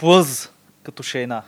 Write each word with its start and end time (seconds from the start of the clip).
Плъз 0.00 0.52
като 0.82 1.02
шейна. 1.02 1.42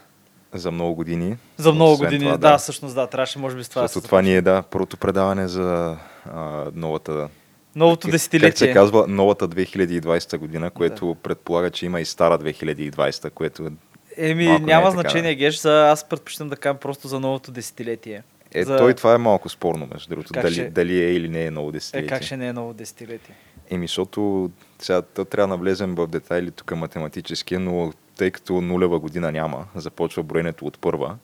за 0.53 0.71
много 0.71 0.95
години. 0.95 1.37
За 1.57 1.73
много 1.73 1.91
Освен 1.93 2.07
години. 2.07 2.23
това, 2.23 2.37
да, 2.37 2.51
да. 2.51 2.57
всъщност 2.57 2.95
да, 2.95 3.07
трябваше 3.07 3.39
може 3.39 3.55
би 3.55 3.63
с 3.63 3.69
това. 3.69 3.81
да 3.81 3.87
Защото 3.87 4.05
това 4.05 4.21
ни 4.21 4.35
е 4.35 4.41
да, 4.41 4.61
първото 4.63 4.97
предаване 4.97 5.47
за 5.47 5.97
а, 6.25 6.65
новата 6.75 7.29
Новото 7.75 8.07
десетилетие. 8.07 8.49
Как 8.49 8.57
се 8.59 8.73
казва, 8.73 9.05
новата 9.07 9.49
2020 9.49 10.37
година, 10.37 10.69
което 10.71 11.15
предполага, 11.23 11.69
че 11.69 11.85
има 11.85 12.01
и 12.01 12.05
стара 12.05 12.39
2020, 12.39 13.29
което 13.29 13.71
Еми, 14.17 14.45
Малко 14.45 14.59
не 14.59 14.65
няма 14.65 14.81
е 14.81 14.91
така, 14.91 15.01
значение, 15.01 15.35
Геш, 15.35 15.57
за 15.57 15.89
аз 15.89 16.03
предпочитам 16.03 16.49
да 16.49 16.55
кажа 16.55 16.77
просто 16.77 17.07
за 17.07 17.19
новото 17.19 17.51
десетилетие. 17.51 18.23
е, 18.53 18.63
За- 18.63 18.77
той 18.77 18.93
това 18.93 19.13
е 19.13 19.17
малко 19.17 19.49
спорно, 19.49 19.87
между 19.93 20.09
другото, 20.09 20.33
дали, 20.33 20.53
ще- 20.53 20.69
дали 20.69 21.03
е 21.03 21.13
или 21.13 21.29
не 21.29 21.45
е 21.45 21.51
ново 21.51 21.69
Е, 21.69 21.71
десетилетие. 21.71 22.09
как 22.09 22.23
ще 22.23 22.37
не 22.37 22.47
е 22.47 22.53
ново 22.53 22.73
десетилетие? 22.73 23.35
Еми, 23.69 23.87
защото 23.87 24.51
сега 24.79 25.01
то 25.01 25.25
трябва 25.25 25.43
да 25.43 25.57
навлезем 25.57 25.95
в 25.95 26.07
детайли 26.07 26.51
тук 26.51 26.71
математически, 26.71 27.57
но 27.57 27.93
тъй 28.17 28.31
като 28.31 28.61
нулева 28.61 28.99
година 28.99 29.31
няма, 29.31 29.65
започва 29.75 30.23
броенето 30.23 30.65
от 30.65 30.79
първа, 30.79 31.17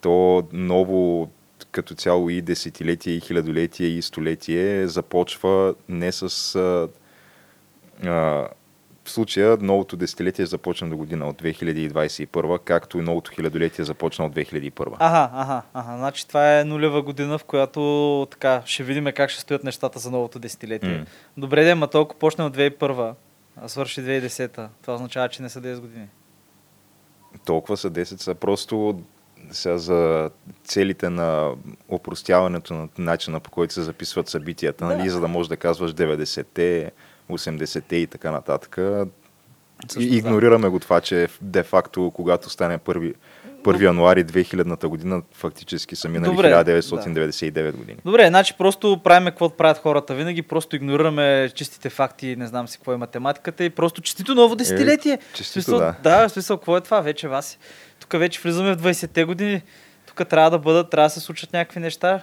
то 0.00 0.48
ново 0.52 1.30
като 1.70 1.94
цяло 1.94 2.30
и 2.30 2.42
десетилетие, 2.42 3.12
и 3.12 3.20
хилядолетие, 3.20 3.86
и 3.86 4.02
столетие 4.02 4.88
започва 4.88 5.74
не 5.88 6.12
с... 6.12 6.54
А, 6.54 6.88
а, 8.08 8.48
в 9.04 9.10
случая 9.10 9.58
новото 9.60 9.96
десетилетие 9.96 10.46
започна 10.46 10.88
до 10.88 10.96
година 10.96 11.28
от 11.28 11.42
2021, 11.42 12.58
както 12.64 12.98
и 12.98 13.02
новото 13.02 13.30
хилядолетие 13.30 13.84
започна 13.84 14.26
от 14.26 14.34
2001. 14.34 14.96
Ага, 14.98 15.30
ага, 15.34 15.62
ага. 15.74 15.96
Значи 15.96 16.28
това 16.28 16.60
е 16.60 16.64
нулева 16.64 17.02
година, 17.02 17.38
в 17.38 17.44
която 17.44 18.26
така 18.30 18.62
ще 18.64 18.82
видим 18.82 19.04
как 19.16 19.30
ще 19.30 19.40
стоят 19.40 19.64
нещата 19.64 19.98
за 19.98 20.10
новото 20.10 20.38
десетилетие. 20.38 20.98
М. 20.98 21.04
Добре, 21.36 21.64
де, 21.64 21.74
ма 21.74 21.88
толкова 21.88 22.18
почне 22.18 22.44
от 22.44 22.56
2001, 22.56 23.14
а 23.56 23.68
свърши 23.68 24.00
2010. 24.00 24.68
Това 24.82 24.94
означава, 24.94 25.28
че 25.28 25.42
не 25.42 25.48
са 25.48 25.60
10 25.60 25.80
години. 25.80 26.08
толкова 27.44 27.76
са 27.76 27.90
10 27.90 28.02
са 28.02 28.34
просто 28.34 29.02
сега 29.50 29.78
за 29.78 30.30
целите 30.64 31.10
на 31.10 31.54
опростяването 31.88 32.74
на 32.74 32.88
начина 32.98 33.40
по 33.40 33.50
който 33.50 33.74
се 33.74 33.82
записват 33.82 34.28
събитията, 34.28 34.84
нали, 34.84 35.08
за 35.08 35.20
да 35.20 35.28
можеш 35.28 35.48
да 35.48 35.56
казваш 35.56 35.92
90-те, 35.92 36.90
80-те 37.30 37.96
и 37.96 38.06
така 38.06 38.30
нататък. 38.30 38.78
Също, 39.88 40.14
игнорираме 40.14 40.68
го 40.68 40.80
това, 40.80 41.00
че 41.00 41.28
де-факто, 41.40 42.12
когато 42.14 42.50
стане 42.50 42.78
1, 42.78 43.14
1 43.62 43.82
януари 43.82 44.24
2000 44.24 44.86
година, 44.86 45.22
фактически 45.32 45.96
са 45.96 46.08
минали 46.08 46.30
Добре, 46.30 46.52
1999 46.52 47.72
години. 47.76 47.98
Добре, 48.04 48.26
значи 48.28 48.54
просто 48.58 49.00
правиме 49.04 49.30
каквото 49.30 49.56
правят 49.56 49.78
хората 49.78 50.14
винаги, 50.14 50.42
просто 50.42 50.76
игнорираме 50.76 51.50
чистите 51.54 51.90
факти, 51.90 52.36
не 52.36 52.46
знам 52.46 52.68
си 52.68 52.78
какво 52.78 52.92
е 52.92 52.96
математиката 52.96 53.64
и 53.64 53.70
просто 53.70 54.02
честито 54.02 54.34
ново 54.34 54.56
десетилетие. 54.56 55.18
В 55.32 55.36
честито, 55.36 55.52
смисъл, 55.52 55.78
да. 55.78 55.94
Да, 56.02 56.28
в 56.28 56.32
смисъл, 56.32 56.56
какво 56.56 56.76
е 56.76 56.80
това 56.80 57.00
вече, 57.00 57.28
Васи? 57.28 57.58
Тук 58.00 58.12
вече 58.12 58.40
влизаме 58.40 58.74
в 58.74 58.82
20-те 58.82 59.24
години, 59.24 59.62
тук 60.06 60.28
трябва 60.28 60.50
да 60.50 60.58
бъдат, 60.58 60.90
трябва 60.90 61.06
да 61.06 61.10
се 61.10 61.20
случат 61.20 61.52
някакви 61.52 61.80
неща. 61.80 62.20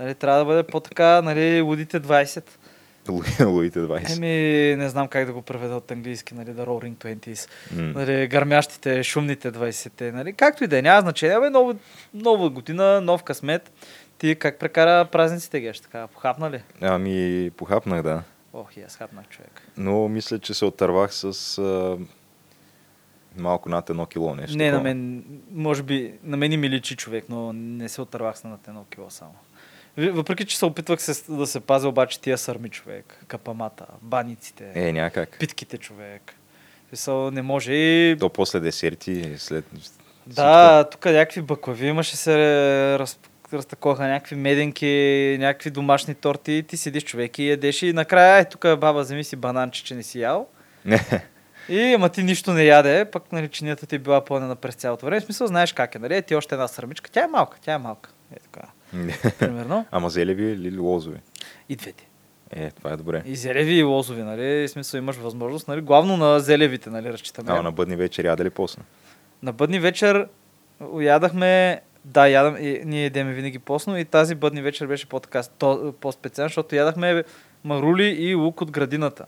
Нали, 0.00 0.14
трябва 0.14 0.38
да 0.38 0.44
бъде 0.44 0.62
по-така, 0.62 1.22
нали, 1.22 1.60
лудите 1.60 2.00
20. 2.00 2.44
Луи- 3.08 3.44
Луите 3.44 3.78
20. 3.78 4.16
Еми, 4.16 4.26
не 4.76 4.88
знам 4.88 5.08
как 5.08 5.26
да 5.26 5.32
го 5.32 5.42
преведа 5.42 5.76
от 5.76 5.90
английски, 5.90 6.34
нали, 6.34 6.52
да 6.52 6.66
Roaring 6.66 6.94
Twenties. 6.94 7.50
М. 7.72 7.82
Нали, 7.82 8.26
гърмящите, 8.26 9.02
шумните 9.02 9.52
20-те, 9.52 10.12
нали, 10.12 10.32
както 10.32 10.64
и 10.64 10.66
да 10.66 10.78
е, 10.78 10.82
няма 10.82 11.00
значение. 11.00 11.40
Бе, 11.40 11.50
нова, 11.50 11.74
нова 12.14 12.50
година, 12.50 13.00
нов 13.00 13.22
късмет. 13.22 13.72
Ти 14.18 14.34
как 14.34 14.58
прекара 14.58 15.04
празниците, 15.04 15.60
Геш? 15.60 15.80
Така, 15.80 16.06
похапна 16.06 16.50
ли? 16.50 16.62
Ами, 16.80 17.50
похапнах, 17.50 18.02
да. 18.02 18.22
Ох, 18.52 18.76
и 18.76 18.82
аз 18.82 18.96
хапнах 18.96 19.28
човек. 19.28 19.62
Но 19.76 20.08
мисля, 20.08 20.38
че 20.38 20.54
се 20.54 20.64
отървах 20.64 21.14
с 21.14 21.24
а, 21.58 21.98
малко 23.36 23.68
над 23.68 23.90
едно 23.90 24.06
кило 24.06 24.34
нещо. 24.34 24.56
не, 24.56 24.64
на 24.64 24.70
такова. 24.70 24.82
мен, 24.84 25.24
може 25.52 25.82
би, 25.82 26.14
на 26.22 26.36
мен 26.36 26.52
и 26.52 26.56
ми 26.56 26.70
личи 26.70 26.96
човек, 26.96 27.24
но 27.28 27.52
не 27.52 27.88
се 27.88 28.00
отървах 28.00 28.38
с 28.38 28.44
над 28.44 28.68
едно 28.68 28.84
кило 28.84 29.10
само. 29.10 29.34
Въпреки, 30.08 30.44
че 30.44 30.58
се 30.58 30.64
опитвах 30.64 31.02
се, 31.02 31.32
да 31.32 31.46
се 31.46 31.60
пазя 31.60 31.88
обаче 31.88 32.20
тия 32.20 32.38
сърми 32.38 32.68
човек, 32.68 33.24
капамата, 33.26 33.86
баниците, 34.02 34.72
Е, 34.74 34.92
някак. 34.92 35.36
питките 35.38 35.78
човек. 35.78 36.34
Смисъл, 36.88 37.30
не 37.30 37.42
може 37.42 37.72
и... 37.72 38.16
То 38.20 38.28
после 38.28 38.60
десерти, 38.60 39.34
след... 39.36 39.64
Да, 40.26 40.84
тук 40.90 41.04
някакви 41.04 41.42
баклави 41.42 41.86
имаше 41.86 42.16
се 42.16 42.36
раз, 42.98 43.18
разтакоха, 43.52 44.08
някакви 44.08 44.36
меденки, 44.36 45.36
някакви 45.40 45.70
домашни 45.70 46.14
торти. 46.14 46.64
Ти 46.68 46.76
седиш 46.76 47.04
човек 47.04 47.38
и 47.38 47.48
ядеш 47.48 47.82
и 47.82 47.92
накрая, 47.92 48.38
е, 48.40 48.44
тук 48.44 48.60
баба, 48.62 49.00
вземи 49.00 49.24
си 49.24 49.36
бананче, 49.36 49.84
че 49.84 49.94
не 49.94 50.02
си 50.02 50.20
ял. 50.20 50.48
И 51.68 51.94
ама 51.94 52.08
ти 52.08 52.22
нищо 52.22 52.52
не 52.52 52.64
яде, 52.64 53.04
пък 53.04 53.32
нали, 53.32 53.48
чинията 53.48 53.86
ти 53.86 53.94
е 53.94 53.98
била 53.98 54.24
пълнена 54.24 54.56
през 54.56 54.74
цялото 54.74 55.06
време. 55.06 55.20
В 55.20 55.24
смисъл, 55.24 55.46
знаеш 55.46 55.72
как 55.72 55.94
е, 55.94 55.98
нали? 55.98 56.16
Е, 56.16 56.22
ти 56.22 56.34
още 56.34 56.54
една 56.54 56.68
сърмичка. 56.68 57.10
Тя 57.10 57.24
е 57.24 57.26
малка, 57.26 57.58
тя 57.60 57.72
е 57.72 57.78
малка. 57.78 58.10
Е 58.36 58.38
така. 58.40 58.66
Примерно. 59.38 59.86
Ама 59.90 60.10
зелеви 60.10 60.52
или 60.52 60.78
лозови? 60.78 61.18
И 61.68 61.76
двете. 61.76 62.06
Е, 62.50 62.70
това 62.70 62.92
е 62.92 62.96
добре. 62.96 63.22
И 63.26 63.36
зелеви 63.36 63.74
и 63.74 63.82
лозови, 63.82 64.22
нали? 64.22 64.42
В 64.42 64.68
смисъл 64.68 64.98
имаш 64.98 65.16
възможност, 65.16 65.68
нали? 65.68 65.80
Главно 65.80 66.16
на 66.16 66.40
зелевите, 66.40 66.90
нали? 66.90 67.12
Разчитаме. 67.12 67.52
Ама 67.52 67.62
на 67.62 67.72
бъдни 67.72 67.96
вечер 67.96 68.24
яда 68.24 68.44
ли 68.44 68.50
после? 68.50 68.82
На 69.42 69.52
бъдни 69.52 69.80
вечер 69.80 70.28
ядахме, 71.00 71.80
да, 72.04 72.28
ядам, 72.28 72.56
и, 72.56 72.82
ние 72.84 73.04
ядеме 73.04 73.32
винаги 73.32 73.58
постно 73.58 73.98
и 73.98 74.04
тази 74.04 74.34
бъдни 74.34 74.62
вечер 74.62 74.86
беше 74.86 75.06
по-така, 75.06 75.42
то, 75.58 75.94
по-специално, 76.00 76.48
защото 76.48 76.74
ядахме 76.74 77.24
марули 77.64 78.04
и 78.04 78.34
лук 78.34 78.60
от 78.60 78.70
градината, 78.70 79.26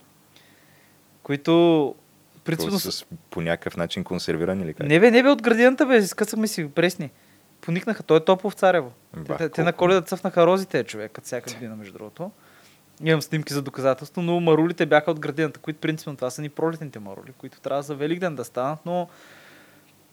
които 1.22 1.94
принципно... 2.44 2.78
С, 2.78 3.04
по 3.30 3.40
някакъв 3.40 3.76
начин 3.76 4.04
консервирани 4.04 4.62
или 4.64 4.74
как? 4.74 4.86
Не 4.86 5.00
бе, 5.00 5.10
не 5.10 5.22
бе 5.22 5.28
от 5.28 5.42
градината, 5.42 5.86
бе, 5.86 6.02
скъсахме 6.02 6.46
си 6.46 6.68
пресни. 6.68 7.10
Поникнаха, 7.62 8.02
той 8.02 8.16
е 8.16 8.20
топло 8.20 8.50
в 8.50 8.54
Царево. 8.54 8.92
Ба, 9.16 9.36
те, 9.36 9.48
те 9.48 9.62
на 9.62 9.72
коледа 9.72 10.00
цъфнаха 10.00 10.46
розите, 10.46 10.84
човек, 10.84 11.12
като 11.12 11.26
всяка 11.26 11.52
година, 11.52 11.76
между 11.76 11.92
другото. 11.92 12.30
Имам 13.04 13.22
снимки 13.22 13.54
за 13.54 13.62
доказателство, 13.62 14.22
но 14.22 14.40
марулите 14.40 14.86
бяха 14.86 15.10
от 15.10 15.20
градината, 15.20 15.60
които 15.60 15.80
принципно 15.80 16.16
това 16.16 16.30
са 16.30 16.42
ни 16.42 16.48
пролетните 16.48 16.98
марули, 16.98 17.32
които 17.38 17.60
трябва 17.60 17.82
за 17.82 17.94
Великден 17.94 18.36
да 18.36 18.44
станат, 18.44 18.78
но 18.86 19.08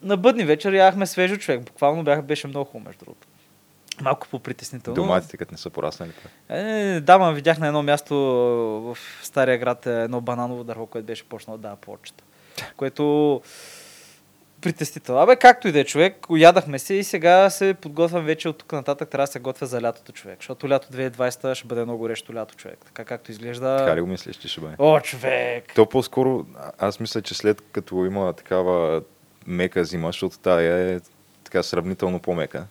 на 0.02 0.18
бъдни 0.18 0.46
вечер 0.46 0.74
ядахме 0.74 1.06
свежо 1.06 1.38
човек. 1.38 1.62
Буквално 1.62 2.04
бях, 2.04 2.22
беше 2.22 2.48
много 2.48 2.66
хубаво, 2.66 2.86
между 2.86 3.06
другото. 3.06 3.28
Малко 4.02 4.28
по-притеснително. 4.32 4.96
Доматите, 4.96 5.38
като 5.38 5.54
не 5.54 5.58
са 5.58 5.70
пораснали. 5.70 6.12
Е, 6.50 7.00
да, 7.02 7.18
ма 7.18 7.34
видях 7.34 7.60
на 7.60 7.68
едно 7.68 7.84
място 7.84 8.16
в 8.16 8.98
Стария 9.24 9.58
град 9.58 9.86
е, 9.86 10.04
едно 10.04 10.22
бананово 10.22 10.64
дърво, 10.64 10.86
което 10.86 11.06
беше 11.06 11.30
почнало 11.30 11.58
да 11.58 11.62
дава 11.62 11.76
плочета. 11.76 12.24
Което 12.78 13.42
притеснително. 14.62 15.22
Абе, 15.22 15.36
както 15.36 15.68
и 15.68 15.72
да 15.72 15.80
е 15.80 15.84
човек, 15.84 16.26
ядахме 16.30 16.80
се 16.80 16.94
и 16.94 17.04
сега 17.04 17.50
се 17.50 17.74
подготвям 17.74 18.26
вече 18.26 18.50
от 18.50 18.58
тук 18.58 18.72
нататък, 18.72 19.10
трябва 19.10 19.24
да 19.24 19.32
се 19.32 19.40
готвя 19.40 19.68
за 19.68 19.82
лятото 19.82 20.12
човек, 20.12 20.38
защото 20.40 20.70
лято 20.70 20.88
2020 20.88 21.54
ще 21.54 21.68
бъде 21.68 21.84
много 21.84 22.00
горещо 22.00 22.34
лято 22.34 22.56
човек. 22.56 22.80
Така 22.86 23.06
както 23.06 23.32
изглежда. 23.32 23.78
Така 23.78 23.96
ли 23.96 24.02
го 24.02 24.08
мислиш, 24.08 24.36
че 24.36 24.48
ще 24.48 24.62
бъде? 24.62 24.76
О, 24.80 25.00
човек! 25.00 25.74
То 25.76 25.86
по-скоро, 25.86 26.46
аз 26.78 27.00
мисля, 27.00 27.22
че 27.22 27.34
след 27.34 27.62
като 27.72 28.06
има 28.06 28.34
такава 28.34 29.02
мека 29.48 29.86
зима, 29.86 30.08
защото 30.08 30.40
тая 30.40 30.96
е 30.96 31.00
така 31.44 31.64
сравнително 31.64 32.20
по-мека. 32.20 32.66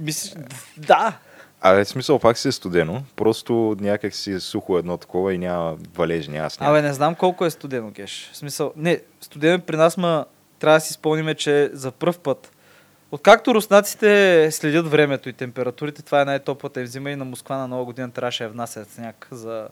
Мислиш, 0.00 0.34
да, 0.76 1.18
А 1.60 1.72
в 1.72 1.84
смисъл 1.84 2.18
пак 2.18 2.38
си 2.38 2.48
е 2.48 2.52
студено, 2.52 3.02
просто 3.16 3.76
някак 3.80 4.14
си 4.14 4.32
е 4.32 4.40
сухо 4.40 4.78
едно 4.78 4.96
такова 4.96 5.34
и 5.34 5.38
няма 5.38 5.76
валежи, 5.94 6.30
няма 6.30 6.50
сняг. 6.50 6.68
Абе, 6.68 6.82
не 6.82 6.92
знам 6.92 7.14
колко 7.14 7.44
е 7.44 7.50
студено, 7.50 7.90
Геш. 7.90 8.30
В 8.32 8.36
смисъл, 8.36 8.72
не, 8.76 9.00
студено 9.20 9.60
при 9.60 9.76
нас, 9.76 9.96
ма 9.96 10.24
трябва 10.58 10.76
да 10.76 10.80
си 10.80 10.92
спомниме, 10.92 11.34
че 11.34 11.70
за 11.72 11.90
пръв 11.90 12.18
път, 12.18 12.52
откакто 13.10 13.54
руснаците 13.54 14.48
следят 14.52 14.88
времето 14.90 15.28
и 15.28 15.32
температурите, 15.32 16.02
това 16.02 16.20
е 16.20 16.24
най-топлата 16.24 16.80
им 16.80 16.86
зима 16.86 17.10
и 17.10 17.16
на 17.16 17.24
Москва 17.24 17.56
на 17.56 17.68
нова 17.68 17.84
година 17.84 18.10
трябваше 18.10 18.44
да 18.44 18.50
внасят 18.50 18.90
сняг 18.90 19.28
за 19.30 19.68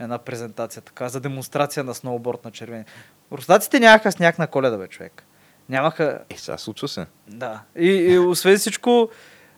една 0.00 0.18
презентация, 0.18 0.82
така, 0.82 1.08
за 1.08 1.20
демонстрация 1.20 1.84
на 1.84 1.94
сноуборд 1.94 2.44
на 2.44 2.50
червени. 2.50 2.84
Руснаците 3.32 3.80
нямаха 3.80 4.12
сняг 4.12 4.38
на 4.38 4.46
коледа, 4.46 4.76
бе, 4.76 4.88
човек. 4.88 5.22
Нямаха, 5.68 6.20
Е, 6.30 6.38
сега 6.38 6.58
случва 6.58 6.88
се. 6.88 7.06
да. 7.28 7.62
И, 7.76 7.88
и 7.88 8.18
освен 8.18 8.58
всичко, 8.58 9.08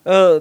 а, 0.05 0.41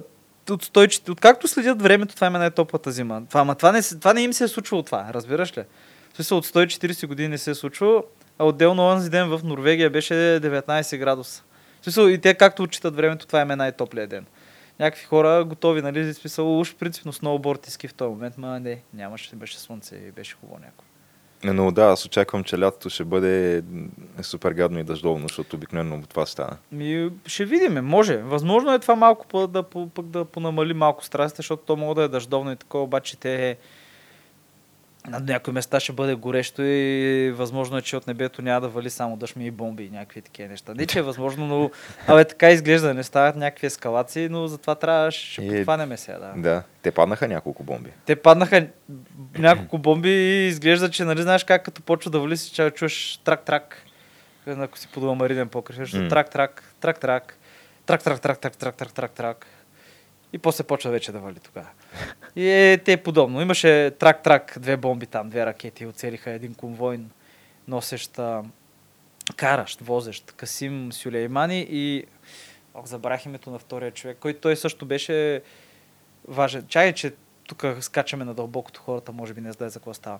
от 0.49 0.65
100, 0.65 1.09
откакто 1.09 1.47
следят 1.47 1.81
времето, 1.81 2.15
това 2.15 2.27
има 2.27 2.39
най-топлата 2.39 2.91
зима. 2.91 3.21
Това, 3.29 3.41
ама 3.41 3.55
това 3.55 3.71
не, 3.71 3.81
това 3.81 4.13
не 4.13 4.21
им 4.21 4.33
се 4.33 4.43
е 4.43 4.47
случвало 4.47 4.83
това, 4.83 5.09
разбираш 5.13 5.57
ли? 5.57 5.63
В 6.13 6.15
смисъл 6.15 6.37
от 6.37 6.45
140 6.45 7.07
години 7.07 7.29
не 7.29 7.37
се 7.37 7.51
е 7.51 7.55
случвало, 7.55 8.03
а 8.39 8.45
отделно 8.45 8.83
онзи 8.83 9.09
ден 9.09 9.29
в 9.29 9.41
Норвегия 9.43 9.89
беше 9.89 10.13
19 10.13 10.97
градуса. 10.97 11.43
В 11.81 11.83
смисъл 11.83 12.07
и 12.07 12.17
те 12.17 12.33
както 12.33 12.63
отчитат 12.63 12.95
времето, 12.95 13.27
това 13.27 13.41
им 13.41 13.51
е 13.51 13.55
най-топлия 13.55 14.07
ден. 14.07 14.25
Някакви 14.79 15.05
хора 15.05 15.43
готови, 15.43 15.81
нали, 15.81 16.03
в 16.03 16.13
смисъл 16.13 16.59
уж 16.59 16.75
принципно 16.75 17.13
сноуборд 17.13 17.67
и 17.67 17.71
ски 17.71 17.87
в 17.87 17.93
този 17.93 18.09
момент, 18.09 18.37
ма 18.37 18.59
не, 18.59 18.81
нямаше, 18.93 19.35
беше 19.35 19.59
слънце 19.59 19.95
и 19.95 20.11
беше 20.11 20.35
хубаво 20.35 20.59
някой. 20.59 20.85
Но 21.43 21.71
да, 21.71 21.85
аз 21.85 22.05
очаквам, 22.05 22.43
че 22.43 22.59
лятото 22.59 22.89
ще 22.89 23.03
бъде 23.03 23.63
супер 24.21 24.51
гадно 24.51 24.79
и 24.79 24.83
дъждовно, 24.83 25.27
защото 25.27 25.55
обикновено 25.55 26.03
това 26.09 26.25
става. 26.25 26.57
Ми, 26.71 27.11
ще 27.25 27.45
видим, 27.45 27.85
може. 27.85 28.17
Възможно 28.17 28.73
е 28.73 28.79
това 28.79 28.95
малко 28.95 29.27
пък 29.27 29.51
да, 29.51 29.63
пък 29.63 30.05
да 30.05 30.25
понамали 30.25 30.73
малко 30.73 31.05
страстите, 31.05 31.39
защото 31.39 31.63
то 31.65 31.75
мога 31.75 31.95
да 31.95 32.03
е 32.03 32.07
дъждовно 32.07 32.51
и 32.51 32.55
такова, 32.55 32.83
обаче 32.83 33.17
те 33.17 33.57
на 35.07 35.19
някои 35.19 35.53
места 35.53 35.79
ще 35.79 35.91
бъде 35.91 36.15
горещо 36.15 36.61
и 36.61 37.31
възможно 37.35 37.77
е, 37.77 37.81
че 37.81 37.97
от 37.97 38.07
небето 38.07 38.41
няма 38.41 38.61
да 38.61 38.67
вали 38.67 38.89
само 38.89 39.17
дъжд 39.17 39.35
ми 39.35 39.45
и 39.45 39.51
бомби 39.51 39.83
и 39.83 39.89
някакви 39.89 40.21
такива 40.21 40.49
неща. 40.49 40.73
Не, 40.73 40.85
че 40.85 40.99
е 40.99 41.01
възможно, 41.01 41.47
но 41.47 41.71
абе, 42.07 42.25
така 42.25 42.49
изглежда, 42.49 42.93
не 42.93 43.03
стават 43.03 43.35
някакви 43.35 43.67
ескалации, 43.67 44.29
но 44.29 44.47
затова 44.47 44.75
трябва 44.75 45.11
ще 45.11 45.45
И- 45.45 45.49
подхванеме 45.49 45.97
сега. 45.97 46.17
Да. 46.17 46.33
Да, 46.35 46.63
те 46.81 46.91
паднаха 46.91 47.27
няколко 47.27 47.63
бомби. 47.63 47.89
Те 48.05 48.15
паднаха 48.15 48.67
няколко 49.37 49.77
бомби 49.77 50.09
и 50.09 50.47
изглежда, 50.47 50.89
че 50.89 51.03
нали 51.03 51.21
знаеш 51.21 51.43
как 51.43 51.65
като 51.65 51.81
почва 51.81 52.11
да 52.11 52.19
вали 52.19 52.37
си, 52.37 52.53
че 52.53 52.71
чуеш 52.71 53.21
трак-трак, 53.25 53.75
ако 54.47 54.77
си 54.77 54.87
подува 54.87 55.15
маринен 55.15 55.49
покрив, 55.49 55.77
трак-трак, 55.77 56.61
трак-трак, 56.81 57.33
трак-трак, 57.87 58.19
трак-трак, 58.19 58.55
трак-трак, 58.57 58.91
трак-трак. 58.93 59.45
И 60.37 60.39
после 60.39 60.63
почва 60.63 60.91
вече 60.91 61.11
да 61.11 61.19
вали 61.19 61.39
тогава. 61.39 61.67
И 62.35 62.49
е, 62.49 62.77
те 62.77 62.91
е 62.91 62.97
подобно. 62.97 63.41
Имаше 63.41 63.91
трак-трак, 63.99 64.59
две 64.59 64.77
бомби 64.77 65.05
там, 65.05 65.29
две 65.29 65.45
ракети, 65.45 65.85
оцелиха 65.85 66.31
един 66.31 66.53
конвой, 66.53 66.99
носещ, 67.67 68.19
каращ, 69.35 69.81
возещ 69.81 70.31
Касим 70.31 70.93
Сюлеймани 70.93 71.67
и 71.69 72.03
ох, 72.73 72.85
забравих 72.85 73.25
името 73.25 73.51
на 73.51 73.59
втория 73.59 73.91
човек, 73.91 74.17
който 74.19 74.39
той 74.39 74.55
също 74.55 74.85
беше 74.85 75.41
важен. 76.27 76.65
Чай, 76.67 76.93
че 76.93 77.13
тук 77.47 77.65
скачаме 77.79 78.25
на 78.25 78.33
дълбокото 78.33 78.81
хората, 78.81 79.11
може 79.11 79.33
би 79.33 79.41
не 79.41 79.51
знае 79.51 79.69
за 79.69 79.79
какво 79.79 79.93
става. 79.93 80.19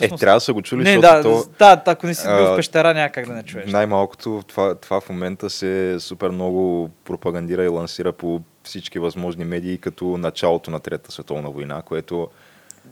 Е, 0.00 0.08
трябва 0.08 0.36
да 0.36 0.40
са 0.40 0.52
го 0.52 0.62
чули, 0.62 0.82
не, 0.82 0.94
защото 0.94 1.28
да, 1.58 1.76
то, 1.76 1.82
да, 1.84 1.92
ако 1.92 2.06
не 2.06 2.14
си 2.14 2.26
бил 2.26 2.36
в 2.36 2.56
пещера, 2.56 2.94
няма 2.94 3.10
как 3.10 3.26
да 3.26 3.32
не 3.32 3.42
чуеш. 3.42 3.72
най-малкото 3.72 4.42
това, 4.46 4.74
това 4.74 5.00
в 5.00 5.08
момента 5.08 5.50
се 5.50 5.96
супер 6.00 6.30
много 6.30 6.90
пропагандира 7.04 7.64
и 7.64 7.68
лансира 7.68 8.12
по 8.12 8.42
всички 8.68 8.98
възможни 8.98 9.44
медии 9.44 9.78
като 9.78 10.04
началото 10.04 10.70
на 10.70 10.80
Трета 10.80 11.12
световна 11.12 11.50
война, 11.50 11.82
което 11.82 12.28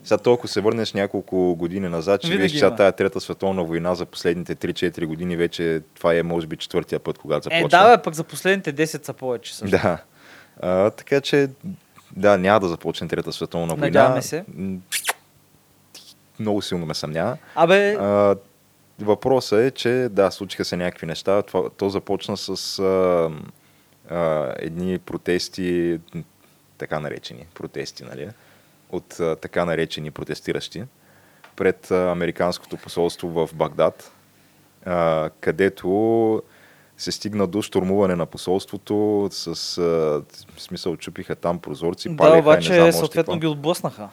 сега 0.04 0.18
толкова 0.18 0.48
се 0.48 0.60
върнеш 0.60 0.92
няколко 0.92 1.54
години 1.54 1.88
назад, 1.88 2.20
че 2.20 2.36
виж 2.36 2.52
сега 2.52 2.74
тая 2.74 2.92
Трета 2.92 3.20
световна 3.20 3.64
война 3.64 3.94
за 3.94 4.06
последните 4.06 4.56
3-4 4.56 5.06
години 5.06 5.36
вече 5.36 5.82
това 5.94 6.14
е 6.14 6.22
може 6.22 6.46
би 6.46 6.56
четвъртия 6.56 7.00
път, 7.00 7.18
когато 7.18 7.44
започва. 7.44 7.66
Е, 7.66 7.68
да, 7.68 7.96
бе, 7.96 8.02
пък 8.02 8.14
за 8.14 8.24
последните 8.24 8.74
10 8.74 9.04
са 9.04 9.12
повече 9.12 9.56
също. 9.56 9.78
Да. 9.78 9.98
А, 10.60 10.90
така 10.90 11.20
че, 11.20 11.48
да, 12.16 12.38
няма 12.38 12.60
да 12.60 12.68
започне 12.68 13.08
Трета 13.08 13.32
световна 13.32 13.66
война. 13.66 13.86
Надяваме 13.86 14.22
се. 14.22 14.44
Много 16.40 16.62
силно 16.62 16.86
ме 16.86 16.94
съмнява. 16.94 17.36
Абе, 17.54 17.96
А, 18.00 18.36
въпросът 19.00 19.60
е, 19.60 19.70
че 19.70 20.08
да, 20.10 20.30
случиха 20.30 20.64
се 20.64 20.76
някакви 20.76 21.06
неща. 21.06 21.42
Това, 21.42 21.70
то 21.76 21.88
започна 21.88 22.36
с 22.36 22.78
а, 22.78 23.30
а, 24.10 24.52
едни 24.58 24.98
протести, 24.98 26.00
така 26.78 27.00
наречени 27.00 27.46
протести, 27.54 28.04
нали? 28.04 28.28
От 28.90 29.20
а, 29.20 29.36
така 29.36 29.64
наречени 29.64 30.10
протестиращи 30.10 30.84
пред 31.56 31.90
а, 31.90 32.10
Американското 32.10 32.76
посолство 32.76 33.28
в 33.28 33.54
Багдад, 33.54 34.12
а, 34.84 35.30
където 35.40 36.42
се 36.98 37.12
стигна 37.12 37.46
до 37.46 37.62
штурмуване 37.62 38.14
на 38.14 38.26
посолството 38.26 39.28
с 39.30 39.78
а, 39.78 40.22
смисъл 40.58 40.96
чупиха 40.96 41.36
там 41.36 41.58
прозорци, 41.58 42.08
да, 42.08 42.16
палеха, 42.16 42.34
не 42.34 42.40
обаче 42.40 42.74
знам 42.74 42.88
още 42.88 42.98
съответно 42.98 43.34
какво. 43.34 43.40
ги 43.40 43.46
отблъснаха. 43.46 44.08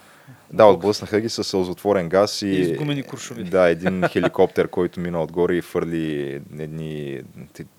Да, 0.53 0.65
отблъснаха 0.65 1.21
ги 1.21 1.29
с 1.29 1.43
сълзотворен 1.43 2.09
газ 2.09 2.41
и... 2.41 2.47
И 2.47 2.75
гумени 2.75 3.03
куршуми. 3.03 3.43
Да, 3.43 3.69
един 3.69 4.03
хеликоптер, 4.09 4.67
който 4.67 4.99
мина 4.99 5.23
отгоре 5.23 5.55
и 5.55 5.61
фърли 5.61 6.41
едни... 6.59 7.21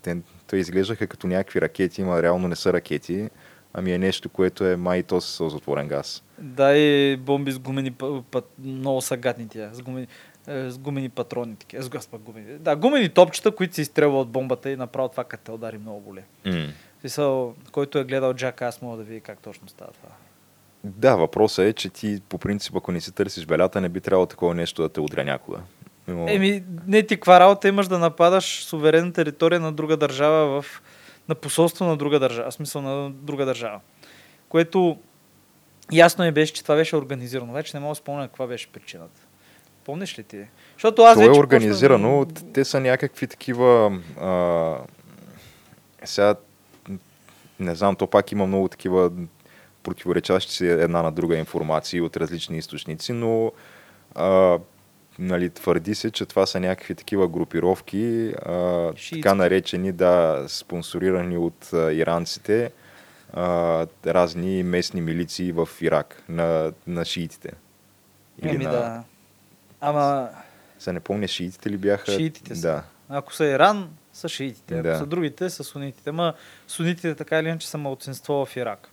Те, 0.01 0.17
те, 0.47 0.57
изглеждаха 0.57 1.07
като 1.07 1.27
някакви 1.27 1.61
ракети, 1.61 2.03
ма 2.03 2.21
реално 2.21 2.47
не 2.47 2.55
са 2.55 2.73
ракети, 2.73 3.29
ами 3.73 3.91
е 3.91 3.97
нещо, 3.97 4.29
което 4.29 4.65
е 4.65 4.75
май 4.75 5.03
то 5.03 5.21
с 5.21 5.25
сълзотворен 5.25 5.87
газ. 5.87 6.23
Да, 6.39 6.77
и 6.77 7.17
бомби 7.17 7.51
с 7.51 7.59
гумени, 7.59 7.91
пат, 8.31 8.49
много 8.63 9.01
са 9.01 9.17
гадни 9.17 9.47
тия, 9.47 9.69
с 9.73 9.81
гумени, 9.81 10.07
е, 10.47 10.69
с 10.69 10.77
гумени 10.77 11.09
патрони. 11.09 11.55
Такива, 11.55 11.83
с 11.83 11.89
газ, 11.89 12.09
гумени. 12.19 12.57
Да, 12.59 12.75
гумени 12.75 13.09
топчета, 13.09 13.51
които 13.51 13.75
се 13.75 13.81
изстрелва 13.81 14.19
от 14.19 14.29
бомбата 14.29 14.69
и 14.69 14.75
направо 14.75 15.09
това 15.09 15.23
като 15.23 15.43
те 15.43 15.51
удари 15.51 15.77
много 15.77 15.99
боле. 15.99 16.23
Mm. 16.45 16.71
Смисъл, 16.99 17.55
който 17.71 17.99
е 17.99 18.03
гледал 18.03 18.33
Джак, 18.33 18.61
аз 18.61 18.81
мога 18.81 18.97
да 18.97 19.03
види 19.03 19.21
как 19.21 19.39
точно 19.39 19.67
става 19.67 19.91
това. 19.91 20.09
Да, 20.85 21.15
въпросът 21.15 21.65
е, 21.65 21.73
че 21.73 21.89
ти 21.89 22.21
по 22.29 22.37
принцип, 22.37 22.75
ако 22.75 22.91
не 22.91 23.01
си 23.01 23.11
търсиш 23.11 23.45
белята, 23.45 23.81
не 23.81 23.89
би 23.89 24.01
трябвало 24.01 24.25
такова 24.25 24.55
нещо 24.55 24.81
да 24.81 24.89
те 24.89 24.99
удря 24.99 25.23
някога. 25.23 25.59
Но... 26.07 26.29
Еми, 26.29 26.63
не 26.87 27.03
ти 27.03 27.15
каква 27.15 27.39
работа 27.39 27.67
имаш 27.67 27.87
да 27.87 27.99
нападаш 27.99 28.63
суверенна 28.63 29.13
територия 29.13 29.59
на 29.59 29.71
друга 29.71 29.97
държава 29.97 30.61
в 30.61 30.81
на 31.29 31.35
посолство 31.35 31.85
на 31.85 31.97
друга 31.97 32.19
държава, 32.19 32.51
в 32.51 32.53
смисъл 32.53 32.81
на 32.81 33.11
друга 33.11 33.45
държава. 33.45 33.79
Което 34.49 34.97
ясно 35.91 36.23
е 36.23 36.31
беше, 36.31 36.53
че 36.53 36.63
това 36.63 36.75
беше 36.75 36.95
организирано. 36.95 37.53
Вече 37.53 37.77
не 37.77 37.81
мога 37.81 37.91
да 37.91 37.95
спомня 37.95 38.27
каква 38.27 38.47
беше 38.47 38.67
причината. 38.67 39.21
Помниш 39.85 40.19
ли 40.19 40.23
ти? 40.23 40.45
Защото 40.73 41.01
аз 41.01 41.17
То 41.17 41.23
е 41.23 41.27
вече 41.27 41.39
организирано, 41.39 42.25
почнах- 42.25 42.53
те 42.53 42.65
са 42.65 42.79
някакви 42.79 43.27
такива... 43.27 43.99
А, 44.21 44.77
сега, 46.03 46.35
не 47.59 47.75
знам, 47.75 47.95
то 47.95 48.07
пак 48.07 48.31
има 48.31 48.47
много 48.47 48.67
такива 48.67 49.11
противоречащи 49.85 50.53
се 50.53 50.71
една 50.73 51.01
на 51.01 51.11
друга 51.11 51.37
информации 51.37 52.01
от 52.01 52.17
различни 52.17 52.57
източници, 52.57 53.13
но 53.13 53.51
а, 54.15 54.59
нали, 55.19 55.49
твърди 55.49 55.95
се, 55.95 56.11
че 56.11 56.25
това 56.25 56.45
са 56.45 56.59
някакви 56.59 56.95
такива 56.95 57.27
групировки, 57.27 58.33
а, 58.45 58.91
Шиитски. 58.95 59.21
така 59.21 59.35
наречени, 59.35 59.91
да, 59.91 60.45
спонсорирани 60.47 61.37
от 61.37 61.73
а, 61.73 61.93
иранците, 61.93 62.71
а, 63.33 63.43
разни 64.05 64.63
местни 64.63 65.01
милиции 65.01 65.51
в 65.51 65.69
Ирак 65.81 66.23
на, 66.29 66.71
на 66.87 67.05
шиитите. 67.05 67.51
Еми 68.41 68.63
да. 68.63 69.03
Ама 69.81 70.29
Се 70.79 70.93
не 70.93 70.99
помня, 70.99 71.27
шиитите 71.27 71.69
ли 71.69 71.77
бяха? 71.77 72.11
Шиитите 72.11 72.55
са. 72.55 72.61
Да. 72.61 72.83
ако 73.09 73.33
са 73.33 73.45
Иран, 73.45 73.89
са 74.13 74.29
шиитите. 74.29 74.73
Ако 74.73 74.83
Да. 74.83 74.97
са 74.97 75.05
другите, 75.05 75.49
са 75.49 75.63
сунитите. 75.63 76.11
Ма 76.11 76.33
сунитите 76.67 77.15
така 77.15 77.39
или 77.39 77.47
иначе 77.47 77.67
са 77.69 77.77
малцинство 77.77 78.45
в 78.45 78.55
Ирак. 78.55 78.89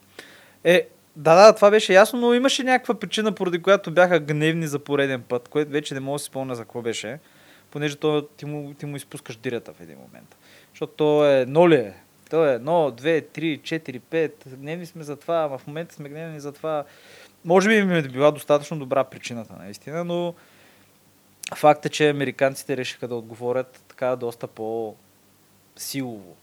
Е, 0.65 0.89
да, 1.17 1.35
да, 1.35 1.55
това 1.55 1.71
беше 1.71 1.93
ясно, 1.93 2.21
но 2.21 2.35
имаше 2.35 2.63
някаква 2.63 2.95
причина, 2.95 3.33
поради 3.33 3.63
която 3.63 3.91
бяха 3.91 4.21
гневни 4.21 4.67
за 4.67 4.79
пореден 4.79 5.23
път, 5.23 5.49
което 5.49 5.71
вече 5.71 5.95
не 5.95 6.01
мога 6.01 6.15
да 6.15 6.19
си 6.19 6.25
спомня 6.25 6.55
за 6.55 6.63
какво 6.63 6.83
беше, 6.83 7.19
понеже 7.71 7.97
то, 7.97 8.23
ти, 8.37 8.45
му, 8.45 8.75
ти 8.75 8.87
му 8.87 8.97
изпускаш 8.97 9.37
дирята 9.37 9.73
в 9.73 9.81
един 9.81 9.99
момент. 9.99 10.37
Защото 10.71 10.93
то 10.93 11.27
е 11.27 11.47
ноли 11.47 11.75
е. 11.75 11.95
То 12.31 12.47
е 12.47 12.55
едно, 12.55 12.91
две, 12.91 13.21
три, 13.21 13.61
четири, 13.63 13.99
пет. 13.99 14.45
Гневни 14.47 14.87
сме 14.87 15.03
за 15.05 15.17
това, 15.17 15.59
в 15.59 15.67
момента 15.67 15.95
сме 15.95 16.09
гневни 16.09 16.41
за 16.41 16.53
това. 16.53 16.85
Може 17.45 17.69
би 17.69 17.75
им 17.75 17.93
е 17.93 18.03
била 18.03 18.31
достатъчно 18.31 18.79
добра 18.79 19.05
причината, 19.05 19.53
наистина, 19.59 20.05
но 20.05 20.35
факт 21.55 21.87
е, 21.87 21.89
че 21.89 22.11
американците 22.11 22.77
решиха 22.77 23.09
да 23.09 23.15
отговорят 23.15 23.85
така 23.89 24.17
доста 24.17 24.47
по-силово. 24.47 26.37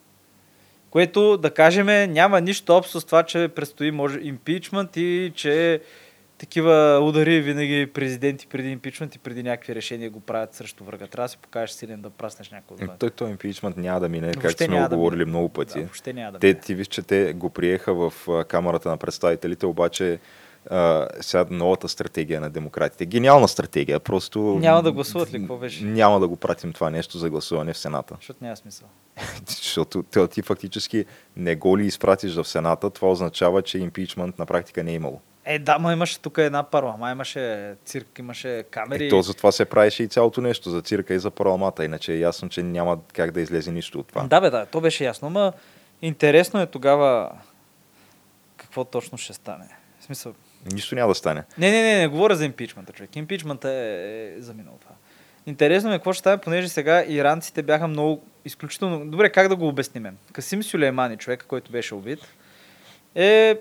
Което, 0.92 1.38
да 1.38 1.52
кажем, 1.52 2.12
няма 2.14 2.42
нищо 2.42 2.74
общо 2.74 3.02
с 3.02 3.06
това, 3.06 3.24
че 3.24 3.48
предстои 3.48 3.92
може 3.92 4.20
импичмент 4.22 4.98
и 4.98 5.32
че 5.36 5.82
такива 6.38 7.00
удари 7.00 7.42
винаги 7.42 7.88
президенти 7.88 8.48
преди 8.48 8.70
импичмент 8.70 9.16
и 9.16 9.20
преди 9.20 9.44
някакви 9.44 9.76
решения 9.76 10.10
го 10.10 10.20
правят 10.20 10.54
срещу 10.54 10.84
врага. 10.84 11.08
Трябва 11.08 11.26
да 11.26 11.30
си 11.30 11.38
покажеш 11.38 11.76
силен 11.76 12.02
да 12.02 12.10
праснеш 12.10 12.50
някой 12.52 12.76
Е, 12.76 12.84
отвън. 12.84 12.98
Той, 12.98 13.10
той 13.10 13.30
импичмент 13.30 13.78
няма 13.78 14.00
да 14.00 14.10
мине, 14.10 14.26
Въобще 14.28 14.42
както 14.42 14.64
сме 14.64 14.80
да 14.80 14.96
говорили 14.96 15.20
мине. 15.20 15.30
много 15.30 15.50
пъти. 15.50 15.86
Да, 16.06 16.14
няма 16.14 16.32
да 16.32 16.40
те, 16.40 16.48
мине. 16.48 16.60
ти 16.60 16.76
виж, 16.76 16.88
че 16.88 17.02
те 17.02 17.34
го 17.34 17.50
приеха 17.50 17.94
в 17.94 18.14
Камерата 18.46 18.90
на 18.90 18.98
представителите, 18.98 19.66
обаче 19.66 20.20
а, 20.70 21.08
сега 21.22 21.46
новата 21.50 21.90
стратегия 21.90 22.42
на 22.42 22.50
демократите. 22.50 23.06
Гениална 23.06 23.48
стратегия, 23.48 24.00
просто... 24.00 24.40
Няма 24.40 24.84
да 24.84 24.92
гласуват 24.92 25.34
ли, 25.34 25.40
какво 25.40 25.58
беше? 25.58 25.84
Няма 25.84 26.20
да 26.20 26.28
го 26.28 26.36
пратим 26.36 26.74
това 26.74 26.90
нещо 26.90 27.18
за 27.18 27.30
гласуване 27.30 27.74
в 27.74 27.78
Сената. 27.78 28.16
Защото 28.20 28.44
няма 28.44 28.56
смисъл. 28.56 28.88
Защото 29.48 30.04
ти, 30.04 30.28
ти 30.28 30.42
фактически 30.42 31.06
не 31.38 31.56
го 31.56 31.78
ли 31.78 31.86
изпратиш 31.86 32.36
в 32.36 32.48
Сената, 32.48 32.90
това 32.90 33.12
означава, 33.12 33.62
че 33.62 33.78
импичмент 33.78 34.40
на 34.40 34.46
практика 34.46 34.84
не 34.84 34.92
е 34.92 34.96
имало. 34.96 35.20
Е, 35.46 35.60
да, 35.60 35.80
ма 35.80 35.94
имаше 35.94 36.20
тук 36.20 36.38
една 36.38 36.64
парлама, 36.64 37.12
имаше 37.12 37.76
цирк, 37.86 38.20
имаше 38.20 38.64
камери. 38.72 39.08
Е, 39.08 39.10
то 39.10 39.22
за 39.22 39.34
това 39.34 39.52
се 39.52 39.66
правеше 39.66 40.04
и 40.04 40.08
цялото 40.08 40.42
нещо, 40.42 40.70
за 40.70 40.82
цирка 40.82 41.14
и 41.14 41.20
за 41.20 41.32
парламата, 41.32 41.86
иначе 41.86 42.14
е 42.14 42.20
ясно, 42.20 42.50
че 42.50 42.64
няма 42.64 43.00
как 43.14 43.32
да 43.32 43.42
излезе 43.42 43.72
нищо 43.72 44.00
от 44.00 44.08
това. 44.08 44.24
Да, 44.24 44.42
бе, 44.42 44.50
да, 44.50 44.66
то 44.66 44.82
беше 44.82 45.04
ясно, 45.04 45.30
ма 45.30 45.54
интересно 46.02 46.62
е 46.62 46.66
тогава 46.66 47.32
какво 48.58 48.84
точно 48.84 49.18
ще 49.18 49.34
стане. 49.34 49.66
В 50.00 50.04
смисъл, 50.04 50.34
Нищо 50.74 50.96
няма 50.96 51.12
да 51.12 51.16
стане. 51.16 51.44
не, 51.58 51.72
не, 51.72 51.82
не, 51.82 52.00
не 52.00 52.08
говоря 52.08 52.36
за 52.36 52.46
импичмента, 52.46 52.94
човек. 52.94 53.16
Импичмента 53.16 53.70
е, 53.70 54.34
е 54.38 54.42
заминал 54.42 54.78
това. 54.82 54.96
Интересно 55.46 55.90
ми 55.90 55.96
е 55.96 55.98
какво 55.98 56.14
ще 56.14 56.20
стане, 56.20 56.38
понеже 56.38 56.70
сега 56.70 57.06
иранците 57.08 57.64
бяха 57.64 57.88
много 57.88 58.24
изключително... 58.46 59.06
Добре, 59.06 59.30
как 59.30 59.48
да 59.48 59.56
го 59.56 59.68
обясним? 59.68 60.18
Касим 60.34 60.64
Сюлеймани, 60.64 61.18
човека, 61.18 61.46
който 61.46 61.72
беше 61.72 61.96
убит, 61.96 62.20
е 63.16 63.60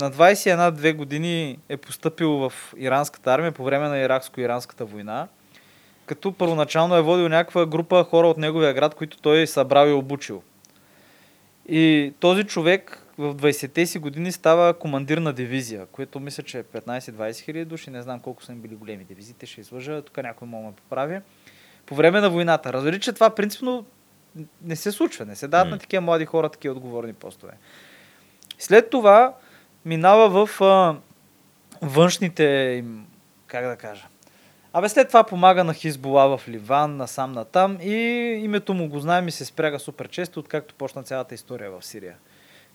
на 0.00 0.12
21-2 0.12 0.94
години 0.94 1.58
е 1.68 1.76
поступил 1.76 2.30
в 2.30 2.52
иранската 2.76 3.32
армия 3.32 3.52
по 3.52 3.64
време 3.64 3.88
на 3.88 3.96
иракско-иранската 3.96 4.84
война, 4.84 5.28
като 6.06 6.32
първоначално 6.32 6.96
е 6.96 7.02
водил 7.02 7.28
някаква 7.28 7.66
група 7.66 8.04
хора 8.04 8.28
от 8.28 8.38
неговия 8.38 8.74
град, 8.74 8.94
които 8.94 9.18
той 9.18 9.40
е 9.40 9.46
събрал 9.46 9.88
и 9.88 9.92
обучил. 9.92 10.42
И 11.68 12.12
този 12.20 12.44
човек 12.44 13.05
в 13.18 13.34
20-те 13.34 13.86
си 13.86 13.98
години 13.98 14.32
става 14.32 14.74
командир 14.74 15.18
на 15.18 15.32
дивизия, 15.32 15.86
което 15.86 16.20
мисля, 16.20 16.42
че 16.42 16.58
е 16.58 16.62
15-20 16.62 17.40
хиляди 17.40 17.64
души. 17.64 17.90
Не 17.90 18.02
знам 18.02 18.20
колко 18.20 18.44
са 18.44 18.52
им 18.52 18.60
били 18.60 18.74
големи 18.74 19.04
дивизиите, 19.04 19.46
ще 19.46 19.60
излъжа. 19.60 20.02
Тук 20.02 20.16
някой 20.16 20.48
мога 20.48 20.62
да 20.62 20.68
ме 20.68 20.76
поправи. 20.76 21.20
По 21.86 21.94
време 21.94 22.20
на 22.20 22.30
войната. 22.30 22.72
Разбери, 22.72 23.00
че 23.00 23.12
това 23.12 23.30
принципно 23.30 23.84
не 24.62 24.76
се 24.76 24.92
случва. 24.92 25.24
Не 25.24 25.36
се 25.36 25.48
дават 25.48 25.66
М. 25.66 25.70
на 25.70 25.78
такива 25.78 26.00
млади 26.00 26.24
хора 26.26 26.48
такива 26.48 26.74
отговорни 26.74 27.12
постове. 27.12 27.52
След 28.58 28.90
това 28.90 29.34
минава 29.84 30.46
в 30.46 30.60
а, 30.60 30.96
външните 31.82 32.44
им, 32.78 33.06
как 33.46 33.66
да 33.66 33.76
кажа, 33.76 34.06
Абе 34.72 34.88
след 34.88 35.08
това 35.08 35.24
помага 35.24 35.64
на 35.64 35.74
Хизбола 35.74 36.38
в 36.38 36.48
Ливан, 36.48 36.96
насам 36.96 37.32
натам 37.32 37.78
и 37.80 37.94
името 38.44 38.74
му 38.74 38.88
го 38.88 38.98
знаем 38.98 39.28
и 39.28 39.30
се 39.30 39.44
спряга 39.44 39.78
супер 39.78 40.08
често, 40.08 40.40
откакто 40.40 40.74
почна 40.74 41.02
цялата 41.02 41.34
история 41.34 41.70
в 41.70 41.84
Сирия. 41.84 42.16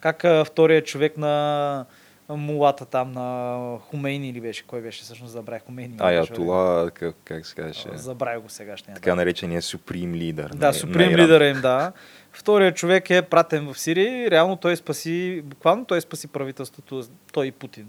Как 0.02 0.26
а, 0.26 0.46
вторият 0.46 0.86
човек 0.86 1.18
на 1.18 1.86
мулата 2.30 2.86
там 2.86 3.12
на 3.12 3.78
Хумейни 3.80 4.30
или 4.30 4.42
беше, 4.42 4.64
кой 4.68 4.82
беше 4.82 5.02
всъщност 5.02 5.34
забравих 5.34 5.64
Хумейни. 5.66 5.94
беше, 5.94 6.08
Аятола, 6.08 6.92
как, 6.94 7.16
как 7.26 7.46
се 7.46 7.56
казваше? 7.56 7.90
Забравих 7.94 8.44
го 8.44 8.50
сегашния. 8.50 8.96
така 8.96 9.16
наречения 9.16 9.62
суприм 9.62 10.16
лидер. 10.16 10.50
Да, 10.50 10.68
на, 10.68 10.74
Иран. 11.12 11.26
лидера 11.26 11.48
им, 11.48 11.62
да. 11.62 11.92
Вторият 12.32 12.76
човек 12.76 13.10
е 13.10 13.22
пратен 13.22 13.74
в 13.74 13.80
Сирия 13.80 14.26
и 14.26 14.32
реално 14.32 14.56
той 14.56 14.76
спаси, 14.76 15.42
буквално 15.46 15.86
той 15.86 16.02
спаси 16.02 16.28
правителството, 16.28 17.04
той 17.34 17.48
и 17.48 17.52
Путин. 17.52 17.88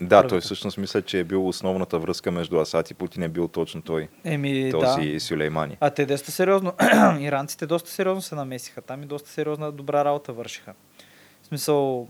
Да, 0.00 0.26
той 0.26 0.40
всъщност 0.40 0.78
мисля, 0.78 1.02
че 1.02 1.18
е 1.18 1.24
бил 1.24 1.48
основната 1.48 1.98
връзка 1.98 2.30
между 2.30 2.58
Асад 2.58 2.90
и 2.90 2.94
Путин 2.94 3.22
е 3.22 3.28
бил 3.28 3.48
точно 3.48 3.82
той, 3.82 4.08
Еми, 4.24 4.70
този 4.70 5.12
да. 5.12 5.20
Сюлеймани. 5.20 5.76
А 5.80 5.90
те 5.90 6.06
доста 6.06 6.32
сериозно, 6.32 6.72
иранците 7.20 7.66
доста 7.66 7.90
сериозно 7.90 8.22
се 8.22 8.34
намесиха 8.34 8.82
там 8.82 9.02
и 9.02 9.06
доста 9.06 9.30
сериозна 9.30 9.72
добра 9.72 10.04
работа 10.04 10.32
вършиха. 10.32 10.74
Смисъл, 11.48 12.08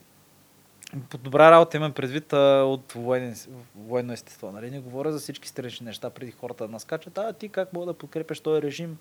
по 1.11 1.19
добра 1.19 1.51
работа 1.51 1.77
имам 1.77 1.93
предвид 1.93 2.33
а, 2.33 2.63
от 2.67 2.93
военен, 2.93 3.37
военно 3.77 4.13
естество. 4.13 4.53
Нали? 4.53 4.71
Не 4.71 4.81
говоря 4.81 5.13
за 5.13 5.19
всички 5.19 5.49
странични 5.49 5.87
неща, 5.87 6.11
преди 6.11 6.31
хората 6.31 6.67
да 6.67 6.73
наскачат. 6.73 7.19
А, 7.19 7.33
ти 7.33 7.49
как 7.49 7.73
мога 7.73 7.87
да 7.87 7.95
подкрепяш 7.95 8.41
този 8.41 8.63
режим? 8.63 8.99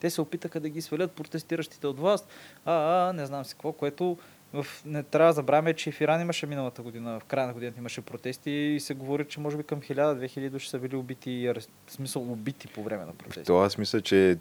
Те 0.00 0.10
се 0.10 0.20
опитаха 0.20 0.60
да 0.60 0.68
ги 0.68 0.82
свалят 0.82 1.12
протестиращите 1.12 1.86
от 1.86 2.00
власт. 2.00 2.28
А, 2.64 2.72
а, 2.72 3.12
не 3.12 3.26
знам 3.26 3.44
си 3.44 3.54
какво, 3.54 3.72
което 3.72 4.16
в... 4.52 4.66
не 4.84 5.02
трябва 5.02 5.30
да 5.30 5.32
забравяме, 5.32 5.74
че 5.74 5.92
в 5.92 6.00
Иран 6.00 6.20
имаше 6.20 6.46
миналата 6.46 6.82
година, 6.82 7.20
в 7.20 7.24
края 7.24 7.46
на 7.46 7.52
годината 7.52 7.78
имаше 7.78 8.00
протести 8.00 8.50
и 8.50 8.80
се 8.80 8.94
говори, 8.94 9.24
че 9.28 9.40
може 9.40 9.56
би 9.56 9.62
към 9.62 9.80
1000-2000 9.80 10.50
души 10.50 10.68
са 10.68 10.78
били 10.78 10.96
убити, 10.96 11.52
в 11.86 11.92
смисъл 11.92 12.32
убити 12.32 12.68
по 12.68 12.82
време 12.82 13.04
на 13.04 13.12
протести. 13.12 13.46
То 13.46 13.58
аз 13.58 13.78
мисля, 13.78 14.00
че 14.00 14.38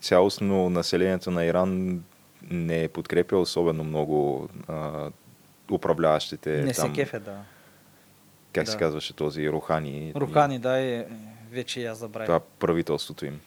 цялостно 0.00 0.70
населението 0.70 1.30
на 1.30 1.44
Иран 1.44 2.02
не 2.50 2.88
подкрепя 2.88 3.36
особено 3.36 3.84
много 3.84 4.48
а, 4.68 5.10
управляващите 5.70 6.50
Не 6.50 6.72
там, 6.72 6.88
се 6.88 7.00
кефе, 7.00 7.18
да. 7.18 7.36
как 8.52 8.64
да. 8.64 8.70
се 8.70 8.78
казваше 8.78 9.16
този 9.16 9.50
Рухани. 9.50 10.12
Рухани, 10.16 10.58
да, 10.58 10.78
е, 10.78 10.96
е, 10.98 11.06
вече 11.50 11.80
и 11.80 11.86
аз 11.86 11.98
забравих. 11.98 12.26
Това 12.26 12.40
правителството 12.58 13.26
им. 13.26 13.40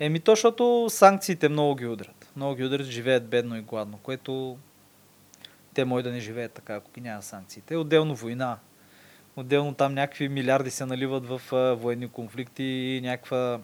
Еми 0.00 0.20
то, 0.20 0.32
защото 0.32 0.86
санкциите 0.90 1.48
много 1.48 1.74
ги 1.74 1.86
удрят. 1.86 2.32
Много 2.36 2.54
ги 2.54 2.64
удрят, 2.64 2.86
живеят 2.86 3.28
бедно 3.28 3.56
и 3.56 3.60
гладно, 3.60 3.98
което 4.02 4.58
те 5.74 5.84
може 5.84 6.04
да 6.04 6.10
не 6.10 6.20
живеят 6.20 6.52
така, 6.52 6.74
ако 6.74 6.90
ги 6.90 7.00
няма 7.00 7.22
санкциите. 7.22 7.76
Отделно 7.76 8.14
война. 8.14 8.58
Отделно 9.36 9.74
там 9.74 9.94
някакви 9.94 10.28
милиарди 10.28 10.70
се 10.70 10.86
наливат 10.86 11.26
в 11.26 11.52
а, 11.52 11.74
военни 11.74 12.08
конфликти 12.08 12.62
и 12.64 13.00
някаква 13.00 13.60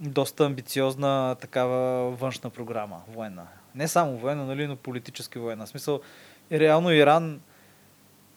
доста 0.00 0.46
амбициозна 0.46 1.36
такава 1.40 2.10
външна 2.10 2.50
програма, 2.50 3.02
военна. 3.08 3.46
Не 3.74 3.88
само 3.88 4.16
военна, 4.16 4.46
нали, 4.46 4.66
но 4.66 4.76
политически 4.76 5.38
военна. 5.38 5.66
В 5.66 5.68
смисъл, 5.68 6.00
реално 6.52 6.92
Иран 6.92 7.40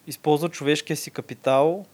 използва 0.07 0.49
човешкия 0.49 0.97
си 0.97 1.11
капитал 1.11 1.85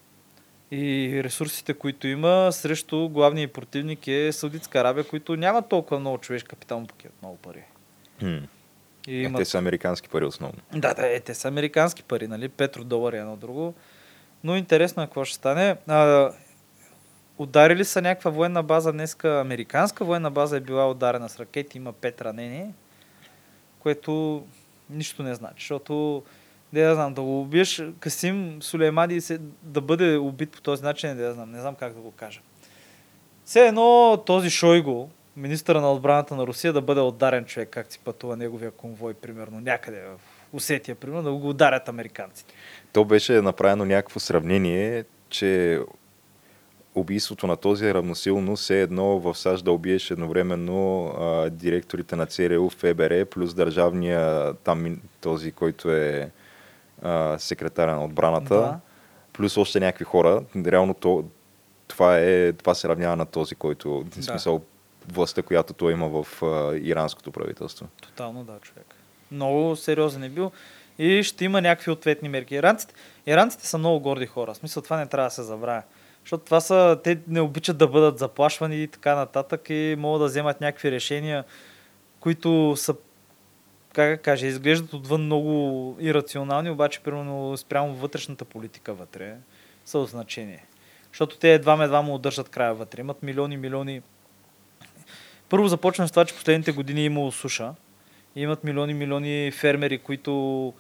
и 0.71 1.21
ресурсите, 1.23 1.73
които 1.73 2.07
има, 2.07 2.49
срещу 2.51 3.09
главния 3.09 3.53
противник 3.53 4.07
е 4.07 4.31
Саудитска 4.31 4.79
Арабия, 4.79 5.03
които 5.03 5.35
нямат 5.35 5.69
толкова 5.69 5.99
много 5.99 6.17
човешки 6.17 6.49
капитал, 6.49 6.79
но 6.79 6.87
пък 6.87 6.97
много 7.21 7.37
пари. 7.37 7.63
Хм. 8.19 8.37
И 9.07 9.15
Е, 9.15 9.21
имат... 9.21 9.39
Те 9.41 9.45
са 9.45 9.57
американски 9.57 10.09
пари 10.09 10.25
основно. 10.25 10.59
Да, 10.73 10.93
да, 10.93 11.15
е, 11.15 11.19
те 11.19 11.33
са 11.33 11.47
американски 11.47 12.03
пари, 12.03 12.27
нали? 12.27 12.49
Петродолари 12.49 13.17
едно 13.17 13.35
друго. 13.35 13.73
Но 14.43 14.55
интересно 14.55 15.03
е 15.03 15.05
какво 15.05 15.25
ще 15.25 15.35
стане. 15.35 15.77
А, 15.87 16.31
ударили 17.37 17.85
са 17.85 18.01
някаква 18.01 18.31
военна 18.31 18.63
база 18.63 18.91
днеска. 18.91 19.39
Американска 19.39 20.05
военна 20.05 20.31
база 20.31 20.57
е 20.57 20.59
била 20.59 20.91
ударена 20.91 21.29
с 21.29 21.39
ракети, 21.39 21.77
има 21.77 21.93
пет 21.93 22.21
ранени, 22.21 22.73
което 23.83 24.43
нищо 24.89 25.23
не 25.23 25.35
значи, 25.35 25.55
защото 25.59 26.23
не 26.73 26.81
да 26.81 26.95
знам, 26.95 27.13
да 27.13 27.21
го 27.21 27.41
убиеш 27.41 27.83
Касим 27.99 28.61
Сулеймани 28.61 29.21
се, 29.21 29.39
да 29.63 29.81
бъде 29.81 30.17
убит 30.17 30.51
по 30.51 30.61
този 30.61 30.83
начин, 30.83 31.09
не 31.09 31.15
да 31.15 31.33
знам, 31.33 31.51
не 31.51 31.61
знам 31.61 31.75
как 31.75 31.93
да 31.93 32.01
го 32.01 32.11
кажа. 32.11 32.39
Все 33.45 33.67
едно 33.67 34.17
този 34.25 34.49
Шойго, 34.49 35.09
министъра 35.35 35.81
на 35.81 35.91
отбраната 35.93 36.35
на 36.35 36.47
Русия, 36.47 36.73
да 36.73 36.81
бъде 36.81 37.01
ударен 37.01 37.45
човек, 37.45 37.69
как 37.69 37.91
си 37.91 37.99
пътува 37.99 38.37
неговия 38.37 38.71
конвой, 38.71 39.13
примерно, 39.13 39.59
някъде 39.59 40.01
в 40.01 40.19
Осетия, 40.53 40.95
примерно, 40.95 41.23
да 41.23 41.31
го 41.31 41.49
ударят 41.49 41.89
американците. 41.89 42.53
То 42.93 43.05
беше 43.05 43.41
направено 43.41 43.85
някакво 43.85 44.19
сравнение, 44.19 45.03
че 45.29 45.79
убийството 46.95 47.47
на 47.47 47.57
този 47.57 47.85
е 47.85 47.93
равносилно 47.93 48.55
все 48.55 48.81
едно 48.81 49.19
в 49.19 49.35
САЩ 49.37 49.65
да 49.65 49.71
убиеш 49.71 50.11
едновременно 50.11 51.07
а, 51.07 51.49
директорите 51.49 52.15
на 52.15 52.25
ЦРУ, 52.25 52.69
ФБР, 52.69 53.25
плюс 53.25 53.53
държавния 53.53 54.53
там 54.53 55.01
този, 55.21 55.51
който 55.51 55.91
е 55.91 56.31
а, 57.01 57.39
секретаря 57.39 57.95
на 57.95 58.05
отбраната, 58.05 58.55
Да. 58.55 58.79
плюс 59.33 59.57
още 59.57 59.79
някакви 59.79 60.05
хора. 60.05 60.43
Реално 60.65 60.93
то, 60.93 61.23
това, 61.87 62.19
е, 62.19 62.53
това 62.53 62.75
се 62.75 62.89
равнява 62.89 63.15
на 63.15 63.25
този, 63.25 63.55
който, 63.55 63.99
в 64.01 64.03
Да. 64.15 64.21
смисъл, 64.23 64.61
властта, 65.11 65.41
която 65.41 65.73
той 65.73 65.91
има 65.91 66.23
в 66.23 66.43
а, 66.43 66.75
иранското 66.77 67.31
правителство. 67.31 67.87
Тотално 68.01 68.43
да, 68.43 68.59
човек. 68.61 68.95
Много 69.31 69.75
сериозен 69.75 70.23
е 70.23 70.29
бил 70.29 70.51
и 70.99 71.23
ще 71.23 71.45
има 71.45 71.61
някакви 71.61 71.91
ответни 71.91 72.29
мерки. 72.29 72.55
Иранците, 72.55 72.93
иранците 73.25 73.67
са 73.67 73.77
много 73.77 73.99
горди 73.99 74.25
хора. 74.25 74.53
В 74.53 74.57
смисъл 74.57 74.83
това 74.83 74.97
не 74.97 75.07
трябва 75.07 75.27
да 75.27 75.31
се 75.31 75.43
забравя. 75.43 75.81
Защото 76.23 76.45
това 76.45 76.61
са, 76.61 76.99
те 77.03 77.19
не 77.27 77.41
обичат 77.41 77.77
да 77.77 77.87
бъдат 77.87 78.19
заплашвани 78.19 78.83
и 78.83 78.87
така 78.87 79.15
нататък 79.15 79.69
и 79.69 79.95
могат 79.97 80.21
да 80.21 80.25
вземат 80.25 80.61
някакви 80.61 80.91
решения, 80.91 81.43
които 82.19 82.73
са, 82.77 82.95
как 83.93 84.21
кажа, 84.21 84.47
изглеждат 84.47 84.93
отвън 84.93 85.21
много 85.21 85.97
ирационални, 85.99 86.69
обаче 86.69 86.99
примерно 86.99 87.57
спрямо 87.57 87.93
вътрешната 87.93 88.45
политика 88.45 88.93
вътре 88.93 89.35
са 89.85 89.99
от 89.99 90.09
значение. 90.09 90.65
Защото 91.11 91.37
те 91.37 91.53
едва 91.53 91.83
едва 91.83 92.01
му 92.01 92.15
удържат 92.15 92.49
края 92.49 92.73
вътре. 92.73 93.01
Имат 93.01 93.23
милиони, 93.23 93.57
милиони. 93.57 94.01
Първо 95.49 95.67
започваме 95.67 96.07
с 96.07 96.11
това, 96.11 96.25
че 96.25 96.35
последните 96.35 96.71
години 96.71 97.01
е 97.01 97.05
имало 97.05 97.31
суша. 97.31 97.73
И 98.35 98.41
имат 98.41 98.63
милиони, 98.63 98.93
милиони 98.93 99.51
фермери, 99.51 99.97
които... 99.97 100.73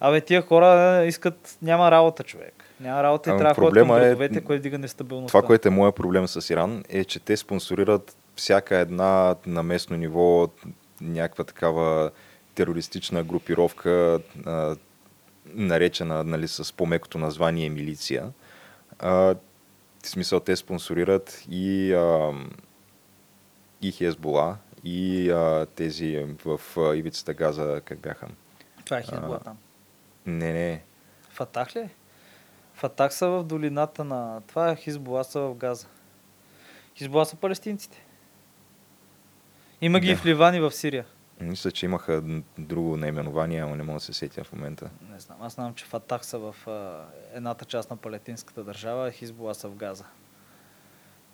Абе, 0.00 0.20
тия 0.20 0.42
хора 0.42 1.04
искат... 1.04 1.58
Няма 1.62 1.90
работа, 1.90 2.22
човек. 2.22 2.55
Няма 2.80 3.02
работа 3.02 3.30
и 3.30 3.32
Ами 3.32 3.38
трябва 3.38 3.54
да 3.54 3.60
ходят 3.60 3.74
към 3.74 3.88
проблема 3.88 4.24
е- 4.24 4.40
което 4.40 4.62
дига 4.62 4.78
нестабилността. 4.78 5.38
Това, 5.38 5.46
което 5.46 5.68
е 5.68 5.70
моят 5.70 5.94
проблем 5.94 6.28
с 6.28 6.50
Иран, 6.50 6.84
е, 6.88 7.04
че 7.04 7.20
те 7.20 7.36
спонсорират 7.36 8.16
всяка 8.36 8.76
една 8.76 9.36
на 9.46 9.62
местно 9.62 9.96
ниво 9.96 10.48
някаква 11.00 11.44
такава 11.44 12.10
терористична 12.54 13.22
групировка, 13.24 14.20
а, 14.46 14.76
наречена 15.46 16.24
нали, 16.24 16.48
с 16.48 16.76
по-мекото 16.76 17.18
название 17.18 17.68
милиция. 17.68 18.32
А, 18.98 19.10
в 20.02 20.08
смисъл, 20.08 20.40
те 20.40 20.56
спонсорират 20.56 21.44
и, 21.50 21.94
а, 21.94 22.32
и 23.82 23.92
Хезбола, 23.92 24.56
и 24.84 25.30
а, 25.30 25.66
тези 25.74 26.26
в 26.44 26.60
а, 26.76 26.96
ивицата 26.96 27.34
Газа, 27.34 27.80
как 27.84 27.98
бяха? 27.98 28.28
Това 28.84 28.98
е 28.98 29.02
Хизбула 29.02 29.36
А, 29.40 29.44
там. 29.44 29.56
Не, 30.26 30.52
не. 30.52 30.82
Фатах 31.30 31.76
ли? 31.76 31.88
Е? 32.76 32.78
Фатах 32.78 33.14
са 33.14 33.28
в 33.28 33.44
долината 33.44 34.04
на... 34.04 34.40
Това 34.46 34.70
е 34.70 34.76
Хизбула 34.76 35.24
са 35.24 35.40
в 35.40 35.54
Газа. 35.54 35.86
Хизбула 36.96 37.26
са 37.26 37.36
палестинците. 37.36 38.06
Има 39.80 40.00
ги 40.00 40.06
Да. 40.06 40.12
и 40.12 40.16
в 40.16 40.26
Ливан 40.26 40.54
и 40.54 40.60
в 40.60 40.72
Сирия. 40.72 41.04
Мисля, 41.40 41.70
че 41.70 41.86
имаха 41.86 42.22
друго 42.58 42.96
наименование, 42.96 43.60
ама 43.60 43.76
не 43.76 43.82
мога 43.82 43.96
да 43.96 44.04
се 44.04 44.12
сетя 44.12 44.44
в 44.44 44.52
момента. 44.52 44.90
Не 45.12 45.20
знам. 45.20 45.38
Аз 45.40 45.52
знам, 45.52 45.74
че 45.74 45.84
Фатах 45.84 46.26
са 46.26 46.38
в 46.38 46.54
а, 46.66 47.04
едната 47.34 47.64
част 47.64 47.90
на 47.90 47.96
палестинската 47.96 48.64
държава, 48.64 49.08
а 49.08 49.10
Хизбола 49.10 49.54
са 49.54 49.68
в 49.68 49.74
Газа. 49.74 50.04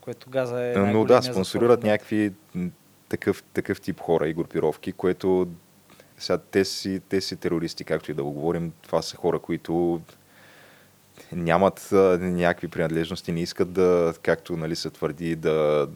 Което 0.00 0.30
Газа 0.30 0.62
е. 0.62 0.75
Но 0.76 1.04
да, 1.04 1.22
спонсорират 1.22 1.82
някакви 1.82 2.32
такъв, 3.08 3.42
такъв 3.42 3.80
тип 3.80 4.00
хора 4.00 4.28
и 4.28 4.34
групировки, 4.34 4.92
което 4.92 5.49
сега 6.18 6.38
те 6.38 6.64
си, 6.64 7.00
те 7.08 7.20
си 7.20 7.37
терористи, 7.37 7.84
както 7.84 8.11
и 8.11 8.14
да 8.14 8.25
го 8.25 8.32
говорим. 8.32 8.72
Това 8.82 9.02
са 9.02 9.16
хора, 9.16 9.38
които 9.38 10.00
нямат 11.33 11.88
някакви 12.21 12.69
принадлежности, 12.69 13.33
не 13.33 13.40
искат 13.42 13.73
да, 13.73 14.14
както 14.23 14.57
нали, 14.57 14.76
се 14.76 14.90
твърди, 14.90 15.37
да 15.37 15.88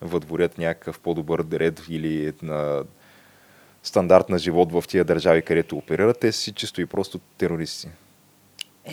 въдворят 0.00 0.58
някакъв 0.58 1.00
по-добър 1.00 1.44
ред 1.52 1.82
или 1.88 2.32
на 2.42 2.84
стандарт 3.82 4.28
на 4.28 4.38
живот 4.38 4.72
в 4.72 4.84
тия 4.88 5.04
държави, 5.04 5.42
където 5.42 5.76
оперират. 5.76 6.20
Те 6.20 6.32
си 6.32 6.52
чисто 6.52 6.80
и 6.80 6.86
просто 6.86 7.18
терористи. 7.38 7.88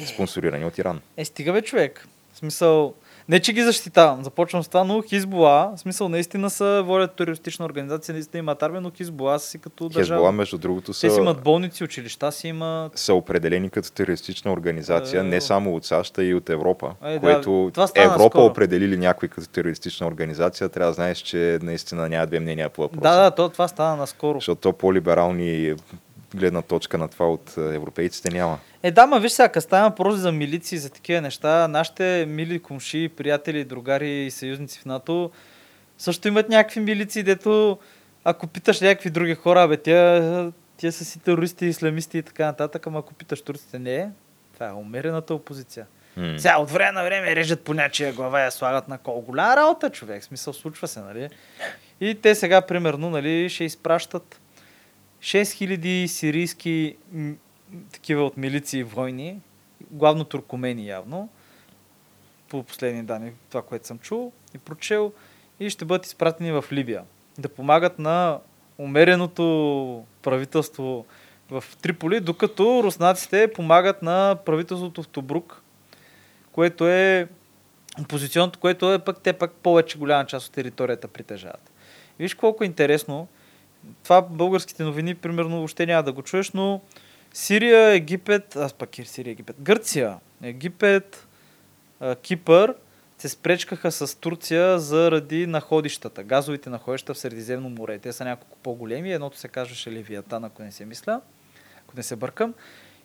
Спонсорирани 0.05 0.65
от 0.65 0.77
Иран. 0.77 1.01
Е, 1.17 1.25
стига 1.25 1.53
бе, 1.53 1.61
човек. 1.61 2.07
В 2.33 2.37
смисъл, 2.37 2.93
не 3.29 3.39
че 3.39 3.53
ги 3.53 3.63
защитавам, 3.63 4.23
започвам 4.23 4.63
с 4.63 4.67
това, 4.67 4.83
но 4.83 5.01
Хизбола, 5.01 5.73
в 5.75 5.79
смисъл, 5.79 6.09
наистина 6.09 6.49
са 6.49 6.83
водят 6.85 7.15
терористична 7.15 7.65
организация, 7.65 8.13
наистина 8.13 8.39
имат 8.39 8.63
армия, 8.63 8.81
но 8.81 8.91
Хизбола 8.91 9.39
са 9.39 9.47
си 9.47 9.59
като 9.59 9.89
държава. 9.89 10.17
Хезбола, 10.17 10.31
между 10.31 10.57
другото, 10.57 10.91
Те 10.91 10.97
си 10.97 11.09
са, 11.09 11.17
имат 11.17 11.43
болници, 11.43 11.83
училища 11.83 12.31
си 12.31 12.47
имат. 12.47 12.97
са 12.97 13.13
определени 13.13 13.69
като 13.69 13.91
терористична 13.91 14.51
организация 14.51 15.19
Е, 15.19 15.23
не 15.23 15.41
само 15.41 15.75
от 15.75 15.85
САЩ, 15.85 16.17
а 16.17 16.23
и 16.23 16.33
от 16.33 16.49
Европа. 16.49 16.95
Е, 17.03 17.13
да, 17.13 17.19
което 17.19 17.71
стана 17.87 18.05
Европа 18.05 18.29
скоро. 18.29 18.45
определили 18.45 18.97
някой 18.97 19.29
като 19.29 19.49
терористична 19.49 20.07
организация, 20.07 20.69
трябва 20.69 20.89
да 20.89 20.93
знаеш, 20.93 21.17
че 21.17 21.59
наистина 21.61 22.09
няма 22.09 22.27
две 22.27 22.39
мнения 22.39 22.69
по 22.69 22.81
въпроса. 22.81 23.01
Да, 23.01 23.23
да, 23.23 23.31
то, 23.31 23.49
това 23.49 23.67
стана 23.67 23.95
наскоро. 23.95 24.37
Защото 24.37 24.61
то 24.61 24.73
по-либерални 24.73 25.73
гледна 26.35 26.61
точка 26.61 26.97
на 26.97 27.07
това 27.07 27.31
от 27.31 27.57
е, 27.57 27.61
европейците 27.61 28.31
няма. 28.31 28.59
Е, 28.83 28.91
да, 28.91 29.07
ма 29.07 29.19
виж 29.19 29.31
сега, 29.31 29.49
като 29.49 29.63
става 29.63 29.89
въпрос 29.89 30.15
за 30.15 30.31
милиции, 30.31 30.77
за 30.77 30.89
такива 30.89 31.21
неща, 31.21 31.67
нашите 31.67 32.25
мили 32.29 32.59
комши, 32.59 33.09
приятели, 33.17 33.63
другари 33.63 34.25
и 34.25 34.31
съюзници 34.31 34.79
в 34.79 34.85
НАТО 34.85 35.31
също 35.97 36.27
имат 36.27 36.49
някакви 36.49 36.79
милиции, 36.79 37.23
дето 37.23 37.77
ако 38.23 38.47
питаш 38.47 38.81
някакви 38.81 39.09
други 39.09 39.35
хора, 39.35 39.67
бе, 39.67 39.77
тия, 39.77 40.51
тия 40.77 40.91
са 40.91 41.05
си 41.05 41.19
терористи, 41.19 41.65
исламисти 41.65 42.17
и 42.17 42.23
така 42.23 42.45
нататък, 42.45 42.87
ама 42.87 42.99
ако 42.99 43.13
питаш 43.13 43.41
турците, 43.41 43.79
не, 43.79 44.09
това 44.53 44.67
е 44.67 44.73
умерената 44.73 45.33
опозиция. 45.33 45.85
М. 46.17 46.39
Сега 46.39 46.57
от 46.57 46.71
време 46.71 46.91
на 46.91 47.03
време 47.03 47.35
режат 47.35 47.61
по 47.61 47.73
нячия 47.73 48.13
глава 48.13 48.41
и 48.41 48.43
я 48.43 48.51
слагат 48.51 48.87
на 48.87 48.97
кол. 48.97 49.21
Голяма 49.21 49.55
работа, 49.55 49.89
човек. 49.89 50.23
Смисъл, 50.23 50.53
случва 50.53 50.87
се, 50.87 50.99
нали? 50.99 51.29
И 52.01 52.15
те 52.15 52.35
сега, 52.35 52.61
примерно, 52.61 53.09
нали, 53.09 53.49
ще 53.49 53.63
изпращат 53.63 54.39
6000 55.21 56.05
сирийски 56.05 56.97
такива 57.91 58.23
от 58.23 58.37
милиции 58.37 58.83
войни, 58.83 59.41
главно 59.91 60.23
туркомени 60.23 60.87
явно, 60.87 61.29
по 62.49 62.63
последни 62.63 63.03
данни, 63.03 63.31
това, 63.49 63.61
което 63.61 63.87
съм 63.87 63.99
чул 63.99 64.31
и 64.55 64.57
прочел, 64.57 65.11
и 65.59 65.69
ще 65.69 65.85
бъдат 65.85 66.05
изпратени 66.05 66.51
в 66.51 66.65
Либия. 66.71 67.03
Да 67.37 67.49
помагат 67.49 67.99
на 67.99 68.39
умереното 68.77 70.03
правителство 70.21 71.05
в 71.49 71.63
Триполи, 71.81 72.19
докато 72.19 72.83
руснаците 72.83 73.53
помагат 73.53 74.01
на 74.01 74.37
правителството 74.45 75.03
в 75.03 75.07
Тобрук, 75.07 75.61
което 76.51 76.87
е 76.87 77.27
опозиционното, 78.01 78.59
което 78.59 78.93
е 78.93 78.99
пък 78.99 79.21
те 79.21 79.33
пък 79.33 79.51
повече 79.51 79.97
голяма 79.97 80.25
част 80.25 80.47
от 80.47 80.53
територията 80.53 81.07
притежават. 81.07 81.71
Виж 82.19 82.33
колко 82.33 82.63
е 82.63 82.67
интересно. 82.67 83.27
Това 84.03 84.21
българските 84.21 84.83
новини, 84.83 85.15
примерно, 85.15 85.57
въобще 85.57 85.85
няма 85.85 86.03
да 86.03 86.11
го 86.11 86.21
чуеш, 86.21 86.51
но 86.51 86.81
Сирия, 87.33 87.89
Египет, 87.89 88.55
аз 88.55 88.73
пък 88.73 88.99
и 88.99 89.05
Сирия, 89.05 89.31
Египет, 89.31 89.55
Гърция, 89.59 90.17
Египет, 90.43 91.27
Кипър 92.21 92.75
се 93.17 93.29
спречкаха 93.29 93.91
с 93.91 94.19
Турция 94.19 94.79
заради 94.79 95.47
находищата, 95.47 96.23
газовите 96.23 96.69
находища 96.69 97.13
в 97.13 97.17
Средиземно 97.17 97.69
море. 97.69 97.99
Те 97.99 98.13
са 98.13 98.25
няколко 98.25 98.57
по-големи, 98.63 99.13
едното 99.13 99.37
се 99.37 99.47
казваше 99.47 99.91
Левиатан, 99.91 100.43
ако 100.43 100.63
не 100.63 100.71
се 100.71 100.85
мисля, 100.85 101.21
ако 101.83 101.97
не 101.97 102.03
се 102.03 102.15
бъркам. 102.15 102.53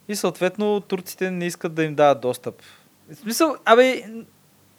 И 0.08 0.16
съответно 0.16 0.80
турците 0.80 1.30
не 1.30 1.46
искат 1.46 1.74
да 1.74 1.84
им 1.84 1.94
дават 1.94 2.20
достъп. 2.20 2.62
В 3.10 3.16
смисъл, 3.16 3.56
абе, 3.64 4.04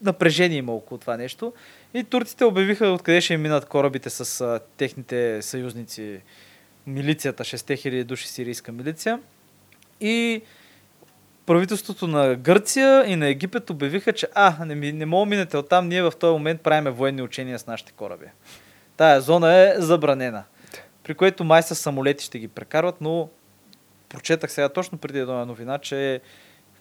напрежение 0.05 0.57
има 0.57 0.73
около 0.73 0.97
това 0.97 1.17
нещо. 1.17 1.53
И 1.93 2.03
турците 2.03 2.45
обявиха 2.45 2.87
откъде 2.87 3.21
ще 3.21 3.33
им 3.33 3.41
минат 3.41 3.65
корабите 3.65 4.09
с 4.09 4.41
а, 4.41 4.59
техните 4.77 5.41
съюзници, 5.41 6.21
милицията, 6.87 7.43
6000 7.43 8.03
души 8.03 8.27
сирийска 8.27 8.71
милиция. 8.71 9.19
И 10.01 10.41
правителството 11.45 12.07
на 12.07 12.35
Гърция 12.35 13.05
и 13.07 13.15
на 13.15 13.27
Египет 13.27 13.69
обявиха, 13.69 14.13
че 14.13 14.27
а, 14.33 14.65
не, 14.65 14.91
не 14.91 15.05
мога 15.05 15.25
минете 15.25 15.57
оттам, 15.57 15.87
ние 15.87 16.03
в 16.03 16.13
този 16.19 16.31
момент 16.31 16.61
правиме 16.61 16.89
военни 16.89 17.21
учения 17.21 17.59
с 17.59 17.67
нашите 17.67 17.91
кораби. 17.91 18.25
Тая 18.97 19.21
зона 19.21 19.53
е 19.53 19.73
забранена. 19.77 20.43
При 21.03 21.13
което 21.13 21.43
май 21.43 21.63
с 21.63 21.75
самолети 21.75 22.25
ще 22.25 22.39
ги 22.39 22.47
прекарват, 22.47 23.01
но 23.01 23.29
прочетах 24.09 24.51
сега 24.51 24.69
точно 24.69 24.97
преди 24.97 25.19
една 25.19 25.45
новина, 25.45 25.77
че 25.77 26.21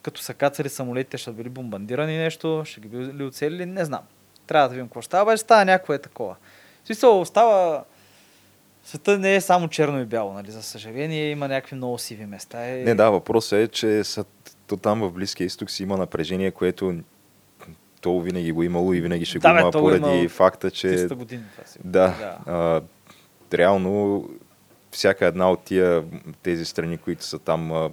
като 0.04 0.20
са 0.20 0.34
кацали 0.34 0.68
самолетите, 0.68 1.18
ще 1.18 1.30
били 1.30 1.48
бомбандирани 1.48 2.18
нещо, 2.18 2.62
ще 2.64 2.80
ги 2.80 2.88
били 2.88 3.24
оцелили, 3.24 3.66
не 3.66 3.84
знам. 3.84 4.02
Трябва 4.46 4.68
да 4.68 4.74
видим 4.74 4.86
какво 4.86 5.02
ще 5.02 5.20
обаче 5.20 5.42
става 5.42 5.64
някакво 5.64 5.92
е 5.92 5.98
такова. 5.98 6.36
В 6.82 6.86
смисъл, 6.86 7.24
става... 7.24 7.84
Света 8.84 9.18
не 9.18 9.34
е 9.34 9.40
само 9.40 9.68
черно 9.68 10.00
и 10.00 10.04
бяло, 10.04 10.32
нали? 10.32 10.50
За 10.50 10.62
съжаление 10.62 11.30
има 11.30 11.48
някакви 11.48 11.76
много 11.76 11.98
сиви 11.98 12.26
места. 12.26 12.68
И... 12.68 12.84
Не, 12.84 12.94
да, 12.94 13.10
въпросът 13.10 13.58
е, 13.58 13.68
че 13.68 14.04
са, 14.04 14.24
то 14.66 14.76
там 14.76 15.00
в 15.00 15.12
Близкия 15.12 15.44
изток 15.44 15.70
си 15.70 15.82
има 15.82 15.96
напрежение, 15.96 16.50
което 16.50 16.94
то 18.00 18.20
винаги 18.20 18.52
го 18.52 18.62
е 18.62 18.66
имало 18.66 18.94
и 18.94 19.00
винаги 19.00 19.24
ще 19.24 19.38
Да, 19.38 19.48
го 19.48 19.54
бе, 19.54 19.60
има 19.60 19.70
то 19.70 19.80
го 19.80 19.90
е 19.90 20.00
поради 20.00 20.14
имало 20.14 20.28
факта, 20.28 20.70
че 20.70 20.86
300 20.86 21.14
години 21.14 21.42
това 21.56 21.66
си. 21.66 21.78
Да. 21.84 22.38
А, 22.46 22.80
реално 23.52 24.24
всяка 24.90 25.26
една 25.26 25.50
от 25.50 25.62
тия, 25.62 26.04
тези 26.42 26.64
страни, 26.64 26.98
които 26.98 27.24
са 27.24 27.38
там 27.38 27.90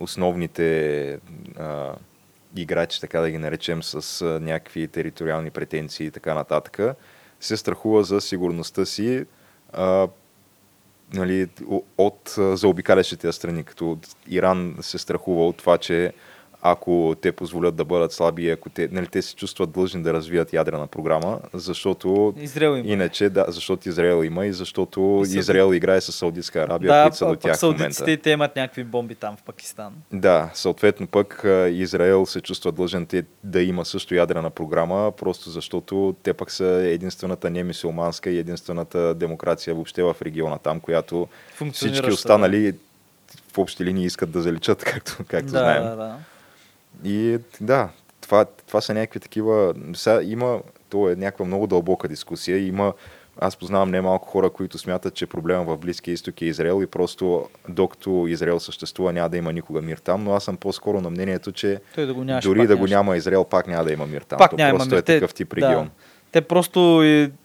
основните 0.00 1.18
а, 1.58 1.94
играчи, 2.56 3.00
така 3.00 3.20
да 3.20 3.30
ги 3.30 3.38
наречем, 3.38 3.82
с 3.82 4.22
а, 4.22 4.40
някакви 4.40 4.88
териториални 4.88 5.50
претенции 5.50 6.06
и 6.06 6.10
така 6.10 6.34
нататък, 6.34 6.96
се 7.40 7.56
страхува 7.56 8.04
за 8.04 8.20
сигурността 8.20 8.84
си 8.84 9.24
а, 9.72 10.08
нали, 11.14 11.48
от 11.98 12.34
заобикалящите 12.36 13.32
страни, 13.32 13.64
като 13.64 13.98
Иран 14.28 14.76
се 14.80 14.98
страхува 14.98 15.46
от 15.46 15.56
това, 15.56 15.78
че 15.78 16.12
ако 16.66 17.16
те 17.20 17.32
позволят 17.32 17.76
да 17.76 17.84
бъдат 17.84 18.12
слаби, 18.12 18.50
ако 18.50 18.68
те, 18.70 18.88
нали, 18.92 19.06
те 19.06 19.22
се 19.22 19.34
чувстват 19.34 19.70
длъжни 19.70 20.02
да 20.02 20.12
развият 20.12 20.52
ядрена 20.52 20.86
програма, 20.86 21.40
защото 21.52 22.34
Израел 22.38 22.76
има. 22.76 22.88
Иначе, 22.88 23.30
да, 23.30 23.44
защото 23.48 23.88
Израел 23.88 24.24
има 24.24 24.46
и 24.46 24.52
защото 24.52 25.20
И 25.22 25.26
са- 25.26 25.38
Израел 25.38 25.74
играе 25.74 26.00
с 26.00 26.12
Саудитска 26.12 26.60
Арабия, 26.60 26.92
да, 26.92 27.02
които 27.02 27.16
са 27.16 27.26
до 27.26 27.36
тях 27.36 27.58
в 27.58 27.62
момента. 27.62 28.16
те 28.16 28.30
имат 28.30 28.56
някакви 28.56 28.84
бомби 28.84 29.14
там 29.14 29.36
в 29.36 29.42
Пакистан. 29.42 29.92
Да, 30.12 30.50
съответно 30.54 31.06
пък 31.06 31.42
Израел 31.70 32.26
се 32.26 32.40
чувства 32.40 32.72
длъжен 32.72 33.06
те, 33.06 33.24
да 33.44 33.62
има 33.62 33.84
също 33.84 34.14
ядрена 34.14 34.50
програма, 34.50 35.12
просто 35.12 35.50
защото 35.50 36.14
те 36.22 36.32
пък 36.32 36.50
са 36.50 36.64
единствената 36.66 37.50
немисулманска 37.50 38.30
и 38.30 38.38
единствената 38.38 39.14
демокрация 39.14 39.74
въобще 39.74 40.02
в 40.02 40.16
региона 40.22 40.58
там, 40.58 40.80
която 40.80 41.28
всички 41.72 42.10
останали 42.10 42.72
в 43.52 43.58
общи 43.58 43.84
линии 43.84 44.04
искат 44.06 44.30
да 44.30 44.42
заличат, 44.42 44.84
както, 44.84 45.16
както 45.28 45.44
да, 45.44 45.58
знаем. 45.58 45.82
Да, 45.82 45.96
да. 45.96 46.16
И 47.04 47.38
да, 47.60 47.88
това, 48.20 48.44
това 48.44 48.80
са 48.80 48.94
някакви 48.94 49.20
такива... 49.20 49.74
Сега 49.94 50.22
има... 50.22 50.60
То 50.88 51.10
е 51.10 51.16
някаква 51.16 51.44
много 51.44 51.66
дълбока 51.66 52.08
дискусия. 52.08 52.66
Има... 52.66 52.92
Аз 53.40 53.56
познавам 53.56 53.90
немалко 53.90 54.28
хора, 54.28 54.50
които 54.50 54.78
смятат, 54.78 55.14
че 55.14 55.26
проблема 55.26 55.64
в 55.64 55.76
Близкия 55.76 56.12
изток 56.12 56.42
е 56.42 56.44
Израел 56.44 56.82
и 56.82 56.86
просто 56.86 57.48
докато 57.68 58.26
Израел 58.28 58.60
съществува 58.60 59.12
няма 59.12 59.28
да 59.28 59.36
има 59.36 59.52
никога 59.52 59.82
мир 59.82 59.96
там, 59.96 60.24
но 60.24 60.32
аз 60.32 60.44
съм 60.44 60.56
по-скоро 60.56 61.00
на 61.00 61.10
мнението, 61.10 61.52
че 61.52 61.80
Той 61.94 62.06
да 62.06 62.14
го 62.14 62.24
нямаше. 62.24 62.48
дори 62.48 62.66
да 62.66 62.76
го 62.76 62.80
нямаше. 62.80 62.94
няма 62.94 63.16
Израел, 63.16 63.44
пак 63.44 63.66
няма 63.66 63.84
да 63.84 63.92
има 63.92 64.06
мир 64.06 64.20
там. 64.22 64.38
Пак 64.38 64.50
То 64.50 64.56
няма 64.56 64.78
просто 64.78 64.94
мир. 64.94 64.98
е 64.98 65.02
такъв 65.02 65.34
тип 65.34 65.52
регион. 65.52 65.84
Да. 65.84 65.90
Те 66.32 66.40
просто 66.40 67.02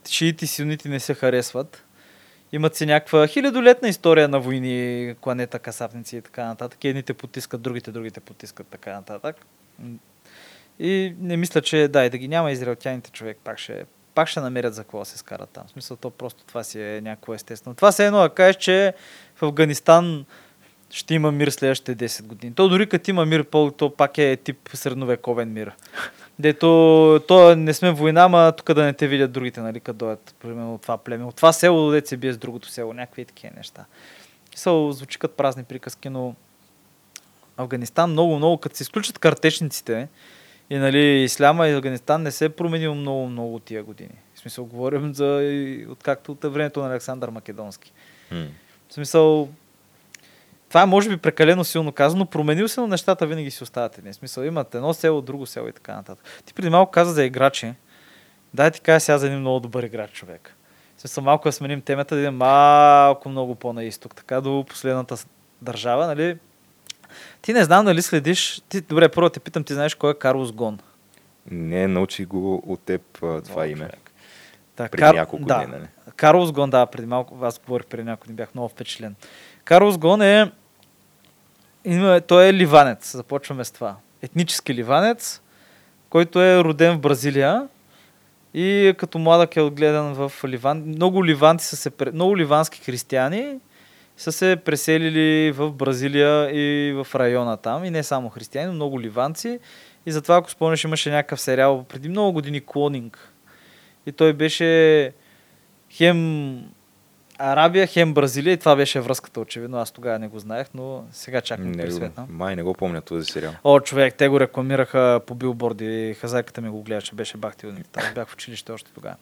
шиити 0.09 0.45
и 0.45 0.47
сунити 0.47 0.89
не 0.89 0.99
се 0.99 1.13
харесват. 1.13 1.83
Имат 2.53 2.75
си 2.75 2.85
някаква 2.85 3.27
хилядолетна 3.27 3.87
история 3.89 4.27
на 4.27 4.39
войни, 4.39 5.15
кланета, 5.21 5.59
касапници 5.59 6.17
и 6.17 6.21
така 6.21 6.45
нататък. 6.45 6.85
Едните 6.85 7.13
потискат, 7.13 7.61
другите, 7.61 7.91
другите 7.91 8.19
потискат 8.19 8.67
така 8.67 8.93
нататък. 8.93 9.35
И 10.79 11.15
не 11.19 11.37
мисля, 11.37 11.61
че 11.61 11.87
да, 11.87 12.05
и 12.05 12.09
да 12.09 12.17
ги 12.17 12.27
няма 12.27 12.51
израелтяните 12.51 13.11
човек, 13.11 13.37
пак 13.43 13.59
ще, 13.59 13.85
пак 14.15 14.27
ще 14.27 14.39
намерят 14.39 14.73
за 14.73 14.83
какво 14.83 15.05
се 15.05 15.17
скарат 15.17 15.49
там. 15.49 15.63
В 15.67 15.71
смисъл, 15.71 15.97
то 15.97 16.09
просто 16.09 16.43
това 16.43 16.63
си 16.63 16.81
е 16.81 17.01
някакво 17.01 17.33
естествено. 17.33 17.75
Това 17.75 17.91
се 17.91 18.03
е 18.03 18.07
едно 18.07 18.19
да 18.19 18.29
кажеш, 18.29 18.55
че 18.55 18.93
в 19.35 19.43
Афганистан 19.43 20.25
ще 20.89 21.13
има 21.13 21.31
мир 21.31 21.47
следващите 21.47 22.09
10 22.09 22.23
години. 22.23 22.53
То 22.53 22.69
дори 22.69 22.89
като 22.89 23.09
има 23.09 23.25
мир, 23.25 23.45
то 23.77 23.93
пак 23.97 24.17
е 24.17 24.37
тип 24.43 24.69
средновековен 24.73 25.53
мир. 25.53 25.71
Дето, 26.41 26.67
то 27.27 27.55
не 27.55 27.73
сме 27.73 27.91
война, 27.91 28.21
ама 28.21 28.53
тук 28.57 28.73
да 28.73 28.83
не 28.83 28.93
те 28.93 29.07
видят 29.07 29.31
другите, 29.31 29.61
нали, 29.61 29.79
като 29.79 29.97
дойдат, 29.97 30.35
примерно 30.39 30.73
от 30.73 30.81
това 30.81 30.97
племе. 30.97 31.25
От 31.25 31.35
това 31.35 31.53
село, 31.53 31.91
дете 31.91 32.07
се 32.07 32.17
бие 32.17 32.33
с 32.33 32.37
другото 32.37 32.69
село, 32.69 32.93
някакви 32.93 33.25
такива 33.25 33.53
неща. 33.57 33.85
Са, 34.55 34.91
звучи 34.91 35.19
като 35.19 35.35
празни 35.35 35.63
приказки, 35.63 36.09
но 36.09 36.35
Афганистан 37.57 38.11
много, 38.11 38.35
много, 38.35 38.57
като 38.57 38.75
се 38.75 38.83
изключат 38.83 39.19
картечниците 39.19 40.07
и 40.69 40.77
нали, 40.77 41.23
Исляма 41.23 41.67
и 41.67 41.73
Афганистан 41.73 42.21
не 42.21 42.31
се 42.31 42.45
е 42.45 42.49
променил 42.49 42.95
много, 42.95 43.27
много 43.27 43.59
тия 43.59 43.83
години. 43.83 44.15
В 44.35 44.39
смисъл, 44.39 44.65
говорим 44.65 45.13
за 45.13 45.53
откакто 45.89 46.31
от 46.31 46.43
времето 46.43 46.81
на 46.81 46.87
Александър 46.87 47.29
Македонски. 47.29 47.93
М. 48.31 48.45
В 48.89 48.93
смисъл, 48.93 49.49
това 50.71 50.81
е 50.81 50.85
може 50.85 51.09
би 51.09 51.17
прекалено 51.17 51.63
силно 51.63 51.91
казано, 51.91 52.25
променил 52.25 52.67
се, 52.67 52.81
но 52.81 52.87
нещата 52.87 53.27
винаги 53.27 53.51
си 53.51 53.63
остават 53.63 53.97
едни. 53.97 54.13
Смисъл, 54.13 54.43
имат 54.43 54.75
едно 54.75 54.93
село, 54.93 55.21
друго 55.21 55.45
село 55.45 55.67
и 55.67 55.71
така 55.71 55.95
нататък. 55.95 56.25
Ти 56.45 56.53
преди 56.53 56.69
малко 56.69 56.91
каза 56.91 57.13
за 57.13 57.23
играчи. 57.23 57.73
Дай 58.53 58.71
ти 58.71 58.81
кажа 58.81 58.99
сега 58.99 59.17
за 59.17 59.27
един 59.27 59.39
много 59.39 59.59
добър 59.59 59.83
играч 59.83 60.11
човек. 60.11 60.55
Смисъл, 60.97 61.23
малко 61.23 61.47
да 61.47 61.51
сменим 61.51 61.81
темата, 61.81 62.15
да 62.15 62.21
идем 62.21 62.35
малко 62.35 63.29
много 63.29 63.55
по-на 63.55 63.83
изток, 63.83 64.15
така 64.15 64.41
до 64.41 64.65
последната 64.69 65.15
държава, 65.61 66.07
нали? 66.07 66.37
Ти 67.41 67.53
не 67.53 67.63
знам 67.63 67.85
дали 67.85 68.01
следиш. 68.01 68.61
Ти, 68.69 68.81
добре, 68.81 69.09
първо 69.09 69.29
те 69.29 69.39
питам, 69.39 69.63
ти 69.63 69.73
знаеш 69.73 69.95
кой 69.95 70.11
е 70.11 70.13
Карлос 70.13 70.51
Гон? 70.51 70.79
Не, 71.51 71.87
научи 71.87 72.25
го 72.25 72.63
от 72.65 72.79
теб 72.79 73.01
това 73.19 73.61
О, 73.61 73.65
име. 73.65 73.75
човек. 73.75 74.11
Та, 74.75 74.89
Преди 74.89 75.17
няколко 75.17 75.45
да, 75.45 75.57
дни, 75.57 75.71
нали? 75.71 75.87
Карлос 76.15 76.51
Гон, 76.51 76.69
да, 76.69 76.85
преди 76.85 77.07
малко, 77.07 77.37
аз 77.41 77.59
говорих 77.59 77.85
преди 77.85 78.03
няколко 78.03 78.27
дни, 78.27 78.35
бях 78.35 78.55
много 78.55 78.69
впечатлен. 78.69 79.15
Карлос 79.63 79.97
Гон 79.97 80.21
е, 80.21 80.51
има, 81.85 82.21
той 82.21 82.47
е 82.47 82.53
ливанец, 82.53 83.15
започваме 83.15 83.63
с 83.63 83.71
това. 83.71 83.95
Етнически 84.21 84.73
ливанец, 84.73 85.41
който 86.09 86.41
е 86.41 86.63
роден 86.63 86.97
в 86.97 86.99
Бразилия 86.99 87.67
и 88.53 88.93
като 88.97 89.19
младък 89.19 89.55
е 89.55 89.61
отгледан 89.61 90.13
в 90.13 90.31
Ливан. 90.47 90.83
Много 90.85 91.25
ливанци 91.25 91.67
са 91.67 91.75
се, 91.75 91.91
много 92.13 92.37
ливански 92.37 92.81
християни 92.81 93.59
са 94.17 94.31
се 94.31 94.55
преселили 94.55 95.51
в 95.51 95.71
Бразилия 95.71 96.49
и 96.51 96.93
в 96.93 97.07
района 97.15 97.57
там. 97.57 97.85
И 97.85 97.89
не 97.89 98.03
само 98.03 98.29
християни, 98.29 98.67
но 98.67 98.73
много 98.73 99.01
ливанци. 99.01 99.59
И 100.05 100.11
затова, 100.11 100.37
ако 100.37 100.51
спомняш, 100.51 100.83
имаше 100.83 101.11
някакъв 101.11 101.41
сериал 101.41 101.85
преди 101.89 102.09
много 102.09 102.33
години 102.33 102.61
Клонинг. 102.65 103.33
И 104.05 104.11
той 104.11 104.33
беше 104.33 105.13
хем 105.91 106.63
Арабия, 107.43 107.87
хем 107.87 108.13
Бразилия 108.13 108.53
и 108.53 108.57
това 108.57 108.75
беше 108.75 109.01
връзката 109.01 109.39
очевидно. 109.39 109.77
Аз 109.77 109.91
тогава 109.91 110.19
не 110.19 110.27
го 110.27 110.39
знаех, 110.39 110.67
но 110.73 111.03
сега 111.11 111.41
чакам 111.41 111.71
Не, 111.71 111.83
пресветна. 111.83 112.25
май 112.29 112.55
не 112.55 112.63
го 112.63 112.73
помня 112.73 113.01
този 113.01 113.31
сериал. 113.31 113.53
О, 113.63 113.79
човек, 113.79 114.15
те 114.15 114.27
го 114.27 114.39
рекламираха 114.39 115.21
по 115.27 115.35
билборди. 115.35 116.15
Хазайката 116.19 116.61
ми 116.61 116.69
го 116.69 116.83
гледаше, 116.83 117.15
беше 117.15 117.37
бахтилник. 117.37 117.87
Аз 117.97 118.13
бях 118.13 118.27
в 118.27 118.33
училище 118.33 118.71
още 118.71 118.91
тогава. 118.93 119.15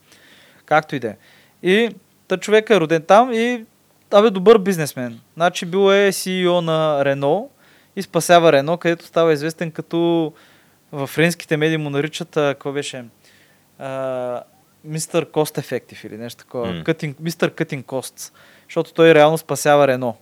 Както 0.66 0.96
и 0.96 1.00
да 1.00 1.08
е. 1.08 1.16
И 1.64 1.96
та 2.28 2.38
човек 2.38 2.70
е 2.70 2.80
роден 2.80 3.02
там 3.02 3.34
и 3.34 3.66
абе 4.12 4.30
добър 4.30 4.58
бизнесмен. 4.58 5.20
Значи 5.36 5.66
бил 5.66 5.92
е 5.94 6.12
CEO 6.12 6.60
на 6.62 7.06
Рено 7.06 7.50
и 7.96 8.02
спасява 8.02 8.52
Рено, 8.52 8.78
където 8.78 9.06
става 9.06 9.34
известен 9.34 9.72
като 9.72 10.34
в 10.92 11.08
френските 11.08 11.58
медии 11.58 11.78
му 11.78 11.90
наричат, 11.90 12.30
какво 12.32 12.72
беше? 12.72 13.06
А, 13.80 14.44
Мистер 14.84 15.32
Кост 15.32 15.58
Ефектив 15.58 16.04
или 16.04 16.18
нещо 16.18 16.44
такова. 16.44 16.84
Мистер 17.20 17.54
Кътин 17.54 17.84
Кост. 17.84 18.34
Защото 18.68 18.94
той 18.94 19.14
реално 19.14 19.38
спасява 19.38 19.88
Рено. 19.88 20.18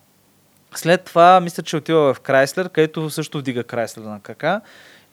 След 0.75 1.03
това 1.03 1.39
мисля, 1.39 1.63
че 1.63 1.77
отива 1.77 2.13
в 2.13 2.19
Крайслер, 2.19 2.69
където 2.69 3.09
също 3.09 3.39
вдига 3.39 3.63
Крайслер 3.63 4.03
на 4.03 4.19
крака. 4.19 4.61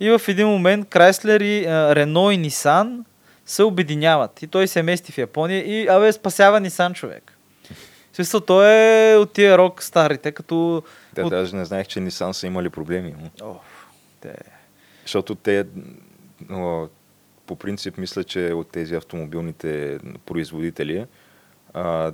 И 0.00 0.10
в 0.10 0.20
един 0.28 0.48
момент 0.48 0.88
Крайслер 0.88 1.40
и 1.40 1.66
а, 1.66 1.94
Рено 1.94 2.30
и 2.30 2.36
Нисан 2.36 3.04
се 3.46 3.62
обединяват. 3.62 4.42
И 4.42 4.46
той 4.46 4.68
се 4.68 4.82
мести 4.82 5.12
в 5.12 5.18
Япония 5.18 5.58
и 5.58 5.88
абе 5.88 6.12
спасява 6.12 6.60
Нисан 6.60 6.94
човек. 6.94 7.30
В 8.12 8.16
смисъл, 8.16 8.40
той 8.40 8.66
е 9.12 9.16
от 9.16 9.32
тия 9.32 9.58
рок 9.58 9.82
старите, 9.82 10.32
като... 10.32 10.82
Те 11.14 11.22
от... 11.22 11.30
даже 11.30 11.56
не 11.56 11.64
знаех, 11.64 11.86
че 11.86 12.00
Nissan 12.00 12.32
са 12.32 12.46
имали 12.46 12.70
проблеми. 12.70 13.14
О, 13.42 13.54
те... 14.20 14.34
Защото 15.02 15.34
те, 15.34 15.66
по 17.46 17.56
принцип, 17.56 17.98
мисля, 17.98 18.24
че 18.24 18.52
от 18.52 18.68
тези 18.68 18.94
автомобилните 18.94 19.98
производители, 20.26 21.06
а, 21.74 22.12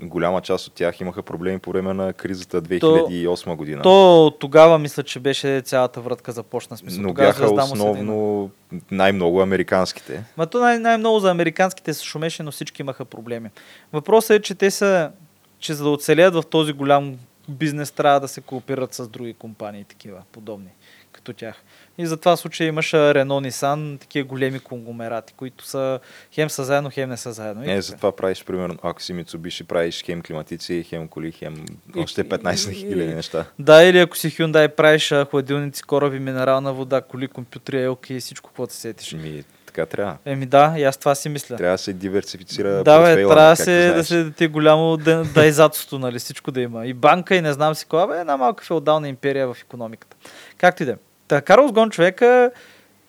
голяма 0.00 0.40
част 0.40 0.66
от 0.66 0.72
тях 0.72 1.00
имаха 1.00 1.22
проблеми 1.22 1.58
по 1.58 1.70
време 1.70 1.94
на 1.94 2.12
кризата 2.12 2.62
2008 2.62 3.56
година. 3.56 3.82
То 3.82 4.32
тогава 4.40 4.78
мисля, 4.78 5.02
че 5.02 5.20
беше 5.20 5.62
цялата 5.64 6.00
вратка 6.00 6.32
започна. 6.32 6.76
Смисъл, 6.76 7.02
но 7.02 7.08
тогава 7.08 7.28
бяха 7.28 7.54
основно 7.54 8.50
най-много 8.90 9.40
американските. 9.40 10.24
Ма 10.36 10.46
то 10.46 10.60
най- 10.60 10.78
най-много 10.78 11.18
за 11.18 11.30
американските 11.30 11.94
се 11.94 12.04
шумеше, 12.04 12.42
но 12.42 12.50
всички 12.50 12.82
имаха 12.82 13.04
проблеми. 13.04 13.50
Въпросът 13.92 14.30
е, 14.30 14.42
че 14.42 14.54
те 14.54 14.70
са, 14.70 15.10
че 15.58 15.74
за 15.74 15.84
да 15.84 15.90
оцелят 15.90 16.34
в 16.34 16.42
този 16.50 16.72
голям 16.72 17.16
бизнес, 17.48 17.90
трябва 17.90 18.20
да 18.20 18.28
се 18.28 18.40
кооперират 18.40 18.94
с 18.94 19.08
други 19.08 19.34
компании, 19.34 19.84
такива, 19.84 20.22
подобни, 20.32 20.70
като 21.12 21.32
тях. 21.32 21.62
И 21.98 22.06
за 22.06 22.16
това 22.16 22.36
случай 22.36 22.66
имаше 22.66 22.96
Renault 22.96 23.48
Nissan, 23.48 24.00
такива 24.00 24.24
големи 24.24 24.58
конгломерати, 24.60 25.32
които 25.32 25.66
са 25.66 26.00
хем 26.32 26.50
са 26.50 26.64
заедно, 26.64 26.90
хем 26.90 27.08
не 27.08 27.16
са 27.16 27.32
заедно. 27.32 27.62
И 27.62 27.66
Е, 27.66 27.68
така. 27.68 27.80
затова 27.82 28.12
правиш, 28.12 28.44
примерно, 28.44 28.76
ако 28.82 29.02
си 29.02 29.14
Mitsubishi, 29.14 29.64
правиш 29.64 30.02
хем 30.04 30.22
климатици, 30.22 30.84
хем 30.84 31.08
коли, 31.08 31.32
хем 31.32 31.64
още 31.96 32.24
15 32.24 32.70
и- 32.70 32.74
хиляди 32.74 33.14
неща. 33.14 33.44
Да, 33.58 33.82
или 33.82 33.98
ако 33.98 34.16
си 34.16 34.30
Hyundai 34.30 34.68
правиш 34.68 35.12
а, 35.12 35.24
хладилници, 35.24 35.82
кораби, 35.82 36.18
минерална 36.18 36.72
вода, 36.72 37.00
коли, 37.00 37.28
компютри, 37.28 37.82
елки 37.82 38.14
и 38.14 38.20
всичко, 38.20 38.50
което 38.56 38.72
се 38.72 38.80
сетиш. 38.80 39.12
Ми, 39.12 39.44
така 39.66 39.86
трябва. 39.86 40.16
Еми 40.24 40.46
да, 40.46 40.74
и 40.78 40.84
аз 40.84 40.96
това 40.96 41.14
си 41.14 41.28
мисля. 41.28 41.56
Трябва 41.56 41.74
да 41.74 41.78
се 41.78 41.92
диверсифицира 41.92 42.68
Да, 42.74 43.00
бе, 43.00 43.14
трябва 43.16 43.34
да 43.36 43.56
се, 43.56 43.88
да 43.88 44.04
се 44.04 44.16
да 44.16 44.30
ти 44.30 44.44
е 44.44 44.48
голямо 44.48 44.96
да- 44.96 45.24
дайзатство, 45.34 45.98
нали, 45.98 46.18
всичко 46.18 46.50
да 46.50 46.60
има. 46.60 46.86
И 46.86 46.94
банка, 46.94 47.36
и 47.36 47.40
не 47.40 47.52
знам 47.52 47.74
си 47.74 47.86
кога, 47.86 48.06
бе, 48.06 48.20
една 48.20 48.36
малка 48.36 48.64
феодална 48.64 49.08
империя 49.08 49.46
в 49.46 49.56
економиката. 49.60 50.16
Както 50.58 50.82
и 50.82 50.86
да 50.86 50.92
е. 50.92 50.96
Та, 51.32 51.40
Карлос 51.40 51.72
Гон 51.72 51.90
човека 51.90 52.50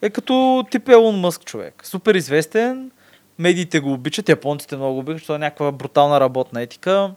е 0.01 0.09
като 0.09 0.65
тип 0.71 0.89
Елон 0.89 1.19
Мъск 1.19 1.45
човек. 1.45 1.81
Супер 1.83 2.15
известен, 2.15 2.91
медиите 3.39 3.79
го 3.79 3.93
обичат, 3.93 4.29
японците 4.29 4.75
много 4.75 4.93
го 4.93 4.99
обичат, 4.99 5.17
защото 5.17 5.35
е 5.35 5.37
някаква 5.37 5.71
брутална 5.71 6.19
работна 6.19 6.61
етика. 6.61 7.11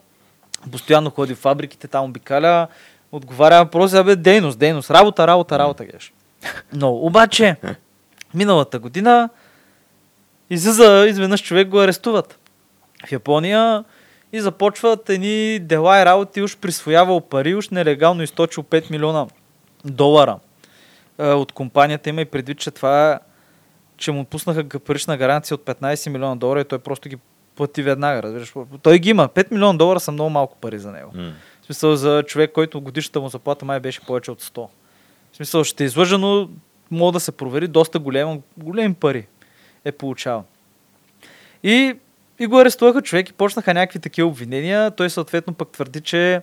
Постоянно 0.73 1.11
ходи 1.11 1.35
в 1.35 1.39
фабриките, 1.39 1.89
там 1.89 2.05
обикаля, 2.05 2.69
отговаря 3.13 3.65
въпроси, 3.65 4.03
бе, 4.05 4.17
дейност, 4.17 4.59
дейност, 4.59 4.91
работа, 4.91 5.27
работа, 5.27 5.59
работа, 5.59 5.85
геш. 5.85 6.13
Но, 6.73 6.93
обаче, 6.93 7.57
миналата 8.35 8.79
година 8.79 9.29
излиза 10.51 11.07
изведнъж 11.09 11.43
човек 11.43 11.69
го 11.69 11.81
арестуват 11.81 12.39
в 13.09 13.13
Япония 13.13 13.85
и 14.33 14.41
започват 14.41 15.11
едни 15.11 15.59
дела 15.59 16.01
и 16.01 16.05
работи, 16.05 16.43
уж 16.43 16.57
присвоявал 16.57 17.21
пари, 17.21 17.55
уж 17.55 17.69
нелегално 17.69 18.23
източил 18.23 18.63
5 18.63 18.91
милиона 18.91 19.27
долара 19.85 20.39
е, 21.19 21.29
от 21.29 21.53
компанията 21.53 22.11
има 22.11 22.21
и 22.21 22.25
предвид, 22.25 22.59
че 22.59 22.71
това 22.71 23.13
е, 23.13 23.19
че 23.97 24.13
му 24.13 24.25
пуснаха 24.25 24.65
парична 24.65 25.17
гаранция 25.17 25.55
от 25.55 25.65
15 25.65 26.11
милиона 26.11 26.37
долара 26.37 26.61
и 26.61 26.65
той 26.65 26.79
просто 26.79 27.09
ги 27.09 27.17
плати 27.57 27.83
веднага, 27.83 28.23
разбираш. 28.23 28.55
Той 28.83 28.99
ги 28.99 29.11
има. 29.11 29.29
5 29.29 29.53
милиона 29.53 29.79
долара 29.79 30.01
са 30.01 30.13
много 30.13 30.31
малко 30.31 30.57
пари 30.57 30.79
за 30.79 30.93
него. 30.93 31.11
М. 31.15 31.33
В 31.63 31.67
смисъл 31.67 31.97
за 31.97 32.23
човек, 32.27 32.53
който 32.53 32.81
годишната 32.81 33.21
му 33.21 33.29
заплата 33.29 33.65
май 33.65 33.81
беше 33.81 34.01
повече 34.01 34.31
от 34.31 34.43
100. 34.43 34.69
В 35.33 35.37
смисъл 35.37 35.65
ще 35.65 35.85
излъжа, 35.85 36.19
но 36.19 36.49
мога 36.91 37.13
да 37.13 37.21
се 37.21 37.33
провери, 37.33 37.69
доста 37.69 37.99
голем, 37.99 38.43
големи 38.57 38.95
пари 38.95 39.27
е 39.85 39.93
получавал. 39.93 40.45
И, 41.63 41.95
и 42.39 42.47
го 42.47 42.59
арестуваха 42.59 43.03
човек 43.03 43.29
и 43.29 43.33
почнаха 43.33 43.75
някакви 43.75 43.99
такива 43.99 44.29
обвинения. 44.29 44.91
Той 44.91 45.11
съответно 45.11 45.55
пък 45.55 45.69
твърди, 45.69 46.01
че 46.01 46.43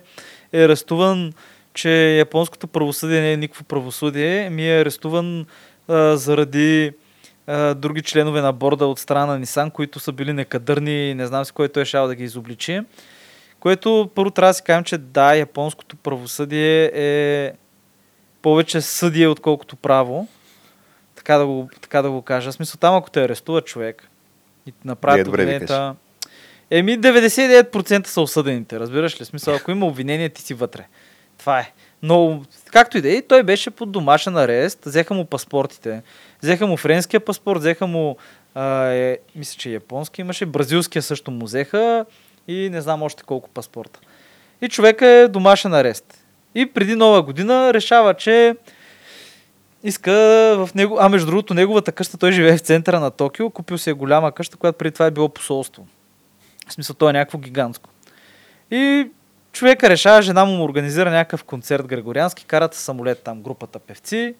е 0.52 0.64
арестуван, 0.64 1.32
че 1.74 2.16
японското 2.16 2.66
правосъдие 2.66 3.20
не 3.20 3.32
е 3.32 3.36
никакво 3.36 3.64
правосъдие. 3.64 4.50
Ми 4.50 4.68
е 4.68 4.80
арестуван 4.80 5.46
а, 5.88 6.16
заради 6.16 6.92
а, 7.46 7.74
други 7.74 8.02
членове 8.02 8.40
на 8.40 8.52
борда 8.52 8.86
от 8.86 8.98
страна 8.98 9.26
на 9.26 9.38
Нисан, 9.38 9.70
които 9.70 10.00
са 10.00 10.12
били 10.12 10.32
некадърни 10.32 11.10
и 11.10 11.14
не 11.14 11.26
знам 11.26 11.44
си 11.44 11.52
кой 11.52 11.68
той 11.68 11.82
е 11.82 11.86
шал 11.86 12.06
да 12.06 12.14
ги 12.14 12.24
изобличи. 12.24 12.80
Което 13.60 14.10
първо 14.14 14.30
трябва 14.30 14.50
да 14.50 14.54
си 14.54 14.62
кажем, 14.62 14.84
че 14.84 14.98
да, 14.98 15.34
японското 15.34 15.96
правосъдие 15.96 16.90
е 16.94 17.52
повече 18.42 18.80
съдие, 18.80 19.28
отколкото 19.28 19.76
право. 19.76 20.28
Така 21.14 21.38
да 21.38 21.46
го, 21.46 21.68
така 21.80 22.02
да 22.02 22.10
го 22.10 22.22
кажа. 22.22 22.50
В 22.50 22.54
смисъл, 22.54 22.78
там 22.78 22.94
ако 22.94 23.10
те 23.10 23.24
арестува 23.24 23.60
човек 23.60 24.08
и 24.66 24.72
направят 24.84 25.24
добре 25.24 25.42
обвиненията... 25.42 25.94
Еми, 26.70 27.00
99% 27.00 28.06
са 28.06 28.20
осъдените, 28.20 28.80
разбираш 28.80 29.20
ли? 29.20 29.24
В 29.24 29.28
Смисъл, 29.28 29.54
ако 29.54 29.70
има 29.70 29.86
обвинение, 29.86 30.28
ти 30.28 30.42
си 30.42 30.54
вътре. 30.54 30.86
Това 31.44 31.60
е. 31.60 31.72
Но, 32.02 32.42
както 32.72 32.98
и 32.98 33.00
да 33.00 33.16
е, 33.16 33.22
той 33.22 33.42
беше 33.42 33.70
под 33.70 33.92
домашен 33.92 34.36
арест, 34.36 34.84
взеха 34.84 35.14
му 35.14 35.24
паспортите. 35.24 36.02
Взеха 36.42 36.66
му 36.66 36.76
френския 36.76 37.20
паспорт, 37.20 37.60
взеха 37.60 37.86
му, 37.86 38.16
а, 38.54 38.86
е, 38.86 39.18
мисля, 39.36 39.58
че 39.58 39.70
японски 39.70 40.20
имаше, 40.20 40.46
бразилския 40.46 41.02
също 41.02 41.30
му 41.30 41.44
взеха 41.44 42.04
и 42.48 42.70
не 42.70 42.80
знам 42.80 43.02
още 43.02 43.22
колко 43.22 43.48
паспорта. 43.48 44.00
И 44.62 44.68
човека 44.68 45.06
е 45.06 45.28
домашен 45.28 45.74
арест. 45.74 46.24
И 46.54 46.66
преди 46.66 46.94
нова 46.94 47.22
година 47.22 47.74
решава, 47.74 48.14
че 48.14 48.56
иска 49.82 50.12
в 50.58 50.70
него, 50.74 50.96
а 51.00 51.08
между 51.08 51.26
другото 51.26 51.54
неговата 51.54 51.92
къща, 51.92 52.18
той 52.18 52.32
живее 52.32 52.56
в 52.56 52.60
центъра 52.60 53.00
на 53.00 53.10
Токио, 53.10 53.50
купил 53.50 53.78
си 53.78 53.90
е 53.90 53.92
голяма 53.92 54.32
къща, 54.32 54.56
която 54.56 54.78
преди 54.78 54.92
това 54.92 55.06
е 55.06 55.10
било 55.10 55.28
посолство. 55.28 55.86
В 56.68 56.72
смисъл, 56.72 56.96
то 56.96 57.10
е 57.10 57.12
някакво 57.12 57.38
гигантско. 57.38 57.90
И 58.70 59.08
човека 59.54 59.90
решава, 59.90 60.22
жена 60.22 60.44
му 60.44 60.64
организира 60.64 61.10
някакъв 61.10 61.44
концерт 61.44 61.86
григориански, 61.86 62.44
карат 62.44 62.74
самолет 62.74 63.22
там 63.22 63.42
групата 63.42 63.78
певци, 63.78 64.34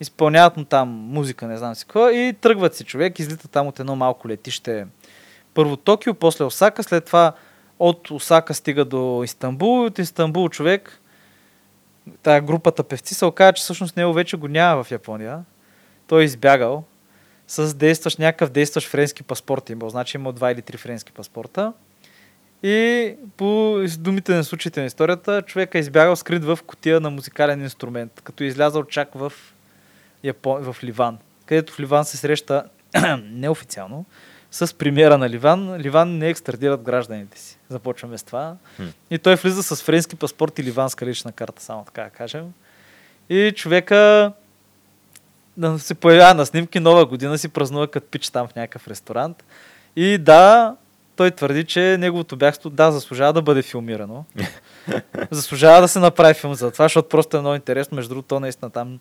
изпълняват 0.00 0.56
му 0.56 0.64
там 0.64 0.88
музика, 0.88 1.46
не 1.46 1.56
знам 1.56 1.74
си 1.74 1.84
какво, 1.84 2.10
и 2.10 2.34
тръгват 2.40 2.74
си 2.74 2.84
човек, 2.84 3.18
излита 3.18 3.48
там 3.48 3.66
от 3.66 3.80
едно 3.80 3.96
малко 3.96 4.28
летище. 4.28 4.86
Първо 5.54 5.76
Токио, 5.76 6.14
после 6.14 6.44
Осака, 6.44 6.82
след 6.82 7.04
това 7.04 7.32
от 7.78 8.10
Осака 8.10 8.54
стига 8.54 8.84
до 8.84 9.22
Истанбул 9.24 9.84
и 9.84 9.86
от 9.86 9.98
Истанбул 9.98 10.48
човек, 10.48 11.00
тая 12.22 12.40
групата 12.40 12.82
певци 12.82 13.14
се 13.14 13.24
оказа, 13.24 13.52
че 13.52 13.62
всъщност 13.62 13.96
него 13.96 14.12
вече 14.12 14.36
го 14.36 14.48
няма 14.48 14.84
в 14.84 14.90
Япония. 14.90 15.44
Той 16.06 16.22
е 16.22 16.24
избягал 16.24 16.84
с 17.48 17.74
действащ, 17.74 18.18
някакъв 18.18 18.50
действащ 18.50 18.88
френски 18.88 19.22
паспорт 19.22 19.70
имал. 19.70 19.90
Значи 19.90 20.16
имал 20.16 20.32
два 20.32 20.52
или 20.52 20.62
три 20.62 20.76
френски 20.76 21.12
паспорта. 21.12 21.72
И 22.62 23.14
по 23.36 23.80
думите 23.98 24.34
на 24.34 24.44
случаите 24.44 24.80
на 24.80 24.86
историята, 24.86 25.42
човек 25.42 25.74
е 25.74 25.78
избягал 25.78 26.16
скрит 26.16 26.44
в 26.44 26.58
котия 26.66 27.00
на 27.00 27.10
музикален 27.10 27.62
инструмент, 27.62 28.20
като 28.24 28.44
е 28.44 28.46
излязал 28.46 28.84
чак 28.84 29.08
в, 29.14 29.32
Япон... 30.24 30.62
в 30.62 30.76
Ливан, 30.84 31.18
където 31.46 31.72
в 31.72 31.80
Ливан 31.80 32.04
се 32.04 32.16
среща 32.16 32.64
неофициално 33.22 34.04
с 34.50 34.74
премиера 34.74 35.18
на 35.18 35.30
Ливан. 35.30 35.76
Ливан 35.76 36.18
не 36.18 36.28
екстрадират 36.28 36.82
гражданите 36.82 37.40
си. 37.40 37.58
Започваме 37.68 38.18
с 38.18 38.22
това. 38.22 38.56
Хм. 38.76 38.82
И 39.10 39.18
той 39.18 39.36
влиза 39.36 39.62
с 39.62 39.82
френски 39.82 40.16
паспорт 40.16 40.58
и 40.58 40.64
ливанска 40.64 41.06
лична 41.06 41.32
карта, 41.32 41.62
само 41.62 41.84
така 41.84 42.02
да 42.02 42.10
кажем. 42.10 42.52
И 43.28 43.52
човека 43.56 44.32
се 45.78 45.94
появява 45.94 46.34
на 46.34 46.46
снимки 46.46 46.80
нова 46.80 47.06
година, 47.06 47.38
си 47.38 47.48
празнува 47.48 47.88
като 47.88 48.06
пич 48.06 48.30
там 48.30 48.48
в 48.48 48.54
някакъв 48.54 48.88
ресторант. 48.88 49.44
И 49.96 50.18
да, 50.18 50.76
той 51.16 51.30
твърди, 51.30 51.64
че 51.64 51.96
неговото 51.98 52.36
бягство, 52.36 52.70
да, 52.70 52.92
заслужава 52.92 53.32
да 53.32 53.42
бъде 53.42 53.62
филмирано. 53.62 54.24
заслужава 55.30 55.80
да 55.80 55.88
се 55.88 55.98
направи 55.98 56.34
филм 56.34 56.54
за 56.54 56.70
това, 56.70 56.84
защото 56.84 57.08
просто 57.08 57.36
е 57.36 57.40
много 57.40 57.54
интересно. 57.56 57.96
Между 57.96 58.08
другото, 58.08 58.28
то 58.28 58.40
наистина 58.40 58.70
там 58.70 58.98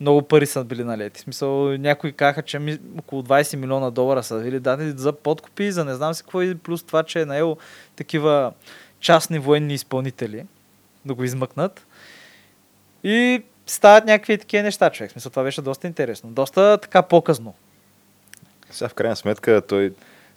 много 0.00 0.22
пари 0.22 0.46
са 0.46 0.64
били 0.64 0.84
налети. 0.84 1.20
Смисъл, 1.20 1.78
някои 1.78 2.12
казаха, 2.12 2.42
че 2.42 2.58
ми, 2.58 2.78
около 2.98 3.22
20 3.22 3.56
милиона 3.56 3.90
долара 3.90 4.22
са 4.22 4.40
били 4.40 4.60
дадени 4.60 4.94
за 4.96 5.12
подкупи, 5.12 5.72
за 5.72 5.84
не 5.84 5.94
знам 5.94 6.14
си 6.14 6.22
какво 6.22 6.42
и 6.42 6.54
плюс 6.54 6.82
това, 6.82 7.02
че 7.02 7.20
е 7.20 7.24
наел 7.24 7.56
такива 7.96 8.52
частни 9.00 9.38
военни 9.38 9.74
изпълнители 9.74 10.44
да 11.04 11.14
го 11.14 11.24
измъкнат. 11.24 11.86
И 13.04 13.42
стават 13.66 14.04
някакви 14.04 14.38
такива 14.38 14.62
неща, 14.62 14.90
човек. 14.90 15.12
Смисъл, 15.12 15.30
това 15.30 15.42
беше 15.42 15.62
доста 15.62 15.86
интересно. 15.86 16.30
Доста 16.30 16.78
така 16.78 17.02
по-късно. 17.02 17.54
Сега 18.70 18.88
в 18.88 18.94
крайна 18.94 19.16
сметка 19.16 19.62
той 19.68 19.92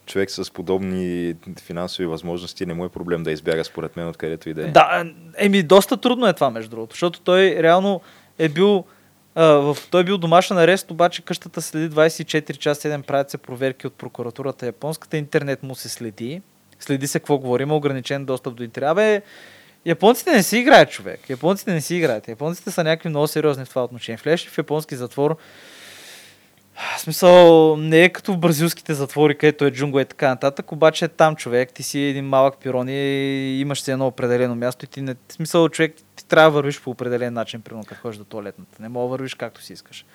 човек 0.10 0.32
с 0.32 0.52
подобни 0.52 1.36
финансови 1.62 2.06
възможности 2.06 2.66
не 2.66 2.74
му 2.74 2.86
е 2.86 2.90
проблем 2.90 3.24
да 3.24 3.32
избяга 3.32 3.64
според 3.64 3.98
мен 3.98 4.08
откъдето 4.08 4.50
и 4.50 4.54
да 4.54 4.62
е. 4.62 4.72
Да, 4.72 5.06
еми, 5.38 5.64
доста 5.64 5.98
трудно 5.98 6.28
е 6.28 6.34
това, 6.34 6.50
между 6.50 6.70
другото, 6.70 6.94
защото 6.94 7.20
той 7.20 7.56
реално 7.64 8.02
е 8.40 8.50
бил 8.50 8.86
а, 9.36 9.44
в, 9.46 9.78
той 9.92 10.02
е 10.02 10.04
бил 10.04 10.18
домашен 10.18 10.58
арест, 10.58 10.92
обаче 10.92 11.22
къщата 11.22 11.62
следи 11.62 11.96
24 11.96 12.58
часа 12.58 12.88
7 12.88 13.02
правят 13.02 13.30
се 13.30 13.38
проверки 13.38 13.88
от 13.88 13.94
прокуратурата 13.94 14.66
японската, 14.66 15.18
интернет 15.18 15.64
му 15.64 15.76
се 15.76 15.90
следи, 15.90 16.42
следи 16.80 17.08
се 17.08 17.20
какво 17.20 17.38
говори, 17.38 17.64
има 17.64 17.76
ограничен 17.76 18.26
достъп 18.26 18.56
до 18.56 18.64
интернет. 18.64 18.92
Абе, 18.92 19.22
японците 19.86 20.32
не 20.32 20.44
си 20.44 20.58
играят 20.58 20.92
човек, 20.92 21.30
японците 21.30 21.74
не 21.74 21.82
си 21.82 21.96
играят, 21.96 22.28
японците 22.28 22.72
са 22.72 22.84
някакви 22.84 23.10
много 23.10 23.28
сериозни 23.28 23.66
в 23.66 23.70
това 23.70 23.84
отношение. 23.84 24.20
Влезеш 24.24 24.48
в 24.48 24.58
японски 24.58 24.96
затвор, 24.96 25.38
в 26.80 27.00
смисъл, 27.00 27.76
не 27.78 28.04
е 28.04 28.10
като 28.10 28.34
в 28.34 28.38
бразилските 28.38 28.94
затвори, 28.94 29.38
където 29.38 29.66
е 29.66 29.72
джунгла 29.72 30.02
и 30.02 30.06
така 30.06 30.28
нататък, 30.28 30.72
обаче 30.72 31.08
там 31.08 31.36
човек, 31.36 31.74
ти 31.74 31.84
си 31.84 32.00
един 32.00 32.26
малък 32.26 32.58
пирон 32.58 32.90
и 32.90 33.60
имаш 33.60 33.82
си 33.82 33.92
едно 33.92 34.08
определено 34.08 34.56
място 34.56 34.86
и 34.86 34.88
ти 34.88 35.02
не... 35.02 35.14
В 35.14 35.34
смисъл, 35.34 35.70
човек, 35.70 35.96
ти 36.16 36.26
трябва 36.26 36.52
да 36.52 36.56
вървиш 36.56 36.82
по 36.82 36.90
определен 36.90 37.34
начин, 37.34 37.62
примерно, 37.62 37.86
като 37.86 38.02
ходиш 38.02 38.18
до 38.18 38.24
туалетната. 38.24 38.82
Не 38.82 38.90
мога 38.90 39.06
да 39.06 39.10
вървиш 39.10 39.36
както 39.36 39.62
си 39.62 39.74
искаш. 39.74 40.06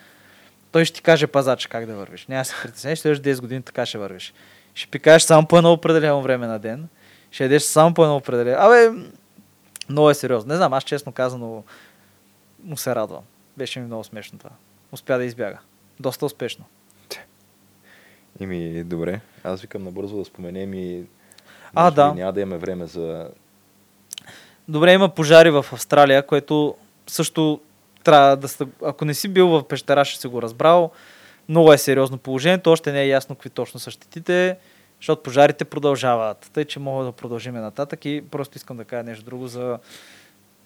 Той 0.73 0.85
ще 0.85 0.95
ти 0.95 1.03
каже 1.03 1.27
пазача 1.27 1.69
как 1.69 1.87
да 1.87 1.95
вървиш. 1.95 2.27
Няма 2.27 2.45
се 2.45 2.55
притеснеш, 2.63 2.99
ще 2.99 3.17
10 3.17 3.41
години 3.41 3.63
така 3.63 3.87
ще 3.87 3.99
вървиш. 3.99 4.35
Ще 4.75 4.91
пикаеш 4.91 5.23
само 5.23 5.47
по 5.47 5.59
едно 5.59 5.73
определено 5.73 6.23
време 6.23 6.47
на 6.47 6.59
ден. 6.59 6.89
Ще 7.31 7.43
ядеш 7.43 7.63
само 7.63 7.95
по 7.95 8.03
едно 8.03 8.17
определено. 8.17 8.57
Абе, 8.61 8.91
много 9.89 10.11
е 10.11 10.15
сериозно. 10.15 10.49
Не 10.49 10.57
знам, 10.57 10.73
аз 10.73 10.85
честно 10.85 11.13
казано 11.13 11.65
му 12.65 12.77
се 12.77 12.95
радвам. 12.95 13.23
Беше 13.57 13.81
ми 13.81 13.87
много 13.87 14.05
смешно 14.05 14.39
това. 14.39 14.51
Успя 14.93 15.19
да 15.19 15.25
избяга. 15.25 15.59
Доста 16.01 16.27
успешно. 16.27 16.65
Ими, 18.41 18.85
добре. 18.85 19.21
Аз 19.45 19.61
викам 19.61 19.85
набързо 19.85 20.17
да 20.17 20.25
споменем 20.25 20.75
и... 20.75 21.05
А, 21.75 21.91
да. 21.91 22.15
Няма 22.15 22.33
да 22.33 22.41
имаме 22.41 22.59
време 22.59 22.87
за... 22.87 23.29
Добре, 24.69 24.93
има 24.93 25.09
пожари 25.09 25.51
в 25.51 25.67
Австралия, 25.73 26.27
което 26.27 26.75
също 27.07 27.61
трябва 28.05 28.37
да 28.37 28.49
сте... 28.49 28.67
Ако 28.85 29.05
не 29.05 29.15
си 29.15 29.29
бил 29.29 29.49
в 29.49 29.69
пещера, 29.69 30.05
ще 30.05 30.21
си 30.21 30.27
го 30.27 30.43
разбрал. 30.43 30.91
Много 31.49 31.73
е 31.73 31.79
сериозно 31.79 32.19
положението. 32.19 32.71
Още 32.71 32.93
не 32.93 33.03
е 33.03 33.09
ясно 33.09 33.35
какви 33.35 33.51
точно 33.51 33.81
са 33.81 33.91
щетите, 33.91 34.57
защото 35.01 35.23
пожарите 35.23 35.65
продължават. 35.65 36.51
Тъй, 36.53 36.65
че 36.65 36.79
мога 36.79 37.05
да 37.05 37.13
продължим 37.13 37.55
нататък 37.55 38.05
и 38.05 38.23
просто 38.31 38.57
искам 38.57 38.77
да 38.77 38.85
кажа 38.85 39.03
нещо 39.03 39.25
друго 39.25 39.47
за... 39.47 39.79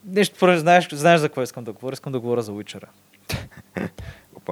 Нещо, 0.04 0.58
знаеш, 0.58 0.88
знаеш 0.92 1.20
за 1.20 1.28
какво 1.28 1.42
искам 1.42 1.64
да 1.64 1.72
говоря? 1.72 1.92
Искам 1.92 2.12
да 2.12 2.20
говоря 2.20 2.42
за 2.42 2.52
Уичера. 2.52 2.88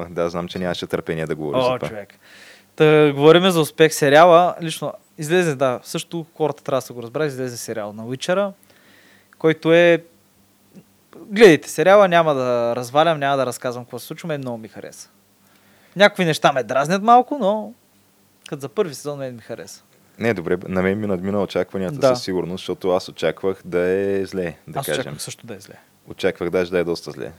Да, 0.04 0.30
знам, 0.30 0.48
че 0.48 0.58
нямаше 0.58 0.86
търпение 0.86 1.26
да 1.26 1.34
говориш 1.34 1.64
за 1.64 1.70
О, 1.70 1.78
това. 1.78 1.88
човек. 1.88 2.14
Та, 2.76 3.12
говорим 3.12 3.50
за 3.50 3.60
успех 3.60 3.94
сериала. 3.94 4.54
Лично 4.62 4.92
излезе, 5.18 5.54
да, 5.54 5.80
също 5.82 6.26
хората 6.36 6.62
трябва 6.64 6.78
да 6.78 6.82
се 6.82 6.92
го 6.92 7.02
разбрат, 7.02 7.28
излезе 7.28 7.56
сериал 7.56 7.92
на 7.92 8.04
Уичера, 8.04 8.52
който 9.38 9.72
е... 9.72 10.02
Гледайте 11.16 11.68
сериала, 11.68 12.08
няма 12.08 12.34
да 12.34 12.76
развалям, 12.76 13.18
няма 13.18 13.36
да 13.36 13.46
разказвам 13.46 13.84
какво 13.84 13.98
се 13.98 14.06
случва, 14.06 14.26
мен 14.26 14.40
много 14.40 14.58
ми 14.58 14.68
хареса. 14.68 15.08
Някои 15.96 16.24
неща 16.24 16.52
ме 16.52 16.62
дразнят 16.62 17.02
малко, 17.02 17.38
но 17.40 17.72
като 18.48 18.60
за 18.60 18.68
първи 18.68 18.94
сезон 18.94 19.18
мен 19.18 19.34
ми 19.34 19.40
хареса. 19.40 19.82
Не, 20.18 20.34
добре, 20.34 20.56
на 20.68 20.82
мен 20.82 21.00
ми 21.00 21.06
надмина 21.06 21.42
очакванията 21.42 21.98
Да. 21.98 22.08
със 22.08 22.24
сигурност, 22.24 22.62
защото 22.62 22.90
аз 22.90 23.08
очаквах 23.08 23.60
да 23.64 23.78
е 23.80 24.26
зле, 24.26 24.56
да 24.68 24.78
Аз 24.78 24.86
кажем. 24.86 25.00
очаквам 25.00 25.20
също 25.20 25.46
да 25.46 25.54
е 25.54 25.60
зле. 25.60 25.74
Очаквах 26.10 26.50
даже 26.50 26.70
да 26.70 26.78
е 26.78 26.84
доста 26.84 27.10
зле. 27.10 27.32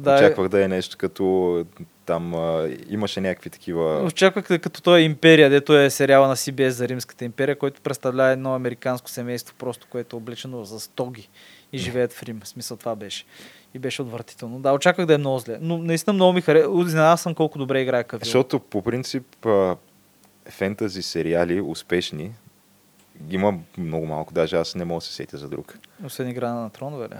Да, 0.00 0.14
Очаквах 0.14 0.48
да 0.48 0.64
е 0.64 0.68
нещо 0.68 0.96
като 0.98 1.64
там 2.06 2.34
а, 2.34 2.70
имаше 2.88 3.20
някакви 3.20 3.50
такива... 3.50 4.02
Очаквах 4.04 4.48
да 4.48 4.54
е 4.54 4.58
като 4.58 4.82
той 4.82 5.00
Империя, 5.00 5.50
дето 5.50 5.76
е 5.78 5.90
сериала 5.90 6.28
на 6.28 6.36
CBS 6.36 6.68
за 6.68 6.88
Римската 6.88 7.24
империя, 7.24 7.58
който 7.58 7.80
представлява 7.80 8.30
едно 8.30 8.54
американско 8.54 9.10
семейство, 9.10 9.54
просто 9.58 9.86
което 9.90 10.16
е 10.16 10.18
облечено 10.18 10.64
за 10.64 10.80
стоги 10.80 11.28
и 11.72 11.78
живеят 11.78 12.12
в 12.12 12.22
Рим. 12.22 12.40
В 12.44 12.48
смисъл 12.48 12.76
това 12.76 12.96
беше. 12.96 13.24
И 13.74 13.78
беше 13.78 14.02
отвратително. 14.02 14.60
Да, 14.60 14.72
очаквах 14.72 15.06
да 15.06 15.14
е 15.14 15.18
много 15.18 15.38
зле. 15.38 15.58
Но 15.60 15.78
наистина 15.78 16.12
много 16.12 16.32
ми 16.32 16.40
хареса. 16.40 16.68
Изненадан 16.86 17.18
съм 17.18 17.34
колко 17.34 17.58
добре 17.58 17.80
играе 17.80 18.04
Кавил. 18.04 18.24
Защото 18.24 18.60
по 18.60 18.82
принцип 18.82 19.46
фентази 20.48 21.02
сериали 21.02 21.60
успешни 21.60 22.32
има 23.30 23.58
много 23.78 24.06
малко, 24.06 24.34
даже 24.34 24.56
аз 24.56 24.74
не 24.74 24.84
мога 24.84 24.98
да 24.98 25.06
се 25.06 25.12
сетя 25.12 25.36
за 25.36 25.48
друг. 25.48 25.78
Освен 26.04 26.28
игра 26.28 26.52
на 26.52 26.70
тронове, 26.70 27.08
ли? 27.08 27.14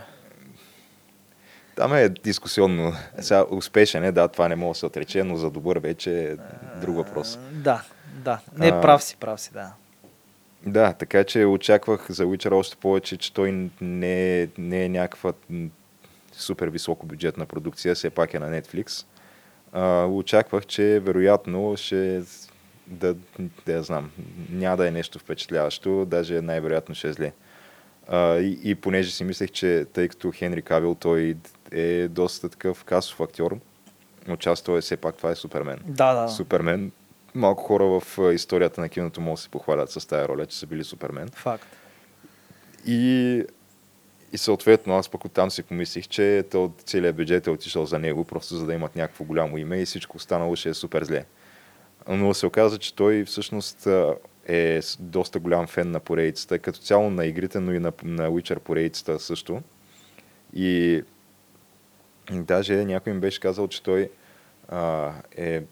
Там 1.77 1.95
е 1.95 2.09
дискусионно. 2.09 2.93
Сега 3.21 3.45
успешен 3.51 4.05
е, 4.05 4.13
да, 4.13 4.29
това 4.29 4.49
не 4.49 4.57
мога 4.57 4.71
да 4.71 4.79
се 4.79 4.87
отрече, 4.87 5.25
но 5.25 5.37
за 5.37 5.51
добър 5.51 5.79
вече 5.79 6.25
е 6.25 6.37
друг 6.81 6.97
въпрос. 6.97 7.39
Да, 7.53 7.83
да. 8.25 8.39
Не, 8.57 8.71
прав 8.71 9.03
си, 9.03 9.17
прав 9.17 9.41
си, 9.41 9.51
да. 9.53 9.73
Да, 10.67 10.93
така 10.93 11.25
че 11.25 11.45
очаквах 11.45 12.11
за 12.11 12.25
Witcher 12.25 12.55
още 12.55 12.77
повече, 12.77 13.17
че 13.17 13.33
той 13.33 13.71
не 13.81 14.43
е, 14.43 14.49
не 14.59 14.85
е 14.85 14.89
някаква 14.89 15.33
супер 16.33 16.69
високо 16.69 17.07
бюджетна 17.07 17.47
продукция, 17.47 17.95
все 17.95 18.11
пак 18.11 18.35
е 18.35 18.39
на 18.39 18.63
Netflix. 18.63 19.07
А, 19.73 20.07
очаквах, 20.07 20.67
че 20.67 21.01
вероятно 21.01 21.77
ще 21.77 22.23
да, 22.87 23.15
да 23.67 23.73
я 23.73 23.83
знам, 23.83 24.11
няма 24.51 24.77
да 24.77 24.89
е 24.89 24.91
нещо 24.91 25.19
впечатляващо, 25.19 26.05
даже 26.05 26.43
най-вероятно 26.43 26.95
ще 26.95 27.09
е 27.09 27.13
зле. 27.13 27.33
А, 28.09 28.39
и, 28.39 28.59
и 28.63 28.75
понеже 28.75 29.11
си 29.11 29.25
мислех, 29.25 29.51
че 29.51 29.87
тъй 29.93 30.09
като 30.09 30.33
Хенри 30.33 30.63
Кавил, 30.63 30.95
той 30.95 31.37
е 31.73 32.09
доста 32.09 32.49
такъв 32.49 32.85
касов 32.85 33.21
актьор, 33.21 33.59
участвал 34.29 34.77
е 34.77 34.81
все 34.81 34.97
пак, 34.97 35.17
това 35.17 35.31
е 35.31 35.35
Супермен. 35.35 35.79
Да, 35.87 36.15
да. 36.15 36.29
Супермен. 36.29 36.93
Малко 37.35 37.63
хора 37.63 37.85
в 37.85 38.33
историята 38.35 38.81
на 38.81 38.89
киното 38.89 39.21
могат 39.21 39.39
да 39.39 39.43
се 39.43 39.49
похвалят 39.49 39.91
с 39.91 40.07
тази 40.07 40.29
роля, 40.29 40.47
че 40.47 40.59
са 40.59 40.67
били 40.67 40.85
Супермен. 40.85 41.29
Факт. 41.29 41.67
И, 42.87 43.45
и 44.33 44.39
съответно 44.39 44.97
аз 44.97 45.09
пък 45.09 45.25
оттам 45.25 45.51
си 45.51 45.63
помислих, 45.63 46.09
че 46.09 46.45
то, 46.51 46.73
целият 46.85 47.17
бюджет 47.17 47.47
е 47.47 47.51
отишъл 47.51 47.87
за 47.87 47.99
него, 47.99 48.25
просто 48.25 48.57
за 48.57 48.67
да 48.67 48.75
имат 48.75 48.97
някакво 48.97 49.25
голямо 49.25 49.59
име 49.59 49.81
и 49.81 49.87
всичко 49.87 50.17
останало 50.17 50.57
ще 50.57 50.69
е 50.69 50.75
супер 50.75 51.05
зле. 51.05 51.25
Но 52.09 52.35
се 52.35 52.47
оказа, 52.47 52.79
че 52.79 52.95
той 52.95 53.25
всъщност 53.25 53.89
е 54.49 54.81
доста 54.99 55.39
голям 55.39 55.67
фен 55.67 55.91
на 55.91 56.01
поредицата, 56.01 56.59
като 56.59 56.79
цяло 56.79 57.11
на 57.11 57.27
игрите, 57.27 57.61
но 57.61 57.73
и 57.73 57.79
на, 57.79 57.93
на 58.05 58.31
Witcher 58.31 58.59
поредицата 58.59 59.21
също. 59.21 59.63
И 60.55 61.03
даже 62.33 62.85
някой 62.85 63.13
им 63.13 63.21
беше 63.21 63.41
казал, 63.41 63.69
че 63.69 63.83
той 63.83 64.11
а, 64.69 65.13
е 65.37 65.63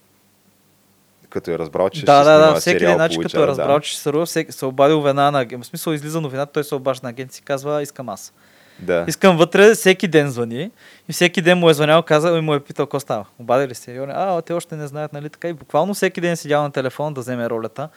като 1.31 1.51
е 1.51 1.59
разбрал, 1.59 1.91
че 1.91 2.05
да, 2.05 2.23
ще 2.23 2.31
да, 2.31 2.39
да, 2.39 2.61
всеки 2.61 2.85
един 2.85 2.97
начин, 2.97 3.23
като 3.23 3.43
е 3.43 3.47
разбрал, 3.47 3.75
да. 3.75 3.81
че 3.81 3.91
ще 3.91 4.01
се 4.01 4.13
рува, 4.13 4.27
всеки 4.27 4.53
се 4.53 4.67
обадил 4.67 5.01
веднага 5.01 5.31
на. 5.31 5.63
В 5.63 5.67
смисъл, 5.67 5.93
излиза 5.93 6.21
новината, 6.21 6.53
той 6.53 6.65
се 6.65 6.75
обажда 6.75 7.07
на 7.07 7.11
агент 7.11 7.37
и 7.37 7.43
казва, 7.43 7.83
искам 7.83 8.09
аз. 8.09 8.33
Да. 8.79 9.05
Искам 9.09 9.37
вътре, 9.37 9.75
всеки 9.75 10.09
ден 10.09 10.31
звъни 10.31 10.71
и 11.09 11.13
всеки 11.13 11.43
ден 11.43 11.59
му 11.59 11.71
е 11.71 11.75
звънял, 11.75 12.03
казал 12.03 12.37
и 12.37 12.41
му 12.41 12.55
е 12.55 12.61
питал, 12.61 12.87
какво 12.87 13.01
става. 13.01 13.27
Обади 13.39 13.69
ли 13.69 13.75
се? 13.75 13.93
И 13.93 14.01
он 14.01 14.11
е, 14.11 14.15
а, 14.17 14.43
те 14.43 14.53
още 14.53 14.77
не 14.77 14.87
знаят, 14.87 15.13
нали 15.13 15.31
така. 15.31 15.49
И 15.49 15.53
буквално 15.53 15.95
всеки 15.95 16.21
ден 16.21 16.33
е 16.33 16.37
седял 16.37 16.63
на 16.63 16.73
телефон 16.73 17.15
да 17.15 17.21
вземе 17.21 17.51
ролята. 17.51 17.89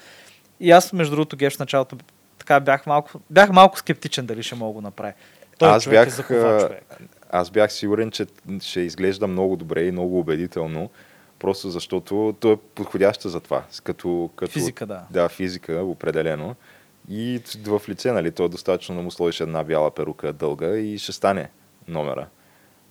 И 0.64 0.72
аз, 0.72 0.94
между 0.94 1.16
другото, 1.16 1.38
геш 1.38 1.56
в 1.56 1.60
началото 1.60 1.98
така 2.40 2.60
бях 2.60 2.86
малко, 2.86 3.12
бях 3.30 3.52
малко 3.52 3.78
скептичен 3.78 4.26
дали 4.26 4.44
ще 4.44 4.56
мога 4.56 4.70
да 4.70 4.74
го 4.74 4.82
направя. 4.82 5.14
Той 5.58 5.70
Аз 5.70 5.84
човек 5.84 6.02
е 6.02 6.06
бях, 6.06 6.16
захова 6.16 6.56
а, 6.56 6.60
човек. 6.60 6.84
Аз 7.30 7.50
бях 7.50 7.74
сигурен, 7.74 8.12
че 8.12 8.26
ще 8.62 8.80
изглежда 8.80 9.28
много 9.28 9.56
добре 9.56 9.86
и 9.86 9.92
много 9.92 10.20
убедително, 10.20 10.90
просто 11.40 11.70
защото 11.70 12.36
той 12.40 12.54
е 12.54 12.58
подходяща 12.76 13.30
за 13.30 13.40
това. 13.40 13.64
Като, 13.84 14.30
като, 14.36 14.52
Физика, 14.52 14.86
да. 14.86 15.02
Да, 15.12 15.30
физика, 15.30 15.74
определено. 15.74 16.56
И 17.10 17.42
в 17.66 17.82
лице, 17.90 18.12
нали, 18.12 18.32
той 18.32 18.46
е 18.46 18.50
достатъчно 18.50 18.96
да 18.96 19.02
му 19.02 19.12
сложиш 19.12 19.40
една 19.40 19.64
бяла 19.64 19.92
перука 19.92 20.34
дълга 20.34 20.78
и 20.78 20.98
ще 20.98 21.12
стане 21.12 21.50
номера. 21.88 22.28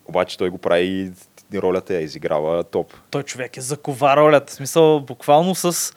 Обаче 0.07 0.39
той 0.39 0.51
го 0.51 0.59
прави 0.59 1.13
и 1.53 1.63
ролята 1.63 1.95
я 1.95 2.01
изиграва 2.01 2.65
топ. 2.65 2.95
Той 3.11 3.23
човек 3.23 3.57
е 3.57 3.61
закова 3.61 4.17
ролята. 4.17 4.53
В 4.53 4.55
смисъл, 4.55 5.01
буквално 5.01 5.55
с... 5.55 5.95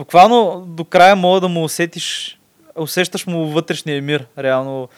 Буквално 0.00 0.64
до 0.66 0.84
края 0.84 1.16
мога 1.16 1.40
да 1.40 1.48
му 1.48 1.64
усетиш... 1.64 2.38
Усещаш 2.76 3.26
му 3.26 3.46
вътрешния 3.46 4.02
мир, 4.02 4.26
реално. 4.38 4.88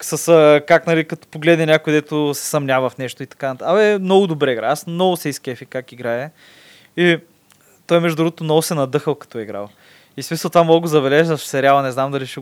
С, 0.00 0.62
как, 0.66 0.86
нали, 0.86 1.04
като 1.04 1.28
погледне 1.28 1.66
някой, 1.66 1.92
дето 1.92 2.34
се 2.34 2.46
съмнява 2.46 2.90
в 2.90 2.98
нещо 2.98 3.22
и 3.22 3.26
така. 3.26 3.48
нататък. 3.48 3.68
Абе, 3.68 3.98
много 3.98 4.26
добре 4.26 4.52
игра. 4.52 4.68
Аз 4.68 4.86
много 4.86 5.16
се 5.16 5.28
изкефи 5.28 5.66
как 5.66 5.92
играе. 5.92 6.30
И 6.96 7.18
той, 7.86 8.00
между 8.00 8.16
другото, 8.16 8.44
много 8.44 8.62
се 8.62 8.74
надъхал, 8.74 9.14
като 9.14 9.38
е 9.38 9.42
играл. 9.42 9.68
И 10.16 10.22
смисъл 10.22 10.50
това 10.50 10.64
мога 10.64 10.76
да 10.76 10.80
го 10.80 10.86
забележа 10.86 11.36
в 11.36 11.44
сериала, 11.44 11.82
не 11.82 11.92
знам 11.92 12.10
дали 12.10 12.26
ще... 12.26 12.40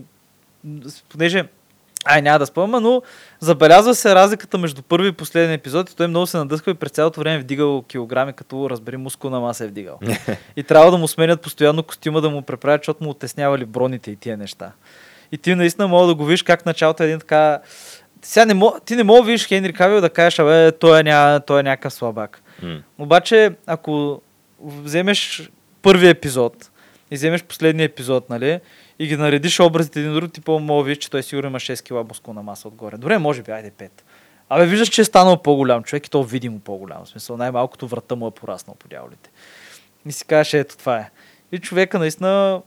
Понеже 1.08 1.44
Ай, 2.04 2.22
няма 2.22 2.38
да 2.38 2.46
спомня, 2.46 2.80
но 2.80 3.02
забелязва 3.40 3.94
се 3.94 4.14
разликата 4.14 4.58
между 4.58 4.82
първи 4.82 5.08
и 5.08 5.12
последен 5.12 5.52
епизод 5.52 5.90
и 5.90 5.96
той 5.96 6.06
много 6.06 6.26
се 6.26 6.36
надъсква 6.36 6.70
и 6.70 6.74
през 6.74 6.90
цялото 6.90 7.20
време 7.20 7.36
е 7.36 7.40
вдигал 7.40 7.82
килограми, 7.82 8.32
като 8.32 8.70
разбери 8.70 8.96
мускулна 8.96 9.40
маса 9.40 9.64
е 9.64 9.68
вдигал. 9.68 9.98
и 10.56 10.62
трябва 10.62 10.90
да 10.90 10.96
му 10.96 11.08
сменят 11.08 11.40
постоянно 11.40 11.82
костюма 11.82 12.20
да 12.20 12.30
му 12.30 12.42
преправят, 12.42 12.80
защото 12.80 13.04
му 13.04 13.10
отеснявали 13.10 13.64
броните 13.64 14.10
и 14.10 14.16
тия 14.16 14.36
неща. 14.36 14.72
И 15.32 15.38
ти 15.38 15.54
наистина 15.54 15.88
мога 15.88 16.06
да 16.06 16.14
го 16.14 16.24
видиш 16.24 16.42
как 16.42 16.66
началото 16.66 17.02
е 17.02 17.06
един 17.06 17.18
така... 17.18 17.60
Сега 18.22 18.44
не 18.44 18.54
мог, 18.54 18.84
ти 18.84 18.96
не 18.96 19.04
мога 19.04 19.20
да 19.20 19.26
видиш 19.26 19.46
Хенри 19.46 19.72
Кавил 19.72 20.00
да 20.00 20.10
кажеш, 20.10 20.38
абе, 20.38 20.72
той 20.72 21.00
е, 21.00 21.02
ня, 21.02 21.40
той 21.46 21.60
е 21.60 21.62
някакъв 21.62 21.92
слабак. 21.92 22.42
Обаче, 22.98 23.50
ако 23.66 24.22
вземеш 24.64 25.50
първия 25.82 26.10
епизод 26.10 26.70
и 27.10 27.14
вземеш 27.14 27.44
последния 27.44 27.84
епизод, 27.84 28.30
нали, 28.30 28.60
и 29.00 29.06
ги 29.06 29.16
наредиш 29.16 29.60
образите 29.60 30.00
един 30.00 30.14
друг, 30.14 30.32
ти 30.32 30.40
по-мога 30.40 30.82
видиш, 30.84 30.98
че 30.98 31.10
той 31.10 31.22
сигурно 31.22 31.48
има 31.48 31.60
6 31.60 31.82
кила 31.82 32.04
мускулна 32.04 32.42
маса 32.42 32.68
отгоре. 32.68 32.96
Добре, 32.96 33.18
може 33.18 33.42
би, 33.42 33.50
айде 33.50 33.70
5. 33.70 33.90
Абе, 34.48 34.66
виждаш, 34.66 34.88
че 34.88 35.00
е 35.00 35.04
станал 35.04 35.42
по-голям 35.42 35.82
човек 35.82 36.06
и 36.06 36.10
то 36.10 36.22
видимо 36.22 36.60
по-голям. 36.60 37.04
В 37.04 37.08
смисъл, 37.08 37.36
най-малкото 37.36 37.88
врата 37.88 38.16
му 38.16 38.26
е 38.26 38.30
пораснал 38.30 38.76
по 38.78 38.88
дяволите. 38.88 39.30
И 40.06 40.12
си 40.12 40.24
кажеш, 40.24 40.54
ето 40.54 40.76
това 40.76 40.96
е. 40.96 41.10
И 41.52 41.58
човека 41.58 41.98
наистина 41.98 42.62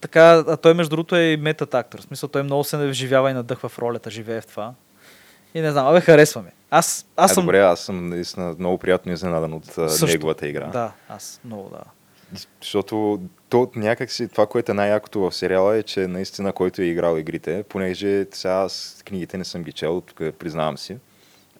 така, 0.00 0.44
а 0.48 0.56
той 0.56 0.74
между 0.74 0.90
другото 0.90 1.16
е 1.16 1.22
и 1.22 1.54
актор. 1.72 2.00
В 2.00 2.02
смисъл, 2.02 2.28
той 2.28 2.42
много 2.42 2.64
се 2.64 2.88
вживява 2.88 3.30
и 3.30 3.34
надъхва 3.34 3.68
в 3.68 3.78
ролята, 3.78 4.10
живее 4.10 4.40
в 4.40 4.46
това. 4.46 4.74
И 5.54 5.60
не 5.60 5.72
знам, 5.72 5.86
абе, 5.86 6.00
харесва 6.00 6.42
ми. 6.42 6.50
Аз, 6.70 7.06
аз 7.16 7.30
Аз 7.30 7.34
съм... 7.34 7.44
Добре, 7.44 7.60
аз 7.60 7.80
съм 7.80 8.08
наистина 8.08 8.54
много 8.58 8.78
приятно 8.78 9.12
изненадан 9.12 9.52
от 9.52 9.78
а, 9.78 9.88
Също. 9.88 10.06
неговата 10.06 10.48
игра. 10.48 10.66
Да, 10.66 10.92
аз 11.08 11.40
много 11.44 11.68
да. 11.68 11.80
Защото 12.60 13.20
то 13.48 13.70
някак 13.76 14.10
си, 14.10 14.28
това, 14.28 14.46
което 14.46 14.72
е 14.72 14.74
най-якото 14.74 15.20
в 15.20 15.32
сериала 15.32 15.76
е, 15.76 15.82
че 15.82 16.06
наистина 16.06 16.52
който 16.52 16.82
е 16.82 16.84
играл 16.84 17.16
игрите, 17.16 17.64
понеже 17.68 18.26
сега 18.32 18.54
аз 18.54 19.02
книгите 19.06 19.38
не 19.38 19.44
съм 19.44 19.62
ги 19.62 19.72
чел, 19.72 20.00
тук 20.00 20.16
признавам 20.38 20.78
си. 20.78 20.96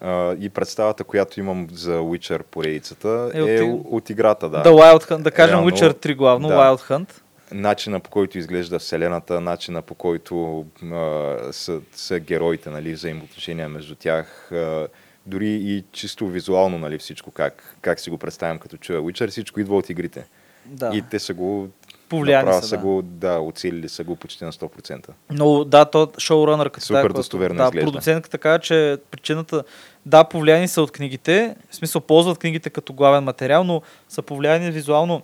А, 0.00 0.37
и 0.40 0.48
представата, 0.48 1.04
която 1.04 1.40
имам 1.40 1.66
за 1.72 1.98
Witcher 1.98 2.42
поредицата 2.42 3.30
Е 3.35 3.38
е, 3.38 3.42
от 3.42 3.48
е 3.48 3.62
от, 3.85 4.11
играта, 4.11 4.48
да. 4.48 4.62
Да, 4.62 4.70
Wild 4.70 5.11
Hunt, 5.11 5.22
да 5.22 5.30
кажем 5.30 5.54
Реално, 5.54 5.70
Witcher 5.70 6.06
3 6.06 6.16
главно, 6.16 6.48
да. 6.48 6.54
Wild 6.54 6.90
Hunt. 6.90 7.11
Начина 7.52 8.00
по 8.00 8.11
който 8.11 8.38
изглежда 8.38 8.78
вселената, 8.78 9.40
начина 9.40 9.83
по 9.83 9.94
който 9.94 10.66
а, 10.85 11.37
са, 11.52 11.80
са 11.92 12.18
героите, 12.20 12.70
нали, 12.70 12.92
взаимоотношения 12.92 13.68
между 13.68 13.94
тях, 13.94 14.52
а, 14.52 14.88
дори 15.26 15.48
и 15.48 15.85
чисто 15.92 16.28
визуално, 16.28 16.78
нали, 16.78 16.98
всичко, 16.98 17.30
как, 17.30 17.76
как 17.80 18.00
си 18.00 18.11
го 18.11 18.18
представям 18.18 18.59
като 18.59 18.76
чуя 18.76 19.00
Witcher, 19.00 19.28
всичко 19.28 19.61
идва 19.61 19.76
от 19.76 19.90
игрите. 19.90 20.26
Да. 20.70 20.90
И 20.94 21.02
те 21.02 21.18
са 21.18 21.35
го 21.35 21.68
Повлияни 22.09 22.44
направо 22.44 22.62
са, 22.62 22.68
са 22.68 22.78
го, 22.78 23.02
да, 23.02 23.38
оцелили 23.38 23.88
са 23.88 24.04
го 24.04 24.16
почти 24.16 24.44
на 24.44 24.52
100%. 24.52 25.09
Но 25.30 25.64
да, 25.64 25.85
то 25.85 26.09
шоуранър 26.18 26.70
като 26.70 26.87
Супер 26.87 27.12
достоверно 27.12 27.56
да, 27.56 27.64
изглежда. 27.64 27.87
продуцентката 27.87 28.30
така, 28.30 28.59
че 28.59 28.98
причината, 29.11 29.64
да, 30.06 30.24
повлияни 30.24 30.68
са 30.68 30.83
от 30.83 30.90
книгите, 30.90 31.56
в 31.70 31.74
смисъл 31.74 32.00
ползват 32.00 32.38
книгите 32.38 32.70
като 32.70 32.92
главен 32.92 33.24
материал, 33.24 33.64
но 33.64 33.83
са 34.09 34.22
повлияни 34.22 34.70
визуално 34.70 35.22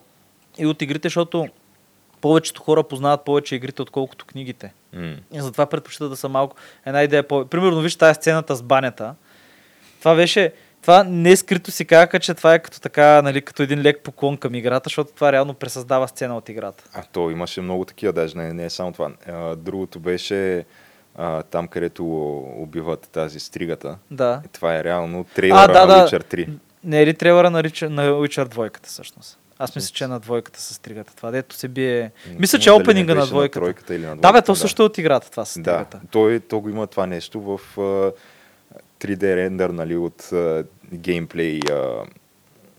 и 0.59 0.67
от 0.67 0.83
игрите, 0.83 1.09
защото 1.09 1.49
повечето 2.21 2.63
хора 2.63 2.83
познават 2.83 3.25
повече 3.25 3.55
игрите, 3.55 3.83
отколкото 3.83 4.25
книгите. 4.25 4.73
М. 4.93 5.15
И 5.33 5.41
затова 5.41 5.67
предпочитат 5.67 6.11
да 6.11 6.17
са 6.17 6.29
малко. 6.29 6.57
Една 6.87 7.03
идея 7.03 7.29
по. 7.29 7.47
Примерно, 7.47 7.81
виж 7.81 7.97
тази 7.97 8.15
сцената 8.15 8.57
с 8.57 8.63
банята. 8.63 9.15
Това 9.99 10.15
беше. 10.15 10.53
Това 10.87 11.05
не 11.05 11.31
е 11.31 11.37
скрито 11.37 11.71
си 11.71 11.85
казаха, 11.85 12.21
че 12.21 12.35
това 12.35 12.55
е 12.55 12.59
като 12.59 12.81
така, 12.81 13.23
нали, 13.23 13.43
като 13.43 13.63
един 13.63 13.83
лек 13.83 14.01
поклон 14.03 14.37
към 14.37 14.55
играта, 14.55 14.89
защото 14.89 15.11
това 15.15 15.33
реално 15.33 15.55
пресъздава 15.55 16.09
сцена 16.09 16.37
от 16.37 16.49
играта. 16.49 16.85
А 16.95 17.03
то 17.13 17.31
имаше 17.31 17.61
много 17.61 17.85
такива, 17.85 18.13
даже 18.13 18.39
не, 18.39 18.53
не 18.53 18.65
е 18.65 18.71
само 18.71 18.93
това. 18.93 19.11
А, 19.29 19.57
другото 19.57 20.01
беше 20.01 20.65
а, 21.17 21.43
там, 21.43 21.69
където 21.69 22.05
убиват 22.59 23.09
тази 23.13 23.41
стригата. 23.41 23.99
Да. 24.11 24.43
И 24.45 24.49
това 24.49 24.77
е 24.77 24.85
реално 24.85 25.25
трейлера 25.25 25.59
А, 25.61 25.67
да, 25.67 25.87
на 25.87 25.87
да. 25.87 26.09
Witcher 26.09 26.35
3. 26.35 26.49
Не 26.85 27.03
е 27.03 27.07
ли 27.07 27.15
трейлера 27.15 27.51
на, 27.51 27.63
Рича, 27.63 27.91
на 27.91 28.11
Witcher 28.11 28.49
двойката 28.49 28.89
всъщност? 28.89 29.39
Аз 29.59 29.77
мисля, 29.77 29.95
че 29.95 30.05
е 30.05 30.09
на 30.09 30.21
двойката 30.21 30.61
с 30.61 30.79
тригата. 30.79 31.17
Това 31.17 31.31
дето 31.31 31.55
се 31.55 31.69
бие... 31.69 32.11
Мисля, 32.39 32.59
че 32.59 32.69
е 32.69 32.73
опенинга 32.73 33.15
на 33.15 33.27
двойката. 33.27 33.61
тройката 33.61 33.95
или 33.95 34.03
на 34.03 34.09
Да, 34.09 34.15
бе, 34.15 34.21
двойката, 34.21 34.47
то 34.47 34.55
също 34.55 34.83
е 34.83 34.87
от 34.87 34.99
играта, 34.99 35.31
това 35.31 35.45
с 35.45 35.61
Да, 35.61 35.73
тригата. 35.73 36.01
той, 36.11 36.41
то 36.41 36.61
го 36.61 36.69
има 36.69 36.87
това 36.87 37.07
нещо 37.07 37.41
в 37.41 37.61
3D 39.07 39.37
рендър, 39.37 39.71
нали, 39.71 39.97
от 39.97 40.31
геймплей, 40.95 41.61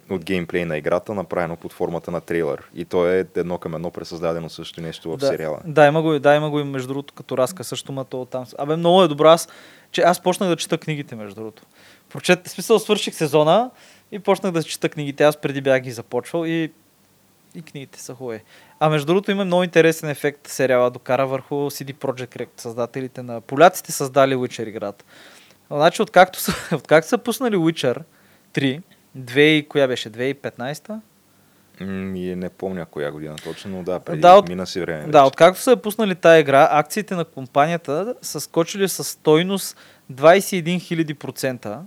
от 0.09 0.25
геймплей 0.25 0.65
на 0.65 0.77
играта, 0.77 1.13
направено 1.13 1.55
под 1.55 1.73
формата 1.73 2.11
на 2.11 2.21
трейлър. 2.21 2.69
И 2.75 2.85
то 2.85 3.07
е 3.07 3.25
едно 3.35 3.57
към 3.57 3.75
едно 3.75 3.91
пресъздадено 3.91 4.49
също 4.49 4.81
нещо 4.81 5.11
в 5.11 5.17
да, 5.17 5.27
сериала. 5.27 5.59
Да, 5.65 5.85
има 5.85 6.01
го, 6.01 6.13
и- 6.13 6.19
да, 6.19 6.35
има 6.35 6.49
го 6.49 6.59
и 6.59 6.63
между 6.63 6.87
другото 6.87 7.13
като 7.13 7.37
разка 7.37 7.63
също, 7.63 7.91
ма 7.91 8.05
то 8.05 8.25
там. 8.25 8.45
Абе, 8.57 8.75
много 8.75 9.03
е 9.03 9.07
добро. 9.07 9.27
Аз, 9.27 9.49
че 9.91 10.01
аз 10.01 10.23
почнах 10.23 10.49
да 10.49 10.55
чета 10.55 10.77
книгите, 10.77 11.15
между 11.15 11.35
другото. 11.35 11.63
Прочет, 12.09 12.47
в 12.47 12.51
смисъл, 12.51 12.79
свърших 12.79 13.15
сезона 13.15 13.71
и 14.11 14.19
почнах 14.19 14.51
да 14.51 14.63
чета 14.63 14.89
книгите. 14.89 15.23
Аз 15.23 15.37
преди 15.37 15.61
бях 15.61 15.81
ги 15.81 15.91
започвал 15.91 16.45
и, 16.45 16.71
и 17.55 17.61
книгите 17.61 18.01
са 18.01 18.13
хубави. 18.13 18.41
А 18.79 18.89
между 18.89 19.05
другото 19.05 19.31
има 19.31 19.45
много 19.45 19.63
интересен 19.63 20.09
ефект 20.09 20.47
сериала 20.47 20.91
докара 20.91 21.27
върху 21.27 21.55
CD 21.55 21.93
Projekt 21.93 22.37
Red, 22.37 22.49
създателите 22.57 23.23
на... 23.23 23.41
Поляците 23.41 23.91
създали 23.91 24.35
Witcher 24.35 24.67
играта. 24.67 25.05
Значи, 25.71 26.01
откакто 26.01 26.39
са, 26.39 26.53
откакто 26.73 27.09
са 27.09 27.17
пуснали 27.17 27.55
Witcher 27.55 27.97
3, 28.53 28.81
2 29.17 29.39
и 29.39 29.67
коя 29.67 29.87
беше? 29.87 30.09
2015 30.09 30.99
М, 31.79 32.15
И 32.15 32.35
не 32.35 32.49
помня 32.49 32.85
коя 32.85 33.11
година 33.11 33.35
точно, 33.35 33.71
но 33.71 33.83
да, 33.83 33.99
преди 33.99 34.21
Да, 34.21 34.33
от- 34.33 34.49
мина 34.49 34.67
си 34.67 34.81
време. 34.81 35.01
Да, 35.01 35.19
вече. 35.19 35.27
откакто 35.27 35.61
са 35.61 35.77
пуснали 35.77 36.15
тази 36.15 36.41
игра, 36.41 36.69
акциите 36.71 37.15
на 37.15 37.25
компанията 37.25 38.15
са 38.21 38.41
скочили 38.41 38.87
с 38.87 39.03
стойност 39.03 39.77
21 40.09 40.77
000%. 40.79 41.79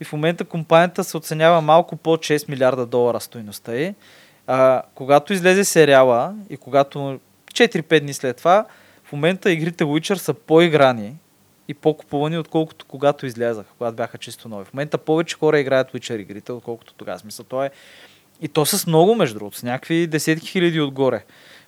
И 0.00 0.04
в 0.04 0.12
момента 0.12 0.44
компанията 0.44 1.04
се 1.04 1.16
оценява 1.16 1.60
малко 1.60 1.96
под 1.96 2.20
6 2.20 2.48
милиарда 2.48 2.86
долара 2.86 3.20
стойността 3.20 3.74
й. 3.74 3.94
А, 4.46 4.82
когато 4.94 5.32
излезе 5.32 5.64
сериала 5.64 6.34
и 6.50 6.56
когато 6.56 7.20
4-5 7.46 8.00
дни 8.00 8.14
след 8.14 8.36
това, 8.36 8.64
в 9.04 9.12
момента 9.12 9.50
игрите 9.50 9.84
Witcher 9.84 10.14
са 10.14 10.34
по-играни 10.34 11.14
и 11.70 11.74
по-купувани, 11.74 12.38
отколкото 12.38 12.86
когато 12.86 13.26
излязаха, 13.26 13.68
когато 13.78 13.96
бяха 13.96 14.18
чисто 14.18 14.48
нови. 14.48 14.64
В 14.64 14.74
момента 14.74 14.98
повече 14.98 15.36
хора 15.36 15.60
играят 15.60 15.92
Witcher 15.92 16.16
игрите, 16.20 16.52
отколкото 16.52 16.94
тогава. 16.94 17.18
Смисъл, 17.18 17.44
то 17.44 17.64
е... 17.64 17.70
И 18.40 18.48
то 18.48 18.66
с 18.66 18.86
много, 18.86 19.14
между 19.14 19.38
другото, 19.38 19.56
с 19.56 19.62
някакви 19.62 20.06
десетки 20.06 20.46
хиляди 20.46 20.80
отгоре. 20.80 21.24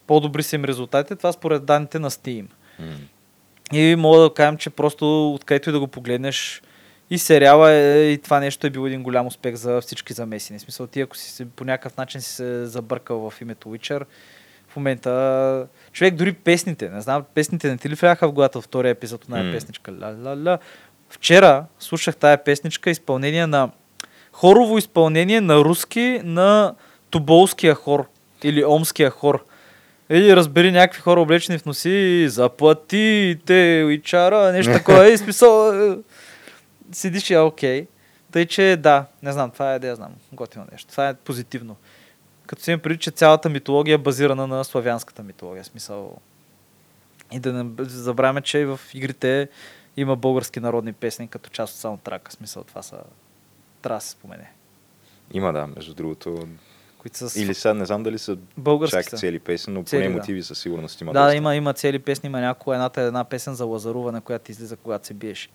По-добри 0.07 0.43
са 0.43 0.57
им 0.57 0.65
резултатите, 0.65 1.17
това 1.17 1.33
според 1.33 1.65
данните 1.65 1.99
на 1.99 2.11
Steam. 2.11 2.47
М. 2.79 2.87
И 3.73 3.97
мога 3.97 4.21
да 4.21 4.35
кажем, 4.35 4.57
че 4.57 4.71
просто 4.71 5.35
откъдето 5.35 5.71
и 5.71 5.73
да 5.73 5.81
го 5.81 5.87
погледнеш, 5.87 6.63
и 7.11 7.19
сериала 7.19 7.71
е, 7.71 8.11
и 8.11 8.19
това 8.19 8.41
нещо 8.41 8.67
е 8.67 8.71
бил 8.71 8.87
един 8.87 9.03
голям 9.03 9.27
успех 9.27 9.55
за 9.55 9.81
всички 9.81 10.13
замесени. 10.13 10.59
В 10.59 10.63
смисъл, 10.63 10.87
ти 10.87 11.01
ако 11.01 11.17
си 11.17 11.45
по 11.45 11.65
някакъв 11.65 11.97
начин 11.97 12.21
си 12.21 12.31
се 12.31 12.67
забъркал 12.67 13.31
в 13.31 13.41
името 13.41 13.69
Witcher, 13.69 14.05
в 14.73 14.77
момента 14.77 15.67
човек 15.93 16.15
дори 16.15 16.33
песните, 16.33 16.89
не 16.89 17.01
знам, 17.01 17.25
песните 17.35 17.69
не 17.69 17.77
ти 17.77 17.89
ли 17.89 17.95
влияха 17.95 18.29
в 18.29 18.33
главата 18.33 18.61
втория 18.61 18.91
епизод 18.91 19.29
на 19.29 19.39
mm. 19.39 19.53
песничка? 19.53 19.93
Ла, 20.01 20.17
ла, 20.25 20.37
ла. 20.37 20.59
Вчера 21.11 21.65
слушах 21.79 22.17
тая 22.17 22.45
песничка 22.45 22.91
изпълнение 22.91 23.47
на 23.47 23.71
хорово 24.33 24.79
изпълнение 24.79 25.41
на 25.41 25.57
руски 25.57 26.21
на 26.25 26.75
туболския 27.11 27.75
хор 27.75 28.09
или 28.43 28.65
омския 28.65 29.11
хор. 29.11 29.45
Или 30.11 30.37
разбери 30.37 30.73
някакви 30.73 31.01
хора 31.01 31.21
облечени 31.21 31.59
в 31.59 31.67
носи, 31.67 32.27
заплатите, 32.29 33.83
уичара, 33.87 34.53
нещо 34.53 34.73
такова. 34.73 35.09
И 35.09 35.19
смисъл, 35.19 35.73
е, 35.73 35.97
седиш 36.93 37.31
и 37.31 37.35
е 37.35 37.39
окей. 37.39 37.87
Тъй, 38.33 38.47
че 38.47 38.77
да, 38.81 39.05
не 39.23 39.33
знам, 39.33 39.51
това 39.51 39.75
е 39.75 39.79
да 39.79 39.87
я 39.87 39.97
знам, 39.97 40.11
готино 40.33 40.65
нещо. 40.73 40.91
Това 40.91 41.09
е 41.09 41.15
позитивно. 41.15 41.77
Като 42.47 42.63
си 42.63 42.71
им 42.71 42.81
преди, 42.81 42.99
че 42.99 43.11
цялата 43.11 43.49
митология 43.49 43.95
е 43.95 43.99
базирана 43.99 44.47
на 44.47 44.65
славянската 44.65 45.23
митология. 45.23 45.65
Смисъл. 45.65 46.17
И 47.33 47.41
да 47.41 47.53
не 47.53 47.85
забравяме, 47.85 48.41
че 48.41 48.59
и 48.59 48.65
в 48.65 48.81
игрите 48.95 49.49
има 49.97 50.17
български 50.17 50.61
народни 50.61 50.93
песни 50.93 51.29
като 51.29 51.51
част 51.51 51.75
от 51.75 51.81
саундтрака. 51.81 52.33
Смисъл, 52.33 52.65
това 52.65 52.83
са... 52.83 52.97
Трябва 53.83 53.97
да 53.99 54.05
се 54.05 54.11
спомене. 54.11 54.51
Има, 55.33 55.53
да, 55.53 55.67
между 55.67 55.95
другото. 55.95 56.49
Които 56.99 57.29
са. 57.29 57.41
Или 57.41 57.55
сега 57.55 57.75
не 57.75 57.85
знам 57.85 58.03
дали 58.03 58.19
са 58.19 58.37
български 58.57 58.97
чак 58.97 59.19
цели 59.19 59.39
песни, 59.39 59.75
но 59.75 59.85
Цели, 59.85 60.01
поне 60.01 60.13
да. 60.13 60.17
мотиви 60.17 60.43
със 60.43 60.59
сигурност 60.59 61.01
има. 61.01 61.13
Да, 61.13 61.25
доста. 61.25 61.37
има, 61.37 61.57
има 61.57 61.73
цели 61.73 61.99
песни, 61.99 62.27
има 62.27 62.41
някоя, 62.41 62.77
едната 62.77 63.03
е 63.03 63.07
една 63.07 63.25
песен 63.25 63.55
за 63.55 63.65
лазаруване, 63.65 64.21
която 64.21 64.51
излиза, 64.51 64.77
когато 64.77 65.07
се 65.07 65.15
биеш. 65.15 65.51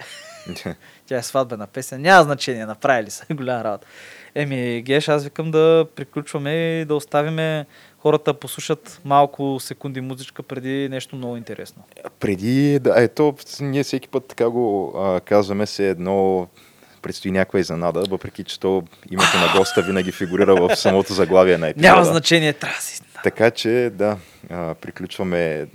Тя 1.05 1.17
е 1.17 1.23
сватбена 1.23 1.67
песен. 1.67 2.01
Няма 2.01 2.23
значение, 2.23 2.65
направили 2.65 3.09
са 3.09 3.25
голяма 3.33 3.63
работа. 3.63 3.87
Еми, 4.39 4.81
Геш, 4.81 5.07
аз 5.07 5.23
викам 5.23 5.51
да 5.51 5.85
приключваме 5.95 6.53
и 6.53 6.85
да 6.85 6.95
оставиме 6.95 7.65
хората 7.99 8.33
да 8.33 8.39
послушат 8.39 9.01
малко 9.05 9.57
секунди 9.59 10.01
музичка 10.01 10.43
преди 10.43 10.89
нещо 10.89 11.15
много 11.15 11.37
интересно. 11.37 11.83
Преди, 12.19 12.79
да, 12.79 12.93
ето, 12.97 13.35
ние 13.61 13.83
всеки 13.83 14.07
път 14.07 14.27
така 14.27 14.49
го 14.49 14.93
а, 14.97 15.19
казваме 15.19 15.65
се 15.65 15.89
едно 15.89 16.47
предстои 17.01 17.31
някаква 17.31 17.59
изненада, 17.59 18.03
въпреки 18.09 18.43
че 18.43 18.59
то 18.59 18.83
името 19.11 19.37
на 19.37 19.59
госта 19.59 19.81
винаги 19.81 20.11
фигурира 20.11 20.55
в 20.55 20.75
самото 20.75 21.13
заглавие 21.13 21.57
на 21.57 21.67
епизода. 21.67 21.91
Няма 21.91 22.05
значение, 22.05 22.53
трябва 22.53 22.81
си. 22.81 23.01
Така 23.23 23.51
че, 23.51 23.91
да, 23.93 24.17
а, 24.49 24.73
приключваме 24.73 25.67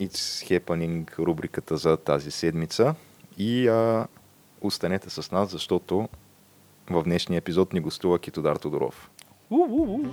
It's 0.00 0.60
Happening 0.60 1.18
рубриката 1.18 1.76
за 1.76 1.96
тази 1.96 2.30
седмица 2.30 2.94
и 3.38 3.68
а, 3.68 4.06
останете 4.60 5.10
с 5.10 5.30
нас, 5.30 5.50
защото 5.50 6.08
в 6.90 7.02
днешния 7.02 7.38
епизод 7.38 7.72
ни 7.72 7.80
гостува 7.80 8.18
Китодар 8.18 8.56
Тодоров. 8.56 9.10
У-у-у. 9.50 10.04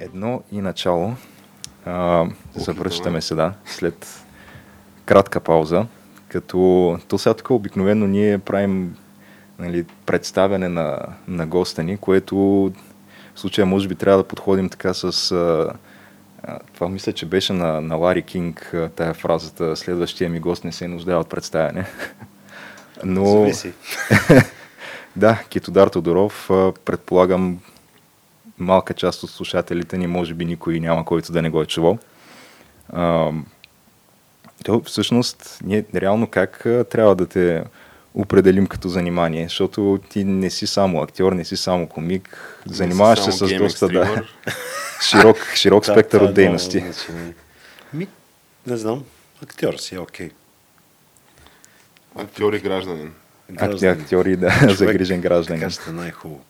Едно 0.00 0.42
и 0.52 0.60
начало. 0.60 1.14
А, 1.84 2.26
завръщаме 2.54 3.20
се, 3.20 3.34
да, 3.34 3.54
след 3.64 4.24
кратка 5.04 5.40
пауза, 5.40 5.86
като 6.28 6.98
то 7.08 7.18
сега 7.18 7.34
тук 7.34 7.50
обикновено 7.50 8.06
ние 8.06 8.38
правим 8.38 8.96
нали, 9.58 9.84
представяне 10.06 10.68
на, 10.68 10.98
на 11.28 11.46
госта 11.46 11.82
ни, 11.82 11.96
което 11.96 12.72
в 13.34 13.40
случая 13.40 13.66
може 13.66 13.88
би 13.88 13.94
трябва 13.94 14.22
да 14.22 14.28
подходим 14.28 14.68
така 14.68 14.94
с... 14.94 15.32
А, 15.32 15.72
това 16.74 16.88
мисля, 16.88 17.12
че 17.12 17.26
беше 17.26 17.52
на, 17.52 17.80
на 17.80 17.96
Лари 17.96 18.22
Кинг 18.22 18.74
тая 18.96 19.14
фразата 19.14 19.76
следващия 19.76 20.30
ми 20.30 20.40
гост 20.40 20.64
не 20.64 20.72
се 20.72 20.88
нуждае 20.88 21.16
от 21.16 21.28
представяне. 21.28 21.86
Но... 23.04 23.50
Да, 25.16 25.42
Китодар 25.48 25.88
Тодоров, 25.88 26.46
предполагам 26.84 27.60
малка 28.58 28.94
част 28.94 29.22
от 29.22 29.30
слушателите 29.30 29.98
ни, 29.98 30.06
може 30.06 30.34
би 30.34 30.44
никой 30.44 30.80
няма, 30.80 31.04
който 31.04 31.32
да 31.32 31.42
не 31.42 31.50
го 31.50 31.62
е 31.62 31.66
чувал. 31.66 31.98
То 34.64 34.82
всъщност, 34.84 35.58
ние 35.64 35.84
реално 35.94 36.26
как 36.26 36.66
трябва 36.90 37.16
да 37.16 37.26
те 37.26 37.64
определим 38.14 38.66
като 38.66 38.88
занимание, 38.88 39.44
защото 39.44 40.00
ти 40.08 40.24
не 40.24 40.50
си 40.50 40.66
само 40.66 41.02
актьор, 41.02 41.32
не 41.32 41.44
си 41.44 41.56
само 41.56 41.86
комик, 41.86 42.38
занимаваш 42.66 43.18
се 43.18 43.44
Не 43.44 43.50
с 43.50 43.58
доста 43.58 43.88
да, 43.88 44.22
широк, 45.10 45.36
широк 45.54 45.84
Да, 45.86 45.92
спектър 45.92 46.20
е 46.20 46.24
от 46.24 46.34
дейности. 46.34 46.80
много 46.80 46.92
значение. 46.92 47.34
Ми, 47.92 48.08
не 48.66 48.76
знам. 48.76 49.04
Актьор 49.42 49.74
си, 49.74 49.98
окей. 49.98 50.30
Актьор 52.16 52.52
и 52.52 52.58
гражданин. 52.58 53.12
Акти, 53.56 53.86
актьори, 53.86 54.36
да, 54.36 54.50
Човек, 54.60 54.76
загрижен 54.76 55.20
гражданин. 55.20 55.60
Така 55.60 55.70
ще 55.70 55.90
е 55.90 55.92
най-хубаво. 55.92 56.40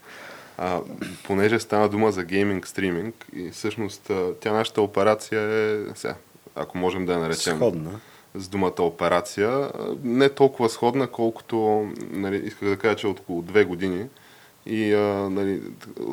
А, 0.58 0.80
понеже 1.24 1.60
стана 1.60 1.88
дума 1.88 2.12
за 2.12 2.24
гейминг 2.24 2.66
стриминг 2.66 3.26
и 3.36 3.50
всъщност 3.50 4.10
тя 4.40 4.52
нашата 4.52 4.82
операция 4.82 5.40
е, 5.40 5.78
сега, 5.94 6.14
ако 6.54 6.78
можем 6.78 7.06
да 7.06 7.12
я 7.12 7.18
наречем 7.18 7.56
Сходна. 7.56 8.00
С 8.35 8.49
думата 8.49 8.74
операция, 8.78 9.70
не 10.05 10.28
толкова 10.28 10.68
сходна, 10.68 11.07
колкото 11.07 11.89
нали, 12.11 12.37
исках 12.37 12.68
да 12.68 12.76
кажа, 12.76 12.97
че 12.97 13.07
от 13.07 13.20
около 13.20 13.43
две 13.43 13.64
години 13.64 14.07
и 14.66 14.95
а, 14.95 14.99
нали, 15.30 15.61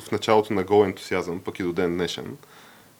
в 0.01 0.11
началото 0.11 0.53
на 0.53 0.63
гол 0.63 0.85
ентусиазъм, 0.85 1.39
пък 1.39 1.59
и 1.59 1.63
до 1.63 1.73
ден 1.73 1.93
днешен, 1.93 2.37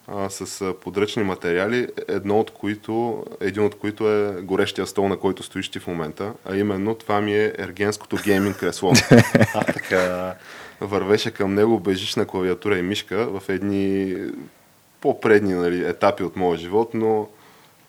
а, 0.08 0.30
с 0.30 0.74
подръчни 0.82 1.24
материали, 1.24 1.88
едно 2.08 2.40
от 2.40 2.52
които, 2.52 3.26
един 3.42 3.64
от 3.64 3.76
които 3.76 4.12
е 4.12 4.42
горещия 4.42 4.88
стол, 4.88 5.08
на 5.08 5.18
който 5.18 5.44
стоиш 5.44 5.70
ти 5.70 5.80
в 5.80 5.88
момента, 5.88 6.34
а 6.46 6.58
именно 6.58 6.96
това 6.96 7.22
ми 7.22 7.34
е 7.34 7.54
ергенското 7.58 8.18
гейминг 8.24 8.58
кресло. 8.58 8.94
А, 9.56 9.64
така. 9.64 10.36
вървеше 10.82 11.32
към 11.32 11.54
него 11.54 11.80
бежична 11.80 12.26
клавиатура 12.26 12.78
и 12.78 12.82
мишка 12.82 13.40
в 13.40 13.50
едни 13.50 14.16
по-предни 15.02 15.54
нали, 15.54 15.88
етапи 15.88 16.24
от 16.24 16.36
моя 16.36 16.58
живот, 16.58 16.94
но 16.94 17.28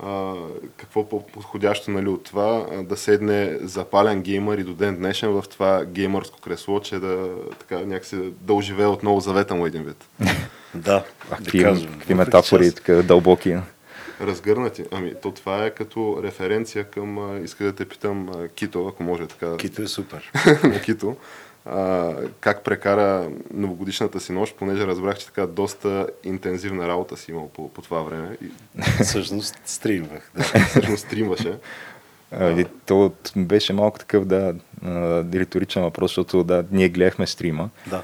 а, 0.03 0.35
какво 0.77 1.09
по-подходящо 1.09 1.91
нали, 1.91 2.09
от 2.09 2.25
това 2.25 2.67
а, 2.73 2.83
да 2.83 2.97
седне 2.97 3.59
запален 3.63 4.23
геймър 4.23 4.59
и 4.59 4.65
до 4.65 4.75
ден 4.75 4.97
днешен 4.97 5.31
в 5.31 5.45
това 5.51 5.85
геймърско 5.85 6.41
кресло, 6.41 6.81
че 6.81 6.99
да, 6.99 7.29
така, 7.59 7.79
някакси, 7.79 8.17
да 8.41 8.53
оживее 8.53 8.87
отново 8.87 9.21
завета 9.21 9.55
му 9.55 9.67
един 9.67 9.83
вид. 9.83 10.09
Да, 10.75 11.05
А, 11.31 11.37
да 11.37 11.45
Какви, 11.45 11.89
какви 11.93 12.15
метафори, 12.15 12.67
аз- 12.67 12.75
така 12.75 12.95
дълбоки. 12.95 13.57
Разгърнати. 14.21 14.85
Ами, 14.91 15.15
то 15.23 15.31
това 15.31 15.65
е 15.65 15.71
като 15.71 16.21
референция 16.23 16.85
към, 16.85 17.45
иска 17.45 17.65
да 17.65 17.73
те 17.73 17.85
питам, 17.85 18.29
Кито, 18.55 18.87
ако 18.87 19.03
може 19.03 19.27
така. 19.27 19.57
Кито 19.57 19.83
е 19.83 19.87
супер. 19.87 20.33
Кито. 20.85 21.17
А, 21.67 22.13
как 22.41 22.65
прекара 22.65 23.31
новогодишната 23.55 24.21
си 24.21 24.33
нощ, 24.33 24.57
понеже 24.57 24.87
разбрах, 24.87 25.19
че 25.19 25.27
така 25.27 25.47
доста 25.47 26.07
интензивна 26.25 26.89
работа 26.89 27.17
си 27.17 27.31
имал 27.31 27.49
по, 27.49 27.69
по 27.69 27.83
това 27.83 28.03
време. 28.03 28.37
И 28.43 28.47
Всъщност 29.03 29.59
стримвах. 29.65 30.31
Да. 30.35 30.43
всъщност 30.43 31.07
стримваше. 31.07 31.59
А, 32.33 32.65
то 32.87 33.13
беше 33.37 33.73
малко 33.73 33.99
такъв, 33.99 34.25
да, 34.25 34.55
риторичен 35.35 35.83
въпрос, 35.83 36.11
защото 36.11 36.45
да, 36.45 36.65
ние 36.71 36.89
гледахме 36.89 37.27
стрима. 37.27 37.71
да. 37.87 38.03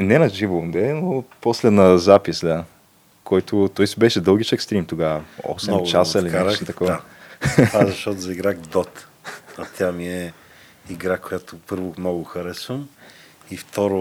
Не 0.00 0.18
на 0.18 0.28
живо, 0.28 0.62
не, 0.62 0.92
но 0.92 1.24
после 1.40 1.70
на 1.70 1.98
запис, 1.98 2.40
да. 2.40 2.64
Който, 3.24 3.70
той 3.74 3.86
си 3.86 3.98
беше 3.98 4.20
дългичък 4.20 4.62
стрим 4.62 4.84
тогава. 4.84 5.22
8 5.42 5.68
Много 5.68 5.86
часа 5.86 6.18
или 6.18 6.30
нещо 6.30 6.64
такова. 6.64 6.90
Да. 7.56 7.66
Това 7.66 7.86
защото 7.86 8.20
заиграх 8.20 8.56
Dot. 8.56 8.88
А 9.58 9.64
тя 9.78 9.92
ми 9.92 10.08
е 10.08 10.32
игра, 10.90 11.18
която 11.18 11.58
първо 11.58 11.94
много 11.98 12.24
харесвам 12.24 12.88
и 13.50 13.56
второ 13.56 13.98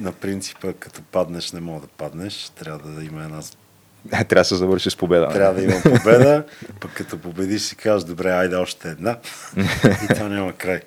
на 0.00 0.12
принципа, 0.12 0.72
като 0.72 1.02
паднеш, 1.02 1.52
не 1.52 1.60
мога 1.60 1.80
да 1.80 1.86
паднеш. 1.86 2.48
Трябва 2.48 2.90
да 2.90 3.04
има 3.04 3.24
една... 3.24 3.40
Трябва 4.10 4.34
да 4.34 4.44
се 4.44 4.56
завърши 4.56 4.90
с 4.90 4.96
победа. 4.96 5.28
Трябва 5.28 5.54
да 5.54 5.62
има 5.62 5.82
победа, 5.82 6.44
пък 6.80 6.94
като 6.94 7.18
победиш 7.18 7.62
си 7.62 7.76
казваш, 7.76 8.04
добре, 8.04 8.30
айде 8.30 8.56
още 8.56 8.88
една. 8.88 9.18
И 10.04 10.08
това 10.14 10.28
няма 10.28 10.52
край. 10.52 10.80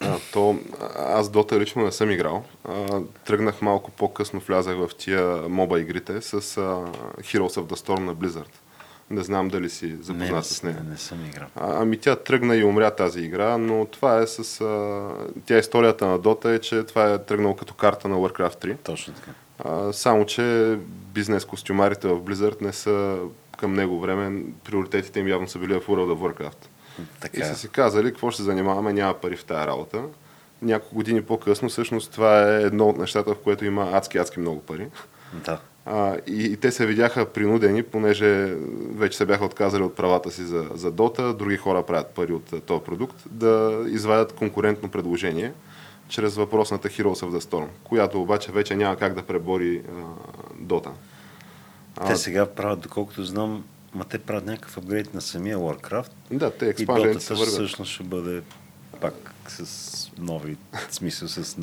А, 0.00 0.16
то, 0.32 0.58
аз 0.98 1.30
Дота 1.30 1.60
лично 1.60 1.84
не 1.84 1.92
съм 1.92 2.10
играл. 2.10 2.44
А, 2.68 3.00
тръгнах 3.24 3.62
малко 3.62 3.90
по-късно, 3.90 4.40
влязах 4.40 4.76
в 4.76 4.90
тия 4.98 5.48
моба 5.48 5.80
игрите 5.80 6.20
с 6.20 6.32
а, 6.32 6.38
Heroes 7.20 7.56
of 7.60 7.66
the 7.66 7.86
Storm 7.86 8.00
на 8.00 8.16
Blizzard. 8.16 8.50
Не 9.10 9.22
знам 9.22 9.48
дали 9.48 9.70
си 9.70 9.96
запознат 10.00 10.30
не, 10.30 10.42
с 10.42 10.62
нея. 10.62 10.76
Не, 10.84 10.90
не 10.90 10.96
съм 10.96 11.26
играл. 11.26 11.48
А, 11.56 11.82
ами 11.82 11.98
тя 11.98 12.16
тръгна 12.16 12.56
и 12.56 12.64
умря 12.64 12.90
тази 12.90 13.20
игра, 13.20 13.58
но 13.58 13.86
това 13.86 14.18
е 14.18 14.26
с... 14.26 14.60
А, 14.60 15.08
тя 15.46 15.58
историята 15.58 16.06
на 16.06 16.18
Дота 16.18 16.50
е, 16.50 16.58
че 16.58 16.82
това 16.82 17.12
е 17.12 17.18
тръгнало 17.18 17.56
като 17.56 17.74
карта 17.74 18.08
на 18.08 18.16
Warcraft 18.16 18.64
3. 18.64 18.76
Точно 18.82 19.14
така. 19.14 19.30
А, 19.64 19.92
само, 19.92 20.26
че 20.26 20.78
бизнес 21.14 21.44
костюмарите 21.44 22.08
в 22.08 22.20
Blizzard 22.20 22.62
не 22.62 22.72
са 22.72 23.18
към 23.58 23.72
него 23.72 24.00
време. 24.00 24.42
Приоритетите 24.64 25.20
им 25.20 25.28
явно 25.28 25.48
са 25.48 25.58
били 25.58 25.74
в 25.74 25.86
World 25.86 26.14
of 26.14 26.34
Warcraft. 26.34 26.66
И 26.98 27.02
Така. 27.20 27.44
са 27.44 27.54
си 27.54 27.68
казали, 27.68 28.10
какво 28.10 28.30
ще 28.30 28.36
се 28.36 28.42
занимаваме, 28.42 28.92
няма 28.92 29.14
пари 29.14 29.36
в 29.36 29.44
тази 29.44 29.66
работа. 29.66 30.02
Няколко 30.62 30.94
години 30.94 31.22
по-късно, 31.22 31.68
всъщност 31.68 32.12
това 32.12 32.48
е 32.48 32.62
едно 32.62 32.88
от 32.88 32.98
нещата, 32.98 33.34
в 33.34 33.38
което 33.38 33.64
има 33.64 33.90
адски-адски 33.92 34.40
много 34.40 34.60
пари. 34.60 34.88
Да. 35.32 35.58
А, 35.86 36.16
и, 36.26 36.44
и 36.44 36.56
те 36.56 36.72
се 36.72 36.86
видяха 36.86 37.32
принудени, 37.32 37.82
понеже 37.82 38.56
вече 38.94 39.16
се 39.16 39.26
бяха 39.26 39.44
отказали 39.44 39.82
от 39.82 39.96
правата 39.96 40.30
си 40.30 40.42
за, 40.42 40.66
за 40.74 40.90
Дота, 40.90 41.34
други 41.34 41.56
хора 41.56 41.82
правят 41.82 42.08
пари 42.08 42.32
от 42.32 42.52
а, 42.52 42.60
този 42.60 42.84
продукт, 42.84 43.24
да 43.30 43.84
извадят 43.88 44.32
конкурентно 44.32 44.88
предложение 44.88 45.52
чрез 46.08 46.36
въпросната 46.36 46.88
Heroes 46.88 47.26
of 47.26 47.38
the 47.38 47.40
Storm, 47.40 47.66
която 47.84 48.22
обаче 48.22 48.52
вече 48.52 48.76
няма 48.76 48.96
как 48.96 49.14
да 49.14 49.22
пребори 49.22 49.82
а, 49.88 50.02
Дота. 50.58 50.90
Те 52.06 52.16
сега 52.16 52.46
правят, 52.46 52.80
доколкото 52.80 53.24
знам, 53.24 53.64
ма 53.94 54.04
те 54.04 54.18
правят 54.18 54.46
някакъв 54.46 54.78
апгрейд 54.78 55.14
на 55.14 55.20
самия 55.20 55.58
Warcraft. 55.58 56.10
Да, 56.30 56.50
те 56.50 56.68
експанжените 56.68 57.20
се 57.20 57.34
вървят. 57.34 57.52
всъщност 57.52 57.92
ще 57.92 58.02
бъде 58.02 58.42
пак 59.00 59.34
с 59.48 60.10
нови, 60.18 60.56
в 60.88 60.94
смисъл 60.94 61.28
с 61.28 61.56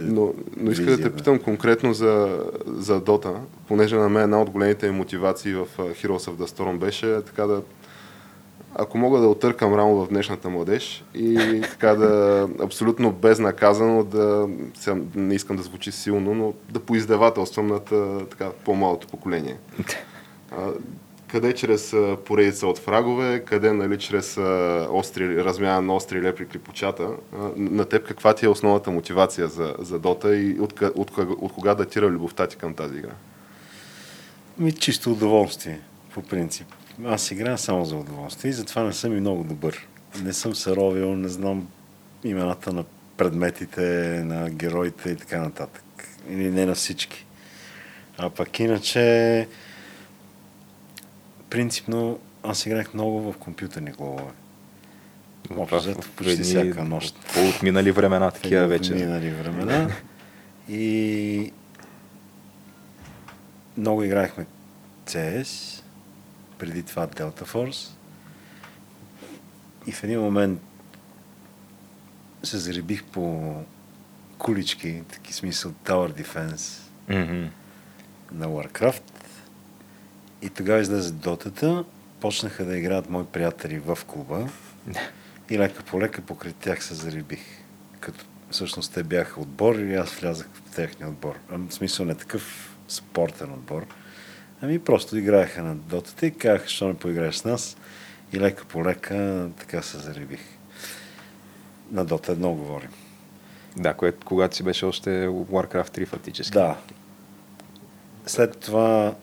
новите 0.00 0.20
Но, 0.20 0.32
но 0.56 0.70
иска 0.70 0.84
да 0.84 1.02
те 1.02 1.12
питам 1.12 1.38
конкретно 1.38 1.94
за, 1.94 2.44
за 2.66 3.00
Dota, 3.00 3.34
понеже 3.68 3.96
на 3.96 4.08
мен 4.08 4.22
една 4.22 4.42
от 4.42 4.50
големите 4.50 4.90
ми 4.90 4.98
мотивации 4.98 5.52
в 5.52 5.66
Heroes 5.78 6.30
of 6.30 6.36
the 6.36 6.46
Storm 6.46 6.78
беше 6.78 7.22
така 7.26 7.46
да 7.46 7.62
ако 8.74 8.98
мога 8.98 9.20
да 9.20 9.28
отъркам 9.28 9.74
рамо 9.74 10.04
в 10.04 10.08
днешната 10.08 10.50
младеж 10.50 11.04
и 11.14 11.60
така 11.70 11.94
да 11.94 12.48
абсолютно 12.62 13.12
безнаказано 13.12 14.04
да, 14.04 14.48
сега 14.74 14.96
не 15.14 15.34
искам 15.34 15.56
да 15.56 15.62
звучи 15.62 15.92
силно, 15.92 16.34
но 16.34 16.52
да 16.72 16.80
поиздевателствам 16.80 17.66
над 17.66 17.84
така, 18.30 18.50
по-малото 18.64 19.06
поколение. 19.06 19.56
А, 20.50 20.70
къде 21.28 21.54
чрез 21.54 21.94
поредица 22.24 22.66
от 22.66 22.78
фрагове, 22.78 23.44
къде 23.46 23.72
нали, 23.72 23.98
чрез 23.98 24.36
остри, 24.90 25.44
размяна 25.44 25.82
на 25.82 25.94
остри 25.94 26.22
лепри 26.22 26.46
клипочата. 26.46 27.08
На 27.56 27.84
теб 27.84 28.06
каква 28.06 28.34
ти 28.34 28.46
е 28.46 28.48
основната 28.48 28.90
мотивация 28.90 29.48
за, 29.48 29.74
за 29.78 29.98
Дота 29.98 30.36
и 30.36 30.60
от, 30.60 30.80
от, 30.82 31.10
кога- 31.10 31.34
от 31.40 31.52
кога 31.52 31.74
датира 31.74 32.08
любовта 32.08 32.46
ти 32.46 32.56
към 32.56 32.74
тази 32.74 32.98
игра? 32.98 33.12
Ми 34.58 34.72
чисто 34.72 35.12
удоволствие, 35.12 35.80
по 36.14 36.22
принцип. 36.22 36.66
Аз 37.04 37.30
играя 37.30 37.58
само 37.58 37.84
за 37.84 37.96
удоволствие 37.96 38.50
и 38.50 38.54
затова 38.54 38.82
не 38.82 38.92
съм 38.92 39.16
и 39.16 39.20
много 39.20 39.44
добър. 39.44 39.88
Не 40.22 40.32
съм 40.32 40.54
се 40.54 40.76
ровил, 40.76 41.14
не 41.14 41.28
знам 41.28 41.68
имената 42.24 42.72
на 42.72 42.84
предметите, 43.16 43.80
на 44.24 44.50
героите 44.50 45.10
и 45.10 45.16
така 45.16 45.40
нататък. 45.40 45.84
Или 46.30 46.50
не 46.50 46.66
на 46.66 46.74
всички. 46.74 47.26
А 48.18 48.30
пък 48.30 48.60
иначе, 48.60 49.48
принципно, 51.50 52.18
аз 52.42 52.66
играх 52.66 52.94
много 52.94 53.32
в 53.32 53.38
компютърни 53.38 53.92
клубове. 53.92 54.32
Общо 55.56 55.76
взето 55.76 56.08
почти 56.16 56.32
едни 56.32 56.44
всяка 56.44 56.84
нощ. 56.84 57.16
По-отминали 57.34 57.90
времена, 57.90 58.30
такива 58.30 58.66
вече. 58.66 58.94
Минали 58.94 59.30
времена. 59.30 59.90
И 60.68 61.52
много 63.76 64.02
играхме 64.02 64.46
CS, 65.06 65.82
преди 66.58 66.82
това 66.82 67.06
Delta 67.06 67.44
Force. 67.44 67.88
И 69.86 69.92
в 69.92 70.04
един 70.04 70.20
момент 70.20 70.60
се 72.42 72.58
заребих 72.58 73.04
по 73.04 73.54
кулички, 74.38 75.02
таки 75.12 75.32
смисъл 75.32 75.72
Tower 75.84 76.22
Defense 76.22 76.80
Мгм. 77.08 77.48
на 78.32 78.46
Warcraft. 78.46 79.02
И 80.42 80.50
тогава 80.50 80.80
излезе 80.80 81.12
дотата, 81.12 81.84
почнаха 82.20 82.64
да 82.64 82.76
играят 82.76 83.10
мои 83.10 83.24
приятели 83.24 83.78
в 83.78 83.98
клуба 84.06 84.48
и 85.50 85.58
лека 85.58 85.82
по 85.82 86.00
лека 86.00 86.22
покрай 86.22 86.52
тях 86.52 86.84
се 86.84 86.94
заребих. 86.94 87.44
Като 88.00 88.24
всъщност 88.50 88.94
те 88.94 89.02
бяха 89.02 89.40
отбор 89.40 89.74
и 89.74 89.94
аз 89.94 90.14
влязах 90.14 90.48
в 90.54 90.74
техния 90.74 91.08
отбор. 91.08 91.38
В 91.50 91.72
смисъл 91.72 92.06
не 92.06 92.14
такъв 92.14 92.76
спортен 92.88 93.52
отбор. 93.52 93.86
Ами 94.62 94.78
просто 94.78 95.16
играеха 95.16 95.62
на 95.62 95.74
дотата 95.74 96.26
и 96.26 96.34
казаха, 96.34 96.68
що 96.68 96.88
не 96.88 96.94
поиграеш 96.94 97.36
с 97.36 97.44
нас. 97.44 97.76
И 98.32 98.40
лека 98.40 98.64
по 98.64 98.84
лека 98.84 99.48
така 99.58 99.82
се 99.82 99.98
заребих. 99.98 100.40
На 101.90 102.04
дота 102.04 102.32
едно 102.32 102.52
говорим. 102.52 102.90
Да, 103.76 103.94
което 103.94 104.26
когато 104.26 104.56
си 104.56 104.62
беше 104.62 104.86
още 104.86 105.10
Warcraft 105.28 105.98
3 105.98 106.06
фактически. 106.06 106.52
Да. 106.52 106.76
След 108.26 108.58
това 108.58 109.14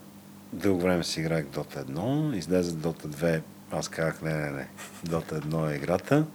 дълго 0.56 0.82
време 0.82 1.04
си 1.04 1.20
играх 1.20 1.46
Dota 1.46 1.86
1, 1.86 2.36
излезе 2.36 2.72
Dota 2.72 3.08
2, 3.08 3.42
аз 3.72 3.88
казах 3.88 4.22
не, 4.22 4.34
не, 4.34 4.52
не, 4.52 4.68
Dota 5.08 5.42
1 5.42 5.72
е 5.72 5.76
играта. 5.76 6.26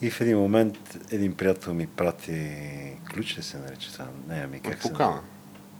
И 0.00 0.10
в 0.10 0.20
един 0.20 0.38
момент 0.38 0.98
един 1.10 1.34
приятел 1.34 1.74
ми 1.74 1.86
прати 1.86 2.52
ключ 3.12 3.38
ли 3.38 3.42
се 3.42 3.58
нарича 3.58 3.92
това? 3.92 4.06
Не, 4.28 4.40
ами 4.44 4.60
как 4.60 4.82
се 4.82 4.88
Покана. 4.88 5.20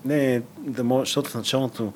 Не, 0.05 0.43
да 0.59 0.85
може, 0.85 1.01
защото 1.09 1.31
в 1.31 1.35
началото 1.35 1.93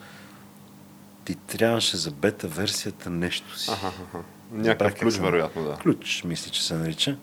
ти 1.25 1.35
трябваше 1.35 1.97
за 1.97 2.11
бета 2.11 2.49
версията 2.49 3.11
нещо 3.11 3.59
си. 3.59 3.71
Аха, 3.71 3.87
аха. 3.87 4.03
Забрах 4.51 4.67
Някакъв 4.67 4.93
как 4.93 5.03
ключ, 5.03 5.15
вероятно, 5.15 5.65
да. 5.65 5.77
Ключ, 5.77 6.25
мисля, 6.25 6.51
че 6.51 6.65
се 6.65 6.75
нарича. 6.75 7.17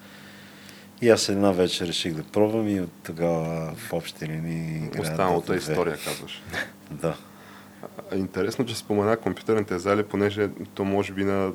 И 1.02 1.10
аз 1.10 1.30
една 1.30 1.52
вечер 1.52 1.88
реших 1.88 2.14
да 2.14 2.24
пробвам 2.24 2.68
и 2.68 2.82
от 2.82 2.91
тогава 3.04 3.76
в 3.76 3.93
общи 3.93 4.28
линии 4.28 4.89
Dota 4.91 5.46
2. 5.46 5.58
история, 5.58 5.98
казваш. 6.06 6.43
Да. 6.91 7.16
Интересно, 8.16 8.66
че 8.66 8.78
спомена 8.78 9.18
компютърните 9.18 9.80
зали, 9.80 10.03
понеже 10.03 10.49
то 10.74 10.84
може 10.86 11.13
би 11.13 11.24
на 11.24 11.51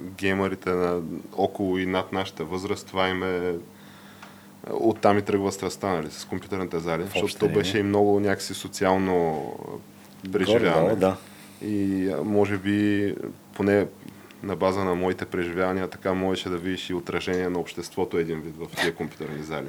геймерите 0.00 0.70
на 0.70 1.02
около 1.36 1.78
и 1.78 1.86
над 1.86 2.12
нашата 2.12 2.44
възраст, 2.44 2.86
това 2.86 3.08
им 3.08 3.22
е 3.22 3.54
оттам 4.70 5.18
и 5.18 5.22
тръгва 5.22 5.52
страстта, 5.52 5.88
нали, 5.88 6.10
с 6.10 6.24
компютърните 6.24 6.78
зали, 6.78 7.02
защото 7.02 7.24
общи 7.24 7.38
то 7.38 7.48
беше 7.48 7.78
и 7.78 7.82
много 7.82 8.20
някакси 8.20 8.54
социално 8.54 9.42
преживяване. 10.32 10.96
Да. 10.96 11.16
И 11.62 12.10
може 12.24 12.56
би, 12.56 13.14
поне 13.54 13.86
на 14.42 14.56
база 14.56 14.84
на 14.84 14.94
моите 14.94 15.24
преживявания, 15.24 15.88
така 15.88 16.14
можеше 16.14 16.48
да 16.48 16.58
видиш 16.58 16.90
и 16.90 16.94
отражение 16.94 17.48
на 17.48 17.58
обществото 17.58 18.18
един 18.18 18.40
вид 18.40 18.54
в 18.56 18.66
тия 18.76 18.94
компютърни 18.94 19.42
зали. 19.42 19.66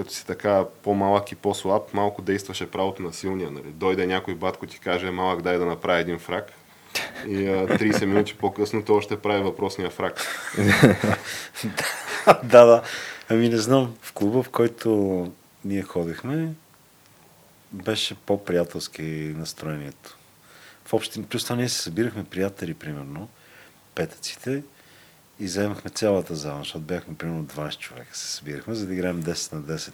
Като 0.00 0.12
си 0.12 0.26
така 0.26 0.64
по-малък 0.82 1.32
и 1.32 1.34
по-слаб, 1.34 1.94
малко 1.94 2.22
действаше 2.22 2.70
правото 2.70 3.02
на 3.02 3.12
силния. 3.12 3.50
Нали? 3.50 3.66
Дойде 3.66 4.06
някой 4.06 4.34
батко 4.34 4.66
ти 4.66 4.78
каже, 4.78 5.10
малък 5.10 5.42
дай 5.42 5.58
да 5.58 5.66
направи 5.66 6.00
един 6.00 6.18
фраг. 6.18 6.52
И 7.26 7.48
а, 7.48 7.66
30 7.66 8.04
минути 8.04 8.34
по-късно 8.34 8.84
той 8.84 8.96
още 8.96 9.20
прави 9.20 9.42
въпросния 9.42 9.90
фраг. 9.90 10.20
да, 12.44 12.64
да. 12.64 12.82
Ами 13.28 13.48
не 13.48 13.56
знам, 13.56 13.96
в 14.02 14.12
клуба, 14.12 14.42
в 14.42 14.50
който 14.50 15.32
ние 15.64 15.82
ходихме, 15.82 16.52
беше 17.72 18.14
по-приятелски 18.14 19.34
настроението. 19.36 20.16
В 20.84 20.94
общи, 20.94 21.22
плюс 21.22 21.44
това 21.44 21.56
ние 21.56 21.68
се 21.68 21.82
събирахме 21.82 22.24
приятели, 22.24 22.74
примерно, 22.74 23.28
петъците, 23.94 24.62
и 25.40 25.44
вземахме 25.44 25.90
цялата 25.90 26.34
зала, 26.34 26.58
защото 26.58 26.80
бяхме 26.80 27.14
примерно 27.14 27.44
20 27.44 27.78
човека 27.78 28.16
се 28.16 28.26
събирахме, 28.26 28.74
за 28.74 28.86
да 28.86 28.94
играем 28.94 29.22
10 29.22 29.52
на 29.52 29.62
10 29.62 29.92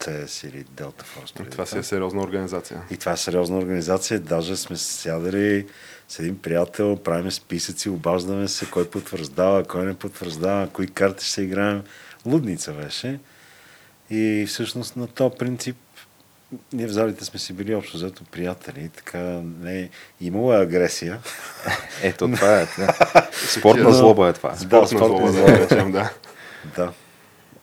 CS 0.00 0.48
или 0.48 0.64
Delta 0.64 1.02
Force. 1.02 1.50
Това 1.50 1.66
си 1.66 1.78
е 1.78 1.82
сериозна 1.82 2.22
организация. 2.22 2.82
И 2.90 2.96
това 2.96 3.12
е 3.12 3.16
сериозна 3.16 3.58
организация. 3.58 4.20
Даже 4.20 4.56
сме 4.56 4.76
сядали 4.76 5.66
с 6.08 6.18
един 6.18 6.38
приятел, 6.38 6.96
правим 6.96 7.30
списъци, 7.30 7.88
обаждаме 7.88 8.48
се, 8.48 8.70
кой 8.70 8.90
потвърждава, 8.90 9.64
кой 9.64 9.86
не 9.86 9.94
потвърждава, 9.94 10.68
кои 10.72 10.86
карти 10.86 11.26
ще 11.26 11.42
играем. 11.42 11.82
Лудница 12.26 12.72
беше. 12.72 13.20
И 14.10 14.44
всъщност 14.48 14.96
на 14.96 15.06
този 15.06 15.36
принцип 15.38 15.76
ние 16.72 16.86
в 16.86 16.92
залите 16.92 17.24
сме 17.24 17.38
си 17.38 17.52
били 17.52 17.74
общо 17.74 17.96
взето 17.96 18.24
приятели. 18.24 18.90
Така 18.96 19.18
не 19.60 19.90
имало 20.20 20.52
е 20.52 20.62
агресия. 20.62 21.18
Ето, 22.02 22.30
това 22.30 22.60
е. 22.60 22.66
Да. 22.78 22.94
Спортна 23.58 23.92
злоба 23.92 24.28
е 24.28 24.32
това. 24.32 24.50
Да, 24.50 24.56
Спортна 24.56 24.98
спортна 24.98 25.08
злоба, 25.08 25.32
злоба. 25.32 25.52
да 25.52 25.58
речем, 25.58 25.92
да. 25.92 26.10
Да. 26.76 26.92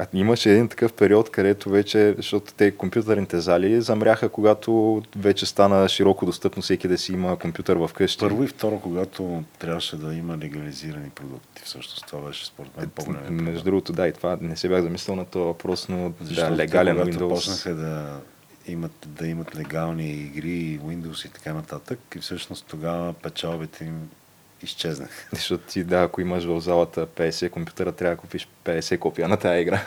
А 0.02 0.08
имаше 0.14 0.52
един 0.52 0.68
такъв 0.68 0.94
период, 0.94 1.30
където 1.30 1.70
вече, 1.70 2.14
защото 2.18 2.54
те 2.54 2.72
компютърните 2.72 3.40
зали 3.40 3.82
замряха, 3.82 4.30
когато 4.30 5.02
вече 5.16 5.46
стана 5.46 5.90
широко 5.90 6.26
достъпно 6.26 6.62
всеки 6.62 6.88
да 6.88 6.98
си 6.98 7.14
има 7.14 7.40
компютър 7.40 7.76
в 7.76 7.90
къщи. 7.94 8.20
Първо 8.20 8.44
и 8.44 8.48
второ, 8.48 8.80
когато 8.80 9.44
трябваше 9.60 9.96
да 9.96 10.14
има 10.14 10.38
легализирани 10.38 11.10
продукти. 11.10 11.62
Всъщност 11.66 12.06
това 12.08 12.28
беше 12.28 12.46
според 12.46 12.78
мен 12.78 12.90
по-голям. 12.90 13.24
Между 13.30 13.64
другото, 13.64 13.94
да, 13.94 14.08
и 14.08 14.14
това 14.14 14.38
не 14.42 14.56
се 14.56 14.70
бях 14.70 14.82
замислил 14.82 15.16
на 15.16 15.26
този 15.26 15.44
въпрос, 15.46 15.90
но 15.90 16.14
Защото 16.22 16.50
да, 16.50 16.58
те, 16.58 16.64
легален 16.64 16.98
когато 16.98 17.18
Windows. 17.18 17.30
почнаха 17.30 17.76
да 17.76 18.20
имат, 18.68 19.08
да 19.08 19.28
имат 19.28 19.56
легални 19.56 20.12
игри, 20.12 20.80
Windows 20.80 21.28
и 21.28 21.30
така 21.30 21.54
нататък, 21.54 22.00
и 22.16 22.20
всъщност 22.20 22.66
тогава 22.70 23.14
печалбите 23.14 23.86
им 23.86 24.10
изчезнаха. 24.64 25.30
Защото 25.36 25.64
ти, 25.68 25.84
да, 25.84 26.02
ако 26.02 26.22
имаш 26.22 26.44
в 26.44 26.62
залата 26.62 27.08
50 27.08 27.50
компютъра, 27.50 27.92
трябва 27.92 28.16
да 28.16 28.22
купиш 28.22 28.48
50 28.66 29.00
копия 29.00 29.28
на 29.28 29.38
тази 29.38 29.62
игра. 29.62 29.86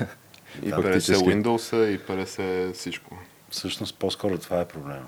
И 0.63 0.69
Да. 0.71 0.77
50 0.77 0.99
Windows 1.01 1.87
и 1.87 2.01
50 2.01 2.73
всичко. 2.73 3.19
Всъщност 3.51 3.99
по-скоро 3.99 4.39
това 4.39 4.61
е 4.61 4.69
проблема. 4.69 5.07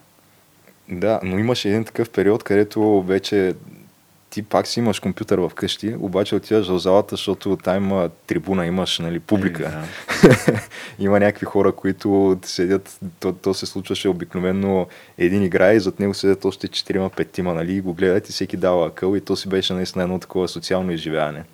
Да, 0.89 1.21
но 1.23 1.39
имаше 1.39 1.69
един 1.69 1.85
такъв 1.85 2.11
период, 2.11 2.43
където 2.43 3.03
вече 3.03 3.55
ти 4.37 4.43
пак 4.43 4.67
си 4.67 4.81
имаш 4.81 5.01
компютър 5.01 5.39
в 5.39 5.51
къщи, 5.55 5.95
обаче 5.99 6.35
отиваш 6.35 6.69
в 6.69 6.79
залата, 6.79 7.17
защото 7.17 7.57
там 7.57 7.85
има 7.85 8.11
трибуна, 8.27 8.67
имаш 8.67 8.99
нали, 8.99 9.21
публика. 9.21 9.87
Е, 10.25 10.55
има 11.05 11.21
някакви 11.21 11.47
хора, 11.47 11.73
които 11.73 12.39
седят, 12.45 12.99
то, 13.21 13.33
то 13.33 13.55
се 13.55 13.67
случваше 13.67 14.09
обикновено 14.09 14.87
един 15.19 15.43
играе 15.43 15.75
и 15.75 15.81
зад 15.81 16.01
него 16.01 16.15
седят 16.15 16.45
още 16.45 16.69
4-5 16.69 17.43
нали, 17.43 17.73
и 17.73 17.81
го 17.81 17.95
гледат 17.95 18.29
и 18.29 18.33
всеки 18.33 18.57
дава 18.57 18.87
акъл 18.87 19.17
и 19.17 19.21
то 19.21 19.37
си 19.37 19.49
беше 19.49 19.73
наистина 19.73 20.05
едно 20.05 20.19
такова 20.19 20.49
социално 20.49 20.93
изживяване. 20.93 21.45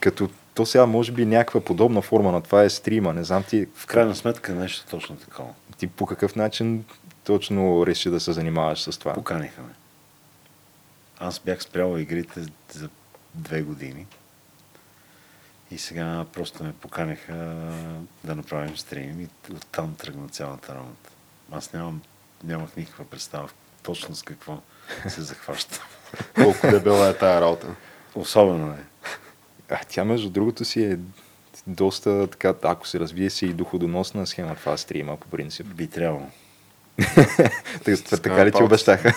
Като 0.00 0.28
то 0.54 0.66
сега 0.66 0.86
може 0.86 1.12
би 1.12 1.26
някаква 1.26 1.60
подобна 1.60 2.02
форма 2.02 2.32
на 2.32 2.40
това 2.40 2.62
е 2.62 2.70
стрима, 2.70 3.12
не 3.12 3.24
знам 3.24 3.42
ти, 3.42 3.66
В 3.74 3.86
крайна 3.86 4.14
сметка 4.14 4.54
нещо 4.54 4.86
точно 4.90 5.16
такова. 5.16 5.48
ти 5.78 5.86
по 5.86 6.06
какъв 6.06 6.36
начин 6.36 6.84
точно 7.24 7.86
реши 7.86 8.10
да 8.10 8.20
се 8.20 8.32
занимаваш 8.32 8.82
с 8.82 8.98
това? 8.98 9.12
Поканиха 9.12 9.62
ме. 9.62 9.85
Аз 11.18 11.38
бях 11.38 11.62
спрял 11.62 11.98
игрите 11.98 12.40
за 12.72 12.88
две 13.34 13.62
години. 13.62 14.06
И 15.70 15.78
сега 15.78 16.26
просто 16.32 16.64
ме 16.64 16.72
поканиха 16.72 17.34
да 18.24 18.34
направим 18.34 18.76
стрим 18.76 19.20
и 19.20 19.52
оттам 19.52 19.94
тръгна 19.94 20.28
цялата 20.28 20.74
работа. 20.74 21.10
Аз 21.52 21.72
нямам, 21.72 22.02
нямах 22.44 22.76
никаква 22.76 23.04
представа 23.04 23.48
точно 23.82 24.14
с 24.14 24.22
какво 24.22 24.60
се 25.08 25.22
захваща. 25.22 25.84
Колко 26.34 26.70
дебела 26.70 27.08
е 27.08 27.18
тая 27.18 27.40
работа. 27.40 27.74
Особено 28.14 28.72
е. 28.72 28.84
А 29.70 29.80
тя, 29.88 30.04
между 30.04 30.30
другото, 30.30 30.64
си 30.64 30.84
е 30.84 30.98
доста 31.66 32.26
така, 32.26 32.54
ако 32.62 32.88
се 32.88 33.00
развие 33.00 33.30
си 33.30 33.46
и 33.46 33.52
доходоносна 33.52 34.26
схема 34.26 34.56
това 34.56 34.76
стрима, 34.76 35.16
по 35.16 35.28
принцип. 35.28 35.66
Би 35.66 35.86
трябвало. 35.86 36.26
така, 37.84 38.16
така 38.22 38.46
ли 38.46 38.52
ти 38.52 38.62
обещаха? 38.62 39.12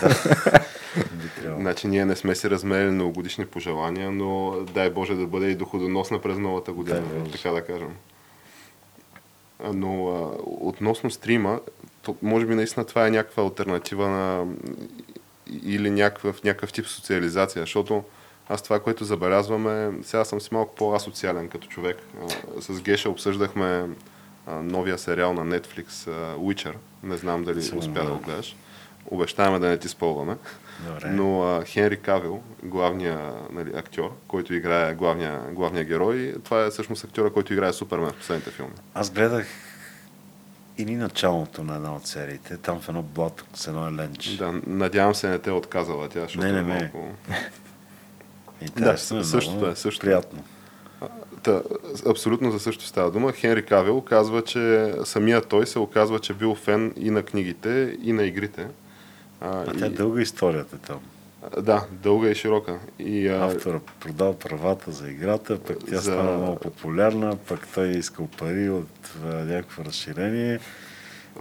Значи 1.60 1.88
ние 1.88 2.06
не 2.06 2.16
сме 2.16 2.36
си 2.36 2.50
размерили 2.50 2.92
многогодишни 2.92 3.46
пожелания, 3.46 4.12
но 4.12 4.56
дай 4.74 4.90
Боже 4.90 5.16
да 5.16 5.28
бъде 5.28 5.50
и 5.50 5.56
доходоносна 5.56 6.22
през 6.22 6.38
новата 6.38 6.72
година, 6.72 7.04
така 7.32 7.52
да 7.52 7.62
кажем. 7.62 7.96
Но 9.74 10.08
а, 10.08 10.42
относно 10.46 11.12
стрима, 11.12 11.60
то, 12.02 12.16
може 12.22 12.46
би 12.46 12.56
наистина 12.56 12.86
това 12.86 13.08
е 13.08 13.12
някаква 13.12 13.44
альтернатива 13.44 14.10
на 14.10 14.46
или 15.64 15.90
някакъв, 15.90 16.44
някакъв 16.44 16.74
тип 16.74 16.88
социализация, 16.88 17.62
защото 17.62 18.04
аз 18.50 18.62
това, 18.62 18.80
което 18.80 19.06
забелязваме, 19.06 19.92
сега 20.04 20.26
съм 20.26 20.42
си 20.42 20.50
малко 20.52 20.76
по-асоциален 20.76 21.50
като 21.50 21.68
човек. 21.68 21.98
А, 22.58 22.62
С 22.62 22.82
Геша 22.82 23.10
обсъждахме 23.10 23.86
новия 24.52 24.98
сериал 24.98 25.34
на 25.34 25.60
Netflix 25.60 25.88
Witcher. 26.36 26.74
Не 27.04 27.18
знам 27.18 27.44
дали 27.44 27.62
Сигурно 27.62 27.80
успя 27.80 28.04
да 28.04 28.12
го 28.12 28.20
гледаш. 28.20 28.56
Обещаваме 29.06 29.60
да 29.60 29.68
не 29.68 29.78
ти 29.78 29.88
спълваме. 29.88 30.36
Добре. 30.88 31.10
Но 31.10 31.44
а, 31.44 31.66
Хенри 31.66 31.98
Кавил, 31.98 32.42
главният 32.64 33.52
нали, 33.52 33.72
актьор, 33.76 34.16
който 34.28 34.54
играе 34.54 34.94
главния, 34.94 35.42
главния 35.52 35.84
герой, 35.84 36.36
това 36.44 36.66
е 36.66 36.70
всъщност 36.70 37.04
актьора, 37.04 37.34
който 37.34 37.54
играе 37.54 37.74
Супермен 37.74 38.10
в 38.10 38.16
последните 38.18 38.52
филми. 38.52 38.74
Аз 38.94 39.12
гледах 39.12 39.48
или 40.78 40.96
началото 40.96 41.64
на 41.64 41.76
една 41.76 41.96
от 41.96 42.08
сериите, 42.08 42.58
там 42.58 42.80
в 42.80 42.90
едно 42.90 43.02
блато 43.02 43.46
с 43.54 43.68
едно 43.68 43.88
еленч. 43.88 44.28
Да, 44.28 44.62
надявам 44.68 45.16
се 45.16 45.30
не 45.30 45.40
те 45.40 45.50
е 45.50 45.54
отказала 45.54 46.10
тя, 46.10 46.22
защото 46.22 46.46
Не, 46.46 46.52
не, 46.52 46.60
е 46.60 46.64
не. 46.64 46.80
малко... 46.80 47.08
Интересно 48.62 49.18
Да, 49.18 49.22
е, 49.22 49.26
същото 49.26 49.58
много 49.58 49.72
е, 49.72 49.76
същото 49.76 50.06
е. 50.06 50.10
Приятно. 50.10 50.44
Та, 51.44 51.62
абсолютно 52.08 52.52
за 52.52 52.60
също 52.60 52.86
става 52.86 53.12
дума. 53.12 53.32
Хенри 53.32 53.66
Кавил 53.66 54.02
казва, 54.02 54.42
че 54.42 54.94
самия 55.04 55.42
той 55.42 55.68
се 55.68 55.80
оказва, 55.80 56.20
че 56.20 56.34
бил 56.34 56.56
фен 56.56 56.94
и 56.98 57.10
на 57.12 57.24
книгите, 57.24 57.98
и 58.02 58.14
на 58.14 58.24
игрите. 58.24 58.68
А, 59.42 59.62
А 59.62 59.74
тя 59.80 59.86
е 59.86 59.90
и, 59.90 59.92
дълга 59.92 60.22
историята 60.22 60.78
там. 60.78 61.00
да, 61.62 61.86
дълга 61.92 62.30
и 62.30 62.36
широка. 62.36 62.80
И, 63.00 63.28
а, 63.28 63.46
Автора 63.46 63.80
продал 64.00 64.34
правата 64.34 64.92
за 64.92 65.10
играта, 65.12 65.60
пък 65.60 65.78
тя 65.90 65.96
За- 65.96 66.02
стана 66.02 66.38
много 66.38 66.56
популярна, 66.56 67.38
пък 67.48 67.68
той 67.74 67.88
е 67.88 67.92
искал 67.92 68.28
пари 68.28 68.70
от 68.70 68.88
а, 69.26 69.28
някакво 69.28 69.86
разширение. 69.86 70.60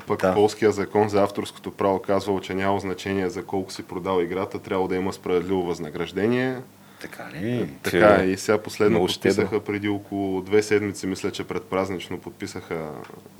Пък 0.06 0.20
Да. 0.20 0.34
полския 0.34 0.72
закон 0.72 1.08
за 1.08 1.22
авторското 1.22 1.70
право 1.70 1.98
казвал, 1.98 2.40
че 2.40 2.54
няма 2.54 2.80
значение 2.80 3.30
за 3.30 3.44
колко 3.44 3.72
си 3.72 3.82
продал 3.82 4.22
играта, 4.22 4.58
трябва 4.58 4.88
да 4.88 4.96
има 4.96 5.12
справедливо 5.12 5.62
възнаграждение. 5.62 6.58
Така 7.00 7.30
ли? 7.32 7.68
Така 7.82 8.18
Че 8.18 8.24
и 8.24 8.36
сега 8.36 8.58
последно 8.58 9.06
подписаха 9.06 9.60
преди 9.60 9.88
около 9.88 10.40
две 10.42 10.62
седмици, 10.62 11.06
мисля, 11.06 11.30
че 11.30 11.44
предпразнично 11.44 12.18
подписаха 12.18 12.90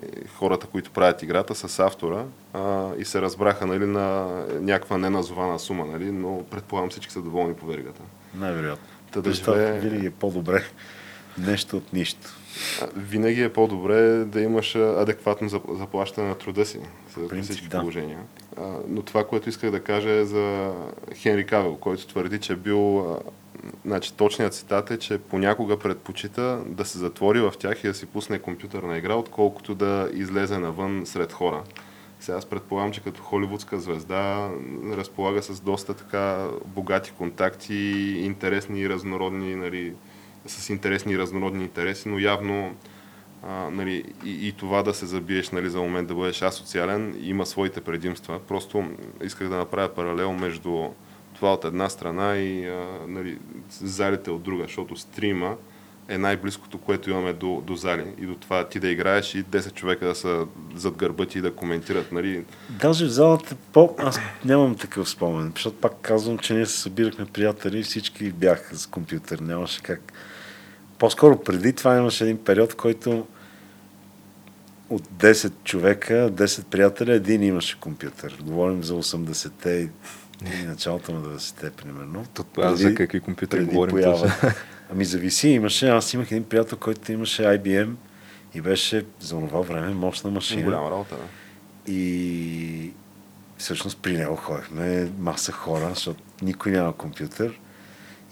е, 0.03 0.07
хората, 0.37 0.67
които 0.67 0.91
правят 0.91 1.23
играта 1.23 1.55
с 1.55 1.79
автора 1.79 2.25
а, 2.53 2.91
и 2.99 3.05
се 3.05 3.23
разбраха 3.23 3.67
нали, 3.67 3.87
на 3.87 4.29
някаква 4.61 4.99
неназована 4.99 5.59
сума, 5.59 5.87
нали, 5.87 6.13
но 6.13 6.45
предполагам 6.51 6.91
всички 6.91 7.13
са 7.13 7.23
доволни 7.23 7.55
по 7.55 7.67
веригата. 7.67 8.01
Най-вероятно. 8.35 8.87
Та 9.11 9.21
да 9.21 9.33
живее, 9.33 9.81
винаги 9.81 10.07
е 10.07 10.11
по-добре 10.11 10.65
нещо 11.39 11.77
от 11.77 11.93
нищо. 11.93 12.35
винаги 12.97 13.43
е 13.43 13.53
по-добре 13.53 14.25
да 14.25 14.41
имаш 14.41 14.75
адекватно 14.75 15.49
зап- 15.49 15.79
заплащане 15.79 16.29
на 16.29 16.35
труда 16.35 16.67
си 16.67 16.79
за 17.17 17.29
принцип, 17.29 17.51
всички 17.51 17.69
да. 17.69 17.81
положения. 17.81 18.19
Но 18.89 19.03
това, 19.03 19.27
което 19.27 19.49
исках 19.49 19.71
да 19.71 19.81
кажа 19.81 20.11
е 20.11 20.25
за 20.25 20.73
Хенри 21.15 21.47
Кавел, 21.47 21.77
който 21.77 22.07
твърди, 22.07 22.39
че 22.39 22.53
е 22.53 22.57
бил... 22.57 23.17
Значи, 23.85 24.15
точният 24.15 24.55
цитат 24.55 24.91
е, 24.91 24.99
че 24.99 25.19
понякога 25.19 25.79
предпочита 25.79 26.63
да 26.67 26.85
се 26.85 26.99
затвори 26.99 27.41
в 27.41 27.53
тях 27.59 27.85
и 27.85 27.87
да 27.87 27.95
си 27.95 28.07
пусне 28.07 28.39
компютърна 28.39 28.99
игра, 28.99 29.15
отколкото 29.15 29.75
да 29.75 30.11
излезе 30.13 30.59
навън 30.59 31.03
сред 31.07 31.33
хора. 31.33 31.63
Сега 32.21 32.39
аз 32.39 32.47
предполагам, 32.47 32.93
че 32.93 33.01
като 33.01 33.23
холивудска 33.23 33.81
звезда 33.81 34.51
разполага 34.93 35.43
с 35.43 35.61
доста 35.61 35.95
така 35.95 36.49
богати 36.67 37.13
контакти, 37.19 37.75
интересни 38.19 38.81
и 38.81 38.89
разнородни, 38.89 39.55
нали, 39.55 39.95
с 40.47 40.71
интересни 40.71 41.13
и 41.13 41.19
разнородни 41.19 41.63
интереси, 41.63 42.09
но 42.09 42.19
явно 42.19 42.75
а, 43.43 43.71
нали, 43.71 44.05
и, 44.25 44.49
и 44.49 44.53
това 44.53 44.83
да 44.83 44.95
се 44.95 45.07
забиеш 45.07 45.51
нали, 45.51 45.71
за 45.71 45.81
момент 45.81 46.09
да 46.09 46.15
бъдеш 46.15 46.43
асоциален 46.43 47.17
има 47.21 47.47
своите 47.47 47.81
предимства. 47.81 48.41
Просто 48.49 48.85
исках 49.23 49.49
да 49.49 49.57
направя 49.57 49.89
паралел 49.89 50.33
между 50.33 50.89
това 51.39 51.53
от 51.53 51.65
една 51.65 51.89
страна 51.89 52.37
и 52.37 52.67
а, 52.67 52.87
нали, 53.09 53.39
залите 53.71 54.31
от 54.31 54.43
друга, 54.43 54.63
защото 54.63 54.97
стрима 54.97 55.57
е 56.09 56.19
най-близкото, 56.19 56.79
което 56.79 57.11
имаме 57.11 57.33
до, 57.33 57.63
до 57.67 57.77
зали 57.77 58.05
и 58.21 58.27
до 58.27 58.35
това 58.35 58.69
ти 58.69 58.81
да 58.81 58.89
играеш 58.89 59.35
и 59.35 59.45
10 59.45 59.75
човека 59.75 60.07
да 60.07 60.15
са 60.15 60.47
зад 60.75 60.97
гърба 60.97 61.27
ти 61.27 61.39
и 61.39 61.41
да 61.41 61.55
коментират. 61.55 62.13
Нали. 62.13 62.45
Даже 62.69 63.05
в 63.05 63.09
залата, 63.09 63.57
по... 63.73 63.95
аз 63.99 64.21
нямам 64.45 64.75
такъв 64.75 65.09
спомен, 65.09 65.53
защото 65.55 65.77
пак 65.77 65.93
казвам, 66.03 66.39
че 66.39 66.55
ние 66.55 66.67
се 66.67 66.81
събирахме 66.81 67.27
приятели 67.27 67.79
и 67.79 67.83
всички 67.83 68.33
бяха 68.33 68.77
с 68.77 68.87
компютър, 68.87 69.39
нямаше 69.39 69.83
как. 69.83 70.13
По-скоро 70.99 71.41
преди 71.41 71.73
това 71.73 71.97
имаше 71.97 72.25
един 72.25 72.45
период, 72.45 72.75
който 72.75 73.27
от 74.91 75.09
10 75.09 75.53
човека, 75.65 76.15
10 76.15 76.65
приятеля, 76.65 77.13
един 77.13 77.43
имаше 77.43 77.81
компютър. 77.81 78.39
Говорим 78.43 78.85
за 78.85 78.95
80-те 78.95 79.91
и 80.47 80.67
началото 80.67 81.13
на 81.13 81.21
90-те, 81.21 81.71
примерно. 81.71 82.27
То, 82.35 82.45
аз 82.63 82.79
за 82.79 82.95
какви 82.95 83.21
компютъри 83.21 83.61
преди 83.61 83.71
говорим? 83.71 83.91
поява. 83.91 84.33
Ами 84.93 85.05
зависи, 85.05 85.49
имаше, 85.49 85.89
аз 85.89 86.15
имах 86.15 86.31
един 86.31 86.45
приятел, 86.45 86.79
който 86.79 87.13
имаше 87.13 87.43
IBM 87.43 87.95
и 88.55 88.61
беше 88.61 89.05
за 89.21 89.37
това 89.37 89.61
време 89.61 89.95
мощна 89.95 90.31
машина. 90.31 90.63
Голяма 90.63 90.91
работа. 90.91 91.17
Да. 91.17 91.93
И 91.93 92.93
всъщност 93.59 93.99
при 94.03 94.17
него 94.17 94.37
ходихме 94.37 95.11
маса 95.19 95.53
хора, 95.53 95.89
защото 95.89 96.23
никой 96.43 96.73
няма 96.73 96.93
компютър. 96.93 97.61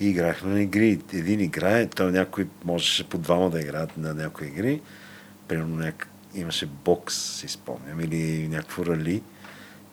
И 0.01 0.09
играехме 0.09 0.53
на 0.53 0.63
игри. 0.63 1.01
Един 1.13 1.41
играе, 1.41 1.87
той 1.87 2.13
някой 2.13 2.47
можеше 2.65 3.09
по 3.09 3.19
двама 3.19 3.51
да 3.51 3.61
играят 3.61 3.97
на 3.97 4.15
някои 4.15 4.47
игри. 4.47 4.81
Примерно 5.49 5.77
няк... 5.77 6.09
имаше 6.35 6.67
бокс, 6.67 7.15
си 7.15 7.49
спомням, 7.49 8.01
или 8.01 8.49
някакво 8.49 8.87
рали, 8.87 9.23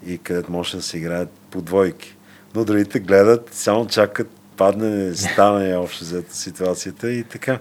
и 0.06 0.18
където 0.18 0.51
може 0.51 0.78
да 0.78 0.84
се 0.84 0.97
играят 0.97 1.30
по 1.30 1.62
двойки. 1.62 2.16
Но 2.56 2.66
другите 2.66 2.99
гледат, 2.99 3.54
само 3.54 3.88
чакат 3.88 4.30
падне, 4.58 5.16
стане 5.16 5.76
общо 5.78 6.04
взето 6.04 6.36
ситуацията 6.36 7.12
и 7.12 7.24
така. 7.24 7.60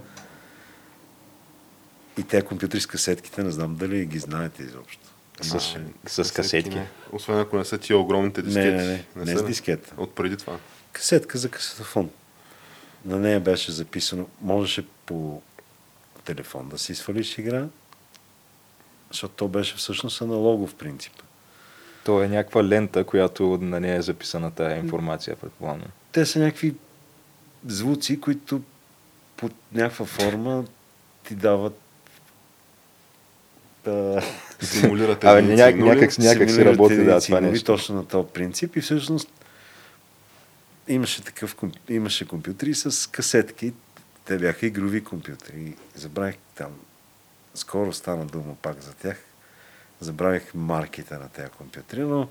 И 2.19 2.23
те 2.23 2.43
компютри 2.43 2.81
с 2.81 2.87
касетките, 2.87 3.43
не 3.43 3.51
знам 3.51 3.77
дали 3.77 4.07
ги 4.07 4.19
знаете 4.19 4.63
изобщо. 4.63 5.03
С, 5.41 5.79
с 6.07 6.33
касетки. 6.33 6.75
Не. 6.75 6.89
Освен 7.13 7.39
ако 7.39 7.57
не 7.57 7.65
са 7.65 7.79
тия 7.79 7.99
огромните 7.99 8.43
дискети. 8.43 8.67
Не, 8.67 8.77
не, 8.77 8.85
не, 8.85 9.05
не, 9.17 9.33
не 9.33 9.39
с 9.39 9.45
дискета. 9.45 9.95
От 9.97 10.15
преди 10.15 10.37
това. 10.37 10.59
Касетка 10.93 11.39
за 11.39 11.49
касетофон. 11.51 12.11
На 13.05 13.19
нея 13.19 13.41
беше 13.41 13.73
записано, 13.73 14.27
можеше 14.41 14.87
по 15.07 15.43
телефон 16.25 16.69
да 16.69 16.79
си 16.79 16.95
свалиш 16.95 17.39
игра, 17.39 17.67
защото 19.11 19.35
то 19.35 19.49
беше 19.49 19.77
всъщност 19.77 20.23
аналогов 20.23 20.75
принцип. 20.75 21.22
То 22.05 22.23
е 22.23 22.29
някаква 22.29 22.65
лента, 22.65 23.05
която 23.05 23.59
на 23.61 23.81
нея 23.81 23.97
е 23.97 24.03
записана 24.03 24.51
тая 24.51 24.79
информация, 24.79 25.37
предполагам. 25.37 25.83
Те 26.13 26.27
са 26.27 26.39
някакви 26.39 26.75
звуци, 27.67 28.21
които 28.21 28.63
под 29.37 29.53
някаква 29.73 30.07
форма 30.07 30.65
ти 31.25 31.35
дават 31.35 31.79
а, 33.87 34.23
Симулирате 34.61 35.27
Абе, 35.27 35.39
единици 35.39 35.63
няк, 35.63 35.75
и 35.75 35.79
нули. 35.79 35.89
някак, 35.89 36.19
някак 36.19 36.51
си 36.51 36.65
работи, 36.65 37.05
да, 37.05 37.21
това 37.21 37.39
и 37.39 37.41
нули 37.41 37.51
нещо. 37.51 37.73
Точно 37.73 37.95
на 37.95 38.07
този 38.07 38.29
принцип 38.29 38.77
и 38.77 38.81
всъщност 38.81 39.29
имаше 40.89 41.25
такъв, 41.25 41.57
имаше 41.89 42.29
компютри 42.29 42.75
с 42.75 43.11
касетки. 43.11 43.73
Те 44.25 44.39
бяха 44.39 44.67
игрови 44.67 45.05
компютри. 45.05 45.75
Забравих 45.95 46.35
там, 46.55 46.71
скоро 47.55 47.93
стана 47.93 48.27
дума 48.27 48.55
пак 48.63 48.81
за 48.81 48.95
тях. 48.95 49.25
Забравих 50.03 50.55
марките 50.55 51.15
на 51.15 51.29
тези 51.29 51.51
компютри, 51.51 52.01
но 52.01 52.29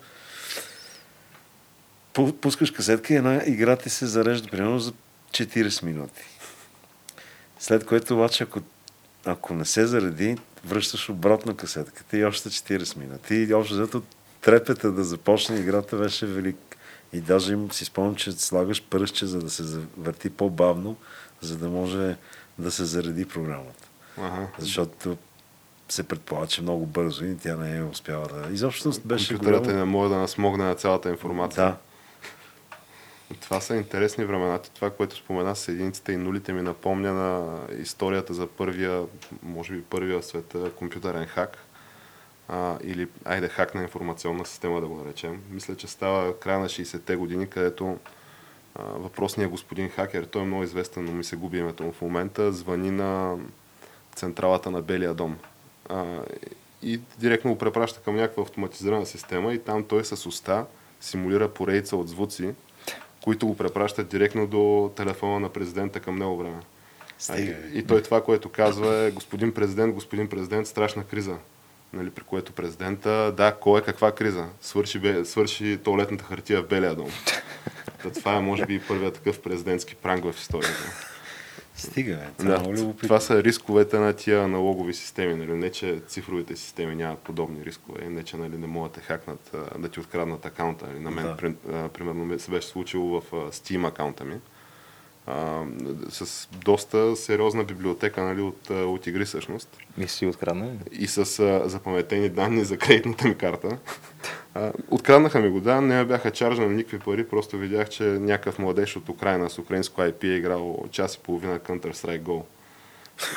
пу- 2.13 2.33
пускаш 2.33 2.71
касетка 2.71 3.13
и 3.13 3.17
една 3.17 3.43
игра 3.45 3.75
ти 3.75 3.89
се 3.89 4.05
зарежда 4.05 4.49
примерно 4.49 4.79
за 4.79 4.93
40 5.31 5.83
минути. 5.83 6.23
След 7.59 7.85
което 7.85 8.13
обаче, 8.13 8.43
ако, 8.43 8.59
ако 9.25 9.53
не 9.53 9.65
се 9.65 9.85
зареди, 9.85 10.37
връщаш 10.65 11.09
обратно 11.09 11.55
касетката 11.55 12.17
и 12.17 12.25
още 12.25 12.49
40 12.49 12.97
минути. 12.97 13.35
И 13.35 13.53
общо 13.53 13.73
взето 13.73 14.03
трепета 14.41 14.91
да 14.91 15.03
започне 15.03 15.59
играта 15.59 15.97
беше 15.97 16.25
велик. 16.25 16.57
И 17.13 17.21
даже 17.21 17.53
им 17.53 17.71
си 17.71 17.85
спомням, 17.85 18.15
че 18.15 18.31
слагаш 18.31 18.83
пръстче, 18.89 19.25
за 19.25 19.39
да 19.39 19.49
се 19.49 19.63
завърти 19.63 20.29
по-бавно, 20.29 20.95
за 21.41 21.57
да 21.57 21.69
може 21.69 22.17
да 22.59 22.71
се 22.71 22.85
зареди 22.85 23.25
програмата. 23.25 23.87
Ага. 24.17 24.47
Защото 24.59 25.17
се 25.91 26.03
предполага, 26.03 26.47
че 26.47 26.61
много 26.61 26.85
бързо 26.85 27.25
и 27.25 27.37
тя 27.37 27.55
не 27.55 27.77
е 27.77 27.83
успяла 27.83 28.27
да... 28.27 28.53
Изобщо 28.53 28.91
беше 29.05 29.33
Компютърът 29.33 29.63
голямо... 29.63 29.79
не 29.79 29.85
може 29.85 30.09
да 30.09 30.17
насмогне 30.17 30.63
на 30.63 30.75
цялата 30.75 31.09
информация. 31.09 31.63
Да, 31.65 31.77
Това 33.41 33.61
са 33.61 33.75
интересни 33.75 34.25
времена. 34.25 34.59
Това, 34.59 34.89
което 34.89 35.15
спомена 35.15 35.55
с 35.55 35.67
единиците 35.67 36.11
и 36.11 36.17
нулите 36.17 36.53
ми 36.53 36.61
напомня 36.61 37.13
на 37.13 37.59
историята 37.79 38.33
за 38.33 38.47
първия, 38.47 39.03
може 39.43 39.73
би 39.73 39.81
първия 39.81 40.19
в 40.19 40.25
света 40.25 40.71
компютърен 40.71 41.25
хак. 41.25 41.57
А, 42.47 42.77
или, 42.83 43.07
айде, 43.25 43.47
хак 43.47 43.75
на 43.75 43.81
информационна 43.81 44.45
система 44.45 44.81
да 44.81 44.87
го 44.87 44.95
наречем. 44.95 45.41
Мисля, 45.49 45.75
че 45.75 45.87
става 45.87 46.39
края 46.39 46.59
на 46.59 46.69
60-те 46.69 47.15
години, 47.15 47.47
където 47.47 47.97
а, 48.75 48.83
въпросният 48.83 49.51
господин 49.51 49.89
хакер, 49.89 50.23
той 50.23 50.41
е 50.41 50.45
много 50.45 50.63
известен, 50.63 51.05
но 51.05 51.11
ми 51.11 51.23
се 51.23 51.35
губи 51.35 51.57
името 51.57 51.83
му 51.83 51.91
в 51.91 52.01
момента, 52.01 52.51
звъни 52.51 52.91
на 52.91 53.37
централата 54.15 54.71
на 54.71 54.81
Белия 54.81 55.13
дом. 55.13 55.37
А, 55.91 56.21
и 56.83 56.99
директно 57.17 57.51
го 57.51 57.57
препраща 57.57 57.99
към 57.99 58.15
някаква 58.15 58.43
автоматизирана 58.43 59.05
система 59.05 59.53
и 59.53 59.59
там 59.59 59.83
той 59.83 60.05
с 60.05 60.25
уста 60.25 60.65
симулира 61.01 61.47
поредица 61.47 61.97
от 61.97 62.09
звуци, 62.09 62.53
които 63.23 63.47
го 63.47 63.57
препращат 63.57 64.07
директно 64.07 64.47
до 64.47 64.91
телефона 64.95 65.39
на 65.39 65.49
президента 65.49 65.99
към 65.99 66.15
него 66.15 66.37
време. 66.37 66.59
А, 66.59 67.19
Стига, 67.19 67.55
и, 67.73 67.79
и 67.79 67.83
той 67.83 68.03
това, 68.03 68.23
което 68.23 68.49
казва 68.49 68.95
е 68.95 69.11
господин 69.11 69.53
президент, 69.53 69.93
господин 69.93 70.29
президент, 70.29 70.67
страшна 70.67 71.03
криза. 71.03 71.37
Нали, 71.93 72.09
при 72.09 72.23
което 72.23 72.53
президента, 72.53 73.33
да, 73.37 73.55
кой 73.61 73.79
е 73.79 73.83
каква 73.83 74.11
криза? 74.11 74.45
Свърши, 74.61 74.99
бе, 74.99 75.25
свърши 75.25 75.79
туалетната 75.83 76.23
хартия 76.23 76.61
в 76.61 76.67
Белия 76.67 76.95
дом. 76.95 77.09
Та, 78.03 78.09
това 78.09 78.35
е, 78.35 78.41
може 78.41 78.65
би, 78.65 78.81
първият 78.87 79.13
такъв 79.13 79.41
президентски 79.41 79.95
пранк 79.95 80.23
в 80.23 80.35
историята. 80.39 81.10
Стига, 81.75 82.15
бе. 82.15 82.43
Е 82.43 82.47
Да, 82.47 82.57
любопитно. 82.59 82.93
това 83.07 83.19
са 83.19 83.43
рисковете 83.43 83.99
на 83.99 84.13
тия 84.13 84.43
аналогови 84.43 84.93
системи. 84.93 85.35
Нали? 85.35 85.53
Не, 85.53 85.71
че 85.71 86.01
цифровите 86.07 86.55
системи 86.55 86.95
нямат 86.95 87.19
подобни 87.19 87.65
рискове, 87.65 88.09
не, 88.09 88.23
че 88.23 88.37
нали, 88.37 88.57
не 88.57 88.67
могат 88.67 88.91
да 88.91 89.01
хакнат, 89.01 89.51
да 89.79 89.89
ти 89.89 89.99
откраднат 89.99 90.45
акаунта. 90.45 90.87
Нали? 90.87 90.99
На 90.99 91.11
мен, 91.11 91.25
Да. 91.25 91.37
при, 91.37 91.55
а, 91.73 91.89
примерно, 91.89 92.39
се 92.39 92.51
беше 92.51 92.67
случило 92.67 93.21
в 93.21 93.31
Steam 93.31 93.87
акаунта 93.87 94.25
ми. 94.25 94.35
А, 95.27 95.63
с 96.09 96.47
доста 96.65 97.15
сериозна 97.15 97.63
библиотека 97.63 98.23
нали, 98.23 98.41
от, 98.41 98.69
а, 98.69 98.73
от 98.73 99.07
игри 99.07 99.25
всъщност 99.25 99.77
И 99.97 100.07
си 100.07 100.25
открадна. 100.25 100.71
и 100.91 101.07
с 101.07 101.39
а, 101.39 101.69
запаметени 101.69 102.29
данни 102.29 102.65
за 102.65 102.77
кредитната 102.77 103.27
ми 103.27 103.37
карта. 103.37 103.77
А, 104.53 104.71
откраднаха 104.89 105.39
ми 105.39 105.49
го, 105.49 105.59
да, 105.59 105.81
не 105.81 105.95
ме 105.95 106.05
бяха 106.05 106.31
чаржа 106.31 106.61
на 106.61 106.67
никакви 106.67 106.99
пари, 106.99 107.27
просто 107.27 107.57
видях, 107.57 107.89
че 107.89 108.03
някакъв 108.03 108.59
младеж 108.59 108.95
от 108.95 109.09
Украина 109.09 109.49
с 109.49 109.59
украинско 109.59 110.01
IP 110.01 110.23
е 110.23 110.27
играл 110.27 110.85
час 110.91 111.15
и 111.15 111.19
половина 111.19 111.59
Counter-Strike 111.59 112.21
Go. 112.21 112.43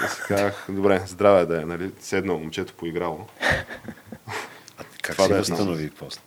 И 0.05 0.09
си 0.09 0.20
казах, 0.28 0.66
добре, 0.68 1.03
здраве 1.07 1.47
да 1.47 1.62
е, 1.62 1.64
нали, 1.64 1.91
седнал 2.01 2.39
момчето 2.39 2.74
поиграло. 2.74 3.18
Как 5.03 5.16
това 5.16 5.24
си 5.24 5.30
да 5.30 5.35
е 5.35 5.39
възстанови 5.39 5.91
после? 5.91 6.20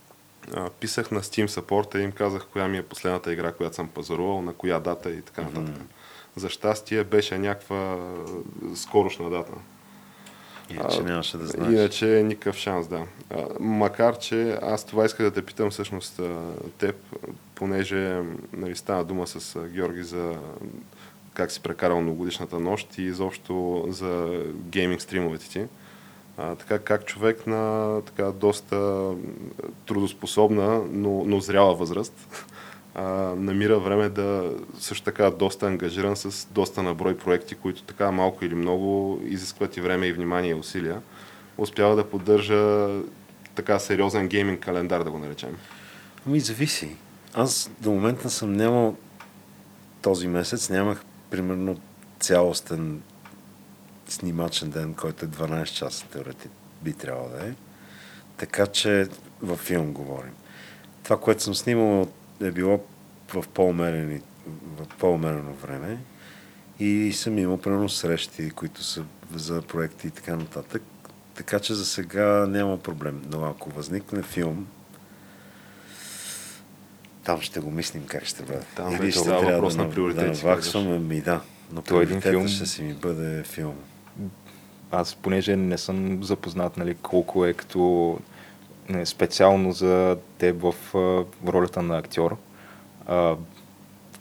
А, 0.53 0.69
писах 0.69 1.11
на 1.11 1.21
Steam 1.21 1.47
Support 1.47 1.99
и 1.99 2.03
им 2.03 2.11
казах 2.11 2.45
коя 2.53 2.67
ми 2.67 2.77
е 2.77 2.83
последната 2.83 3.33
игра, 3.33 3.51
която 3.51 3.75
съм 3.75 3.87
пазарувал, 3.87 4.41
на 4.41 4.53
коя 4.53 4.79
дата 4.79 5.11
и 5.11 5.21
така 5.21 5.41
нататък. 5.41 5.75
За 6.35 6.49
щастие 6.49 7.03
беше 7.03 7.37
някаква 7.37 7.97
скорошна 8.75 9.29
дата. 9.29 9.51
Иначе 10.69 11.03
нямаше 11.03 11.37
да 11.37 11.47
знаеш. 11.47 11.73
Иначе 11.73 12.05
никакъв 12.05 12.55
шанс, 12.55 12.87
да. 12.87 13.05
А, 13.29 13.45
макар, 13.59 14.17
че 14.17 14.59
аз 14.61 14.85
това 14.85 15.05
исках 15.05 15.25
да 15.25 15.31
те 15.31 15.45
питам 15.45 15.69
всъщност 15.69 16.21
теб, 16.77 16.95
понеже 17.55 18.21
нали, 18.53 18.75
стана 18.75 19.03
дума 19.03 19.27
с 19.27 19.59
Георги 19.67 20.03
за 20.03 20.35
как 21.33 21.51
си 21.51 21.61
прекарал 21.61 22.01
многогодишната 22.01 22.59
нощ 22.59 22.97
и 22.97 23.01
изобщо 23.01 23.85
за 23.89 24.43
гейминг 24.53 25.01
стримовете 25.01 25.49
ти. 25.49 25.65
А, 26.37 26.55
така 26.55 26.79
как 26.79 27.05
човек 27.05 27.47
на 27.47 28.01
така 28.01 28.31
доста 28.31 29.09
трудоспособна, 29.85 30.81
но, 30.91 31.23
но 31.25 31.39
зряла 31.39 31.75
възраст, 31.75 32.45
а, 32.95 33.03
намира 33.35 33.79
време 33.79 34.09
да 34.09 34.51
също 34.79 35.05
така 35.05 35.31
доста 35.31 35.67
ангажиран 35.67 36.15
с 36.15 36.47
доста 36.51 36.83
наброй 36.83 37.17
проекти, 37.17 37.55
които 37.55 37.83
така 37.83 38.11
малко 38.11 38.45
или 38.45 38.55
много 38.55 39.19
изискват 39.23 39.77
и 39.77 39.81
време 39.81 40.07
и 40.07 40.13
внимание 40.13 40.51
и 40.51 40.53
усилия. 40.53 41.01
Успява 41.57 41.95
да 41.95 42.09
поддържа 42.09 42.89
така 43.55 43.79
сериозен 43.79 44.27
гейминг 44.27 44.59
календар, 44.59 45.03
да 45.03 45.11
го 45.11 45.19
наречем. 45.19 45.57
Ами 46.27 46.39
зависи. 46.39 46.95
Аз 47.33 47.71
до 47.81 47.91
момента 47.91 48.29
съм 48.29 48.53
нямал 48.53 48.95
този 50.01 50.27
месец, 50.27 50.69
нямах 50.69 51.03
примерно 51.29 51.77
цялостен 52.19 53.01
снимачен 54.07 54.69
ден, 54.69 54.93
който 54.93 55.25
е 55.25 55.27
12 55.27 55.65
часа 55.65 56.05
теоретик 56.05 56.51
би 56.81 56.93
трябвало 56.93 57.29
да 57.29 57.47
е. 57.47 57.53
Така 58.37 58.67
че 58.67 59.07
във 59.41 59.59
филм 59.59 59.93
говорим. 59.93 60.33
Това, 61.03 61.19
което 61.19 61.43
съм 61.43 61.55
снимал 61.55 62.07
е 62.41 62.51
било 62.51 62.83
в 63.33 63.47
по-умерени, 63.53 64.21
в 64.77 64.87
по-умерено 64.99 65.53
време 65.53 65.97
и 66.79 67.13
съм 67.13 67.37
имал 67.37 67.57
примерно 67.57 67.89
срещи, 67.89 68.49
които 68.49 68.83
са 68.83 69.03
за 69.35 69.61
проекти 69.61 70.07
и 70.07 70.11
така 70.11 70.35
нататък. 70.35 70.81
Така 71.35 71.59
че 71.59 71.73
за 71.73 71.85
сега 71.85 72.45
няма 72.47 72.77
проблем. 72.77 73.21
Но 73.31 73.45
ако 73.45 73.69
възникне 73.69 74.23
филм, 74.23 74.67
там 77.23 77.41
ще 77.41 77.59
го 77.59 77.71
мислим 77.71 78.03
как 78.07 78.25
ще 78.25 78.43
бъде. 78.43 78.65
Там 78.75 78.97
вече 78.97 79.19
това 79.19 79.37
е 79.37 79.53
въпрос 79.53 79.75
на 79.75 79.87
да, 79.87 79.93
приоритети, 79.93 80.41
да 80.41 80.47
наваксваме, 80.47 80.99
ми 80.99 81.21
да. 81.21 81.41
Но 81.71 82.01
един 82.01 82.21
филм. 82.21 82.47
ще 82.47 82.65
си 82.65 82.83
ми 82.83 82.93
бъде 82.93 83.43
филм. 83.43 83.75
Аз, 84.91 85.15
понеже 85.15 85.55
не 85.55 85.77
съм 85.77 86.23
запознат, 86.23 86.77
нали, 86.77 86.95
колко 86.95 87.45
е 87.45 87.53
като 87.53 88.19
не, 88.89 89.05
специално 89.05 89.71
за 89.71 90.17
теб 90.37 90.61
в 90.61 90.95
а, 90.95 91.25
ролята 91.51 91.81
на 91.81 91.97
актьор, 91.97 92.37
а, 93.07 93.35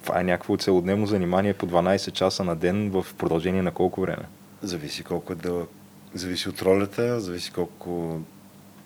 това 0.02 0.20
е 0.20 0.24
някакво 0.24 0.56
целодневно 0.56 1.06
занимание 1.06 1.54
по 1.54 1.66
12 1.66 2.12
часа 2.12 2.44
на 2.44 2.56
ден 2.56 2.90
в 2.90 3.06
продължение 3.18 3.62
на 3.62 3.70
колко 3.70 4.00
време? 4.00 4.24
Зависи 4.62 5.04
колко 5.04 5.32
е 5.32 5.36
дълъг. 5.36 5.68
Зависи 6.14 6.48
от 6.48 6.62
ролята, 6.62 7.20
зависи 7.20 7.52
колко 7.52 8.20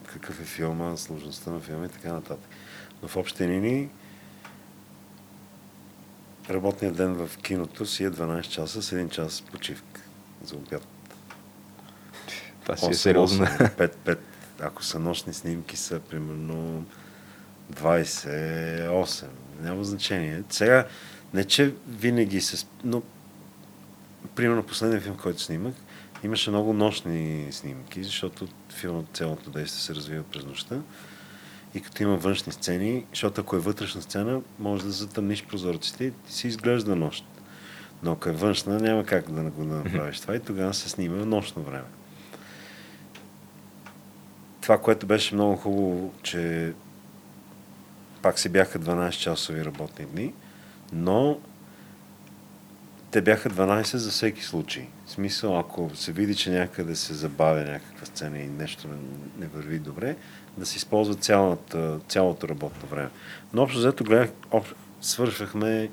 какъв 0.07 0.41
е 0.41 0.45
филма, 0.45 0.97
сложността 0.97 1.51
на 1.51 1.61
филма 1.61 1.87
и 1.87 1.89
така 1.89 2.13
нататък. 2.13 2.49
Но 3.03 3.09
в 3.09 3.17
общи 3.17 3.49
линии 3.49 3.89
работният 6.51 6.97
ден 6.97 7.15
в 7.15 7.39
киното 7.39 7.87
си 7.87 8.05
е 8.05 8.11
12 8.11 8.43
часа 8.43 8.83
с 8.83 8.91
1 8.91 9.11
час 9.11 9.43
почивка 9.53 10.01
за 10.45 10.57
обяд. 10.57 10.90
Това 12.63 12.77
си 12.77 12.87
е 12.87 12.89
8, 12.89 12.93
сериозно. 12.93 13.47
8, 13.47 13.77
5, 13.77 13.93
5. 14.07 14.19
Ако 14.61 14.85
са 14.85 14.99
нощни 14.99 15.35
снимки, 15.35 15.77
са 15.77 16.01
примерно 16.01 16.85
28. 17.73 19.27
Няма 19.61 19.85
значение. 19.85 20.43
Сега, 20.51 20.87
не 21.35 21.45
че 21.45 21.75
винаги 21.89 22.41
се... 22.41 22.67
Но, 22.85 23.03
примерно, 24.35 24.63
последния 24.63 25.01
филм, 25.01 25.17
който 25.17 25.43
снимах, 25.43 25.75
имаше 26.25 26.51
много 26.51 26.73
нощни 26.73 27.47
снимки, 27.51 28.05
защото 28.05 28.49
филмът, 28.71 29.07
цялото 29.13 29.51
действие 29.51 29.83
се 29.83 29.95
развива 29.95 30.23
през 30.23 30.45
нощта. 30.45 30.81
И 31.75 31.81
като 31.81 32.03
има 32.03 32.17
външни 32.17 32.53
сцени, 32.53 33.07
защото 33.11 33.41
ако 33.41 33.57
е 33.57 33.61
вътрешна 33.61 34.03
сцена, 34.03 34.41
може 34.59 34.85
да 34.85 34.91
затъмниш 34.91 35.45
прозорците 35.45 36.05
и 36.05 36.13
си 36.29 36.49
изглежда 36.49 36.97
нощ. 36.97 37.25
Но 38.03 38.13
ако 38.13 38.29
е 38.29 38.33
външна, 38.33 38.79
няма 38.79 39.05
как 39.05 39.31
да 39.33 39.43
го 39.43 39.65
направиш 39.65 40.21
това 40.21 40.37
и 40.37 40.41
тогава 40.41 40.75
се 40.75 40.89
снима 40.89 41.17
в 41.17 41.27
нощно 41.27 41.63
време. 41.63 41.85
Това, 44.61 44.79
което 44.79 45.07
беше 45.07 45.35
много 45.35 45.57
хубаво, 45.57 46.13
че 46.23 46.73
пак 48.23 48.39
си 48.39 48.49
бяха 48.49 48.79
12 48.79 49.11
часови 49.11 49.65
работни 49.65 50.05
дни, 50.05 50.35
но 50.93 51.39
те 53.11 53.23
бяха 53.23 53.51
12 53.51 53.97
за 53.97 54.11
всеки 54.11 54.43
случай. 54.43 54.89
В 55.07 55.11
смисъл, 55.11 55.59
ако 55.59 55.91
се 55.95 56.13
види, 56.13 56.35
че 56.35 56.51
някъде 56.51 56.97
се 56.97 57.15
забавя 57.15 57.61
някаква 57.61 58.07
сцена 58.07 58.39
и 58.39 58.47
нещо 58.47 58.89
не, 58.89 58.97
не 59.39 59.47
върви 59.47 59.79
добре, 59.79 60.17
да 60.59 60.67
се 60.67 60.77
използва 60.77 61.15
цялата, 61.15 62.01
цялото 62.09 62.49
работно 62.49 62.89
време. 62.89 63.11
Но 63.53 63.63
общо 63.63 63.79
взето 63.79 64.05
гледах, 64.05 64.31
об, 64.51 64.65
свършвахме 65.01 65.91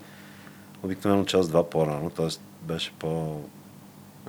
обикновено 0.84 1.26
час-два 1.26 1.70
по-рано, 1.70 2.09
т.е. 2.09 2.28
беше 2.61 2.91
по 2.99 3.41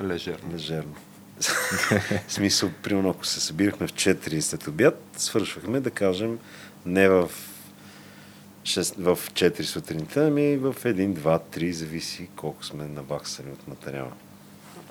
Лежерно. 0.02 0.52
лежерно. 0.52 0.94
В 1.40 2.32
смисъл, 2.32 2.70
примерно, 2.82 3.10
ако 3.10 3.26
се 3.26 3.40
събирахме 3.40 3.86
в 3.86 3.92
4 3.92 4.40
след 4.40 4.66
обяд, 4.66 5.02
свършвахме, 5.16 5.80
да 5.80 5.90
кажем, 5.90 6.38
не 6.86 7.08
в, 7.08 7.30
6, 8.62 9.14
в 9.14 9.30
4 9.30 9.62
сутринта, 9.62 10.26
ами 10.26 10.56
в 10.56 10.74
1, 10.74 11.12
2, 11.12 11.40
3, 11.56 11.70
зависи 11.70 12.28
колко 12.36 12.64
сме 12.64 12.84
наваксали 12.84 13.50
от 13.50 13.68
материала. 13.68 14.12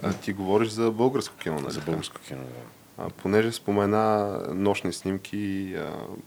А 0.04 0.14
ти 0.14 0.34
говориш 0.34 0.70
за 0.70 0.92
българско 0.92 1.36
кино, 1.36 1.60
нали? 1.60 1.74
За 1.74 1.82
българско 1.82 2.22
кино. 2.22 2.44
да. 2.44 2.78
А, 2.98 3.10
понеже 3.10 3.52
спомена 3.52 4.40
нощни 4.54 4.94
снимки, 4.94 5.76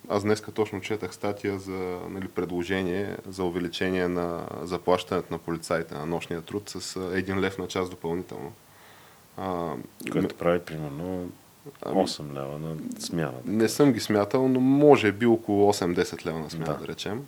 аз 0.08 0.22
днеска 0.22 0.52
точно 0.52 0.80
четах 0.80 1.14
статия 1.14 1.58
за 1.58 1.98
нали, 2.08 2.28
предложение 2.28 3.16
за 3.28 3.44
увеличение 3.44 4.08
на 4.08 4.46
заплащането 4.62 5.32
на 5.32 5.38
полицаите 5.38 5.94
на 5.94 6.06
нощния 6.06 6.42
труд 6.42 6.62
с 6.68 7.10
един 7.14 7.40
лев 7.40 7.58
на 7.58 7.68
час 7.68 7.90
допълнително. 7.90 8.52
А, 9.36 9.72
Което 10.12 10.34
прави 10.34 10.60
примерно 10.60 11.30
ами, 11.82 11.96
8 11.96 12.34
лева 12.34 12.58
на 12.58 12.76
смяна. 13.00 13.32
не 13.44 13.68
съм 13.68 13.92
ги 13.92 14.00
смятал, 14.00 14.48
но 14.48 14.60
може 14.60 15.12
би 15.12 15.26
около 15.26 15.72
8-10 15.72 16.26
лева 16.26 16.38
на 16.38 16.50
смяна, 16.50 16.72
Да. 16.72 16.78
да, 16.78 16.88
речем. 16.88 17.22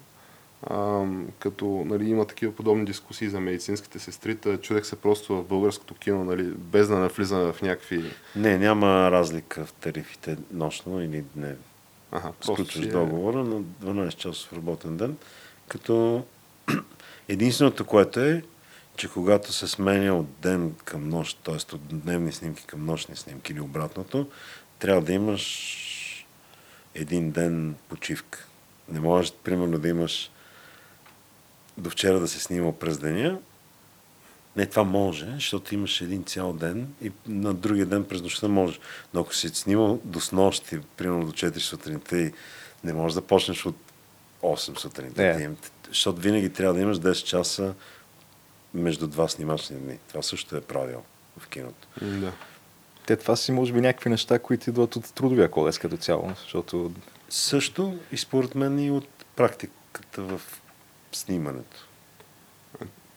А, 0.66 1.04
като 1.38 1.84
нали, 1.86 2.10
има 2.10 2.24
такива 2.24 2.52
подобни 2.52 2.84
дискусии 2.84 3.28
за 3.28 3.40
медицинските 3.40 3.98
сестри, 3.98 4.36
та 4.36 4.56
чудех 4.56 4.86
се 4.86 4.96
просто 4.96 5.36
в 5.36 5.44
българското 5.44 5.94
кино, 5.94 6.24
нали, 6.24 6.42
без 6.44 6.88
да 6.88 6.98
навлизаме 6.98 7.52
в 7.52 7.62
някакви... 7.62 8.04
Не, 8.36 8.58
няма 8.58 9.10
разлика 9.10 9.64
в 9.64 9.72
тарифите 9.72 10.36
нощно 10.52 11.02
или 11.02 11.24
дневно. 11.36 11.56
Ага, 12.12 12.32
Сключваш 12.42 12.86
е- 12.86 12.88
договора 12.88 13.44
на 13.44 13.60
12 13.60 14.14
часов 14.14 14.52
работен 14.52 14.96
ден, 14.96 15.16
като 15.68 16.24
единственото, 17.28 17.84
което 17.84 18.20
е, 18.20 18.42
че 19.02 19.08
когато 19.08 19.52
се 19.52 19.68
сменя 19.68 20.14
от 20.14 20.26
ден 20.40 20.74
към 20.84 21.08
нощ, 21.08 21.38
т.е. 21.44 21.74
от 21.74 21.80
дневни 21.88 22.32
снимки 22.32 22.64
към 22.66 22.86
нощни 22.86 23.16
снимки 23.16 23.52
или 23.52 23.60
обратното, 23.60 24.30
трябва 24.78 25.02
да 25.02 25.12
имаш 25.12 26.26
един 26.94 27.30
ден 27.30 27.74
почивка. 27.88 28.46
Не 28.88 29.00
можеш, 29.00 29.32
примерно, 29.44 29.78
да 29.78 29.88
имаш 29.88 30.30
до 31.78 31.90
вчера 31.90 32.20
да 32.20 32.28
се 32.28 32.40
снимал 32.40 32.72
през 32.72 32.98
деня. 32.98 33.38
Не, 34.56 34.66
това 34.66 34.84
може, 34.84 35.26
защото 35.34 35.74
имаш 35.74 36.00
един 36.00 36.24
цял 36.24 36.52
ден 36.52 36.94
и 37.02 37.12
на 37.26 37.54
другия 37.54 37.86
ден 37.86 38.04
през 38.04 38.22
нощта 38.22 38.48
можеш. 38.48 38.80
Но 39.14 39.20
ако 39.20 39.34
си 39.34 39.48
снимал 39.48 40.00
до 40.04 40.20
снощи, 40.20 40.80
примерно 40.96 41.26
до 41.26 41.32
4 41.32 41.58
сутринта 41.58 42.18
и 42.18 42.32
не 42.84 42.92
можеш 42.92 43.14
да 43.14 43.22
почнеш 43.22 43.66
от 43.66 43.76
8 44.42 44.78
сутринта, 44.78 45.42
им- 45.42 45.56
защото 45.88 46.20
винаги 46.20 46.52
трябва 46.52 46.74
да 46.74 46.80
имаш 46.80 46.98
10 46.98 47.24
часа 47.24 47.74
между 48.74 49.06
два 49.06 49.28
снимачни 49.28 49.76
дни. 49.76 49.98
Това 50.08 50.22
също 50.22 50.56
е 50.56 50.60
правило 50.60 51.02
в 51.38 51.48
киното. 51.48 51.88
Да. 52.02 52.32
Те 53.06 53.16
това 53.16 53.36
си 53.36 53.52
може 53.52 53.72
би 53.72 53.80
някакви 53.80 54.10
неща, 54.10 54.38
които 54.38 54.70
идват 54.70 54.96
от 54.96 55.14
трудовия 55.14 55.50
кодекс 55.50 55.78
като 55.78 55.96
цяло, 55.96 56.30
защото 56.40 56.92
Също 57.28 57.98
и 58.12 58.16
според 58.16 58.54
мен 58.54 58.78
и 58.78 58.90
от 58.90 59.08
практиката 59.36 60.22
в 60.22 60.40
снимането. 61.12 61.86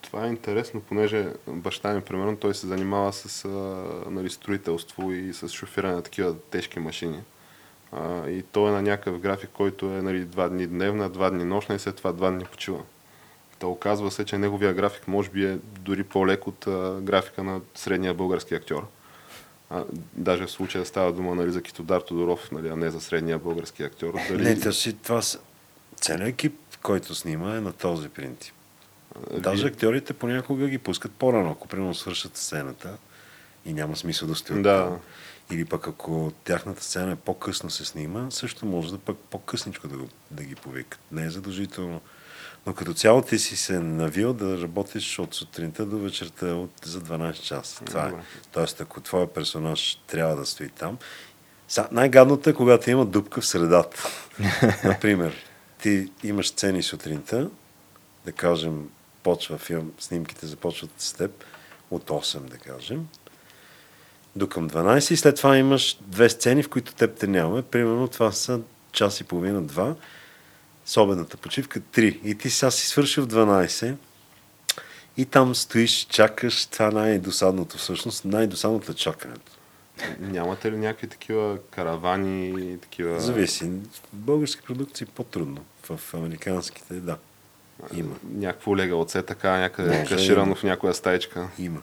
Това 0.01 0.25
е 0.25 0.29
интересно, 0.29 0.81
понеже 0.81 1.27
баща 1.47 1.93
ми, 1.93 2.01
примерно, 2.01 2.37
той 2.37 2.55
се 2.55 2.67
занимава 2.67 3.13
с 3.13 3.45
а, 3.45 3.49
нали, 4.09 4.29
строителство 4.29 5.11
и 5.11 5.33
с 5.33 5.49
шофиране 5.49 5.93
на 5.95 6.01
такива 6.01 6.39
тежки 6.39 6.79
машини. 6.79 7.21
А, 7.91 8.29
и 8.29 8.43
той 8.43 8.69
е 8.69 8.73
на 8.73 8.81
някакъв 8.81 9.19
график, 9.19 9.49
който 9.53 9.85
е 9.85 10.01
нали, 10.01 10.25
два 10.25 10.49
дни 10.49 10.67
дневна, 10.67 11.09
два 11.09 11.29
дни 11.29 11.43
нощна 11.43 11.75
и 11.75 11.79
след 11.79 11.95
това 11.95 12.11
два 12.11 12.31
дни 12.31 12.45
почива. 12.45 12.83
Та 13.59 13.67
оказва 13.67 14.11
се, 14.11 14.25
че 14.25 14.37
неговия 14.37 14.73
график 14.73 15.07
може 15.07 15.29
би 15.29 15.45
е 15.45 15.57
дори 15.79 16.03
по-лек 16.03 16.47
от 16.47 16.67
а, 16.67 16.99
графика 17.01 17.43
на 17.43 17.61
средния 17.75 18.13
български 18.13 18.55
актьор. 18.55 18.87
А, 19.69 19.83
даже 20.13 20.45
в 20.45 20.51
случая 20.51 20.85
става 20.85 21.13
дума 21.13 21.35
нали, 21.35 21.51
за 21.51 21.61
Китодар 21.61 22.01
Тодоров, 22.01 22.51
нали, 22.51 22.67
а 22.67 22.75
не 22.75 22.89
за 22.89 23.01
средния 23.01 23.39
български 23.39 23.83
актьор. 23.83 24.13
Дали, 24.29 24.43
Не, 24.43 24.59
това, 24.59 24.71
си, 24.71 24.93
това 24.93 25.21
са... 25.21 25.39
Целият 25.95 26.29
екип, 26.29 26.59
който 26.83 27.15
снима 27.15 27.55
е 27.55 27.61
на 27.61 27.73
този 27.73 28.09
принцип. 28.09 28.53
а, 29.31 29.39
Даже 29.39 29.61
вие- 29.61 29.71
актьорите 29.71 30.13
понякога 30.13 30.67
ги 30.67 30.77
пускат 30.77 31.11
по-рано, 31.11 31.51
ако 31.51 31.67
примерно 31.67 31.93
свършат 31.95 32.37
сцената 32.37 32.97
и 33.65 33.73
няма 33.73 33.95
смисъл 33.95 34.27
да 34.27 34.35
стоят 34.35 34.63
Да. 34.63 34.83
там. 34.83 34.99
Или 35.51 35.65
пък 35.65 35.87
ако 35.87 36.31
тяхната 36.43 36.83
сцена 36.83 37.11
е 37.11 37.15
по-късно 37.15 37.69
се 37.69 37.85
снима, 37.85 38.31
също 38.31 38.65
може 38.65 38.91
да 38.91 38.97
пък 38.97 39.17
по-късничко 39.17 39.87
да, 39.87 39.97
го, 39.97 40.07
да 40.31 40.43
ги 40.43 40.55
повикат. 40.55 40.99
Не 41.11 41.25
е 41.25 41.29
задължително. 41.29 42.01
Но 42.65 42.73
като 42.73 42.93
цяло 42.93 43.21
ти 43.21 43.39
си 43.39 43.57
се 43.57 43.79
навил 43.79 44.33
да 44.33 44.61
работиш 44.61 45.19
от 45.19 45.33
сутринта 45.33 45.85
до 45.85 45.99
вечерта 45.99 46.45
от, 46.45 46.71
за 46.85 47.01
12 47.01 47.33
часа. 47.33 47.85
Това 47.85 48.07
е. 48.07 48.11
Тоест, 48.51 48.81
ако 48.81 49.01
твоя 49.01 49.33
персонаж 49.33 49.95
трябва 50.07 50.35
да 50.35 50.45
стои 50.45 50.69
там, 50.69 50.97
най-гадното 51.91 52.49
е, 52.49 52.53
когато 52.53 52.89
има 52.89 53.05
дупка 53.05 53.41
в 53.41 53.45
средата. 53.45 54.03
Например, 54.83 55.35
ти 55.81 56.11
имаш 56.23 56.47
сцени 56.47 56.83
сутринта, 56.83 57.49
да 58.25 58.31
кажем, 58.31 58.89
почва 59.23 59.57
филм, 59.57 59.91
снимките 59.99 60.45
започват 60.45 60.91
с 60.97 61.13
теб 61.13 61.43
от 61.91 62.09
8, 62.09 62.39
да 62.39 62.57
кажем, 62.57 63.07
до 64.35 64.49
към 64.49 64.69
12 64.69 65.13
и 65.13 65.17
след 65.17 65.35
това 65.35 65.57
имаш 65.57 65.97
две 66.01 66.29
сцени, 66.29 66.63
в 66.63 66.69
които 66.69 66.93
теб 66.93 67.17
те 67.17 67.27
няма. 67.27 67.61
Примерно 67.61 68.07
това 68.07 68.31
са 68.31 68.59
час 68.91 69.19
и 69.19 69.23
половина, 69.23 69.61
два, 69.61 69.95
с 70.85 71.01
обедната 71.01 71.37
почивка 71.37 71.79
3. 71.79 72.19
И 72.23 72.35
ти 72.35 72.49
сега 72.49 72.71
си 72.71 72.87
свършил 72.87 73.23
в 73.23 73.27
12 73.27 73.95
и 75.17 75.25
там 75.25 75.55
стоиш, 75.55 76.07
чакаш, 76.09 76.65
това 76.65 76.91
най-досадното 76.91 77.77
всъщност, 77.77 78.25
най-досадното 78.25 78.91
е 78.91 78.95
чакането. 78.95 79.51
Нямате 80.19 80.71
ли 80.71 80.77
някакви 80.77 81.07
такива 81.07 81.57
каравани, 81.71 82.77
такива... 82.81 83.19
Зависи. 83.19 83.63
В 83.63 84.01
български 84.13 84.61
продукции 84.61 85.05
по-трудно. 85.05 85.65
В 85.89 86.13
американските, 86.13 86.93
да. 86.93 87.17
Има. 87.93 88.15
Някакво 88.31 88.77
лега 88.77 88.95
оце 88.95 89.21
така, 89.21 89.57
някъде 89.57 89.97
Може, 89.97 90.15
каширано 90.15 90.45
има. 90.45 90.55
в 90.55 90.63
някоя 90.63 90.93
стаечка. 90.93 91.49
Има. 91.59 91.81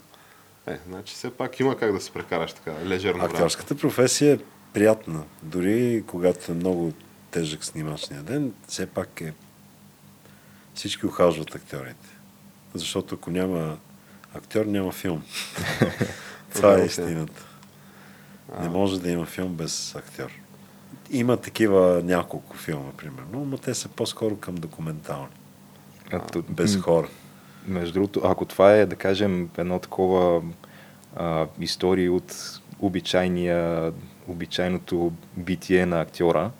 Е, 0.66 0.78
значи 0.88 1.14
все 1.14 1.30
пак 1.30 1.60
има 1.60 1.76
как 1.76 1.92
да 1.92 2.00
се 2.00 2.10
прекараш 2.10 2.52
така, 2.52 2.74
лежерно. 2.84 3.24
Актьорската 3.24 3.76
професия 3.76 4.34
е 4.34 4.38
приятна. 4.72 5.22
Дори 5.42 6.04
когато 6.06 6.52
е 6.52 6.54
много 6.54 6.92
тежък 7.32 7.64
снимачния 7.64 8.22
ден, 8.22 8.52
все 8.68 8.86
пак 8.86 9.20
е... 9.20 9.32
Всички 10.74 11.06
ухажват 11.06 11.54
актьорите. 11.54 12.08
Защото 12.74 13.14
ако 13.14 13.30
няма 13.30 13.78
актьор, 14.34 14.64
няма 14.64 14.92
филм. 14.92 15.22
Това 16.54 16.78
е 16.78 16.84
истината. 16.84 17.46
Не 18.60 18.68
може 18.68 19.00
да 19.00 19.10
има 19.10 19.26
филм 19.26 19.54
без 19.54 19.94
актьор. 19.94 20.30
Има 21.10 21.36
такива 21.36 22.00
няколко 22.04 22.56
филма, 22.56 22.92
примерно, 22.96 23.44
но 23.44 23.58
те 23.58 23.74
са 23.74 23.88
по-скоро 23.88 24.36
към 24.36 24.54
документални. 24.54 25.26
а, 26.12 26.42
Без 26.48 26.76
хора. 26.76 27.08
Между 27.66 27.92
другото, 27.92 28.20
ако 28.24 28.44
това 28.44 28.72
е, 28.72 28.86
да 28.86 28.96
кажем, 28.96 29.50
едно 29.58 29.78
такова 29.78 30.42
а, 31.16 31.46
истории 31.60 32.08
от 32.08 32.60
обичайния, 32.80 33.92
обичайното 34.28 35.12
битие 35.36 35.86
на 35.86 36.00
актьора, 36.00 36.50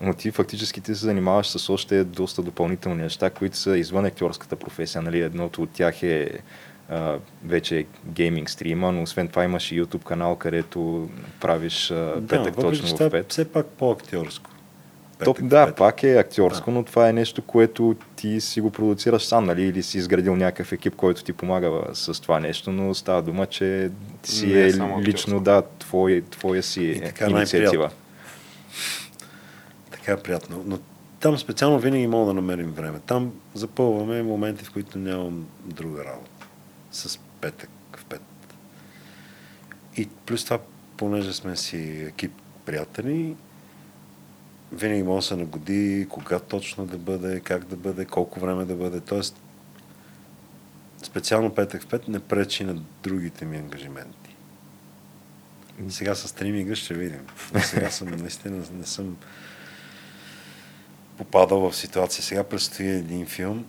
но 0.00 0.14
ти 0.14 0.30
фактически 0.30 0.80
ти 0.80 0.94
се 0.94 1.04
занимаваш 1.04 1.46
с 1.48 1.70
още 1.70 2.04
доста 2.04 2.42
допълнителни 2.42 3.02
неща, 3.02 3.30
които 3.30 3.56
са 3.56 3.78
извън 3.78 4.04
актьорската 4.04 4.56
професия. 4.56 5.02
Нали? 5.02 5.20
Едното 5.20 5.62
от 5.62 5.70
тях 5.70 6.02
е 6.02 6.30
а, 6.88 7.16
вече 7.44 7.86
гейминг 8.06 8.50
стрима, 8.50 8.92
но 8.92 9.02
освен 9.02 9.28
това 9.28 9.44
имаш 9.44 9.72
и 9.72 9.82
YouTube 9.82 10.04
канал, 10.04 10.36
където 10.36 11.08
правиш 11.40 11.90
а, 11.90 12.14
петък 12.28 12.54
че 12.54 12.60
точно 12.60 12.96
в 12.96 13.00
е 13.00 13.10
5. 13.10 13.30
все 13.30 13.52
пак 13.52 13.66
по-актьорско. 13.66 14.50
То, 15.24 15.34
Петък 15.34 15.44
в 15.44 15.48
да, 15.48 15.66
пет. 15.66 15.76
пак 15.76 16.02
е 16.02 16.16
актьорско, 16.16 16.70
но 16.70 16.82
това 16.82 17.08
е 17.08 17.12
нещо, 17.12 17.42
което 17.42 17.96
ти 18.16 18.40
си 18.40 18.60
го 18.60 18.70
продуцираш 18.70 19.22
сам, 19.22 19.44
нали? 19.44 19.62
Или 19.62 19.82
си 19.82 19.98
изградил 19.98 20.36
някакъв 20.36 20.72
екип, 20.72 20.96
който 20.96 21.24
ти 21.24 21.32
помага 21.32 21.82
с 21.92 22.22
това 22.22 22.40
нещо, 22.40 22.72
но 22.72 22.94
става 22.94 23.22
дума, 23.22 23.46
че 23.46 23.90
си 24.22 24.46
Не 24.46 24.52
е 24.60 24.62
е 24.62 24.66
лично, 24.66 24.96
актьорско. 24.98 25.40
да, 25.40 25.62
твой, 25.78 26.22
твоя 26.30 26.62
си 26.62 26.82
И 26.82 27.00
така 27.00 27.30
инициатива. 27.30 27.72
най-приятно. 27.72 27.96
Така 30.10 30.22
приятно. 30.22 30.62
Но 30.66 30.78
там 31.20 31.38
специално 31.38 31.78
винаги 31.78 32.06
мога 32.06 32.26
да 32.26 32.34
намерим 32.34 32.72
време. 32.72 33.00
Там 33.06 33.32
запълваме 33.54 34.22
моменти, 34.22 34.64
в 34.64 34.72
които 34.72 34.98
нямам 34.98 35.46
друга 35.64 36.04
работа. 36.04 36.46
С 36.92 37.18
петък 37.40 37.70
в 37.96 38.04
пет. 38.04 38.22
И 39.96 40.08
плюс 40.26 40.44
това, 40.44 40.58
понеже 40.96 41.32
сме 41.32 41.56
си 41.56 41.78
екип 42.08 42.32
приятели, 42.64 43.36
винаги 44.72 45.02
може 45.02 45.24
да 45.24 45.28
се 45.28 45.36
нагоди 45.36 46.06
кога 46.10 46.38
точно 46.38 46.86
да 46.86 46.98
бъде, 46.98 47.40
как 47.40 47.64
да 47.64 47.76
бъде, 47.76 48.04
колко 48.04 48.40
време 48.40 48.64
да 48.64 48.74
бъде. 48.74 49.00
Тоест, 49.00 49.36
специално 51.02 51.54
петък 51.54 51.82
в 51.82 51.86
пет 51.86 52.08
не 52.08 52.20
пречи 52.20 52.64
на 52.64 52.82
другите 53.02 53.44
ми 53.44 53.56
ангажименти. 53.56 54.36
Сега 55.88 56.14
с 56.14 56.28
стриминга 56.28 56.74
ще 56.74 56.94
видим. 56.94 57.26
Сега 57.64 57.90
съм 57.90 58.08
наистина 58.08 58.62
не 58.72 58.86
съм 58.86 59.16
попадал 61.20 61.70
в 61.70 61.76
ситуация. 61.76 62.24
Сега 62.24 62.44
предстои 62.44 62.88
един 62.88 63.26
филм. 63.26 63.64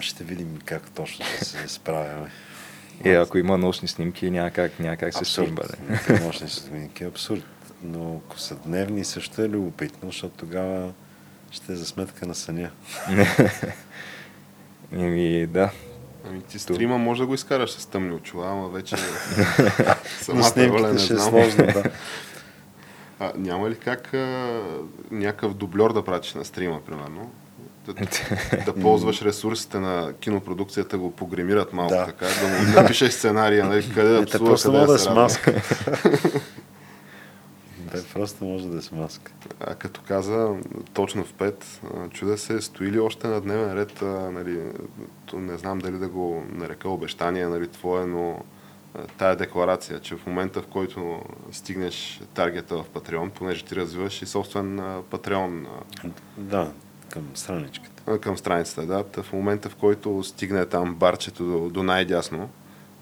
Ще 0.00 0.24
видим 0.24 0.58
как 0.64 0.90
точно 0.90 1.24
ще 1.24 1.44
се 1.44 1.58
справяме. 1.68 2.30
Е, 3.04 3.12
ако 3.14 3.38
има 3.38 3.58
нощни 3.58 3.88
снимки, 3.88 4.30
няма 4.30 4.50
как, 4.50 4.80
няма 4.80 4.96
как 4.96 5.12
се 5.12 5.18
Абсурд. 5.18 5.46
снимба. 5.46 5.62
Нощни 6.24 6.48
снимки. 6.48 7.04
Абсурд. 7.04 7.44
Но 7.82 8.20
ако 8.26 8.38
са 8.38 8.54
дневни, 8.54 9.04
също 9.04 9.42
е 9.42 9.48
любопитно, 9.48 10.10
защото 10.10 10.34
тогава 10.36 10.92
ще 11.50 11.72
е 11.72 11.76
за 11.76 11.86
сметка 11.86 12.26
на 12.26 12.34
съня. 12.34 12.70
Еми, 14.92 15.46
да. 15.46 15.70
Ами 16.28 16.42
ти 16.42 16.58
стрима 16.58 16.98
може 16.98 17.20
да 17.20 17.26
го 17.26 17.34
изкараш 17.34 17.70
с 17.70 17.86
тъмни 17.86 18.14
очила, 18.14 18.50
ама 18.50 18.68
вече 18.68 18.96
самата 20.20 20.68
роля 20.68 20.92
не 20.92 20.98
ще 20.98 21.14
е 21.14 21.18
сложно, 21.18 21.66
да. 21.66 21.84
А, 23.20 23.32
няма 23.36 23.70
ли 23.70 23.76
как 23.78 24.14
а, 24.14 24.60
някакъв 25.10 25.54
дублер 25.54 25.90
да 25.90 26.04
пратиш 26.04 26.34
на 26.34 26.44
стрима, 26.44 26.80
примерно? 26.86 27.30
Да, 27.86 27.94
да 28.66 28.74
ползваш 28.80 29.22
ресурсите 29.22 29.78
на 29.78 30.12
кинопродукцията, 30.20 30.98
го 30.98 31.10
погремират 31.10 31.72
малко 31.72 31.94
Да. 31.94 32.06
така, 32.06 32.26
да 32.26 32.48
му 32.48 32.80
напишеш 32.80 33.12
сценария, 33.12 33.64
нали, 33.64 33.88
къде 33.94 34.08
да 34.08 34.18
Е, 34.22 34.24
псува, 34.24 34.50
просто 34.50 34.68
къде 34.68 34.80
да 34.80 34.86
да 34.86 34.94
е 34.94 34.98
се 34.98 35.10
маска. 35.10 35.62
Те 37.92 38.04
просто 38.14 38.44
може 38.44 38.68
да 38.68 38.78
е 38.78 38.82
с 38.82 38.92
маска. 38.92 39.32
А 39.60 39.74
като 39.74 40.00
каза 40.08 40.48
точно 40.94 41.24
в 41.24 41.32
5, 41.32 41.64
а, 41.94 42.08
чудя 42.08 42.38
се, 42.38 42.60
стои 42.60 42.92
ли 42.92 43.00
още 43.00 43.28
на 43.28 43.40
дневен 43.40 43.72
ред, 43.72 44.02
нали, 44.32 44.60
не 45.34 45.58
знам 45.58 45.78
дали 45.78 45.98
да 45.98 46.08
го 46.08 46.44
нарека 46.52 46.88
обещание, 46.88 47.48
нали, 47.48 47.68
твое, 47.68 48.06
но 48.06 48.42
тая 49.18 49.36
декларация, 49.36 50.00
че 50.00 50.16
в 50.16 50.26
момента 50.26 50.62
в 50.62 50.66
който 50.66 51.22
стигнеш 51.52 52.20
таргета 52.34 52.76
в 52.76 52.84
Patreon, 52.94 53.30
понеже 53.30 53.64
ти 53.64 53.76
развиваш 53.76 54.22
и 54.22 54.26
собствен 54.26 54.80
а, 54.80 55.02
Да, 56.38 56.72
към 57.08 57.24
страничката. 57.34 58.18
към 58.18 58.38
страницата, 58.38 58.86
да, 58.86 59.04
та 59.04 59.22
в 59.22 59.32
момента 59.32 59.68
в 59.68 59.76
който 59.76 60.22
стигне 60.22 60.66
там 60.66 60.94
барчето 60.94 61.44
до, 61.44 61.68
до 61.70 61.82
най-дясно, 61.82 62.50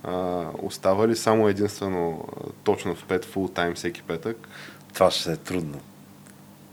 а, 0.04 0.44
остава 0.62 1.08
ли 1.08 1.16
само 1.16 1.48
единствено 1.48 2.24
точно 2.64 2.94
в 2.94 3.04
5 3.04 3.24
full 3.24 3.52
time 3.52 3.74
всеки 3.74 4.02
петък? 4.02 4.48
Това 4.94 5.10
ще 5.10 5.32
е 5.32 5.36
трудно. 5.36 5.80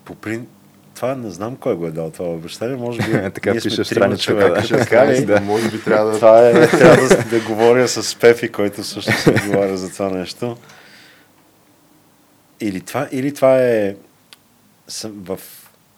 По 0.05 0.15
прин... 0.15 0.47
Това 0.95 1.15
не 1.15 1.29
знам 1.29 1.55
кой 1.55 1.75
го 1.75 1.87
е 1.87 1.91
дал 1.91 2.11
това 2.11 2.29
обещание. 2.29 2.75
Може 2.75 2.97
би 3.01 3.11
Така 3.33 3.51
ние 3.51 3.61
пише 3.61 3.83
човека, 4.17 4.61
да. 4.61 4.77
Така 4.77 5.07
ли? 5.07 5.25
Да. 5.25 5.41
Може 5.41 5.71
би 5.71 5.83
трябва 5.83 6.11
да 6.11 6.15
Това 6.15 6.49
е, 6.49 6.67
трябва 6.67 7.07
да, 7.07 7.23
да 7.23 7.39
говоря 7.39 7.87
с 7.87 8.15
Пефи, 8.15 8.51
който 8.51 8.83
също 8.83 9.11
се 9.11 9.31
отговаря 9.31 9.77
за 9.77 9.93
това 9.93 10.09
нещо. 10.09 10.57
Или 12.59 12.81
това, 12.81 13.07
или 13.11 13.33
това 13.33 13.61
е 13.61 13.95
в 15.05 15.39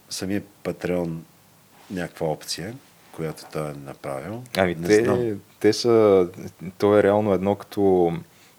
самия 0.10 0.41
Патреон 0.64 1.24
някаква 1.91 2.28
опция, 2.28 2.74
която 3.12 3.43
той 3.54 3.70
е 3.70 3.74
направил. 3.86 4.43
Ами 4.58 4.76
не 4.80 4.88
те, 4.88 5.04
знам. 5.04 5.39
те 5.60 5.74
са, 5.74 6.28
то 6.78 6.98
е 6.98 7.04
реално 7.04 7.34
едно 7.34 7.56
като, 7.56 8.14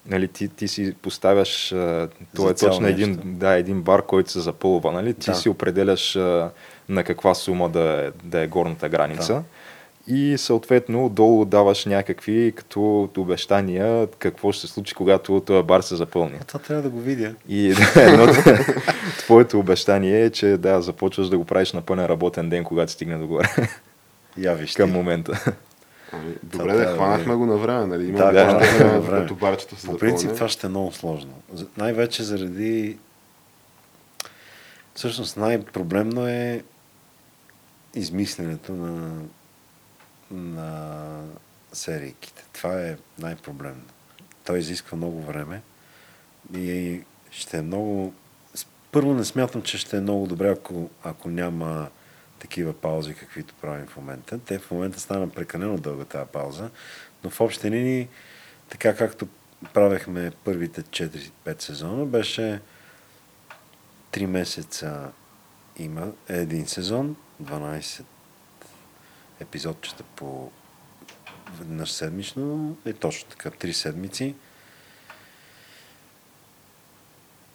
нали, 0.08 0.28
ти, 0.28 0.48
ти 0.48 0.68
си 0.68 0.94
поставяш, 1.02 1.72
а, 1.72 2.08
то 2.36 2.50
е 2.50 2.54
точно 2.54 2.86
един, 2.86 3.08
нещо. 3.08 3.22
да, 3.24 3.54
един 3.54 3.82
бар, 3.82 4.02
който 4.02 4.30
се 4.30 4.40
запълва, 4.40 4.92
нали, 4.92 5.14
ти 5.14 5.30
Да. 5.30 5.36
си 5.36 5.48
определяш 5.48 6.16
а, 6.16 6.50
на 6.88 7.04
каква 7.04 7.34
сума 7.34 7.68
да 7.68 8.06
е, 8.06 8.26
да 8.28 8.40
е 8.40 8.46
горната 8.46 8.88
граница. 8.88 9.34
Да. 9.34 9.42
И 10.10 10.38
съответно 10.38 11.06
отдолу 11.06 11.44
даваш 11.44 11.86
някакви 11.86 12.52
като 12.56 13.10
обещания 13.16 14.06
какво 14.18 14.52
ще 14.52 14.66
се 14.66 14.72
случи, 14.72 14.94
когато 14.94 15.40
този 15.40 15.62
бар 15.62 15.80
се 15.80 15.96
запълни. 15.96 16.38
А 16.40 16.44
това 16.44 16.60
трябва 16.60 16.82
да 16.82 16.90
го 16.90 17.00
видя. 17.00 17.34
И 17.48 17.74
да, 17.94 18.02
едното, 18.02 18.34
твоето 19.18 19.58
обещание 19.58 20.24
е, 20.24 20.30
че 20.30 20.46
да, 20.46 20.82
започваш 20.82 21.28
да 21.28 21.38
го 21.38 21.44
правиш 21.44 21.72
на 21.72 21.80
пълен 21.82 22.06
работен 22.06 22.48
ден, 22.48 22.64
когато 22.64 22.92
стигне 22.92 23.18
догоре 23.18 23.48
Я 24.38 24.54
виж 24.54 24.72
към 24.72 24.90
момента. 24.90 25.54
Ами, 26.12 26.34
добре, 26.42 26.72
да 26.72 26.78
да 26.78 26.94
хванахме 26.94 27.34
го 27.34 27.46
на 27.46 27.56
време, 27.56 27.86
нали? 27.86 28.08
Има 28.08 28.18
Да, 28.18 28.32
да, 28.32 28.46
да, 28.46 28.78
да, 28.78 28.92
на 28.92 29.00
време. 29.00 29.32
барчето 29.32 29.76
се 29.76 29.86
По 29.86 29.98
принцип 29.98 30.30
това 30.34 30.48
ще 30.48 30.66
е 30.66 30.70
много 30.70 30.92
сложно. 30.92 31.32
Най-вече 31.76 32.22
заради... 32.22 32.98
Всъщност 34.94 35.36
най-проблемно 35.36 36.28
е 36.28 36.62
измисленето 37.94 38.72
на, 38.72 39.22
на 40.30 41.04
серийките. 41.72 42.44
Това 42.52 42.82
е 42.82 42.96
най-проблемно. 43.18 43.84
Той 44.44 44.58
изисква 44.58 44.96
много 44.96 45.22
време 45.22 45.62
и 46.56 47.00
ще 47.30 47.58
е 47.58 47.62
много... 47.62 48.14
Първо 48.92 49.14
не 49.14 49.24
смятам, 49.24 49.62
че 49.62 49.78
ще 49.78 49.96
е 49.96 50.00
много 50.00 50.26
добре, 50.26 50.48
ако, 50.48 50.90
ако 51.04 51.30
няма 51.30 51.88
такива 52.38 52.72
паузи, 52.72 53.14
каквито 53.14 53.54
правим 53.60 53.86
в 53.86 53.96
момента. 53.96 54.38
Те 54.38 54.58
в 54.58 54.70
момента 54.70 55.00
стана 55.00 55.30
прекалено 55.30 55.78
дълга 55.78 56.04
тази 56.04 56.30
пауза, 56.32 56.70
но 57.24 57.30
в 57.30 57.40
общи 57.40 57.70
линии, 57.70 58.08
така 58.68 58.96
както 58.96 59.28
правехме 59.74 60.32
първите 60.44 60.82
4-5 60.82 61.62
сезона, 61.62 62.06
беше 62.06 62.60
3 64.12 64.26
месеца 64.26 65.10
има 65.76 66.12
един 66.28 66.66
сезон, 66.66 67.16
12 67.42 68.02
епизодчета 69.40 70.02
по 70.16 70.50
веднъж 71.58 71.92
седмично, 71.92 72.76
е 72.86 72.92
точно 72.92 73.30
така, 73.30 73.50
3 73.50 73.72
седмици. 73.72 74.34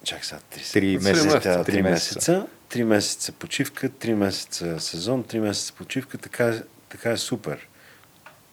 Чак 0.04 0.26
сега, 0.26 0.42
3 0.52 0.54
Три 0.54 0.64
седмици. 0.64 1.04
месеца, 1.04 1.40
Тя, 1.40 1.64
три 1.64 1.72
три 1.72 1.82
месеца. 1.82 2.48
Месеца. 2.74 2.74
Три 2.74 2.84
месеца 2.84 3.32
почивка, 3.32 3.90
три 3.90 4.14
месеца 4.14 4.80
сезон, 4.80 5.24
три 5.24 5.40
месеца 5.40 5.74
почивка. 5.74 6.18
Така, 6.18 6.64
така 6.90 7.12
е 7.12 7.18
супер. 7.18 7.68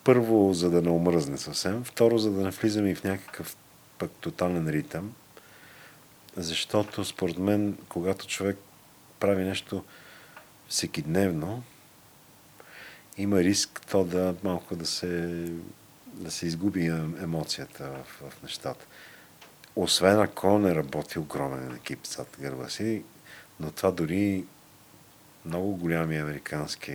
Първо, 0.04 0.54
за 0.54 0.70
да 0.70 0.82
не 0.82 0.90
омръзне 0.90 1.38
съвсем. 1.38 1.84
Второ, 1.84 2.18
за 2.18 2.30
да 2.30 2.42
не 2.42 2.50
влизаме 2.50 2.90
и 2.90 2.94
в 2.94 3.04
някакъв 3.04 3.56
пък 3.98 4.10
тотален 4.10 4.68
ритъм. 4.68 5.12
Защото, 6.36 7.04
според 7.04 7.38
мен, 7.38 7.78
когато 7.88 8.26
човек 8.26 8.56
прави 9.20 9.44
нещо 9.44 9.84
всекидневно, 10.68 11.62
има 13.16 13.40
риск 13.40 13.80
то 13.90 14.04
да 14.04 14.34
малко 14.42 14.76
да 14.76 14.86
се, 14.86 15.44
да 16.06 16.30
се 16.30 16.46
изгуби 16.46 16.80
ем- 16.80 17.22
емоцията 17.22 17.90
в, 17.90 18.30
в 18.30 18.42
нещата. 18.42 18.86
Освен 19.76 20.20
ако 20.20 20.58
не 20.58 20.74
работи 20.74 21.18
огромен 21.18 21.74
екип 21.74 22.06
зад 22.06 22.36
гърба 22.40 22.68
си, 22.68 23.02
но 23.60 23.70
това 23.70 23.90
дори 23.90 24.44
много 25.44 25.76
голями 25.76 26.16
американски 26.16 26.92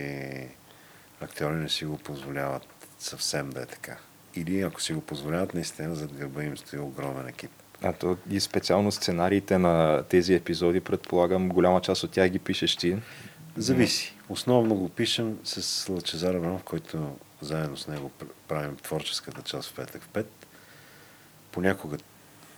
актьори 1.20 1.54
не 1.54 1.68
си 1.68 1.84
го 1.84 1.98
позволяват 1.98 2.66
съвсем 2.98 3.50
да 3.50 3.62
е 3.62 3.66
така. 3.66 3.96
Или 4.34 4.60
ако 4.60 4.82
си 4.82 4.92
го 4.92 5.00
позволяват, 5.00 5.54
наистина 5.54 5.94
зад 5.94 6.12
гърба 6.12 6.42
им 6.42 6.56
стои 6.56 6.78
огромен 6.78 7.28
екип. 7.28 7.50
А 7.82 7.92
то 7.92 8.16
и 8.30 8.40
специално 8.40 8.92
сценариите 8.92 9.58
на 9.58 10.04
тези 10.08 10.34
епизоди, 10.34 10.80
предполагам, 10.80 11.48
голяма 11.48 11.80
част 11.80 12.04
от 12.04 12.10
тях 12.10 12.30
ги 12.30 12.38
пишеш 12.38 12.76
ти. 12.76 12.96
Зависи. 13.56 14.14
Основно 14.28 14.74
го 14.74 14.88
пишем 14.88 15.38
с 15.44 15.88
Лъчезар 15.88 16.34
Абрамов, 16.34 16.62
който 16.62 17.16
заедно 17.40 17.76
с 17.76 17.88
него 17.88 18.10
пр- 18.20 18.30
правим 18.48 18.76
творческата 18.76 19.42
част 19.42 19.70
в 19.70 19.74
петък 19.74 20.02
в 20.02 20.08
пет. 20.08 20.46
Понякога 21.52 21.96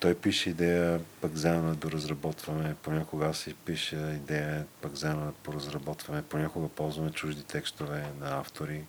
той 0.01 0.14
пише 0.14 0.51
идея, 0.51 1.01
пък 1.20 1.36
заедно 1.36 1.68
я 1.68 1.74
доразработваме. 1.74 2.76
Понякога 2.82 3.26
аз 3.26 3.38
си 3.38 3.55
пиша 3.55 4.12
идея, 4.12 4.66
пък 4.80 4.94
заедно 4.94 5.26
я 5.26 5.32
поразработваме. 5.32 6.22
Понякога 6.22 6.68
ползваме 6.68 7.11
чужди 7.11 7.42
текстове 7.42 8.07
на 8.20 8.38
автори. 8.38 8.84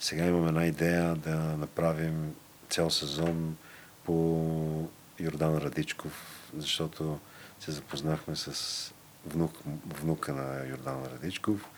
Сега 0.00 0.24
имаме 0.24 0.48
една 0.48 0.66
идея 0.66 1.14
да 1.14 1.36
направим 1.36 2.34
цял 2.70 2.90
сезон 2.90 3.56
по 4.04 4.88
Йордан 5.18 5.58
Радичков, 5.58 6.42
защото 6.56 7.18
се 7.60 7.70
запознахме 7.70 8.36
с 8.36 8.94
внук, 9.26 9.58
внука 9.86 10.32
на 10.32 10.66
Йордан 10.66 11.04
Радичков 11.04 11.68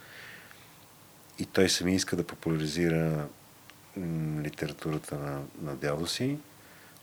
и 1.38 1.46
той 1.46 1.68
сами 1.68 1.94
иска 1.94 2.16
да 2.16 2.26
популяризира 2.26 3.26
литературата 4.42 5.18
на, 5.18 5.42
на 5.62 5.76
дядо 5.76 6.06
си 6.06 6.38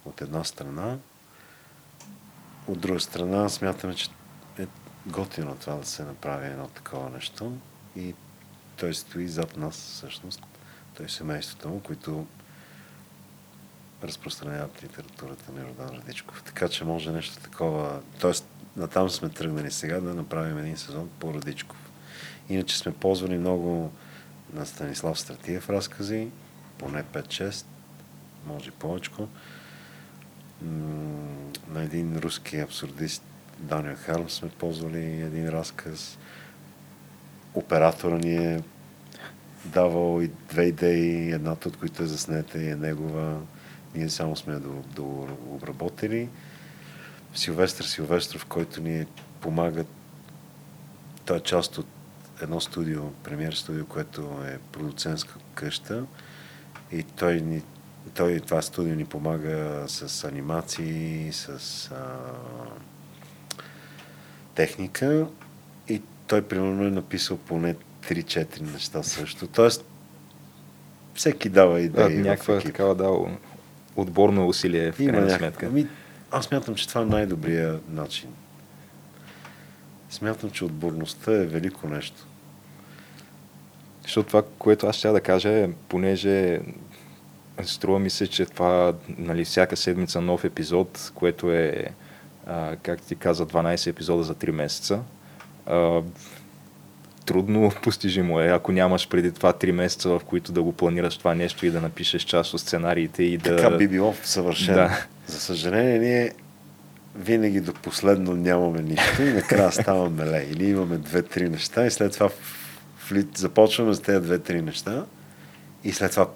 от 0.05 0.21
една 0.21 0.43
страна. 0.43 0.97
От 2.71 2.79
друга 2.79 2.99
страна 2.99 3.49
смятаме, 3.49 3.95
че 3.95 4.09
е 4.59 4.67
готино 5.07 5.55
това 5.55 5.75
да 5.75 5.85
се 5.85 6.03
направи 6.03 6.47
едно 6.47 6.67
такова 6.67 7.09
нещо 7.09 7.53
и 7.95 8.13
той 8.77 8.93
стои 8.93 9.27
зад 9.27 9.57
нас 9.57 9.75
всъщност. 9.75 10.43
Той 10.97 11.05
е 11.05 11.09
семейството 11.09 11.69
му, 11.69 11.79
които 11.79 12.25
разпространяват 14.03 14.83
литературата 14.83 15.51
на 15.51 15.61
Йордан 15.61 15.89
Радичков. 15.89 16.43
Така 16.43 16.69
че 16.69 16.85
може 16.85 17.11
нещо 17.11 17.43
такова. 17.43 18.01
Тоест, 18.19 18.47
натам 18.77 19.09
сме 19.09 19.29
тръгнали 19.29 19.71
сега 19.71 19.99
да 19.99 20.13
направим 20.13 20.57
един 20.57 20.77
сезон 20.77 21.09
по 21.19 21.33
Радичков. 21.33 21.91
Иначе 22.49 22.77
сме 22.77 22.93
ползвали 22.93 23.37
много 23.37 23.91
на 24.53 24.65
Станислав 24.65 25.19
Стратиев 25.19 25.69
разкази, 25.69 26.27
поне 26.77 27.03
5-6, 27.03 27.65
може 28.47 28.67
и 28.67 28.71
повече. 28.71 29.11
На 31.67 31.83
един 31.83 32.17
руски 32.17 32.59
абсурдист 32.59 33.23
Даниел 33.59 33.95
Харм 33.95 34.29
сме 34.29 34.49
ползвали 34.49 35.21
един 35.21 35.49
разказ. 35.49 36.17
Оператора 37.53 38.17
ни 38.17 38.35
е 38.35 38.63
давал 39.65 40.21
и 40.21 40.31
две 40.49 40.63
идеи, 40.63 41.31
едната 41.31 41.67
от 41.67 41.77
които 41.77 42.03
е 42.03 42.05
заснета 42.05 42.63
и 42.63 42.69
е 42.69 42.75
негова. 42.75 43.39
Ние 43.95 44.09
само 44.09 44.35
сме 44.35 44.53
я 44.53 44.59
до, 44.59 44.83
до 44.95 45.27
обработили. 45.49 46.29
Силвестър 47.35 47.85
Силвестров, 47.85 48.45
който 48.45 48.81
ни 48.81 49.05
помага, 49.41 49.85
той 51.25 51.37
е 51.37 51.41
част 51.41 51.77
от 51.77 51.87
едно 52.41 52.59
студио, 52.59 53.11
премьер 53.11 53.53
студио, 53.53 53.85
което 53.85 54.21
е 54.45 54.59
продуцентска 54.71 55.33
къща 55.55 56.05
и 56.91 57.03
той, 57.03 57.41
ни, 57.41 57.61
той 58.09 58.39
това 58.39 58.61
студио 58.61 58.95
ни 58.95 59.05
помага 59.05 59.83
с 59.87 60.23
анимации, 60.23 61.29
с 61.31 61.49
а, 61.91 62.17
техника 64.55 65.27
и 65.87 66.01
той 66.27 66.41
примерно 66.41 66.83
е 66.83 66.91
написал 66.91 67.37
поне 67.37 67.75
3-4 68.03 68.61
неща 68.63 69.03
също. 69.03 69.47
Тоест, 69.47 69.85
всеки 71.13 71.49
дава 71.49 71.73
Да, 71.73 71.79
идеи. 71.79 72.17
в 72.17 72.21
някаква 72.21 72.55
екипа. 72.55 72.71
такава, 72.71 72.95
да, 72.95 73.37
отборно 73.95 74.47
усилие 74.47 74.91
в 74.91 74.97
крайна 74.97 75.11
някаква- 75.13 75.37
сметка. 75.37 75.65
Ами, 75.65 75.87
аз 76.31 76.45
смятам, 76.45 76.75
че 76.75 76.87
това 76.87 77.01
е 77.01 77.05
най-добрият 77.05 77.89
начин. 77.89 78.29
Смятам, 80.09 80.51
че 80.51 80.65
отборността 80.65 81.31
е 81.33 81.45
велико 81.45 81.87
нещо. 81.87 82.27
Защото 84.03 84.27
това, 84.27 84.43
което 84.57 84.87
аз 84.87 84.95
ще 84.95 85.07
да 85.09 85.21
кажа 85.21 85.49
е, 85.49 85.69
понеже 85.89 86.59
струва 87.63 87.99
ми 87.99 88.09
се, 88.09 88.27
че 88.27 88.45
това, 88.45 88.93
нали, 89.17 89.45
всяка 89.45 89.77
седмица 89.77 90.21
нов 90.21 90.43
епизод, 90.43 91.11
което 91.15 91.51
е, 91.51 91.85
а, 92.47 92.75
как 92.83 93.01
ти 93.01 93.15
каза, 93.15 93.45
12 93.45 93.87
епизода 93.87 94.23
за 94.23 94.35
3 94.35 94.51
месеца, 94.51 94.99
а, 95.65 96.01
трудно 97.25 97.71
постижимо 97.83 98.39
е, 98.39 98.47
ако 98.47 98.71
нямаш 98.71 99.09
преди 99.09 99.31
това 99.31 99.53
3 99.53 99.71
месеца, 99.71 100.09
в 100.09 100.21
които 100.25 100.51
да 100.51 100.63
го 100.63 100.71
планираш 100.71 101.17
това 101.17 101.35
нещо 101.35 101.65
и 101.65 101.71
да 101.71 101.81
напишеш 101.81 102.23
част 102.23 102.53
от 102.53 102.61
сценариите 102.61 103.23
и 103.23 103.37
да... 103.37 103.55
Така 103.55 103.77
би 103.77 103.87
било 103.87 104.15
съвършено. 104.23 104.77
Да. 104.77 105.05
За 105.27 105.39
съжаление, 105.39 105.99
ние 105.99 106.31
винаги 107.15 107.61
до 107.61 107.73
последно 107.73 108.35
нямаме 108.35 108.81
нищо 108.81 109.21
и 109.21 109.33
накрая 109.33 109.71
ставаме 109.71 110.25
ле. 110.25 110.47
Или 110.51 110.69
имаме 110.69 110.97
две-три 110.97 111.49
неща 111.49 111.85
и 111.85 111.91
след 111.91 112.13
това 112.13 112.29
започваме 113.35 113.93
с 113.93 114.01
тези 114.01 114.25
две-три 114.25 114.61
неща 114.61 115.05
и 115.83 115.91
след 115.91 116.11
това 116.11 116.27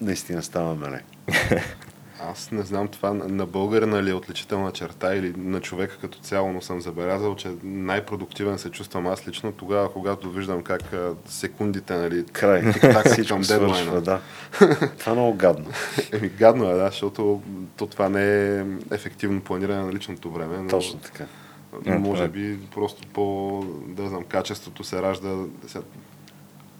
наистина 0.00 0.42
ставаме 0.42 0.88
ле. 0.88 1.02
Аз 2.22 2.50
не 2.50 2.62
знам 2.62 2.88
това 2.88 3.14
на- 3.14 3.28
на 3.28 3.46
българина 3.46 4.02
ли 4.02 4.10
е 4.10 4.14
отличителна 4.14 4.72
черта 4.72 5.14
или 5.14 5.34
на 5.36 5.60
човека 5.60 5.96
като 5.96 6.18
цяло, 6.18 6.52
но 6.52 6.60
съм 6.60 6.80
забелязал, 6.80 7.34
че 7.34 7.48
най-продуктивен 7.62 8.58
се 8.58 8.70
чувствам 8.70 9.06
аз 9.06 9.28
лично 9.28 9.52
тогава, 9.52 9.92
когато 9.92 10.30
виждам 10.30 10.62
как 10.62 10.82
секундите, 11.26 11.96
нали, 11.96 12.24
Край. 12.26 12.62
Тик-так 12.62 13.28
към 13.28 13.44
свършва, 13.44 13.66
дедлайна. 13.66 14.00
да. 14.00 14.20
Това 14.98 15.12
е 15.12 15.14
много 15.14 15.34
гадно. 15.34 15.66
Еми, 16.12 16.28
гадно 16.28 16.70
е, 16.70 16.74
да, 16.74 16.86
защото 16.86 17.42
то 17.76 17.86
това 17.86 18.08
не 18.08 18.56
е 18.56 18.64
ефективно 18.92 19.40
планиране 19.40 19.82
на 19.82 19.92
личното 19.92 20.30
време. 20.30 20.58
Но, 20.58 20.68
Точно 20.68 20.98
така. 20.98 21.24
Е, 21.86 21.98
Може 21.98 22.24
е. 22.24 22.28
би 22.28 22.58
просто 22.74 23.06
по, 23.06 23.60
да 23.86 24.08
знам, 24.08 24.24
качеството 24.24 24.84
се 24.84 25.02
ражда. 25.02 25.36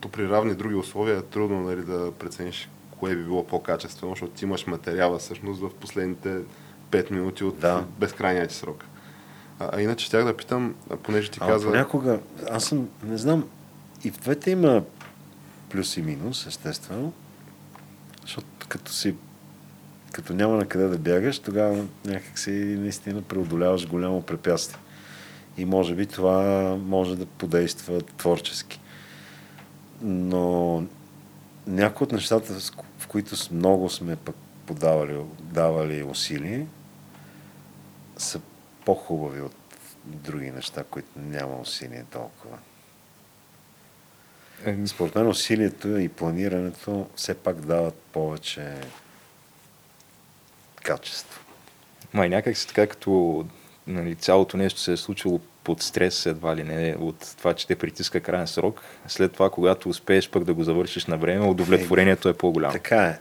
То 0.00 0.08
при 0.08 0.28
равни 0.28 0.54
други 0.54 0.74
условия 0.74 1.18
е 1.18 1.22
трудно 1.22 1.60
нали, 1.60 1.82
да 1.82 2.12
прецениш 2.12 2.68
кое 3.00 3.16
би 3.16 3.22
било 3.24 3.46
по-качествено, 3.46 4.12
защото 4.12 4.32
ти 4.32 4.44
имаш 4.44 4.66
материала 4.66 5.18
всъщност 5.18 5.60
в 5.60 5.70
последните 5.80 6.38
5 6.90 7.10
минути 7.10 7.44
от 7.44 7.58
Да. 7.58 7.84
безкрайния 7.98 8.46
ти 8.46 8.54
срок. 8.54 8.84
А, 9.58 9.70
а 9.72 9.80
иначе 9.82 10.10
тях 10.10 10.24
да 10.24 10.36
питам, 10.36 10.74
а, 10.90 10.96
понеже 10.96 11.30
ти 11.30 11.38
Ама 11.42 11.52
каза... 11.52 11.66
понякога, 11.66 12.20
аз 12.50 12.64
съм, 12.64 12.88
не 13.04 13.18
знам, 13.18 13.48
и 14.04 14.10
в 14.10 14.18
двете 14.18 14.50
има 14.50 14.82
плюс 15.70 15.96
и 15.96 16.02
минус, 16.02 16.46
естествено. 16.46 17.12
Защото 18.22 18.46
като 18.68 18.92
си 18.92 19.14
като 20.12 20.34
няма 20.34 20.56
на 20.56 20.66
къде 20.66 20.88
да 20.88 20.98
бягаш, 20.98 21.38
тогава 21.38 21.84
някак 22.04 22.38
си 22.38 22.50
наистина 22.78 23.22
преодоляваш 23.22 23.88
голямо 23.88 24.22
препятствие. 24.22 24.80
И 25.58 25.64
може 25.64 25.94
би 25.94 26.06
това 26.06 26.76
може 26.86 27.16
да 27.16 27.26
подейства 27.26 28.00
творчески. 28.00 28.80
Но 30.02 30.82
някои 31.66 32.04
от 32.04 32.12
нещата, 32.12 32.54
които 33.08 33.36
с 33.36 33.50
много 33.50 33.90
сме 33.90 34.16
пък 34.16 34.36
подавали, 34.66 35.20
давали 35.40 36.02
усилие, 36.02 36.66
са 38.16 38.40
по-хубави 38.84 39.40
от 39.40 39.54
други 40.04 40.50
неща, 40.50 40.84
които 40.90 41.08
няма 41.16 41.60
усилие 41.60 42.04
толкова. 42.10 42.58
Е, 44.64 44.86
Според 44.86 45.14
мен 45.14 45.28
усилието 45.28 45.98
и 45.98 46.08
планирането 46.08 47.06
все 47.16 47.34
пак 47.34 47.60
дават 47.60 47.94
повече 47.94 48.74
качество. 50.74 51.40
Май 52.12 52.28
някак 52.28 52.56
си 52.56 52.68
така, 52.68 52.86
като 52.86 53.46
нали, 53.86 54.14
цялото 54.14 54.56
нещо 54.56 54.80
се 54.80 54.92
е 54.92 54.96
случило 54.96 55.40
под 55.68 55.82
стрес, 55.82 56.26
едва 56.26 56.56
ли 56.56 56.64
не, 56.64 56.96
от 56.98 57.34
това, 57.38 57.54
че 57.54 57.66
те 57.66 57.76
притиска 57.76 58.20
крайен 58.20 58.46
срок. 58.46 58.80
След 59.08 59.32
това, 59.32 59.50
когато 59.50 59.88
успееш 59.88 60.30
пък 60.30 60.44
да 60.44 60.54
го 60.54 60.64
завършиш 60.64 61.06
на 61.06 61.16
време, 61.16 61.46
удовлетворението 61.46 62.28
е 62.28 62.34
по-голямо. 62.34 62.72
Така 62.72 63.04
е. 63.04 63.18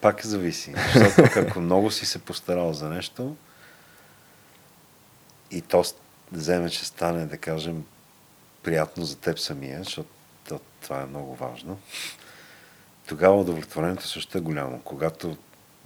Пак 0.00 0.26
зависи. 0.26 0.74
Защото 0.94 1.40
ако 1.40 1.60
много 1.60 1.90
си 1.90 2.06
се 2.06 2.18
постарал 2.18 2.72
за 2.72 2.88
нещо 2.88 3.36
и 5.50 5.60
то 5.60 5.84
вземе, 6.32 6.70
че 6.70 6.84
стане, 6.84 7.26
да 7.26 7.38
кажем, 7.38 7.84
приятно 8.62 9.04
за 9.04 9.16
теб 9.16 9.38
самия, 9.38 9.78
защото 9.78 10.08
то, 10.48 10.60
това 10.82 11.02
е 11.02 11.06
много 11.06 11.34
важно, 11.34 11.78
тогава 13.06 13.40
удовлетворението 13.40 14.08
също 14.08 14.38
е 14.38 14.40
голямо. 14.40 14.80
Когато 14.84 15.36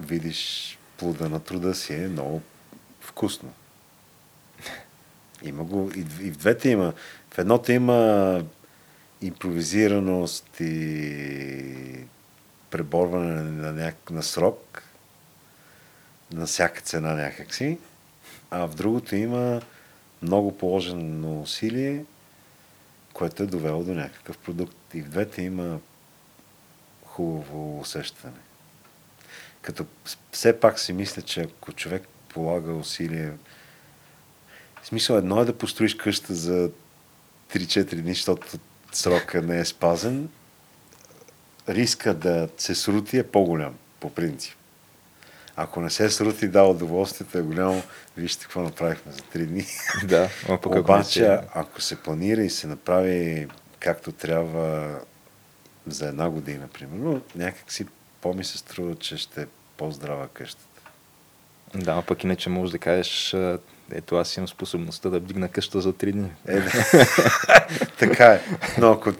видиш 0.00 0.78
плода 0.96 1.28
на 1.28 1.40
труда 1.40 1.74
си 1.74 1.94
е 1.94 2.08
много 2.08 2.42
вкусно. 3.00 3.52
Има 5.42 5.64
го, 5.64 5.90
и, 5.96 6.00
и 6.00 6.30
в 6.30 6.36
двете 6.36 6.68
има. 6.68 6.92
В 7.30 7.38
едното 7.38 7.72
има 7.72 8.42
импровизираност 9.22 10.60
и 10.60 12.04
преборване 12.70 13.42
на, 13.42 13.72
няк... 13.72 14.10
на 14.10 14.22
срок, 14.22 14.82
на 16.32 16.46
всяка 16.46 16.80
цена 16.80 17.14
някакси, 17.14 17.78
а 18.50 18.66
в 18.66 18.74
другото 18.74 19.16
има 19.16 19.62
много 20.22 20.58
положено 20.58 21.40
усилие, 21.40 22.04
което 23.12 23.42
е 23.42 23.46
довело 23.46 23.84
до 23.84 23.94
някакъв 23.94 24.38
продукт. 24.38 24.76
И 24.94 25.02
в 25.02 25.08
двете 25.08 25.42
има 25.42 25.80
хубаво 27.04 27.80
усещане. 27.80 28.32
Като 29.62 29.86
все 30.32 30.60
пак 30.60 30.78
си 30.78 30.92
мисля, 30.92 31.22
че 31.22 31.40
ако 31.40 31.72
човек 31.72 32.02
полага 32.28 32.72
усилие, 32.72 33.32
смисъл 34.88 35.16
едно 35.16 35.40
е 35.40 35.44
да 35.44 35.58
построиш 35.58 35.94
къща 35.94 36.34
за 36.34 36.70
3-4 37.52 37.94
дни, 37.94 38.14
защото 38.14 38.58
срока 38.92 39.42
не 39.42 39.60
е 39.60 39.64
спазен, 39.64 40.28
риска 41.68 42.14
да 42.14 42.48
се 42.58 42.74
срути 42.74 43.18
е 43.18 43.22
по-голям, 43.22 43.74
по 44.00 44.10
принцип. 44.10 44.54
Ако 45.56 45.80
не 45.80 45.90
се 45.90 46.10
срути, 46.10 46.48
да, 46.48 46.62
удоволствието 46.62 47.38
е 47.38 47.42
голямо. 47.42 47.82
Вижте 48.16 48.42
какво 48.42 48.62
направихме 48.62 49.12
за 49.12 49.18
3 49.18 49.46
дни. 49.46 49.66
Да, 50.04 50.28
пък 50.46 50.66
Обаче, 50.66 51.38
ако 51.54 51.80
се 51.80 52.02
планира 52.02 52.42
и 52.42 52.50
се 52.50 52.66
направи 52.66 53.48
както 53.78 54.12
трябва 54.12 55.00
за 55.86 56.08
една 56.08 56.30
година, 56.30 56.68
примерно, 56.68 57.22
някак 57.34 57.72
си 57.72 57.86
по-ми 58.20 58.44
се 58.44 58.58
струва, 58.58 58.94
че 58.94 59.16
ще 59.16 59.42
е 59.42 59.46
по-здрава 59.76 60.28
къщата. 60.28 60.80
Да, 61.74 62.02
пък 62.02 62.24
иначе 62.24 62.50
можеш 62.50 62.72
да 62.72 62.78
кажеш, 62.78 63.34
ето 63.92 64.16
аз 64.16 64.36
имам 64.36 64.48
способността 64.48 65.10
да 65.10 65.20
вдигна 65.20 65.48
къща 65.48 65.80
за 65.80 65.92
3 65.92 66.12
дни. 66.12 66.30
Е, 66.48 66.62
така 67.98 68.24
е. 68.24 68.40
Но 68.78 68.92
ако, 68.92 69.12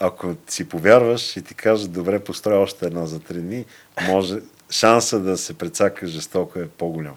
ако 0.00 0.36
си 0.48 0.68
повярваш 0.68 1.36
и 1.36 1.42
ти 1.42 1.54
кажеш, 1.54 1.86
добре, 1.86 2.24
построй 2.24 2.56
още 2.56 2.86
една 2.86 3.06
за 3.06 3.20
три 3.20 3.40
дни, 3.40 3.64
може 4.08 4.38
шанса 4.70 5.20
да 5.20 5.38
се 5.38 5.58
прецака 5.58 6.06
жестоко 6.06 6.58
е 6.58 6.68
по-голям. 6.68 7.16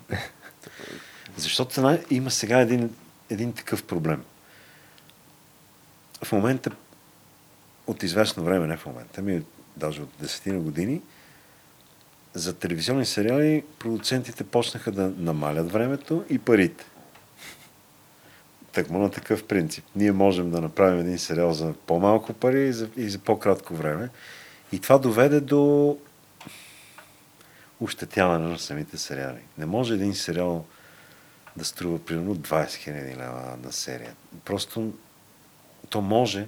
Защото 1.38 2.00
има 2.10 2.32
сега 2.32 2.60
един, 2.60 2.96
един 3.30 3.54
такъв 3.54 3.84
проблем. 3.84 4.24
В 6.24 6.32
момента, 6.32 6.72
от 7.88 8.04
известно 8.04 8.44
време, 8.44 8.68
не 8.68 8.78
в 8.78 8.86
момента, 8.86 9.22
ми 9.22 9.44
даже 9.78 10.02
от 10.02 10.10
десетина 10.20 10.60
години, 10.60 11.02
за 12.34 12.54
телевизионни 12.54 13.06
сериали 13.06 13.64
продуцентите 13.80 14.44
почнаха 14.44 14.92
да 14.92 15.12
намалят 15.18 15.72
времето 15.72 16.26
и 16.30 16.40
парите. 16.40 16.86
Тъкмо 18.72 19.00
на 19.00 19.12
такъв 19.12 19.44
принцип. 19.44 19.86
Ние 19.96 20.12
можем 20.12 20.52
да 20.52 20.62
направим 20.62 21.00
един 21.00 21.20
сериал 21.20 21.54
за 21.54 21.74
по-малко 21.88 22.34
пари 22.34 22.68
и 22.68 22.74
за, 22.74 22.90
и 22.98 23.10
за 23.10 23.20
по-кратко 23.20 23.74
време. 23.76 24.10
И 24.72 24.80
това 24.80 24.98
доведе 24.98 25.40
до 25.40 25.98
ощетяване 27.80 28.48
на 28.48 28.60
самите 28.60 28.98
сериали. 28.98 29.40
Не 29.58 29.66
може 29.66 29.94
един 29.94 30.14
сериал 30.14 30.66
да 31.58 31.66
струва 31.66 32.00
примерно 32.00 32.36
20 32.36 32.66
000 32.66 33.18
лева 33.18 33.58
на 33.64 33.72
серия. 33.72 34.16
Просто 34.46 34.94
то 35.90 36.02
може, 36.02 36.48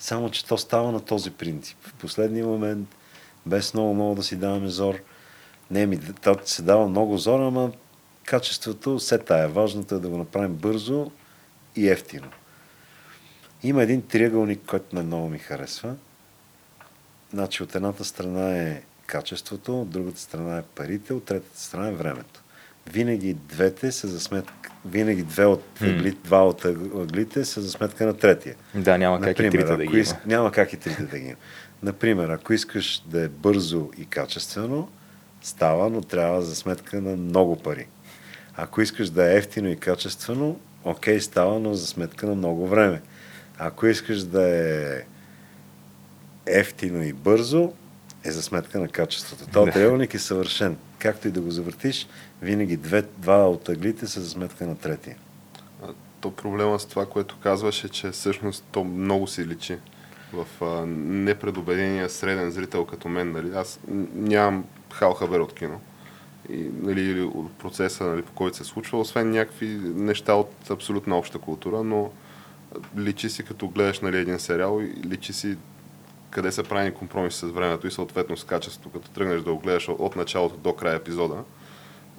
само 0.00 0.30
че 0.30 0.46
то 0.46 0.58
става 0.58 0.92
на 0.92 1.00
този 1.00 1.30
принцип. 1.30 1.78
В 1.82 1.94
последния 1.94 2.46
момент, 2.46 2.88
без 3.48 3.74
много, 3.74 3.94
много 3.94 4.14
да 4.14 4.22
си 4.22 4.36
даваме 4.36 4.68
зор, 4.68 4.94
не 5.70 5.86
ми, 5.86 6.00
то 6.22 6.36
се 6.44 6.62
дава 6.62 6.88
много 6.88 7.18
зор, 7.18 7.40
ама 7.40 7.72
качеството 8.24 9.00
се 9.00 9.18
тая. 9.18 9.48
Важното 9.48 9.94
е 9.94 9.98
да 9.98 10.08
го 10.08 10.16
направим 10.16 10.54
бързо 10.54 11.10
и 11.76 11.88
ефтино. 11.88 12.28
Има 13.62 13.82
един 13.82 14.02
триъгълник, 14.02 14.60
който 14.66 14.96
мен 14.96 15.06
много 15.06 15.28
ми 15.28 15.38
харесва. 15.38 15.94
Значи 17.30 17.62
от 17.62 17.74
едната 17.74 18.04
страна 18.04 18.56
е 18.56 18.82
качеството, 19.06 19.82
от 19.82 19.90
другата 19.90 20.20
страна 20.20 20.58
е 20.58 20.62
парите, 20.62 21.12
от 21.14 21.24
третата 21.24 21.60
страна 21.60 21.88
е 21.88 21.92
времето. 21.92 22.42
винаги 22.92 23.34
двете 23.34 23.92
са 23.92 24.08
за 24.08 24.20
сметка, 24.20 24.70
винаги 24.84 25.22
две 25.22 25.44
от 25.44 25.82
ъгли, 25.82 26.10
два 26.10 26.46
от 26.46 26.64
ъглите 26.64 27.44
са 27.44 27.60
за 27.60 27.70
сметка 27.70 28.06
на 28.06 28.16
третия. 28.16 28.54
Да, 28.74 28.98
няма 28.98 29.20
как 29.20 29.38
и 29.38 29.50
трите 29.50 29.64
да 29.64 29.86
ги 29.86 29.98
има. 29.98 30.18
Няма 30.26 30.52
как 30.52 30.72
и 30.72 30.76
трите 30.76 31.02
да 31.02 31.18
ги 31.18 31.26
има. 31.26 31.36
Например, 31.82 32.28
ако 32.28 32.52
искаш 32.52 33.02
да 33.06 33.24
е 33.24 33.28
бързо 33.28 33.90
и 33.98 34.06
качествено, 34.06 34.88
става, 35.42 35.90
но 35.90 36.00
трябва 36.00 36.42
за 36.42 36.56
сметка 36.56 37.00
на 37.00 37.16
много 37.16 37.56
пари. 37.56 37.86
Ако 38.56 38.80
искаш 38.80 39.10
да 39.10 39.32
е 39.32 39.36
ефтино 39.36 39.68
и 39.68 39.76
качествено, 39.76 40.60
окей, 40.84 41.20
става, 41.20 41.58
но 41.58 41.74
за 41.74 41.86
сметка 41.86 42.26
на 42.26 42.34
много 42.34 42.66
време. 42.66 43.02
Ако 43.58 43.86
искаш 43.86 44.22
да 44.22 44.48
е 44.48 45.02
ефтино 46.46 47.02
и 47.02 47.12
бързо, 47.12 47.72
е 48.24 48.30
за 48.30 48.42
сметка 48.42 48.80
на 48.80 48.88
качеството. 48.88 49.46
Този 49.52 49.70
триъгълник 49.70 50.14
е 50.14 50.18
съвършен. 50.18 50.76
Както 50.98 51.28
и 51.28 51.30
да 51.30 51.40
го 51.40 51.50
завъртиш, 51.50 52.06
винаги 52.42 52.76
две, 52.76 53.02
два 53.02 53.48
от 53.48 53.68
ъглите 53.68 54.06
са 54.06 54.20
за 54.20 54.30
сметка 54.30 54.66
на 54.66 54.78
третия. 54.78 55.16
То 56.20 56.30
проблема 56.30 56.78
с 56.78 56.86
това, 56.86 57.06
което 57.06 57.38
казваш 57.42 57.84
е, 57.84 57.88
че 57.88 58.10
всъщност 58.10 58.64
то 58.72 58.84
много 58.84 59.26
си 59.26 59.46
личи 59.46 59.78
в 60.32 60.46
а, 60.64 60.86
непредобедения 60.86 62.10
среден 62.10 62.50
зрител 62.50 62.84
като 62.84 63.08
мен. 63.08 63.32
Нали? 63.32 63.50
Аз 63.54 63.80
нямам 64.14 64.64
хал 64.92 65.14
хабер 65.14 65.40
от 65.40 65.54
кино. 65.54 65.80
И, 66.50 66.70
нали, 66.82 67.00
или 67.00 67.22
от 67.22 67.52
процеса, 67.52 68.04
нали, 68.04 68.22
по 68.22 68.32
който 68.32 68.56
се 68.56 68.64
случва, 68.64 68.98
освен 68.98 69.30
някакви 69.30 69.66
неща 69.94 70.34
от 70.34 70.70
абсолютна 70.70 71.18
обща 71.18 71.38
култура, 71.38 71.82
но 71.82 72.10
личи 72.98 73.30
си 73.30 73.42
като 73.42 73.68
гледаш 73.68 74.00
нали, 74.00 74.18
един 74.18 74.38
сериал 74.38 74.80
и 74.82 75.08
личи 75.08 75.32
си 75.32 75.56
къде 76.30 76.52
са 76.52 76.62
правени 76.64 76.94
компромиси 76.94 77.38
с 77.38 77.42
времето 77.42 77.86
и 77.86 77.90
съответно 77.90 78.36
с 78.36 78.44
качеството, 78.44 78.90
като 78.90 79.10
тръгнеш 79.10 79.42
да 79.42 79.52
го 79.52 79.58
гледаш 79.58 79.88
от 79.88 80.16
началото 80.16 80.56
до 80.56 80.72
края 80.72 80.96
епизода. 80.96 81.44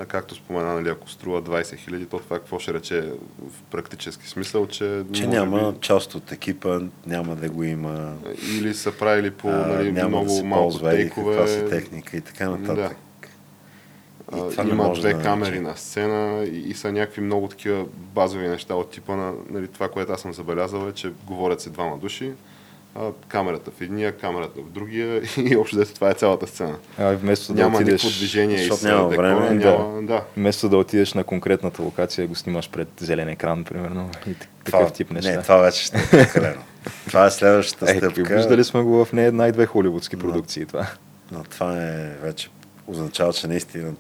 А 0.02 0.06
както 0.06 0.36
спомена, 0.36 0.74
нали, 0.74 0.90
ако 0.90 1.10
струва 1.10 1.42
20 1.42 1.76
хиляди, 1.78 2.06
то 2.06 2.20
това 2.20 2.40
какво 2.40 2.60
ще 2.60 2.74
рече 2.74 3.02
в 3.48 3.62
практически 3.72 4.28
смисъл, 4.28 4.68
че, 4.68 5.04
Че 5.14 5.28
няма 5.28 5.72
би, 5.72 5.80
част 5.80 6.16
от 6.16 6.32
екипа, 6.32 6.80
няма 7.06 7.36
да 7.36 7.50
го 7.50 7.64
има. 7.64 8.14
или 8.60 8.74
са 8.74 8.92
правили 8.92 9.32
по 9.32 9.48
а, 9.48 9.68
нали, 9.68 9.92
няма 9.92 10.10
много 10.10 10.36
да 10.36 10.44
малко 10.44 10.64
ползва 10.64 10.90
тейкове. 10.90 11.38
каква 11.38 11.48
си 11.48 11.66
техника 11.70 12.18
и 12.18 12.22
така 12.22 12.50
нататък. 12.50 12.98
А, 14.32 14.38
И 14.38 14.52
това 14.52 14.64
има 14.64 14.94
две 14.94 15.14
да 15.14 15.22
камери 15.22 15.60
на 15.60 15.78
сцена 15.78 16.44
и, 16.44 16.58
и 16.58 16.74
са 16.74 16.92
някакви 16.92 17.22
много 17.22 17.48
такива 17.48 17.86
базови 17.96 18.48
неща 18.48 18.76
от 18.76 18.92
типа 18.92 19.16
на 19.16 19.34
нали, 19.50 19.68
това, 19.68 19.90
което 19.90 20.12
аз 20.12 20.22
съм 20.22 20.34
забелязал 20.34 20.88
е, 20.90 20.92
че 20.92 21.12
говорят 21.26 21.62
се 21.62 21.70
двама 21.70 21.98
души, 21.98 22.32
а, 22.96 23.00
камерата 23.28 23.72
в 23.72 23.82
едния, 23.82 24.12
камерата 24.12 24.62
в 24.62 24.70
другия 24.70 25.22
и 25.40 25.58
общо 25.58 25.76
взето 25.76 25.94
това 25.94 26.10
е 26.10 26.14
цялата 26.14 26.48
сцена. 26.48 26.78
А, 26.98 27.12
вместо 27.12 27.54
да 27.54 27.62
няма 27.62 27.76
отидеш, 27.76 27.92
никакво 27.94 28.18
движение 28.18 28.58
защото 28.58 28.76
из 28.76 28.84
няма 28.84 29.10
декора, 29.10 29.36
време, 29.36 29.56
няма, 29.56 30.02
да. 30.02 30.24
вместо 30.38 30.70
да 30.70 30.78
отидеш 30.78 31.14
на 31.14 31.24
конкретната 31.24 31.82
локация, 31.82 32.28
го 32.28 32.36
снимаш 32.36 32.70
пред 32.70 32.88
зелен 33.00 33.30
екран, 33.30 33.64
примерно, 33.64 34.10
и 34.28 34.34
т- 34.34 34.48
Това, 34.64 34.80
такъв 34.80 34.94
тип 34.94 35.12
неща. 35.12 35.32
Не, 35.32 35.42
това 35.42 35.58
вече 35.58 35.84
ще 35.84 35.98
е 35.98 36.02
прекалено. 36.12 36.62
това 37.08 37.26
е 37.26 37.32
следващата 37.32 37.92
Е, 37.92 37.98
стъпка. 37.98 38.36
виждали 38.36 38.64
сме 38.64 38.82
го 38.82 39.06
в 39.06 39.14
не 39.14 39.26
една 39.26 39.48
и 39.48 39.52
две 39.52 39.66
холивудски 39.66 40.16
Да. 40.16 40.22
продукции 40.22 40.66
това. 40.66 40.88
Но 41.32 41.44
това 41.44 41.78
е 41.78 42.10
вече 42.18 42.50
означава, 42.88 43.34
че 43.34 43.48
наистина 43.48 43.94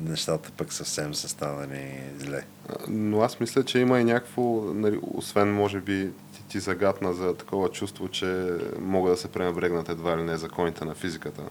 нещата 0.00 0.50
пък 0.50 0.72
съвсем 0.72 1.14
са 1.14 1.28
станали 1.28 1.80
зле. 2.18 2.42
Но 2.88 3.20
аз 3.20 3.40
мисля, 3.40 3.64
че 3.64 3.78
има 3.78 4.00
и 4.00 4.04
някакво, 4.04 4.42
нали, 4.64 4.98
освен 5.04 5.54
може 5.54 5.78
би 5.78 6.08
ти, 6.52 6.60
загатна 6.60 7.12
за 7.12 7.34
такова 7.34 7.68
чувство, 7.68 8.08
че 8.08 8.48
могат 8.80 9.12
да 9.12 9.16
се 9.16 9.28
пренебрегнат 9.28 9.88
едва 9.88 10.18
ли 10.18 10.22
не 10.22 10.36
законите 10.36 10.84
на 10.84 10.94
физиката 10.94 11.42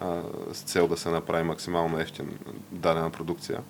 а, 0.00 0.22
с 0.52 0.62
цел 0.62 0.88
да 0.88 0.96
се 0.96 1.10
направи 1.10 1.42
максимално 1.42 2.00
ефтин 2.00 2.38
дадена 2.72 3.10
продукция. 3.10 3.60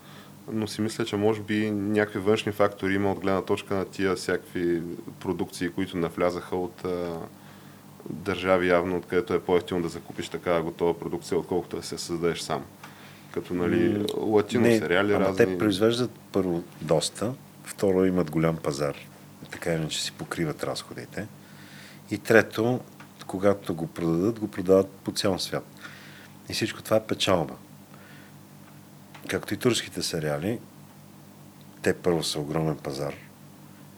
Но 0.53 0.67
си 0.67 0.81
мисля, 0.81 1.05
че 1.05 1.17
може 1.17 1.41
би 1.41 1.71
някакви 1.71 2.19
външни 2.19 2.53
фактори 2.53 2.95
има 2.95 3.13
от 3.13 3.21
гледна 3.21 3.43
точка 3.43 3.75
на 3.75 3.85
тия 3.85 4.15
всякакви 4.15 4.83
продукции, 5.21 5.69
които 5.69 5.97
навлязаха 5.97 6.57
от 6.57 6.85
а, 6.85 7.19
държави 8.11 8.69
явно, 8.69 8.97
откъдето 8.97 9.35
е 9.35 9.41
по-ефтино 9.41 9.83
да 9.83 9.89
закупиш 9.89 10.29
такава 10.29 10.63
готова 10.63 10.99
продукция, 10.99 11.39
отколкото 11.39 11.77
да 11.77 11.83
се 11.83 11.99
създадеш 11.99 12.41
сам. 12.41 12.65
Като 13.33 13.55
нали, 13.55 14.07
латино 14.17 14.65
сериали 14.65 15.13
ама 15.13 15.25
разни. 15.25 15.37
те 15.37 15.59
произвеждат 15.59 16.11
първо 16.33 16.63
доста, 16.81 17.33
второ 17.65 18.05
имат 18.05 18.31
голям 18.31 18.57
пазар, 18.57 18.97
така 19.51 19.73
иначе 19.73 20.03
си 20.03 20.13
покриват 20.13 20.65
разходите. 20.65 21.27
И 22.11 22.19
трето, 22.19 22.81
когато 23.27 23.75
го 23.75 23.87
продадат, 23.87 24.39
го 24.39 24.49
продават 24.49 24.91
по 24.91 25.13
цял 25.13 25.39
свят. 25.39 25.65
И 26.49 26.53
всичко 26.53 26.83
това 26.83 26.97
е 26.97 27.07
печалба. 27.07 27.55
Както 29.29 29.55
и 29.55 29.57
турските 29.57 30.03
сериали, 30.03 30.59
те 31.83 31.95
първо 31.95 32.23
са 32.23 32.41
огромен 32.41 32.77
пазар, 32.77 33.15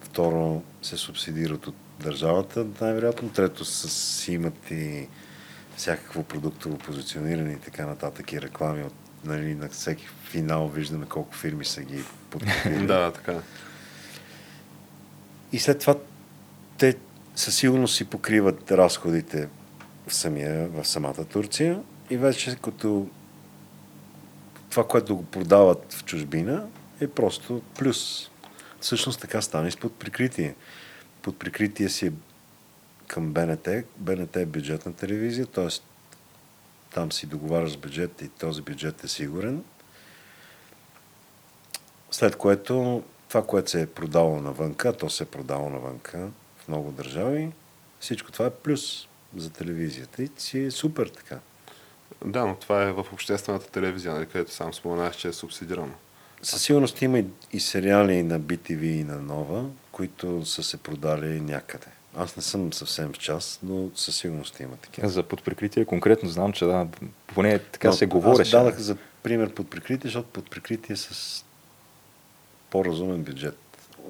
второ 0.01 0.63
се 0.83 0.97
субсидират 0.97 1.67
от 1.67 1.75
държавата, 2.01 2.67
най-вероятно, 2.81 3.29
трето 3.29 3.65
си 3.65 4.33
имат 4.33 4.71
и 4.71 5.09
всякакво 5.77 6.23
продуктово 6.23 6.79
позициониране 6.79 7.53
и 7.53 7.59
така 7.59 7.87
нататък 7.87 8.33
и 8.33 8.41
реклами 8.41 8.83
от 8.83 8.95
нали, 9.25 9.55
на 9.55 9.69
всеки 9.69 10.09
финал 10.25 10.69
виждаме 10.69 11.07
колко 11.07 11.35
фирми 11.35 11.65
са 11.65 11.83
ги 11.83 12.05
подкрепили. 12.31 12.87
Да, 12.87 13.13
така. 13.13 13.41
И 15.53 15.59
след 15.59 15.79
това 15.79 15.95
те 16.79 16.97
със 17.35 17.57
сигурност 17.57 17.97
си 17.97 18.05
покриват 18.05 18.73
разходите 18.73 19.49
в, 20.07 20.15
самия, 20.15 20.69
в 20.69 20.85
самата 20.85 21.25
Турция 21.25 21.83
и 22.11 22.17
вече 22.17 22.57
като 22.63 23.09
това, 24.71 24.89
което 24.89 25.17
го 25.17 25.25
продават 25.25 25.93
в 25.93 26.05
чужбина 26.05 26.67
е 27.01 27.09
просто 27.09 27.63
плюс. 27.79 28.31
Всъщност 28.81 29.21
така 29.21 29.43
стане 29.43 29.69
и 29.69 29.81
под 29.81 29.99
прикритие. 29.99 30.55
Под 31.23 31.39
прикритие 31.39 31.89
си 31.89 32.07
е 32.07 32.13
към 33.07 33.33
БНТ. 33.33 33.69
БНТ 33.97 34.37
е 34.37 34.47
бюджетна 34.47 34.93
телевизия, 34.93 35.47
т.е. 35.47 35.69
там 36.95 37.13
си 37.13 37.27
договаряш 37.27 37.73
с 37.73 37.77
бюджет 37.77 38.23
и 38.23 38.29
този 38.29 38.63
бюджет 38.63 39.05
е 39.05 39.09
сигурен. 39.09 39.65
След 42.11 42.37
което 42.37 43.03
това, 43.33 43.47
което 43.47 43.71
се 43.71 43.83
е 43.83 43.87
продало 43.87 44.41
навънка, 44.41 44.93
то 44.93 45.11
се 45.11 45.23
е 45.23 45.27
продало 45.27 45.71
навънка 45.71 46.29
в 46.57 46.69
много 46.69 46.91
държави, 46.91 47.51
всичко 48.01 48.33
това 48.33 48.47
е 48.47 48.51
плюс 48.51 49.09
за 49.37 49.51
телевизията 49.51 50.23
и 50.23 50.31
си 50.37 50.65
е 50.65 50.71
супер 50.71 51.07
така. 51.07 51.39
Да, 52.25 52.47
но 52.47 52.57
това 52.57 52.83
е 52.83 52.93
в 52.93 53.07
обществената 53.13 53.71
телевизия, 53.71 54.15
нали, 54.15 54.27
където 54.27 54.53
сам 54.53 54.75
споменах, 54.75 55.17
че 55.17 55.29
е 55.29 55.33
субсидирано. 55.33 55.93
Със 56.43 56.63
сигурност 56.63 57.03
има 57.03 57.19
и, 57.19 57.27
и 57.53 57.61
сериали 57.61 58.23
на 58.23 58.41
BTV 58.41 58.83
и 58.83 59.05
на 59.05 59.21
Нова, 59.21 59.65
които 59.93 60.47
са 60.47 60.63
се 60.63 60.77
продали 60.77 61.41
някъде. 61.41 61.87
Аз 62.17 62.37
не 62.37 62.43
съм 62.43 62.73
съвсем 62.73 63.13
в 63.13 63.19
час, 63.19 63.59
но 63.63 63.91
със 63.95 64.17
сигурност 64.17 64.61
има 64.61 64.77
такива. 64.77 65.09
За 65.09 65.23
подприкритие 65.23 65.85
конкретно 65.85 66.29
знам, 66.29 66.53
че 66.53 66.65
да, 66.65 66.87
поне 67.27 67.59
така 67.59 67.89
Но 67.89 67.95
се 67.95 68.05
Аз 68.05 68.09
говореше. 68.09 68.51
дадах 68.51 68.79
за 68.79 68.97
пример 69.23 69.55
под 69.55 69.71
прикритие, 69.71 70.09
защото 70.09 70.29
под 70.29 70.51
прикритие 70.51 70.97
с 70.97 71.45
по-разумен 72.73 73.23
бюджет 73.23 73.59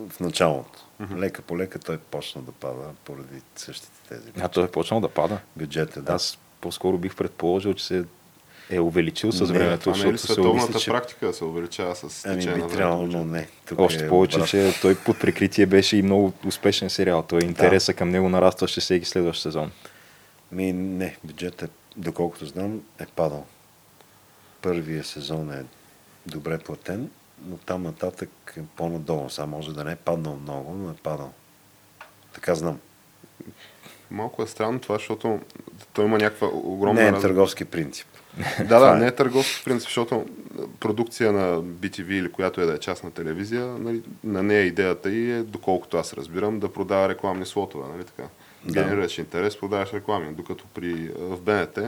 в 0.09 0.20
началото. 0.20 0.78
Мгм. 1.01 1.18
Лека 1.18 1.43
по 1.43 1.59
лека 1.59 1.78
той 1.78 1.98
почна 1.98 2.43
да 2.43 2.52
пада 2.52 2.90
поради 3.05 3.43
същите 3.56 3.93
тези. 4.09 4.22
А 4.40 4.48
той 4.48 4.64
е 4.64 4.68
почнал 4.68 5.01
да 5.01 5.09
пада. 5.09 5.39
Бюджета, 5.56 6.02
да. 6.02 6.12
Аз 6.12 6.39
по-скоро 6.60 6.98
бих 6.98 7.16
предположил, 7.16 7.74
че 7.74 7.86
се 7.86 8.05
е 8.70 8.80
увеличил 8.80 9.32
с 9.32 9.40
Не, 9.40 9.47
времето, 9.47 9.82
Това 9.82 10.05
не 10.05 10.10
е 10.10 10.12
ли 10.12 10.18
световната 10.18 10.78
че 10.78 10.90
практика 10.90 11.26
да 11.26 11.32
се 11.32 11.44
увеличава 11.44 11.97
с 11.97 12.26
Ами 12.26 12.36
течение 12.36 12.56
би 12.56 12.62
на 12.62 12.68
трябвало, 12.68 13.06
но 13.06 13.24
не. 13.24 13.48
Тук 13.66 13.78
Още 13.80 14.05
е 14.05 14.09
повече, 14.09 14.36
обратно. 14.36 14.48
че 14.48 14.80
той 14.82 14.94
под 14.94 15.20
прикритие 15.20 15.66
беше 15.66 15.97
и 15.97 16.02
много 16.02 16.32
успешен 16.47 16.90
сериал. 16.90 17.22
Той 17.22 17.40
интереса 17.43 17.94
към 17.94 18.09
него 18.09 18.28
нарастваше 18.28 18.80
всеки 18.80 19.06
следващ 19.06 19.43
сезон. 19.43 19.72
Ми, 20.52 20.72
не, 20.72 21.16
бюджетът, 21.24 21.70
е, 21.70 21.72
доколкото 21.97 22.47
знам, 22.47 22.80
е 23.01 23.06
падал. 23.06 23.47
Първия 24.62 25.05
сезон 25.05 25.52
е 25.52 25.64
добре 26.26 26.59
платен, 26.59 27.10
но 27.47 27.56
там 27.56 27.82
нататък 27.82 28.31
е 28.56 28.60
по-надолу. 28.77 29.31
Сега 29.31 29.47
може 29.47 29.74
да 29.74 29.85
не 29.85 29.93
е 29.93 29.97
паднал 29.97 30.36
много, 30.36 30.73
но 30.73 30.90
е 30.90 30.94
падал. 30.94 31.32
Така 32.35 32.55
знам. 32.55 32.78
Малко 34.10 34.43
е 34.43 34.47
странно 34.47 34.81
това, 34.81 34.94
защото 34.94 35.40
той 35.93 36.05
има 36.05 36.19
някаква 36.19 36.48
огромна... 36.48 37.01
не 37.01 37.09
е 37.09 37.12
раз- 37.12 37.23
търговски 37.23 37.64
принцип. 37.64 38.06
Да, 38.69 38.78
да, 38.78 38.97
е. 38.97 39.01
не 39.01 39.06
е 39.06 39.10
търговски 39.10 39.64
принцип, 39.64 39.89
защото 39.89 40.27
продукция 40.81 41.32
на 41.32 41.62
BTV 41.62 42.09
или 42.09 42.32
която 42.32 42.60
е 42.60 42.66
да 42.66 42.74
е 42.74 42.78
частна 42.78 43.10
телевизия, 43.10 43.66
нали, 43.66 44.02
на 44.24 44.43
нея 44.43 44.62
идеята 44.62 45.10
и 45.10 45.31
е, 45.31 45.43
доколкото 45.43 45.97
аз 45.97 46.14
разбирам, 46.14 46.60
да 46.60 46.73
продава 46.73 47.09
рекламни 47.09 47.47
слотове, 47.47 47.89
нали 47.94 48.05
така? 48.05 48.23
Да. 48.64 48.73
Генерираш 48.73 49.19
интерес, 49.19 49.56
продаваш 49.56 49.93
реклами, 49.93 50.35
докато 50.35 50.64
при, 50.74 51.09
в 51.19 51.40
БНТ 51.40 51.78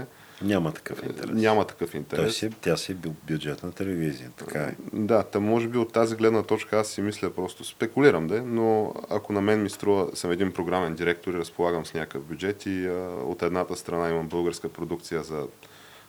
Няма 0.43 0.73
такъв 0.73 1.03
интерес. 1.03 1.31
няма 1.33 1.67
такъв 1.67 1.91
Той 1.91 1.99
интерес. 1.99 2.37
си, 2.37 2.51
тя 2.53 2.77
си 2.77 2.93
е 2.93 2.97
бю- 2.97 3.15
бюджетна 3.25 3.73
телевизия. 3.73 4.31
Така 4.37 4.59
е. 4.61 4.75
Да, 4.93 5.23
та 5.23 5.41
може 5.41 5.69
би 5.69 5.79
от 5.79 5.93
тази 5.93 6.17
гледна 6.17 6.43
точка 6.43 6.79
аз 6.79 6.89
си 6.89 7.01
мисля 7.01 7.31
просто 7.31 7.65
спекулирам, 7.65 8.27
де, 8.27 8.41
но 8.41 8.95
ако 9.11 9.33
на 9.33 9.41
мен 9.41 9.63
ми 9.63 9.71
струва, 9.71 10.09
съм 10.15 10.31
един 10.31 10.53
програмен 10.53 10.95
директор 10.95 11.31
и 11.31 11.39
разполагам 11.39 11.87
с 11.87 11.95
някакъв 11.95 12.25
бюджет 12.25 12.67
и 12.67 12.87
а, 12.87 12.93
от 13.23 13.43
едната 13.43 13.77
страна 13.77 14.11
имам 14.11 14.29
българска 14.29 14.69
продукция 14.69 15.23
за 15.23 15.47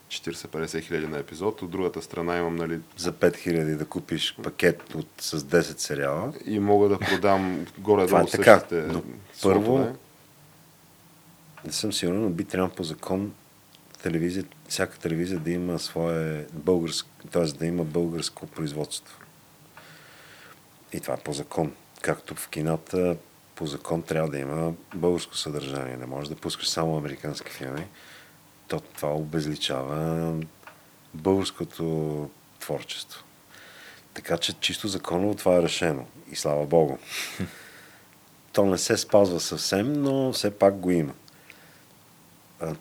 40-50 0.10 0.82
хиляди 0.82 1.08
на 1.08 1.18
епизод. 1.18 1.62
От 1.62 1.70
другата 1.70 2.02
страна 2.02 2.38
имам, 2.38 2.56
нали, 2.56 2.80
За 2.98 3.14
5000 3.14 3.76
да 3.76 3.86
купиш 3.86 4.38
пакет 4.44 4.96
от, 4.96 5.08
с 5.20 5.40
10 5.40 5.62
сериала. 5.62 6.34
и 6.46 6.60
мога 6.60 6.90
да 6.90 7.00
продам 7.00 7.66
горе-долу 7.78 8.22
е 8.22 8.26
така, 8.26 8.54
същите 8.54 8.82
но 8.84 9.04
първо- 9.44 9.96
Не 11.66 11.72
съм 11.72 11.94
сигурен, 11.94 12.22
но 12.22 12.30
би 12.30 12.44
трябвало 12.44 12.76
по 12.76 12.84
закон 12.84 13.32
телевизия, 14.06 14.46
всяка 14.70 15.00
телевизия 15.00 15.40
да 15.40 15.52
има 15.52 15.80
свое 15.80 16.46
българско, 16.54 17.10
т.е. 17.32 17.46
да 17.46 17.66
има 17.66 17.84
българско 17.84 18.48
производство. 18.48 19.20
И 20.94 21.00
това 21.00 21.14
е 21.14 21.24
по 21.24 21.34
закон. 21.34 21.74
Както 22.02 22.36
в 22.36 22.50
кината 22.50 23.18
по 23.56 23.66
закон 23.66 24.02
трябва 24.02 24.30
да 24.30 24.38
има 24.38 24.74
българско 24.96 25.38
съдържание. 25.38 25.98
Не 25.98 26.06
можеш 26.06 26.30
да 26.30 26.36
пускаш 26.36 26.70
само 26.70 26.98
американски 26.98 27.52
филми. 27.52 27.88
То 28.68 28.80
това 28.80 29.10
обезличава 29.10 30.34
българското 31.14 32.30
творчество. 32.60 33.24
Така 34.14 34.38
че 34.38 34.54
чисто 34.54 34.88
законово 34.88 35.36
това 35.36 35.56
е 35.56 35.62
решено. 35.62 36.08
И 36.32 36.36
слава 36.36 36.66
Богу. 36.66 36.98
То 38.54 38.66
не 38.66 38.78
се 38.78 38.98
спазва 38.98 39.40
съвсем, 39.40 39.94
но 39.94 40.34
все 40.34 40.52
пак 40.52 40.76
го 40.76 40.92
има. 40.92 41.14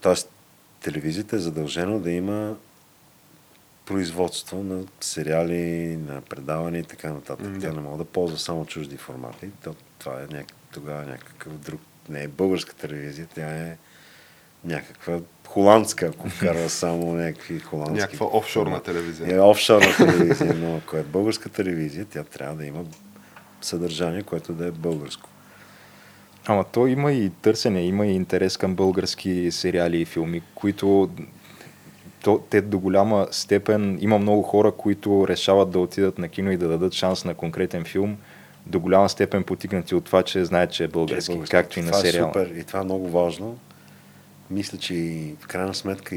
Тоест, 0.00 0.33
телевизията 0.84 1.36
е 1.36 1.38
задължено 1.38 1.98
да 1.98 2.10
има 2.10 2.56
производство 3.86 4.62
на 4.62 4.84
сериали, 5.00 5.96
на 5.96 6.20
предавания 6.20 6.80
и 6.80 6.84
така 6.84 7.12
нататък. 7.12 7.46
Тя 7.60 7.68
да. 7.68 7.72
не 7.72 7.80
може 7.80 7.98
да 7.98 8.04
ползва 8.04 8.38
само 8.38 8.66
чужди 8.66 8.96
формати. 8.96 9.50
То, 9.64 9.74
това 9.98 10.20
е 10.20 10.34
няк... 10.34 10.46
тогава 10.72 11.02
някакъв 11.02 11.52
друг... 11.58 11.80
Не 12.08 12.22
е 12.22 12.28
българска 12.28 12.74
телевизия, 12.74 13.26
тя 13.34 13.50
е 13.50 13.76
някаква 14.64 15.20
холандска, 15.48 16.06
ако 16.06 16.28
вкарва 16.30 16.68
само 16.68 17.14
някакви 17.14 17.60
холандски... 17.60 18.00
Някаква 18.00 18.26
офшорна 18.26 18.82
телевизия. 18.82 19.36
Е 19.36 19.40
офшорна 19.40 19.96
телевизия, 19.96 20.54
но 20.54 20.76
ако 20.76 20.96
е 20.96 21.02
българска 21.02 21.48
телевизия, 21.48 22.06
тя 22.10 22.24
трябва 22.24 22.56
да 22.56 22.66
има 22.66 22.84
съдържание, 23.60 24.22
което 24.22 24.52
да 24.52 24.66
е 24.66 24.70
българско. 24.70 25.28
Ама 26.46 26.64
то 26.64 26.86
има 26.86 27.12
и 27.12 27.30
търсене, 27.30 27.82
има 27.82 28.06
и 28.06 28.14
интерес 28.14 28.56
към 28.56 28.74
български 28.74 29.50
сериали 29.50 30.00
и 30.00 30.04
филми, 30.04 30.42
които 30.54 31.10
то, 32.22 32.42
те 32.50 32.60
до 32.60 32.78
голяма 32.78 33.26
степен 33.30 33.98
има 34.00 34.18
много 34.18 34.42
хора, 34.42 34.72
които 34.72 35.28
решават 35.28 35.70
да 35.70 35.78
отидат 35.78 36.18
на 36.18 36.28
кино 36.28 36.52
и 36.52 36.56
да 36.56 36.68
дадат 36.68 36.92
шанс 36.92 37.24
на 37.24 37.34
конкретен 37.34 37.84
филм, 37.84 38.16
до 38.66 38.80
голяма 38.80 39.08
степен 39.08 39.44
потикнати 39.44 39.94
от 39.94 40.04
това, 40.04 40.22
че 40.22 40.44
знаят, 40.44 40.72
че 40.72 40.84
е 40.84 40.88
български, 40.88 41.32
Български. 41.32 41.50
както 41.50 41.78
и 41.78 41.82
на 41.82 41.90
това 41.90 42.00
сериала. 42.00 42.28
Е 42.28 42.32
супер 42.32 42.56
и 42.56 42.64
това 42.64 42.80
е 42.80 42.84
много 42.84 43.08
важно. 43.08 43.58
Мисля, 44.50 44.78
че 44.78 44.94
и 44.94 45.34
в 45.40 45.46
крайна 45.46 45.74
сметка, 45.74 46.16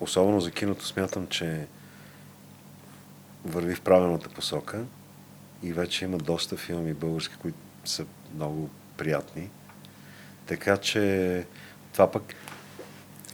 особено 0.00 0.40
за 0.40 0.50
киното, 0.50 0.86
смятам, 0.86 1.26
че 1.26 1.66
върви 3.44 3.74
в 3.74 3.80
правилната 3.80 4.28
посока 4.28 4.84
и 5.62 5.72
вече 5.72 6.04
има 6.04 6.18
доста 6.18 6.56
филми 6.56 6.94
български, 6.94 7.34
които 7.42 7.58
са 7.84 8.04
много 8.34 8.70
приятни. 9.02 9.48
Така 10.46 10.76
че 10.76 11.44
това 11.92 12.10
пък 12.10 12.22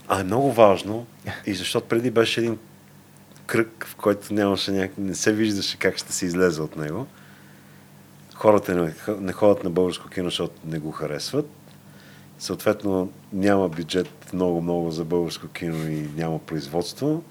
а 0.09 0.21
е 0.21 0.25
много 0.25 0.53
важно 0.53 1.07
и 1.47 1.55
защото 1.55 1.89
преди 1.89 2.11
беше 2.11 2.41
един 2.41 2.59
кръг, 3.47 3.87
в 3.89 3.97
който 3.97 4.35
нямаше 4.35 4.73
няк... 4.73 4.99
не 4.99 5.15
се 5.15 5.33
виждаше 5.33 5.79
как 5.79 5.97
ще 5.97 6.13
се 6.13 6.27
излезе 6.27 6.63
от 6.63 6.77
него. 6.77 7.07
Хората 8.35 8.93
не, 9.21 9.33
ходят 9.33 9.65
на 9.65 9.71
българско 9.71 10.09
кино, 10.09 10.29
защото 10.29 10.55
не 10.65 10.79
го 10.79 10.93
харесват. 10.93 11.51
Съответно 12.39 13.13
няма 13.33 13.69
бюджет 13.69 14.33
много-много 14.33 14.91
за 14.91 15.05
българско 15.05 15.49
кино 15.49 15.89
и 15.89 16.09
няма 16.17 16.39
производство. 16.39 17.23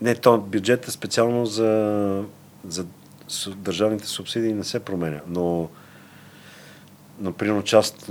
Не, 0.00 0.14
то 0.14 0.38
бюджет 0.38 0.84
специално 0.84 1.46
за, 1.46 2.24
за 2.64 2.86
държавните 3.56 4.06
субсидии 4.06 4.52
не 4.52 4.64
се 4.64 4.80
променя, 4.80 5.20
но, 5.28 5.68
но 7.20 7.32
примерно 7.32 7.62
част, 7.62 8.10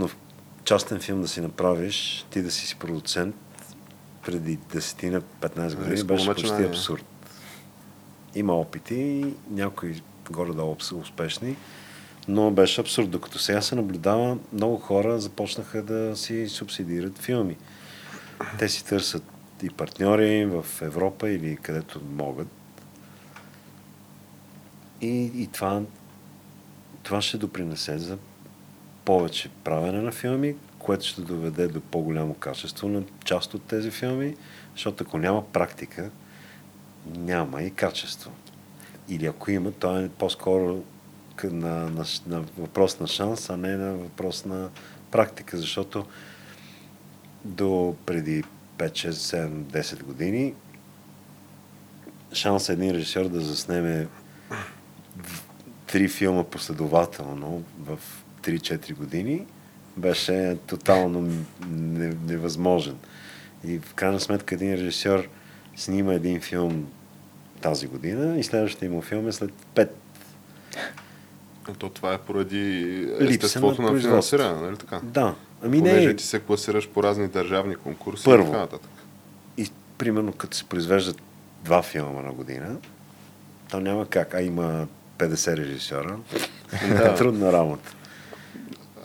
частен 0.63 0.99
филм 0.99 1.21
да 1.21 1.27
си 1.27 1.41
направиш, 1.41 2.25
ти 2.29 2.41
да 2.41 2.51
си 2.51 2.67
си 2.67 2.75
продуцент, 2.75 3.35
преди 4.25 4.57
10-15 4.57 5.75
години 5.75 5.91
Рисково 5.91 6.15
беше 6.15 6.25
почти 6.27 6.43
начинание. 6.43 6.67
абсурд. 6.67 7.05
Има 8.35 8.53
опити, 8.53 9.25
някои 9.49 10.01
горе-долу 10.31 10.79
са 10.79 10.95
успешни, 10.95 11.55
но 12.27 12.51
беше 12.51 12.81
абсурд. 12.81 13.09
Докато 13.09 13.39
сега 13.39 13.61
се 13.61 13.75
наблюдава, 13.75 14.37
много 14.53 14.77
хора 14.77 15.19
започнаха 15.19 15.83
да 15.83 16.15
си 16.15 16.49
субсидират 16.49 17.19
филми. 17.19 17.57
Те 18.59 18.69
си 18.69 18.85
търсят 18.85 19.23
и 19.63 19.69
партньори 19.69 20.45
в 20.45 20.65
Европа 20.81 21.29
или 21.29 21.57
където 21.57 22.01
могат. 22.11 22.47
И, 25.01 25.31
и 25.35 25.47
това, 25.47 25.81
това 27.03 27.21
ще 27.21 27.37
допринесе 27.37 27.97
за 27.97 28.17
повече 29.07 29.49
правене 29.63 30.01
на 30.01 30.11
филми, 30.11 30.55
което 30.79 31.05
ще 31.05 31.21
доведе 31.21 31.67
до 31.67 31.81
по-голямо 31.81 32.33
качество 32.33 32.89
на 32.89 33.03
част 33.25 33.53
от 33.53 33.63
тези 33.63 33.91
филми, 33.91 34.35
защото 34.73 35.03
ако 35.03 35.17
няма 35.17 35.51
практика, 35.51 36.09
няма 37.05 37.61
и 37.61 37.71
качество. 37.71 38.31
Или 39.09 39.25
ако 39.25 39.51
има, 39.51 39.71
то 39.71 39.99
е 39.99 40.09
по-скоро 40.09 40.83
на, 41.43 41.89
на, 41.89 42.05
на 42.27 42.43
въпрос 42.57 42.99
на 42.99 43.07
шанс, 43.07 43.49
а 43.49 43.57
не 43.57 43.77
на 43.77 43.93
въпрос 43.93 44.45
на 44.45 44.69
практика, 45.11 45.57
защото 45.57 46.05
до 47.45 47.95
преди 48.05 48.43
5, 48.43 48.47
6, 48.77 49.09
7, 49.09 49.49
10 49.49 50.03
години 50.03 50.53
шанс 52.33 52.69
е 52.69 52.73
един 52.73 52.91
режисьор 52.91 53.27
да 53.27 53.41
заснеме 53.41 54.07
три 55.85 56.07
филма 56.07 56.43
последователно 56.43 57.63
в 57.79 57.99
3-4 58.47 58.95
години 58.95 59.45
беше 59.97 60.57
тотално 60.67 61.21
не- 61.69 62.15
невъзможен. 62.27 62.95
И 63.63 63.79
в 63.79 63.93
крайна 63.93 64.19
сметка 64.19 64.55
един 64.55 64.73
режисьор 64.73 65.27
снима 65.75 66.13
един 66.13 66.41
филм 66.41 66.87
тази 67.61 67.87
година 67.87 68.39
и 68.39 68.43
следващия 68.43 68.91
му 68.91 69.01
филм 69.01 69.27
е 69.27 69.31
след 69.31 69.51
5. 69.75 69.89
То 71.79 71.89
това 71.89 72.13
е 72.13 72.17
поради 72.17 73.07
естеството 73.19 73.81
на 73.81 73.91
на, 73.91 73.99
финансиране, 73.99 74.61
нали 74.61 74.77
така? 74.77 74.99
Да. 75.03 75.35
Ами 75.63 75.79
Понеже 75.79 76.07
не, 76.07 76.15
ти 76.15 76.23
се 76.23 76.39
класираш 76.39 76.89
по 76.89 77.03
разни 77.03 77.27
държавни 77.27 77.75
конкурси 77.75 78.23
Първо. 78.25 78.43
и 78.43 78.51
така 78.51 78.59
нататък. 78.59 78.89
и 79.57 79.69
примерно 79.97 80.33
като 80.33 80.57
се 80.57 80.63
произвеждат 80.63 81.21
два 81.63 81.81
филма 81.81 82.21
на 82.21 82.31
година, 82.33 82.75
то 83.71 83.79
няма 83.79 84.05
как, 84.05 84.33
а 84.33 84.41
има 84.41 84.87
50 85.17 85.57
режисьора. 85.57 86.17
Да. 86.89 87.15
Трудна 87.17 87.51
работа. 87.51 87.95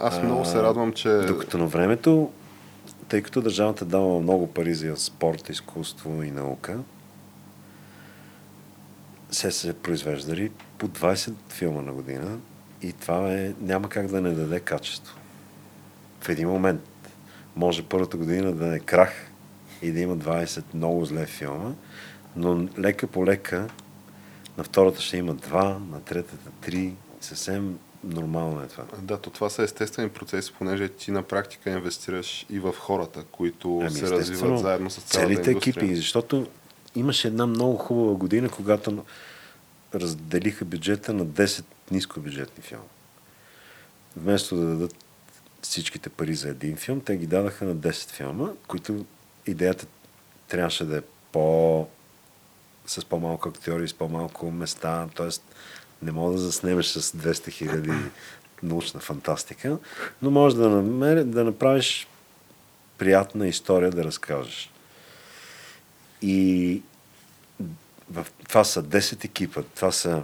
Аз 0.03 0.23
много 0.23 0.45
се 0.45 0.63
радвам, 0.63 0.93
че 0.93 1.09
Докато 1.09 1.59
на 1.59 1.67
времето, 1.67 2.31
тъй 3.09 3.23
като 3.23 3.41
държавата 3.41 3.85
дава 3.85 4.21
много 4.21 4.47
пари 4.47 4.75
за 4.75 4.97
спорт, 4.97 5.49
изкуство 5.49 6.23
и 6.23 6.31
наука, 6.31 6.79
се 9.31 9.51
се 9.51 9.73
произвеждали 9.73 10.51
по 10.79 10.89
20 10.89 11.33
филма 11.49 11.83
на 11.83 11.93
година 11.93 12.39
и 12.83 12.93
това 12.93 13.33
е, 13.33 13.53
няма 13.61 13.89
как 13.89 14.07
да 14.07 14.21
не 14.21 14.31
даде 14.31 14.61
качество. 14.61 15.17
В 16.21 16.29
един 16.29 16.49
момент 16.49 16.83
може 17.57 17.83
първата 17.83 18.17
година 18.17 18.53
да 18.53 18.77
е 18.77 18.81
крах 18.81 19.31
и 19.83 19.93
да 19.93 20.01
има 20.01 20.17
20 20.17 20.65
много 20.75 21.05
зле 21.05 21.27
филма, 21.27 21.73
но 22.37 22.69
лека 22.79 23.07
по 23.07 23.27
лека 23.27 23.69
на 24.59 24.65
втората 24.65 25.01
ще 25.01 25.17
има 25.17 25.35
два, 25.35 25.79
на 25.91 26.01
третата 26.01 26.51
три. 26.61 26.95
Съвсем 27.21 27.79
нормално 28.05 28.63
е 28.63 28.67
това. 28.67 28.85
Да, 28.99 29.19
то 29.19 29.31
това 29.31 29.51
са 29.51 29.63
естествени 29.63 30.09
процеси, 30.09 30.53
понеже 30.59 30.89
ти 30.89 31.11
на 31.11 31.23
практика 31.23 31.71
инвестираш 31.71 32.47
и 32.51 32.59
в 32.59 32.75
хората, 32.79 33.25
които 33.33 33.79
Ами, 33.81 33.91
се 33.91 34.11
развиват 34.11 34.59
заедно 34.59 34.91
с 34.91 34.95
цялата 34.95 35.35
целите 35.35 35.51
индустрия. 35.51 35.73
екипи, 35.73 35.97
защото 35.97 36.47
имаше 36.95 37.29
една 37.29 37.47
много 37.47 37.77
хубава 37.77 38.15
година, 38.15 38.49
когато 38.49 39.05
разделиха 39.95 40.65
бюджета 40.65 41.13
на 41.13 41.27
10 41.27 41.65
нискобюджетни 41.91 42.63
филма. 42.63 42.85
Вместо 44.17 44.57
да 44.57 44.65
дадат 44.65 44.95
всичките 45.63 46.09
пари 46.09 46.35
за 46.35 46.49
един 46.49 46.77
филм, 46.77 47.01
те 47.01 47.17
ги 47.17 47.27
дадаха 47.27 47.65
на 47.65 47.77
10 47.77 48.11
филма, 48.11 48.49
които 48.67 49.05
идеята 49.47 49.87
трябваше 50.49 50.85
да 50.85 50.97
е 50.97 51.03
по 51.33 51.87
с 52.87 53.05
по-малко 53.05 53.49
актьори, 53.49 53.89
с 53.89 53.95
по-малко 53.95 54.51
места, 54.51 55.09
т.е. 55.17 55.29
не 56.03 56.13
мога 56.13 56.33
да 56.33 56.39
заснемеш 56.39 56.87
с 56.87 57.17
200 57.17 57.51
хиляди 57.51 57.93
научна 58.63 59.01
фантастика, 59.01 59.79
но 60.23 60.31
можеш 60.31 60.59
да, 60.59 60.69
намери, 60.69 61.25
да 61.25 61.45
направиш 61.45 62.07
приятна 62.99 63.49
история 63.49 63.91
да 63.91 64.05
разкажеш. 64.05 64.71
И 66.23 66.83
в, 68.11 68.27
това 68.49 68.65
са 68.65 68.83
10 68.83 69.25
екипа, 69.25 69.63
това 69.75 69.93
са 69.93 70.23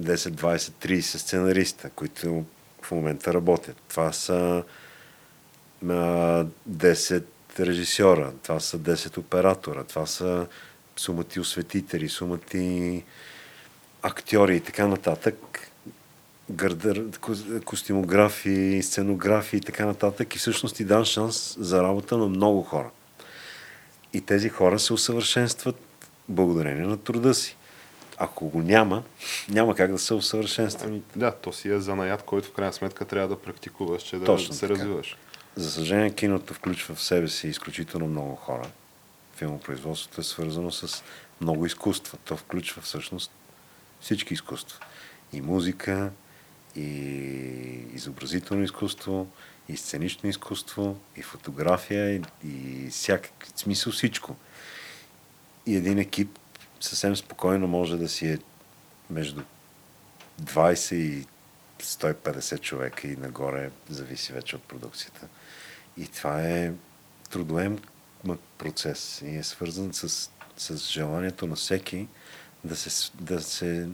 10, 0.00 0.14
20, 0.14 0.56
30 0.56 1.00
сценариста, 1.00 1.90
които 1.90 2.44
в 2.82 2.90
момента 2.90 3.34
работят. 3.34 3.76
Това 3.88 4.12
са 4.12 4.64
а, 5.82 6.46
10 6.70 7.24
режисьора, 7.60 8.32
това 8.42 8.60
са 8.60 8.78
10 8.78 9.18
оператора, 9.18 9.84
това 9.84 10.06
са 10.06 10.46
сумати 10.96 11.40
осветители, 11.40 12.08
сумати 12.08 13.04
актьори 14.04 14.56
и 14.56 14.60
така 14.60 14.86
нататък, 14.86 15.70
гардер, 16.50 17.04
костюмографи, 17.64 18.80
сценографи 18.82 19.56
и 19.56 19.60
така 19.60 19.86
нататък. 19.86 20.34
И 20.34 20.38
всъщност 20.38 20.76
ти 20.76 20.84
дам 20.84 21.04
шанс 21.04 21.56
за 21.58 21.82
работа 21.82 22.18
на 22.18 22.26
много 22.26 22.62
хора. 22.62 22.90
И 24.12 24.20
тези 24.20 24.48
хора 24.48 24.78
се 24.78 24.92
усъвършенстват 24.92 25.76
благодарение 26.28 26.86
на 26.86 26.96
труда 26.96 27.34
си. 27.34 27.56
Ако 28.18 28.48
го 28.48 28.62
няма, 28.62 29.02
няма 29.48 29.74
как 29.74 29.92
да 29.92 29.98
се 29.98 30.14
усъвършенства. 30.14 30.90
Да, 31.16 31.32
то 31.32 31.52
си 31.52 31.68
е 31.68 31.80
занаят, 31.80 32.22
който 32.22 32.48
в 32.48 32.52
крайна 32.52 32.72
сметка 32.72 33.04
трябва 33.04 33.28
да 33.28 33.42
практикуваш, 33.42 34.02
че 34.02 34.16
да, 34.16 34.24
Точно 34.24 34.54
се 34.54 34.60
така. 34.60 34.72
развиваш. 34.72 35.16
За 35.56 35.70
съжаление, 35.70 36.10
киното 36.10 36.54
включва 36.54 36.94
в 36.94 37.02
себе 37.02 37.28
си 37.28 37.48
изключително 37.48 38.06
много 38.06 38.36
хора. 38.36 38.66
Филмопроизводството 39.36 40.20
е 40.20 40.24
свързано 40.24 40.70
с 40.70 41.02
много 41.40 41.66
изкуства. 41.66 42.18
То 42.24 42.36
включва 42.36 42.82
всъщност 42.82 43.30
всички 44.04 44.34
изкуства. 44.34 44.78
И 45.32 45.40
музика, 45.40 46.12
и 46.76 46.88
изобразително 47.94 48.62
изкуство, 48.62 49.26
и 49.68 49.76
сценично 49.76 50.28
изкуство, 50.28 50.98
и 51.16 51.22
фотография, 51.22 52.14
и, 52.16 52.22
и 52.44 52.88
всякак 52.90 53.46
смисъл 53.56 53.92
всичко. 53.92 54.36
И 55.66 55.76
един 55.76 55.98
екип 55.98 56.38
съвсем 56.80 57.16
спокойно 57.16 57.68
може 57.68 57.96
да 57.96 58.08
си 58.08 58.26
е 58.28 58.38
между 59.10 59.42
20 60.42 60.94
и 60.94 61.26
150 61.82 62.60
човека 62.60 63.08
и 63.08 63.16
нагоре, 63.16 63.70
зависи 63.88 64.32
вече 64.32 64.56
от 64.56 64.62
продукцията. 64.62 65.28
И 65.96 66.08
това 66.08 66.42
е 66.42 66.72
трудоем 67.30 67.78
процес 68.58 69.22
и 69.24 69.36
е 69.36 69.42
свързан 69.42 69.92
с, 69.92 70.30
с 70.56 70.76
желанието 70.76 71.46
на 71.46 71.54
всеки 71.54 72.08
да 72.64 72.76
се, 72.76 73.10
да 73.20 73.40
се 73.40 73.88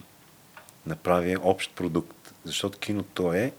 направи 0.86 1.36
общ 1.36 1.74
продукт. 1.74 2.34
Защото 2.44 2.78
киното 2.78 3.32
е 3.32 3.52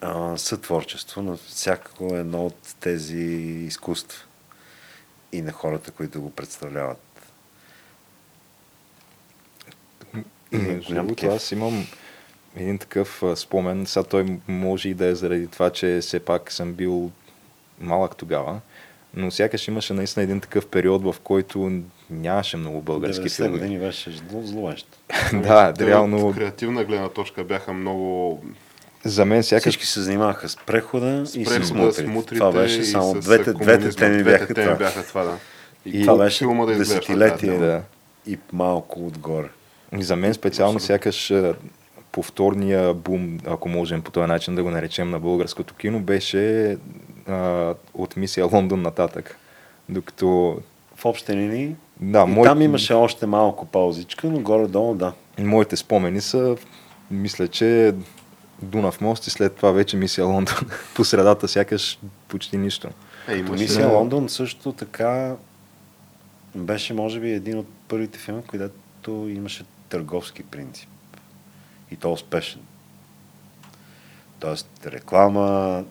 а, 0.00 0.38
сътворчество 0.38 1.22
на 1.22 1.36
всяко 1.36 2.14
едно 2.14 2.46
от 2.46 2.74
тези 2.80 3.22
изкуства 3.66 4.24
и 5.32 5.42
на 5.42 5.52
хората, 5.52 5.90
които 5.90 6.22
го 6.22 6.30
представляват. 6.30 7.00
Между 10.52 10.94
другото, 10.94 11.26
аз 11.26 11.52
имам 11.52 11.86
един 12.56 12.78
такъв 12.78 13.22
спомен. 13.34 13.86
Сега 13.86 14.04
той 14.04 14.38
може 14.48 14.88
и 14.88 14.94
да 14.94 15.06
е 15.06 15.14
заради 15.14 15.46
това, 15.46 15.70
че 15.70 15.98
все 16.02 16.20
пак 16.20 16.52
съм 16.52 16.72
бил 16.72 17.10
малък 17.80 18.16
тогава. 18.16 18.60
Но 19.14 19.30
сякаш 19.30 19.68
имаше 19.68 19.94
наистина 19.94 20.22
един 20.22 20.40
такъв 20.40 20.66
период, 20.66 21.02
в 21.02 21.16
който 21.24 21.82
нямаше 22.10 22.56
много 22.56 22.80
български 22.80 23.22
90 23.22 23.36
филми. 23.36 23.50
години 23.50 23.78
беше 23.78 24.10
зло, 24.10 24.42
зловещо. 24.42 24.98
да, 25.32 25.72
Те 25.72 25.86
реално 25.86 26.28
От 26.28 26.36
креативна 26.36 26.84
гледна 26.84 27.08
точка 27.08 27.44
бяха 27.44 27.72
много... 27.72 28.42
за 29.04 29.24
мен 29.24 29.42
сякаш 29.42 29.62
Всички 29.64 29.86
се 29.86 30.00
занимаваха 30.00 30.48
с 30.48 30.56
прехода 30.56 31.26
С 31.26 31.34
и 31.34 31.44
прехода, 31.44 31.64
с 31.64 31.68
с 31.68 31.72
мутрите. 31.72 32.06
мутрите 32.06 32.38
Това 32.38 32.52
беше 32.52 32.80
и 32.80 32.84
само 32.84 33.14
двете, 33.14 33.52
двете 33.52 33.90
теми 33.90 34.22
Двете 34.22 34.38
бяха 34.38 34.54
теми 34.54 34.66
това. 34.66 34.76
бяха 34.76 35.02
това, 35.02 35.24
да. 35.24 35.36
И 35.86 36.00
Това 36.00 36.06
колко 36.06 36.18
беше 36.18 36.44
да 36.46 36.66
десетилетие. 36.66 37.50
да. 37.50 37.58
да. 37.58 37.82
И 38.26 38.38
малко 38.52 39.06
отгоре. 39.06 39.48
И 39.98 40.02
за 40.02 40.16
мен 40.16 40.34
специално 40.34 40.76
Абсолютно. 40.76 40.86
сякаш 40.86 41.32
повторния 42.12 42.94
бум, 42.94 43.38
ако 43.46 43.68
можем 43.68 44.02
по 44.02 44.10
този 44.10 44.26
начин 44.26 44.54
да 44.54 44.62
го 44.62 44.70
наречем 44.70 45.10
на 45.10 45.20
българското 45.20 45.74
кино, 45.74 46.00
беше 46.00 46.76
а, 47.28 47.74
от 47.94 48.16
мисия 48.16 48.46
Лондон 48.46 48.82
нататък. 48.82 49.36
Докато 49.88 50.58
В 50.96 51.04
общи 51.04 51.32
линии. 51.32 51.74
Да, 52.00 52.24
и 52.28 52.30
мой, 52.30 52.44
там 52.44 52.62
имаше 52.62 52.94
още 52.94 53.26
малко 53.26 53.66
паузичка, 53.66 54.26
но 54.26 54.40
горе-долу 54.40 54.94
да. 54.94 55.12
моите 55.38 55.76
спомени 55.76 56.20
са, 56.20 56.56
мисля, 57.10 57.48
че 57.48 57.94
Дунав 58.62 59.00
мост 59.00 59.26
и 59.26 59.30
след 59.30 59.54
това 59.54 59.70
вече 59.70 59.96
мисия 59.96 60.24
Лондон. 60.24 60.54
по 60.94 61.04
средата 61.04 61.48
сякаш 61.48 61.98
почти 62.28 62.58
нищо. 62.58 62.88
Е, 63.28 63.36
имаше... 63.36 63.62
Мисия 63.62 63.88
Лондон 63.88 64.28
също 64.28 64.72
така 64.72 65.36
беше, 66.54 66.94
може 66.94 67.20
би, 67.20 67.30
един 67.30 67.58
от 67.58 67.66
първите 67.88 68.18
филми, 68.18 68.42
където 68.50 69.10
имаше 69.10 69.64
търговски 69.88 70.42
принцип. 70.42 70.88
И 71.90 71.96
то 71.96 72.12
успешен. 72.12 72.60
Тоест, 74.40 74.86
реклама, 74.86 75.84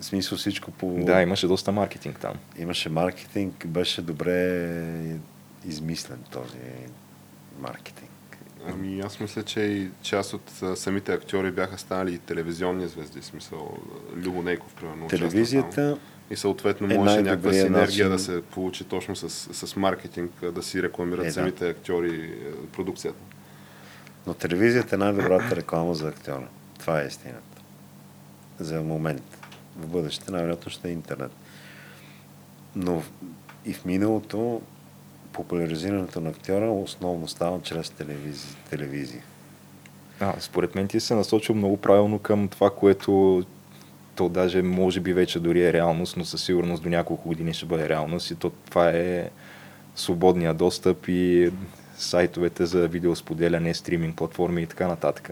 в 0.00 0.04
смисъл 0.04 0.38
всичко 0.38 0.70
по... 0.70 0.94
Да, 0.98 1.22
имаше 1.22 1.46
доста 1.46 1.72
маркетинг 1.72 2.18
там. 2.20 2.34
Имаше 2.58 2.88
маркетинг, 2.88 3.66
беше 3.66 4.02
добре 4.02 5.18
измислен 5.66 6.18
този 6.30 6.58
маркетинг. 7.60 8.10
Ами 8.68 9.00
аз 9.00 9.20
мисля, 9.20 9.42
че 9.42 9.60
и 9.60 9.90
част 10.02 10.32
от 10.32 10.42
самите 10.74 11.12
актьори 11.12 11.50
бяха 11.50 11.78
станали 11.78 12.14
и 12.14 12.18
телевизионни 12.18 12.88
звезди. 12.88 13.22
Смисъл, 13.22 13.78
Любо 14.16 14.42
Нейков, 14.42 14.74
примерно. 14.74 15.08
Телевизията, 15.08 15.98
И 16.30 16.36
съответно 16.36 16.92
е 16.92 16.98
може 16.98 17.22
някаква 17.22 17.52
синергия 17.52 17.80
начин. 17.80 18.08
да 18.08 18.18
се 18.18 18.42
получи 18.42 18.84
точно 18.84 19.16
с, 19.16 19.30
с 19.66 19.76
маркетинг, 19.76 20.32
да 20.44 20.62
си 20.62 20.82
рекламират 20.82 21.24
Е, 21.24 21.28
да. 21.28 21.32
самите 21.32 21.68
актьори 21.68 22.34
продукцията. 22.72 23.18
но 24.26 24.34
телевизията 24.34 24.94
е 24.94 24.98
най-добрата 24.98 25.56
реклама 25.56 25.94
за 25.94 26.08
актьора. 26.08 26.48
Това 26.78 27.02
е 27.02 27.06
истината. 27.06 27.60
За 28.58 28.82
момент. 28.82 29.38
В 29.76 29.86
бъдеще 29.86 30.30
най-вероятно 30.30 30.70
ще 30.70 30.88
е 30.88 30.92
интернет. 30.92 31.32
Но 32.76 33.02
и 33.64 33.72
в 33.72 33.84
миналото 33.84 34.62
популяризирането 35.36 36.20
на 36.20 36.28
актьора 36.28 36.70
основно 36.70 37.28
става 37.28 37.60
чрез 37.62 37.90
телевизия. 37.90 38.56
телевизия. 38.70 39.22
А, 40.20 40.34
според 40.40 40.74
мен 40.74 40.88
ти 40.88 41.00
се 41.00 41.14
насочил 41.14 41.54
много 41.54 41.76
правилно 41.76 42.18
към 42.18 42.48
това, 42.48 42.70
което 42.70 43.42
то 44.14 44.28
даже 44.28 44.62
може 44.62 45.00
би 45.00 45.12
вече 45.12 45.40
дори 45.40 45.64
е 45.64 45.72
реалност, 45.72 46.16
но 46.16 46.24
със 46.24 46.44
сигурност 46.44 46.82
до 46.82 46.88
няколко 46.88 47.28
години 47.28 47.54
ще 47.54 47.66
бъде 47.66 47.88
реалност 47.88 48.30
и 48.30 48.34
то 48.34 48.50
това 48.50 48.90
е 48.90 49.30
свободния 49.96 50.54
достъп 50.54 51.08
и 51.08 51.50
сайтовете 51.98 52.66
за 52.66 52.88
видеосподеляне, 52.88 53.74
стриминг 53.74 54.16
платформи 54.16 54.62
и 54.62 54.66
така 54.66 54.88
нататък. 54.88 55.30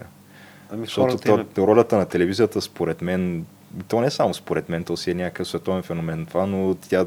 Ами 0.69 0.85
Защото 0.85 1.13
е 1.13 1.17
то, 1.17 1.67
ролята 1.67 1.97
на 1.97 2.05
телевизията, 2.05 2.61
според 2.61 3.01
мен, 3.01 3.45
то 3.87 4.01
не 4.01 4.07
е 4.07 4.11
само 4.11 4.33
според 4.33 4.69
мен, 4.69 4.83
то 4.83 4.97
си 4.97 5.11
е 5.11 5.13
някакъв 5.13 5.47
световен 5.47 5.83
феномен 5.83 6.25
това, 6.25 6.45
но 6.45 6.75
тя 6.75 7.05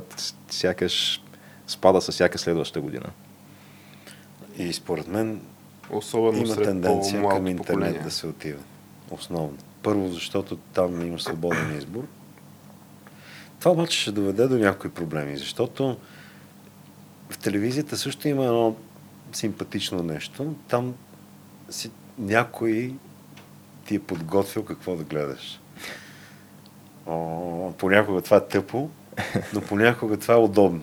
сякаш 0.51 1.23
спада 1.69 2.01
с 2.01 2.12
всяка 2.12 2.39
следваща 2.39 2.81
година. 2.81 3.07
И 4.59 4.73
според 4.73 5.09
мен 5.09 5.40
Особено 5.90 6.39
има 6.39 6.57
тенденция 6.57 7.28
към 7.28 7.47
интернет 7.47 7.57
поколение. 7.57 8.01
да 8.01 8.11
се 8.11 8.27
отива. 8.27 8.61
Основно. 9.11 9.57
Първо, 9.82 10.09
защото 10.09 10.57
там 10.57 11.07
има 11.07 11.19
свободен 11.20 11.78
избор. 11.78 12.05
Това 13.59 13.70
обаче 13.70 14.01
ще 14.01 14.12
доведе 14.12 14.47
до 14.47 14.59
някои 14.59 14.90
проблеми, 14.90 15.36
защото 15.36 15.97
в 17.31 17.39
телевизията 17.39 17.97
също 17.97 18.28
има 18.28 18.45
едно 18.45 18.77
симпатично 19.32 20.03
нещо. 20.03 20.55
Там 20.69 20.95
си, 21.70 21.90
някой 22.19 22.95
ти 23.86 23.95
е 23.95 23.99
подготвил 23.99 24.65
какво 24.65 24.97
да 24.97 25.05
гледаш. 25.05 25.61
О, 27.07 27.73
понякога 27.78 28.23
това 28.23 28.36
е 28.36 28.47
тъпо, 28.47 28.90
но 29.55 29.61
понякога 29.61 30.16
това 30.16 30.35
е 30.35 30.39
удобно. 30.39 30.82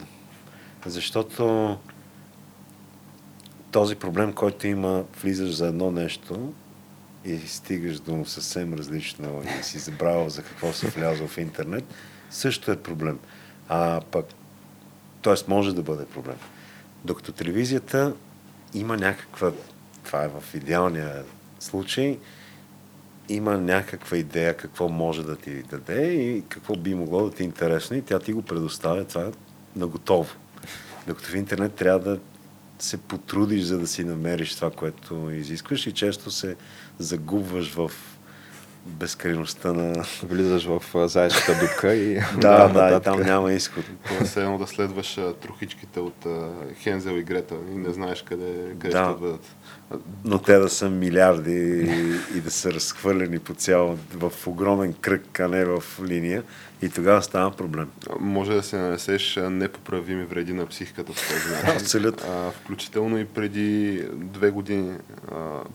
Защото 0.86 1.78
този 3.72 3.95
проблем, 3.95 4.34
който 4.34 4.68
има, 4.68 5.03
влизаш 5.22 5.56
за 5.56 5.68
едно 5.68 5.91
нещо 5.91 6.53
и 7.26 7.38
стигаш 7.38 7.99
до 7.99 8.26
съвсем 8.26 8.74
различно 8.74 9.44
и 9.60 9.64
си 9.64 9.80
забравил 9.80 10.30
за 10.30 10.44
какво 10.44 10.74
си 10.74 10.88
влязъл 10.88 11.28
в 11.28 11.38
интернет, 11.38 11.84
също 12.30 12.72
е 12.72 12.76
проблем. 12.78 13.20
А 13.70 14.02
пък, 14.12 14.26
т.е. 15.22 15.34
може 15.48 15.76
да 15.76 15.82
бъде 15.82 16.06
проблем. 16.06 16.38
Докато 17.06 17.32
телевизията 17.32 18.14
има 18.74 18.98
някаква, 18.98 19.52
това 20.03 20.24
е 20.24 20.28
в 20.28 20.44
идеалния 20.53 21.24
случай, 21.60 22.20
има 23.30 23.57
някаква 23.57 24.18
идея 24.18 24.57
какво 24.57 24.90
може 24.90 25.24
да 25.24 25.36
ти 25.36 25.64
даде 25.64 26.14
и 26.14 26.44
какво 26.49 26.76
би 26.76 26.95
могло 26.95 27.30
да 27.30 27.36
ти 27.36 27.44
е 27.44 27.45
интересно 27.45 27.98
и 27.98 28.02
тя 28.02 28.20
ти 28.20 28.34
го 28.34 28.41
предоставя 28.41 29.06
това 29.06 29.32
на 29.76 29.88
готово. 29.88 30.36
Докато 31.07 31.30
в 31.30 31.36
интернет 31.36 31.73
трябва 31.73 31.99
да 31.99 32.19
се 32.80 32.98
потрудиш, 32.98 33.64
за 33.64 33.80
да 33.80 33.88
си 33.88 34.03
намериш 34.03 34.56
това, 34.56 34.72
което 34.72 35.32
изискваш 35.32 35.88
и 35.88 35.91
често 35.91 36.32
се 36.32 36.56
загубваш 36.99 37.73
в 37.73 37.91
безкрайността 38.86 39.73
на... 39.73 40.06
Влизаш 40.23 40.65
в 40.65 40.95
а, 40.95 41.07
заешката 41.07 41.60
дупка 41.60 41.95
и 41.95 42.14
Да, 42.38 42.68
да, 42.68 42.98
и 42.98 43.02
там 43.02 43.22
няма 43.22 43.53
изход. 43.53 43.86
Тоест, 44.07 44.38
е 44.38 44.40
едно 44.40 44.57
да 44.57 44.68
следваш 44.68 45.19
трохичките 45.41 45.99
от 45.99 46.26
Хензел 46.82 47.11
и 47.11 47.23
Грета 47.23 47.56
и 47.72 47.76
не 47.76 47.94
знаеш 47.94 48.22
къде, 48.22 48.53
къде 48.80 48.94
Да. 48.94 49.11
ще 49.11 49.19
бъдат. 49.22 49.56
Но 50.26 50.40
те 50.40 50.57
да 50.57 50.69
са 50.69 50.90
милиарди 50.90 51.52
и, 51.52 52.38
и 52.38 52.41
да 52.41 52.52
са 52.52 52.73
разхвърлени 52.73 53.40
по 53.40 53.53
цял, 53.53 53.98
в 54.14 54.48
огромен 54.48 54.94
кръг, 54.94 55.40
а 55.40 55.48
не 55.48 55.65
в 55.65 55.84
линия. 56.03 56.44
И 56.81 56.89
тогава 56.89 57.22
става 57.22 57.52
проблем. 57.52 57.91
Може 58.19 58.53
да 58.53 58.64
се 58.64 58.77
нанесеш 58.77 59.39
непоправими 59.49 60.26
вреди 60.26 60.53
на 60.53 60.65
психиката 60.65 61.14
по 61.14 61.19
този 61.19 61.56
начин. 61.56 61.69
Абсолютно. 61.69 62.30
А, 62.30 62.52
включително 62.52 63.19
и 63.19 63.26
преди 63.26 64.02
две 64.14 64.52
години, 64.52 64.97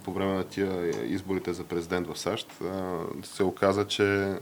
по 0.05 0.12
време 0.12 0.32
на 0.32 0.44
тия 0.44 0.90
изборите 1.06 1.52
за 1.52 1.64
президент 1.64 2.06
в 2.06 2.18
САЩ, 2.18 2.52
се 3.22 3.43
оказа, 3.43 3.86
че 3.86 4.35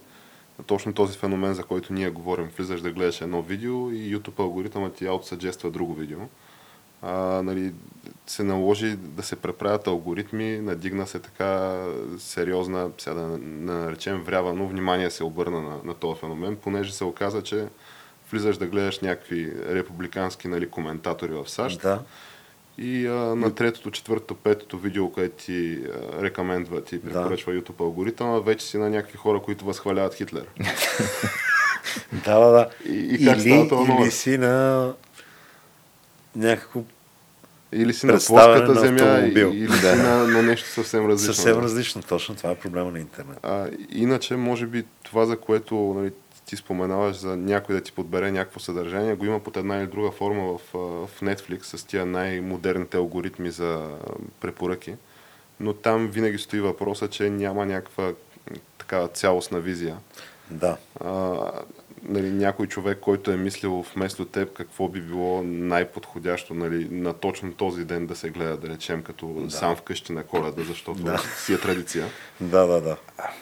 точно 0.66 0.94
този 0.94 1.18
феномен, 1.18 1.54
за 1.54 1.62
който 1.62 1.92
ние 1.92 2.10
говорим, 2.10 2.48
влизаш 2.56 2.80
да 2.80 2.90
гледаш 2.90 3.20
едно 3.20 3.42
видео 3.42 3.90
и 3.90 4.16
YouTube 4.16 4.38
алгоритъмът 4.38 4.94
ти 4.94 5.06
аутосъджества 5.06 5.70
друго 5.70 5.94
видео. 5.94 6.18
А, 7.02 7.12
нали, 7.42 7.72
се 8.26 8.42
наложи 8.42 8.96
да 8.96 9.22
се 9.22 9.36
преправят 9.36 9.86
алгоритми, 9.86 10.58
надигна 10.58 11.06
се 11.06 11.18
така 11.18 11.80
сериозна, 12.18 12.90
сега 12.98 13.14
да 13.14 13.38
наречем 13.42 14.22
врява, 14.22 14.54
но 14.54 14.68
внимание 14.68 15.10
се 15.10 15.24
обърна 15.24 15.60
на, 15.62 15.76
на 15.84 15.94
този 15.94 16.20
феномен, 16.20 16.56
понеже 16.56 16.92
се 16.92 17.04
оказа, 17.04 17.42
че 17.42 17.66
влизаш 18.30 18.56
да 18.56 18.66
гледаш 18.66 19.00
някакви 19.00 19.52
републикански 19.68 20.48
нали, 20.48 20.68
коментатори 20.68 21.32
в 21.32 21.48
САЩ 21.48 21.82
Да. 21.82 22.02
и 22.78 23.06
а, 23.06 23.12
на 23.12 23.54
третото, 23.54 23.90
четвъртото, 23.90 24.34
петото 24.34 24.78
видео, 24.78 25.12
което 25.12 25.44
ти 25.44 25.78
а, 26.18 26.22
рекомендва, 26.22 26.84
ти 26.84 27.02
препоръчва 27.02 27.52
YouTube 27.52 27.80
алгоритъма, 27.80 28.38
вече 28.38 28.66
си 28.66 28.78
на 28.78 28.90
някакви 28.90 29.16
хора, 29.18 29.40
които 29.42 29.64
възхваляват 29.64 30.14
Хитлер. 30.14 30.44
Да, 32.24 32.38
да, 32.40 32.50
да. 32.50 32.68
И- 32.86 33.08
и 33.14 33.24
как 33.26 33.36
или, 33.36 33.50
става 33.50 33.68
това 33.68 34.02
или 34.02 34.10
си 34.10 34.38
на 34.38 34.92
някакво 36.36 36.82
Или 37.72 37.94
си 37.94 38.06
на 38.06 38.12
плоската 38.12 38.74
на 38.74 38.80
земя, 38.80 39.02
автомобил. 39.02 39.50
или 39.54 39.72
си 39.72 39.86
на, 39.86 40.26
на 40.26 40.42
нещо 40.42 40.68
съвсем 40.68 41.08
различно. 41.08 41.34
съвсем 41.34 41.54
да. 41.54 41.62
различно. 41.62 42.02
Точно 42.02 42.34
това 42.34 42.50
е 42.50 42.54
проблема 42.54 42.90
на 42.90 42.98
интернет. 42.98 43.38
А, 43.42 43.68
иначе, 43.90 44.36
може 44.36 44.66
би, 44.66 44.84
това, 45.02 45.26
за 45.26 45.40
което 45.40 45.74
нали, 45.74 46.12
ти 46.46 46.56
споменаваш 46.56 47.16
за 47.16 47.36
някой 47.36 47.74
да 47.74 47.80
ти 47.80 47.92
подбере 47.92 48.30
някакво 48.30 48.60
съдържание, 48.60 49.14
го 49.14 49.24
има 49.24 49.40
под 49.40 49.56
една 49.56 49.76
или 49.76 49.86
друга 49.86 50.10
форма 50.10 50.42
в, 50.52 50.60
в 51.06 51.20
Netflix 51.22 51.62
с 51.62 51.84
тия 51.84 52.06
най-модерните 52.06 52.96
алгоритми 52.96 53.50
за 53.50 53.96
препоръки. 54.40 54.94
Но 55.60 55.72
там 55.72 56.08
винаги 56.08 56.38
стои 56.38 56.60
въпроса, 56.60 57.08
че 57.08 57.30
няма 57.30 57.66
някаква 57.66 58.12
такава 58.78 59.08
цялостна 59.08 59.60
визия. 59.60 59.96
Да. 60.50 60.76
А, 61.00 61.36
нали, 62.02 62.30
някой 62.30 62.66
човек, 62.66 62.98
който 63.00 63.30
е 63.30 63.36
мислил 63.36 63.84
вместо 63.94 64.24
теб 64.24 64.52
какво 64.52 64.88
би 64.88 65.00
било 65.00 65.42
най-подходящо 65.42 66.54
нали, 66.54 66.88
на 66.90 67.12
точно 67.12 67.52
този 67.52 67.84
ден 67.84 68.06
да 68.06 68.16
се 68.16 68.30
гледа, 68.30 68.56
да 68.56 68.68
речем, 68.68 69.02
като 69.02 69.26
да. 69.26 69.50
сам 69.50 69.76
вкъщи 69.76 70.12
на 70.12 70.22
коледа, 70.22 70.62
защото 70.62 71.02
Да. 71.02 71.18
си 71.18 71.52
е 71.52 71.58
традиция. 71.58 72.06
Да, 72.40 72.66
да, 72.66 72.80
да. 72.80 72.96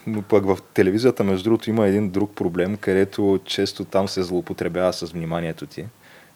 Но 0.06 0.22
пък 0.22 0.46
в 0.46 0.58
телевизията, 0.74 1.24
между 1.24 1.44
другото, 1.44 1.70
има 1.70 1.86
един 1.86 2.10
друг 2.10 2.34
проблем, 2.34 2.76
където 2.76 3.40
често 3.44 3.84
там 3.84 4.08
се 4.08 4.22
злоупотребява 4.22 4.92
с 4.92 5.12
вниманието 5.12 5.66
ти. 5.66 5.84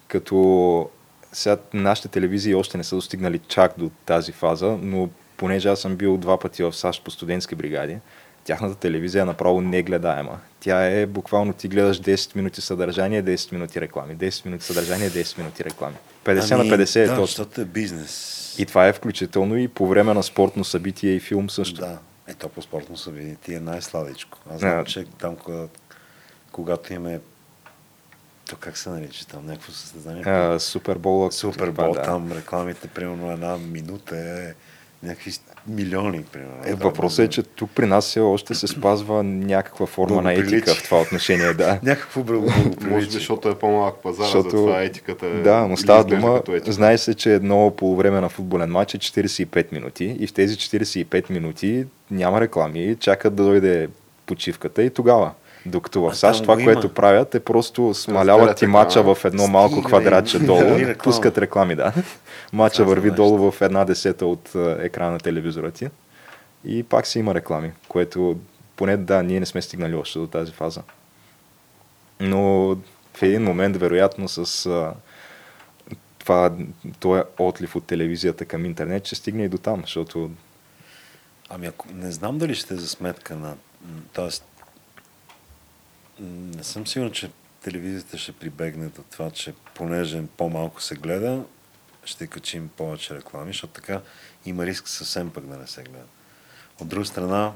Като 0.07 0.89
сега 1.31 1.57
нашите 1.73 2.07
телевизии 2.07 2.55
още 2.55 2.77
не 2.77 2.83
са 2.83 2.95
достигнали 2.95 3.39
чак 3.39 3.73
до 3.77 3.91
тази 4.05 4.31
фаза, 4.31 4.77
но 4.81 5.09
понеже 5.37 5.69
аз 5.69 5.79
съм 5.79 5.95
бил 5.95 6.17
два 6.17 6.39
пъти 6.39 6.63
в 6.63 6.73
САЩ 6.73 7.03
по 7.03 7.11
студентски 7.11 7.55
бригади, 7.55 7.97
тяхната 8.43 8.75
телевизия 8.75 9.21
е 9.21 9.25
направо 9.25 9.61
негледаема. 9.61 10.39
Тя 10.59 10.85
е 10.85 11.05
буквално 11.05 11.53
ти 11.53 11.67
гледаш 11.67 12.01
10 12.01 12.35
минути 12.35 12.61
съдържание, 12.61 13.23
10 13.23 13.51
минути 13.51 13.81
реклами, 13.81 14.17
10 14.17 14.45
минути 14.45 14.65
съдържание, 14.65 15.09
10 15.09 15.37
минути 15.37 15.63
реклами. 15.63 15.95
50 16.25 16.57
на 16.57 16.63
50 16.63 16.95
е 16.95 16.99
Ами, 16.99 17.07
да, 17.07 17.15
точно. 17.15 17.25
защото 17.25 17.61
е 17.61 17.65
бизнес. 17.65 18.55
И 18.59 18.65
това 18.65 18.87
е 18.87 18.93
включително 18.93 19.57
и 19.57 19.67
по 19.67 19.87
време 19.87 20.13
на 20.13 20.23
спортно 20.23 20.63
събитие 20.63 21.11
и 21.11 21.19
филм 21.19 21.49
също. 21.49 21.81
Да. 21.81 21.97
Ето 22.27 22.49
по 22.49 22.61
спортно 22.61 22.97
събитие 22.97 23.35
ти 23.35 23.53
е 23.53 23.59
най-сладичко. 23.59 24.37
Аз 24.53 24.59
знам, 24.59 24.79
А. 24.79 24.83
че 24.83 25.05
там, 25.19 25.35
когато, 25.35 25.79
когато 26.51 26.93
имаме 26.93 27.19
то 28.49 28.57
как 28.59 28.77
се 28.77 28.89
нарича 28.89 29.27
там, 29.27 29.45
някакво 29.45 29.71
състезание? 29.71 30.59
Супербол. 30.59 31.31
Супербол, 31.31 31.93
да. 31.93 32.01
там 32.01 32.31
рекламите, 32.31 32.87
примерно 32.87 33.31
една 33.31 33.57
минута 33.57 34.17
е 34.17 34.53
някакви 35.03 35.31
милиони, 35.67 36.23
примерно. 36.23 36.53
Е, 36.65 36.73
въпросът 36.73 37.25
е, 37.25 37.29
че 37.29 37.43
тук 37.43 37.69
при 37.71 37.85
нас 37.85 38.05
все 38.05 38.19
още 38.19 38.55
се 38.55 38.67
спазва 38.67 39.23
някаква 39.23 39.85
форма 39.85 40.21
на 40.21 40.33
етика 40.33 40.45
Благоприличие. 40.45 40.73
в 40.75 40.83
това 40.83 41.01
отношение, 41.01 41.53
да. 41.53 41.79
Някакво 41.83 42.19
Може 42.23 42.31
би, 42.33 42.39
благоприличие. 42.61 43.11
защото 43.11 43.49
е 43.49 43.55
по-малък 43.55 43.95
пазар, 43.95 44.23
Защото- 44.23 44.49
затова 44.49 44.81
етиката 44.81 45.25
е... 45.25 45.29
Да, 45.29 45.67
но 45.67 45.77
става 45.77 46.03
дума, 46.03 46.41
знае 46.65 46.97
се, 46.97 47.13
че 47.13 47.33
едно 47.33 47.73
полувреме 47.77 48.21
на 48.21 48.29
футболен 48.29 48.69
матч 48.71 48.93
е 48.93 48.97
45 48.97 49.71
минути 49.71 50.17
и 50.19 50.27
в 50.27 50.33
тези 50.33 50.55
45 50.55 51.29
минути 51.29 51.85
няма 52.11 52.41
реклами, 52.41 52.95
чакат 52.99 53.35
да 53.35 53.43
дойде 53.43 53.89
почивката 54.25 54.83
и 54.83 54.89
тогава. 54.89 55.31
Докато 55.65 56.01
в 56.01 56.15
САЩ 56.15 56.41
това, 56.43 56.55
което 56.55 56.87
има. 56.87 56.93
правят 56.93 57.35
е 57.35 57.39
просто 57.39 57.93
смаляват 57.93 58.57
ти 58.57 58.67
мача 58.67 59.03
в 59.03 59.25
едно 59.25 59.47
малко 59.47 59.73
Стига, 59.73 59.87
квадратче 59.87 60.39
бе, 60.39 60.45
долу, 60.45 60.59
реклама. 60.59 60.95
пускат 61.03 61.37
реклами, 61.37 61.75
да. 61.75 61.93
Мача 62.53 62.75
Това 62.75 62.89
върви 62.89 63.11
долу 63.11 63.51
в 63.51 63.61
една 63.61 63.85
десета 63.85 64.25
от 64.25 64.55
е, 64.55 64.75
екрана 64.79 65.11
на 65.11 65.19
телевизора 65.19 65.71
ти 65.71 65.87
и 66.65 66.83
пак 66.83 67.07
си 67.07 67.19
има 67.19 67.35
реклами, 67.35 67.71
което 67.87 68.39
поне 68.75 68.97
да, 68.97 69.23
ние 69.23 69.39
не 69.39 69.45
сме 69.45 69.61
стигнали 69.61 69.95
още 69.95 70.19
до 70.19 70.27
тази 70.27 70.51
фаза. 70.51 70.81
Но 72.19 72.75
в 73.13 73.21
един 73.21 73.43
момент, 73.43 73.77
вероятно, 73.77 74.29
с 74.29 74.65
а, 74.65 74.93
това, 76.19 76.51
този 76.99 77.21
отлив 77.39 77.75
от 77.75 77.85
телевизията 77.85 78.45
към 78.45 78.65
интернет, 78.65 79.05
ще 79.05 79.15
стигне 79.15 79.43
и 79.43 79.49
до 79.49 79.57
там, 79.57 79.81
защото 79.81 80.31
Ами 81.53 81.67
ако 81.67 81.87
не 81.93 82.11
знам 82.11 82.37
дали 82.37 82.55
ще 82.55 82.73
е 82.73 82.77
за 82.77 82.87
сметка 82.87 83.35
на... 83.35 83.55
Тоест, 84.13 84.45
не 86.21 86.63
съм 86.63 86.87
сигурен, 86.87 87.11
че 87.11 87.31
телевизията 87.63 88.17
ще 88.17 88.31
прибегне 88.31 88.87
до 88.87 89.03
това, 89.11 89.31
че 89.31 89.53
понеже 89.75 90.23
по-малко 90.37 90.81
се 90.81 90.95
гледа, 90.95 91.43
ще 92.05 92.27
качим 92.27 92.69
повече 92.77 93.15
реклами, 93.15 93.49
защото 93.49 93.73
така 93.73 94.01
има 94.45 94.65
риск 94.65 94.87
съвсем 94.87 95.29
пък 95.29 95.45
да 95.47 95.57
не 95.57 95.67
се 95.67 95.83
гледа. 95.83 96.05
От 96.81 96.87
друга 96.87 97.05
страна, 97.05 97.53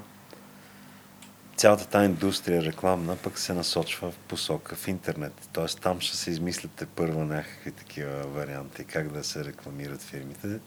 цялата 1.56 1.88
тази 1.88 2.06
индустрия 2.06 2.64
рекламна 2.64 3.16
пък 3.16 3.40
се 3.40 3.54
насочва 3.54 4.12
в 4.12 4.18
посока 4.18 4.76
в 4.76 4.88
интернет. 4.88 5.50
Тоест 5.54 5.82
там 5.82 6.02
ще 6.02 6.18
се 6.18 6.32
измислят 6.32 6.88
първо 6.96 7.24
някакви 7.24 7.72
такива 7.72 8.28
варианти, 8.28 8.84
как 8.84 9.12
да 9.12 9.24
се 9.24 9.46
рекламират 9.46 10.02
фирмите, 10.02 10.60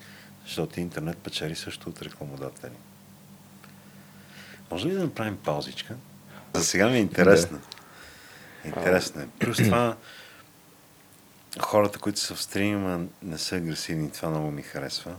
защото 0.45 0.81
интернет 0.81 1.19
печели 1.19 1.57
също 1.57 1.89
от 1.89 2.03
рекламодатели. 2.03 2.77
Може 4.71 4.89
ли 4.89 4.93
да 4.93 5.03
направим 5.03 5.37
паузичка? 5.37 5.97
За 6.55 6.65
сега 6.65 6.89
ми 6.89 6.97
е 6.97 7.01
интересно. 7.01 7.61
Интересно 8.77 9.21
е. 9.23 9.27
Плюс 9.39 9.57
това, 9.57 9.97
хората, 11.61 11.99
които 11.99 12.21
са 12.21 12.35
в 12.35 12.43
стрима, 12.43 13.01
не 13.23 13.39
са 13.39 13.57
агресивни. 13.57 14.11
Това 14.11 14.29
много 14.31 14.51
ми 14.51 14.63
харесва. 14.63 15.13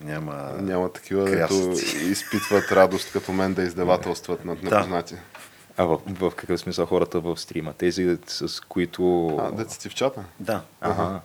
Няма... 0.00 0.52
Няма 0.60 0.92
такива, 0.92 1.24
дето 1.24 1.48
крясъци. 1.48 1.96
изпитват 1.96 2.72
радост 2.72 3.12
като 3.12 3.32
мен 3.32 3.54
да 3.54 3.62
издевателстват 3.62 4.44
над 4.44 4.58
Да. 4.62 4.76
непознати. 4.76 5.14
а 5.76 5.84
в, 5.84 5.98
в 6.06 6.32
какъв 6.36 6.60
смисъл 6.60 6.86
хората 6.86 7.20
в 7.20 7.36
стрима? 7.36 7.72
Тези, 7.72 8.18
с 8.26 8.60
които... 8.60 9.26
А, 9.40 9.50
деца 9.52 9.78
ти 9.78 9.88
в 9.88 9.94
чата? 9.94 10.24
Да. 10.40 10.62
Ага. 10.80 11.20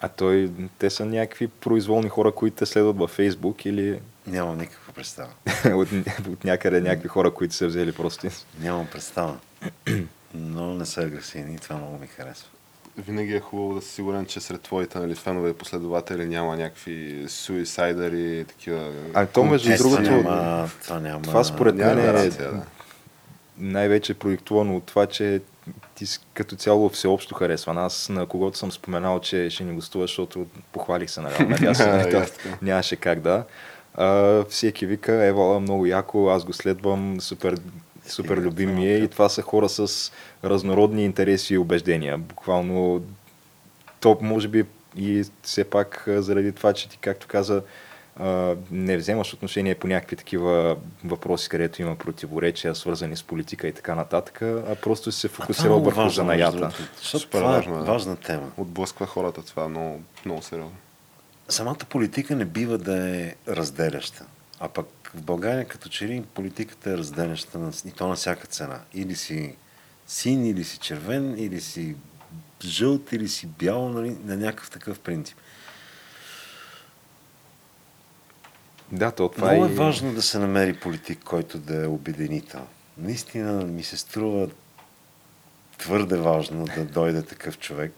А 0.00 0.08
той, 0.08 0.50
те 0.78 0.90
са 0.90 1.04
някакви 1.04 1.48
произволни 1.48 2.08
хора, 2.08 2.32
които 2.32 2.56
те 2.56 2.66
следват 2.66 2.96
във 2.98 3.10
Фейсбук 3.10 3.64
или 3.64 4.00
Нямам 4.26 4.58
никаква 4.58 4.92
представа. 4.92 5.30
от, 5.74 5.88
от 6.28 6.44
някъде 6.44 6.80
някакви 6.80 7.08
хора, 7.08 7.30
които 7.30 7.54
са 7.54 7.66
взели 7.66 7.92
просто. 7.92 8.26
Нямам 8.60 8.86
представа. 8.86 9.36
Но 10.34 10.74
не 10.74 10.86
са 10.86 11.00
агресивни 11.00 11.54
и 11.54 11.58
това 11.58 11.76
много 11.76 11.98
ми 11.98 12.06
харесва. 12.06 12.48
Винаги 12.98 13.34
е 13.34 13.40
хубаво 13.40 13.74
да 13.74 13.82
си 13.82 13.88
сигурен, 13.90 14.26
че 14.26 14.40
сред 14.40 14.60
твоите 14.62 14.98
нали, 14.98 15.14
фенове 15.14 15.50
и 15.50 15.54
последователи 15.54 16.26
няма 16.26 16.56
някакви 16.56 17.24
суисайдери, 17.28 18.44
такива... 18.48 18.92
А 19.14 19.26
то 19.26 19.44
между 19.44 19.72
Е, 19.72 19.76
другото, 19.76 20.02
това 20.04 20.16
няма, 20.16 20.70
това 20.82 21.00
няма... 21.00 21.22
това 21.22 21.44
според 21.44 21.74
мен 21.74 21.98
е 21.98 22.28
да. 22.30 22.62
най-вече 23.58 24.14
продиктувано 24.14 24.76
от 24.76 24.84
това, 24.84 25.06
че 25.06 25.40
ти 25.94 26.06
като 26.34 26.56
цяло 26.56 26.88
всеобщо 26.88 27.34
харесван. 27.34 27.78
Аз 27.78 28.08
на 28.08 28.26
когото 28.26 28.58
съм 28.58 28.72
споменал, 28.72 29.20
че 29.20 29.50
ще 29.50 29.64
ни 29.64 29.74
гостува, 29.74 30.04
защото 30.04 30.46
похвалих 30.72 31.10
се 31.10 31.20
на 31.20 31.30
то 31.30 31.42
ясно. 31.64 32.26
нямаше 32.62 32.96
как 32.96 33.20
да. 33.20 33.44
А, 33.94 34.44
всеки 34.44 34.86
вика, 34.86 35.24
Ева, 35.24 35.60
много 35.60 35.86
яко, 35.86 36.28
аз 36.28 36.44
го 36.44 36.52
следвам, 36.52 37.20
супер, 37.20 37.56
супер 38.06 38.36
любим 38.36 38.74
ми 38.74 38.86
е. 38.86 38.94
е 38.94 38.98
И 38.98 39.08
това 39.08 39.28
са 39.28 39.42
хора 39.42 39.68
с 39.68 40.12
разнородни 40.44 41.04
интереси 41.04 41.54
и 41.54 41.58
убеждения. 41.58 42.18
Буквално, 42.18 43.02
то 44.00 44.18
може 44.20 44.48
би 44.48 44.64
и 44.96 45.24
все 45.42 45.64
пак 45.64 46.04
заради 46.06 46.52
това, 46.52 46.72
че 46.72 46.88
ти, 46.88 46.98
както 46.98 47.26
каза, 47.26 47.62
не 48.70 48.96
вземаш 48.96 49.34
отношение 49.34 49.74
по 49.74 49.86
някакви 49.86 50.16
такива 50.16 50.76
въпроси, 51.04 51.48
където 51.48 51.82
има 51.82 51.96
противоречия, 51.96 52.74
свързани 52.74 53.16
с 53.16 53.22
политика 53.22 53.68
и 53.68 53.72
така 53.72 53.94
нататък, 53.94 54.42
а 54.42 54.76
просто 54.82 55.12
се 55.12 55.26
А 55.26 55.30
това 55.30 55.42
е 55.42 55.46
фокусирал 55.46 55.80
върху 55.80 55.96
важно, 55.96 56.10
занаята. 56.10 56.70
Защото 56.98 57.22
Супер 57.24 57.38
това 57.38 57.56
е 57.56 57.58
е, 57.58 57.84
важна 57.84 58.16
тема. 58.16 58.50
Отблъсква 58.56 59.06
хората 59.06 59.42
това 59.42 59.68
много, 59.68 60.02
много 60.26 60.42
сериозно. 60.42 60.76
самата 61.48 61.78
политика 61.88 62.36
не 62.36 62.44
бива 62.44 62.78
да 62.78 63.16
е 63.16 63.34
разделяща. 63.48 64.24
А 64.60 64.68
пък 64.68 65.03
в 65.14 65.22
България 65.22 65.68
като 65.68 65.88
че 65.88 66.08
ли 66.08 66.24
политиката 66.34 66.90
е 66.90 66.96
разделяща 66.96 67.58
на, 67.58 67.72
и 67.84 67.90
то 67.90 68.08
на 68.08 68.14
всяка 68.14 68.46
цена. 68.46 68.80
Или 68.94 69.14
си 69.14 69.56
син, 70.06 70.46
или 70.46 70.64
си 70.64 70.78
червен, 70.78 71.34
или 71.38 71.60
си 71.60 71.96
жълт, 72.64 73.12
или 73.12 73.28
си 73.28 73.46
бял, 73.46 73.88
нали, 73.88 74.16
на 74.24 74.36
някакъв 74.36 74.70
такъв 74.70 75.00
принцип. 75.00 75.36
Да, 78.92 79.10
то 79.10 79.28
това 79.28 79.48
Много 79.48 79.64
е... 79.64 79.68
е 79.68 79.74
важно 79.74 80.14
да 80.14 80.22
се 80.22 80.38
намери 80.38 80.74
политик, 80.74 81.18
който 81.24 81.58
да 81.58 81.84
е 81.84 81.86
обединител. 81.86 82.66
Наистина 82.98 83.64
ми 83.64 83.82
се 83.82 83.96
струва 83.96 84.48
твърде 85.78 86.16
важно 86.16 86.64
да 86.64 86.84
дойде 86.84 87.22
такъв 87.22 87.58
човек, 87.58 87.92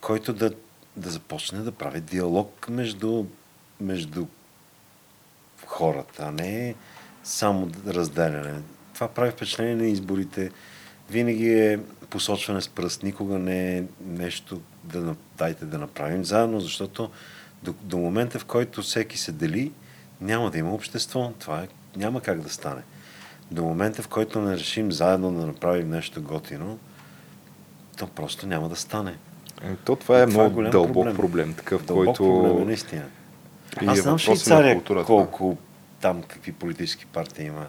който 0.00 0.32
да, 0.32 0.52
да 0.96 1.10
започне 1.10 1.58
да 1.58 1.72
прави 1.72 2.00
диалог 2.00 2.68
между, 2.68 3.24
между 3.80 4.26
хората, 5.68 6.22
а 6.22 6.30
не 6.32 6.74
само 7.24 7.70
разделяне. 7.86 8.60
Това 8.94 9.08
прави 9.08 9.30
впечатление 9.30 9.76
на 9.76 9.86
изборите. 9.86 10.50
Винаги 11.10 11.52
е 11.52 11.80
посочване 12.10 12.60
с 12.60 12.68
пръст, 12.68 13.02
никога 13.02 13.38
не 13.38 13.78
е 13.78 13.84
нещо 14.06 14.60
да 14.84 15.14
дайте 15.38 15.64
да 15.64 15.78
направим 15.78 16.24
заедно, 16.24 16.60
защото 16.60 17.10
до, 17.62 17.74
до 17.82 17.98
момента, 17.98 18.38
в 18.38 18.44
който 18.44 18.82
всеки 18.82 19.18
се 19.18 19.32
дели, 19.32 19.72
няма 20.20 20.50
да 20.50 20.58
има 20.58 20.74
общество. 20.74 21.32
Това 21.38 21.62
е, 21.62 21.68
няма 21.96 22.20
как 22.20 22.40
да 22.40 22.48
стане. 22.48 22.82
До 23.50 23.64
момента, 23.64 24.02
в 24.02 24.08
който 24.08 24.40
не 24.40 24.56
решим 24.56 24.92
заедно 24.92 25.32
да 25.32 25.46
направим 25.46 25.90
нещо 25.90 26.22
готино, 26.22 26.78
то 27.98 28.06
просто 28.06 28.46
няма 28.46 28.68
да 28.68 28.76
стане. 28.76 29.14
Е, 29.62 29.74
То 29.84 29.96
това 29.96 30.22
е 30.22 30.26
Това 30.26 30.42
е 30.42 30.42
много 30.44 30.54
голям 30.54 30.70
дълбок 30.70 30.94
проблем. 30.94 31.16
проблем, 31.16 31.54
такъв, 31.54 31.84
Дълбок 31.84 32.04
който... 32.04 32.22
проблем 32.22 32.62
е 32.62 32.64
наистина. 32.64 33.04
И 33.82 33.86
Аз 33.86 33.98
знам 33.98 34.18
Швейцария 34.18 34.82
колко 35.06 35.56
там 36.00 36.22
какви 36.22 36.52
политически 36.52 37.06
партии 37.06 37.46
има. 37.46 37.66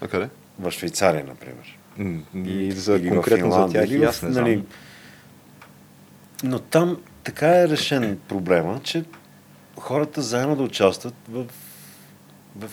А 0.00 0.08
къде? 0.08 0.28
В 0.58 0.70
Швейцария, 0.70 1.24
например. 1.24 1.78
М, 1.98 2.22
И 2.46 2.72
за, 2.72 2.92
Или 2.94 3.08
в 3.08 3.12
конкретно 3.12 3.50
за 3.50 3.56
Финландия, 3.56 3.82
тях 3.82 3.90
или 3.90 4.06
в, 4.06 4.08
аз 4.08 4.22
не 4.22 4.32
знам. 4.32 4.44
нали, 4.44 4.64
Но 6.44 6.58
там 6.58 6.98
така 7.24 7.60
е 7.60 7.68
решен 7.68 8.18
проблема, 8.28 8.80
че 8.84 9.04
хората 9.78 10.22
заедно 10.22 10.56
да 10.56 10.62
участват 10.62 11.14
в, 11.28 11.44
в 12.56 12.70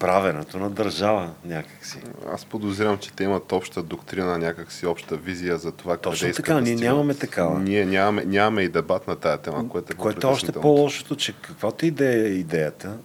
правенето 0.00 0.58
на 0.58 0.70
държава 0.70 1.30
някакси. 1.44 1.98
Аз 2.32 2.44
подозирам, 2.44 2.98
че 2.98 3.12
те 3.12 3.24
имат 3.24 3.52
обща 3.52 3.82
доктрина, 3.82 4.38
някакси 4.38 4.86
обща 4.86 5.16
визия 5.16 5.58
за 5.58 5.72
това 5.72 5.96
къде 5.96 6.02
Точно 6.02 6.28
искат 6.28 6.44
така, 6.44 6.54
да 6.54 6.60
ние 6.60 6.74
нямаме 6.74 7.14
такава. 7.14 7.60
Ние 7.60 7.84
нямаме, 7.84 8.24
нямаме 8.24 8.62
и 8.62 8.68
дебат 8.68 9.08
на 9.08 9.16
тая 9.16 9.38
тема, 9.38 9.68
което 9.68 9.92
е 9.92 9.96
Което 9.96 10.26
е 10.26 10.30
още 10.30 10.52
по-лошото, 10.52 11.16
че 11.16 11.32
каквато 11.32 11.86
и 11.86 11.90
да 11.90 12.06
е 12.06 12.18
идеята, 12.18 12.96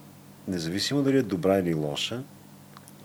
независимо 0.47 1.01
дали 1.01 1.17
е 1.17 1.21
добра 1.21 1.59
или 1.59 1.73
лоша, 1.73 2.23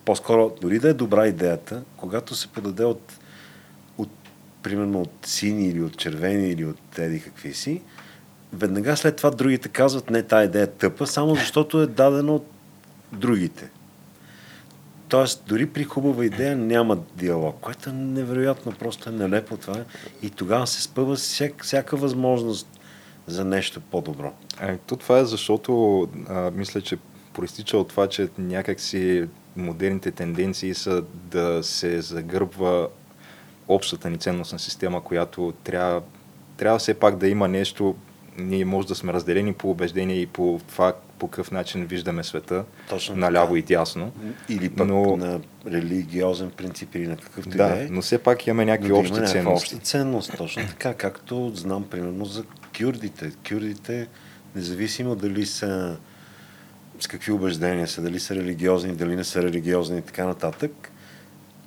по-скоро 0.04 0.56
дори 0.60 0.78
да 0.78 0.88
е 0.88 0.94
добра 0.94 1.26
идеята, 1.26 1.82
когато 1.96 2.34
се 2.34 2.48
подаде 2.48 2.84
от, 2.84 3.18
от 3.98 4.10
примерно 4.62 5.00
от 5.00 5.12
сини 5.22 5.68
или 5.68 5.82
от 5.82 5.96
червени 5.96 6.48
или 6.48 6.64
от 6.64 6.98
еди 6.98 7.20
какви 7.22 7.54
си, 7.54 7.82
веднага 8.52 8.96
след 8.96 9.16
това 9.16 9.30
другите 9.30 9.68
казват, 9.68 10.10
не, 10.10 10.22
тази 10.22 10.46
идея 10.46 10.64
е 10.64 10.66
тъпа, 10.66 11.06
само 11.06 11.34
защото 11.34 11.80
е 11.80 11.86
дадена 11.86 12.32
от 12.32 12.46
другите. 13.12 13.70
Тоест, 15.10 15.44
дори 15.46 15.66
при 15.66 15.84
хубава 15.84 16.24
идея 16.24 16.56
няма 16.56 16.96
диалог, 17.16 17.56
което 17.60 17.90
е 17.90 17.92
невероятно, 17.92 18.72
просто 18.72 19.08
е 19.08 19.12
нелепо 19.12 19.56
това. 19.56 19.84
И 20.22 20.30
тогава 20.30 20.66
се 20.66 20.82
спъва 20.82 21.16
всяк, 21.16 21.64
всяка 21.64 21.96
възможност 21.96 22.80
за 23.26 23.44
нещо 23.44 23.80
по-добро. 23.80 24.32
Е, 24.60 24.76
то 24.76 24.96
това 24.96 25.18
е 25.18 25.24
защото 25.24 26.02
а, 26.28 26.50
мисля, 26.50 26.80
че 26.80 26.98
проистича 27.34 27.78
от 27.78 27.88
това, 27.88 28.06
че 28.06 28.28
някакси 28.38 29.28
модерните 29.56 30.10
тенденции 30.10 30.74
са 30.74 31.02
да 31.12 31.62
се 31.62 32.00
загърбва 32.00 32.88
общата 33.68 34.10
ни 34.10 34.18
ценностна 34.18 34.58
система, 34.58 35.04
която 35.04 35.52
трябва, 35.64 36.02
трябва 36.56 36.78
все 36.78 36.94
пак 36.94 37.16
да 37.16 37.28
има 37.28 37.48
нещо. 37.48 37.94
Ние 38.38 38.64
може 38.64 38.88
да 38.88 38.94
сме 38.94 39.12
разделени 39.12 39.52
по 39.52 39.70
убеждения 39.70 40.20
и 40.20 40.26
по 40.26 40.60
това 40.68 40.92
по 41.18 41.28
какъв 41.28 41.50
начин 41.50 41.86
виждаме 41.86 42.24
света, 42.24 42.64
Точно 42.88 43.16
наляво 43.16 43.46
така. 43.48 43.58
и 43.58 43.62
дясно. 43.62 44.12
Или 44.48 44.68
пък 44.70 44.86
Но- 44.88 45.16
на 45.16 45.40
религиозен 45.66 46.50
принцип 46.50 46.94
или 46.94 47.06
на 47.06 47.16
какъвто 47.16 47.48
и 47.50 47.56
Да, 47.56 47.68
да 47.68 47.82
е. 47.82 47.88
но 47.90 48.02
все 48.02 48.18
пак 48.18 48.46
имаме 48.46 48.64
някакви 48.64 48.88
но 48.88 48.94
да 48.94 49.00
общи 49.00 49.14
има 49.14 49.26
ценности. 49.26 49.74
обща 49.74 49.86
ценност, 49.86 50.36
точно 50.36 50.62
така, 50.68 50.94
както 50.94 51.52
знам 51.54 51.84
примерно 51.84 52.24
за 52.24 52.44
кюрдите. 52.78 53.32
Кюрдите, 53.48 54.08
независимо 54.56 55.16
дали 55.16 55.46
са 55.46 55.96
с 57.00 57.06
какви 57.06 57.32
убеждения 57.32 57.88
са, 57.88 58.02
дали 58.02 58.20
са 58.20 58.34
религиозни, 58.34 58.92
дали 58.94 59.16
не 59.16 59.24
са 59.24 59.42
религиозни 59.42 59.98
и 59.98 60.02
така 60.02 60.24
нататък, 60.24 60.89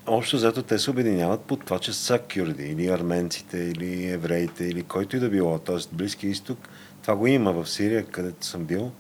общо 0.08 0.36
взето 0.36 0.64
те 0.64 0.80
се 0.80 0.92
обединяват 0.92 1.42
под 1.42 1.66
това, 1.66 1.80
че 1.80 1.94
са 1.94 2.20
кюрди, 2.20 2.64
или 2.64 2.88
арменците, 2.88 3.58
или 3.58 4.06
евреите, 4.06 4.66
или 4.66 4.84
който 4.84 5.16
и 5.16 5.20
да 5.20 5.30
било. 5.30 5.60
Тоест, 5.60 5.90
Близки 5.94 6.28
изток, 6.28 6.70
това 7.02 7.16
го 7.16 7.28
има 7.28 7.52
в 7.52 7.70
Сирия, 7.70 8.06
където 8.06 8.46
съм 8.46 8.64
бил. 8.64 8.92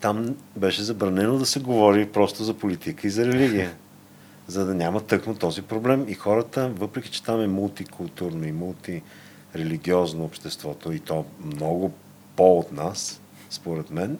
Там 0.00 0.36
беше 0.56 0.82
забранено 0.82 1.38
да 1.38 1.46
се 1.46 1.60
говори 1.60 2.08
просто 2.08 2.44
за 2.44 2.54
политика 2.54 3.06
и 3.06 3.10
за 3.10 3.26
религия, 3.26 3.74
за 4.46 4.66
да 4.66 4.74
няма 4.74 5.00
тъкмо 5.00 5.34
този 5.34 5.62
проблем. 5.62 6.04
И 6.08 6.14
хората, 6.14 6.68
въпреки 6.68 7.10
че 7.10 7.22
там 7.22 7.40
е 7.40 7.46
мултикултурно 7.46 8.46
и 8.46 8.52
мултирелигиозно 8.52 10.24
обществото, 10.24 10.92
и 10.92 11.00
то 11.00 11.24
много 11.44 11.92
по 12.36 12.58
от 12.58 12.72
нас, 12.72 13.20
според 13.50 13.90
мен, 13.90 14.18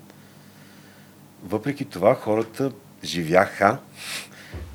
въпреки 1.45 1.85
това 1.85 2.15
хората 2.15 2.73
живяха 3.05 3.79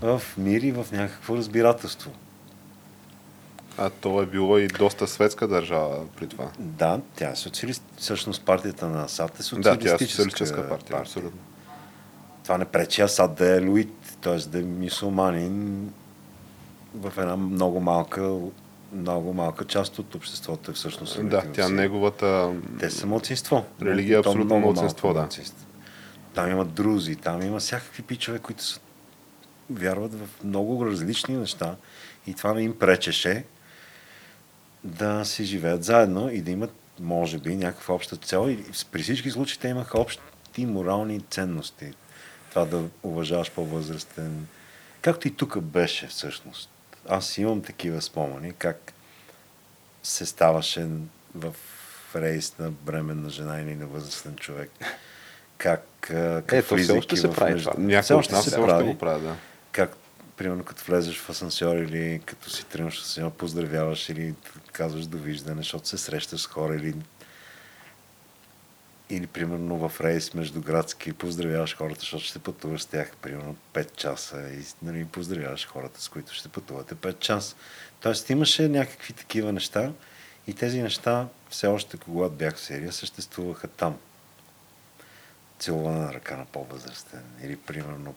в 0.02 0.22
мир 0.38 0.61
и 0.61 0.72
в 0.72 0.85
някакво 0.91 1.38
разбирателство. 1.38 2.11
А 3.77 3.89
то 3.89 4.22
е 4.22 4.26
било 4.26 4.57
и 4.57 4.68
доста 4.68 5.07
светска 5.07 5.48
държава 5.48 6.06
при 6.18 6.27
това. 6.27 6.52
Да, 6.60 6.99
тя 7.15 7.30
е 7.30 7.35
социалист. 7.35 7.84
Всъщност 7.98 8.45
партията 8.45 8.88
на 8.88 9.03
Асад 9.03 9.34
е 9.34 9.38
Да, 9.38 9.43
социалистическа, 9.43 9.98
тя 9.98 10.03
е 10.03 10.07
социалистическа 10.07 10.69
партия, 10.69 10.98
абсолютно. 10.99 11.39
Това 12.43 12.57
не 12.57 12.65
пречи 12.65 13.02
Асад 13.02 13.35
да 13.35 13.56
е 13.56 13.61
луит, 13.61 14.18
т.е. 14.22 14.38
да 14.38 14.60
е 14.60 14.61
мисулманин 14.61 15.89
в 16.95 17.14
една 17.18 17.35
много 17.38 17.80
малка, 17.80 18.35
много 18.93 19.34
малка 19.34 19.65
част 19.65 19.99
от 19.99 20.15
обществото 20.15 20.72
е 20.72 20.73
всъщност. 20.73 21.30
Да, 21.30 21.41
тя 21.41 21.64
Сирия. 21.64 21.69
неговата... 21.69 22.53
Те 22.80 22.89
са 22.89 23.07
младсинство. 23.07 23.65
Религия 23.81 24.19
е 24.19 24.22
То 24.22 24.30
абсолютно 24.30 24.60
малко 24.60 25.14
да. 25.14 25.30
Там 26.34 26.52
има 26.52 26.65
друзи, 26.65 27.15
там 27.15 27.41
има 27.41 27.60
всякакви 27.60 28.03
пичове, 28.03 28.39
които 28.39 28.64
са, 28.64 28.80
вярват 29.76 30.14
в 30.14 30.27
много 30.43 30.85
различни 30.85 31.38
неща 31.38 31.76
и 32.27 32.34
това 32.34 32.53
не 32.53 32.61
им 32.61 32.80
пречеше 32.80 33.43
да 34.84 35.26
си 35.26 35.43
живеят 35.43 35.84
заедно 35.84 36.30
и 36.30 36.41
да 36.41 36.52
имат, 36.52 36.73
може 36.99 37.38
би, 37.38 37.56
някаква 37.56 37.95
обща 37.95 38.15
цел. 38.15 38.49
И 38.49 38.60
при 38.91 39.03
всички 39.03 39.31
случаи 39.31 39.60
те 39.60 39.68
имаха 39.68 39.99
общи 39.99 40.22
морални 40.57 41.22
ценности. 41.30 41.93
Това 42.49 42.65
да 42.65 42.84
уважаваш 43.03 43.52
по-възрастен. 43.52 44.48
Както 45.02 45.27
и 45.27 45.35
тук 45.35 45.60
беше 45.61 46.07
всъщност. 46.07 46.69
Аз 47.10 47.38
имам 47.38 47.61
такива 47.61 48.02
спомени, 48.02 48.53
как 48.53 48.93
се 50.03 50.26
ставаше 50.26 50.88
в 51.35 51.56
рейс 52.15 52.57
на 52.60 52.72
бременна 52.72 53.30
жена 53.30 53.61
или 53.61 53.76
на 53.76 53.85
възрастен 53.85 54.35
човек. 54.35 54.72
Как, 55.57 55.85
как 56.02 56.52
Е, 56.53 56.61
то 56.61 56.77
все 56.77 56.91
още 56.91 57.18
се 57.18 57.31
прави 57.31 57.53
между- 57.53 57.72
това. 57.72 58.02
Все 58.02 58.14
още 58.14 58.35
се 58.35 58.41
все 58.41 58.49
още 58.49 58.68
прави. 58.68 58.85
го 58.85 58.98
правят, 58.98 59.23
да. 59.23 59.35
Как, 59.72 59.95
примерно, 60.38 60.64
като 60.64 60.84
влезеш 60.84 61.19
в 61.19 61.30
асансьор 61.30 61.76
или 61.77 62.22
като 62.26 62.49
си 62.49 62.65
тръгнеш 62.65 62.99
в 62.99 63.03
асансьор, 63.03 63.31
поздравяваш 63.31 64.10
или 64.10 64.34
казваш 64.72 65.06
довиждане, 65.06 65.61
защото 65.61 65.88
се 65.88 65.98
срещаш 65.98 66.41
с 66.41 66.45
хора 66.45 66.76
или 66.76 66.95
или 69.11 69.27
примерно 69.27 69.89
в 69.89 70.02
рейс 70.02 70.34
между 70.34 70.61
градски 70.61 71.14
поздравяваш 71.14 71.77
хората, 71.77 71.99
защото 71.99 72.23
ще 72.23 72.39
пътуваш 72.39 72.81
с 72.81 72.85
тях 72.85 73.11
примерно 73.22 73.56
5 73.73 73.95
часа 73.95 74.49
и 74.53 74.64
нали, 74.81 75.06
поздравяваш 75.06 75.68
хората, 75.68 76.02
с 76.02 76.10
които 76.10 76.34
ще 76.34 76.49
пътувате 76.49 76.95
5 76.95 77.19
часа. 77.19 77.56
Тоест 78.02 78.30
имаше 78.30 78.69
някакви 78.69 79.14
такива 79.14 79.52
неща 79.52 79.91
и 80.48 80.53
тези 80.53 80.81
неща 80.81 81.27
все 81.49 81.68
още, 81.68 81.98
когато 81.98 82.34
бях 82.34 82.56
в 82.56 82.60
Сирия, 82.60 82.91
съществуваха 82.91 83.68
там. 83.68 83.98
Целуване 85.60 85.99
на 85.99 86.14
ръка 86.14 86.38
на 86.38 86.45
по-възрастен 86.45 87.23
или 87.43 87.56
примерно 87.56 88.15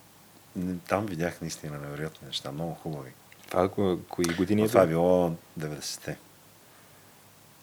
там 0.89 1.07
видях 1.07 1.41
наистина 1.41 1.79
невероятни 1.79 2.27
неща, 2.27 2.53
много 2.53 2.75
хубави. 2.75 3.11
Това 3.51 3.69
ко- 3.69 3.99
кои 4.09 4.25
години 4.27 4.63
е 4.63 4.69
това 4.69 4.83
е 4.83 4.87
било? 4.87 5.29
било 5.29 5.69
90-те. 5.71 6.17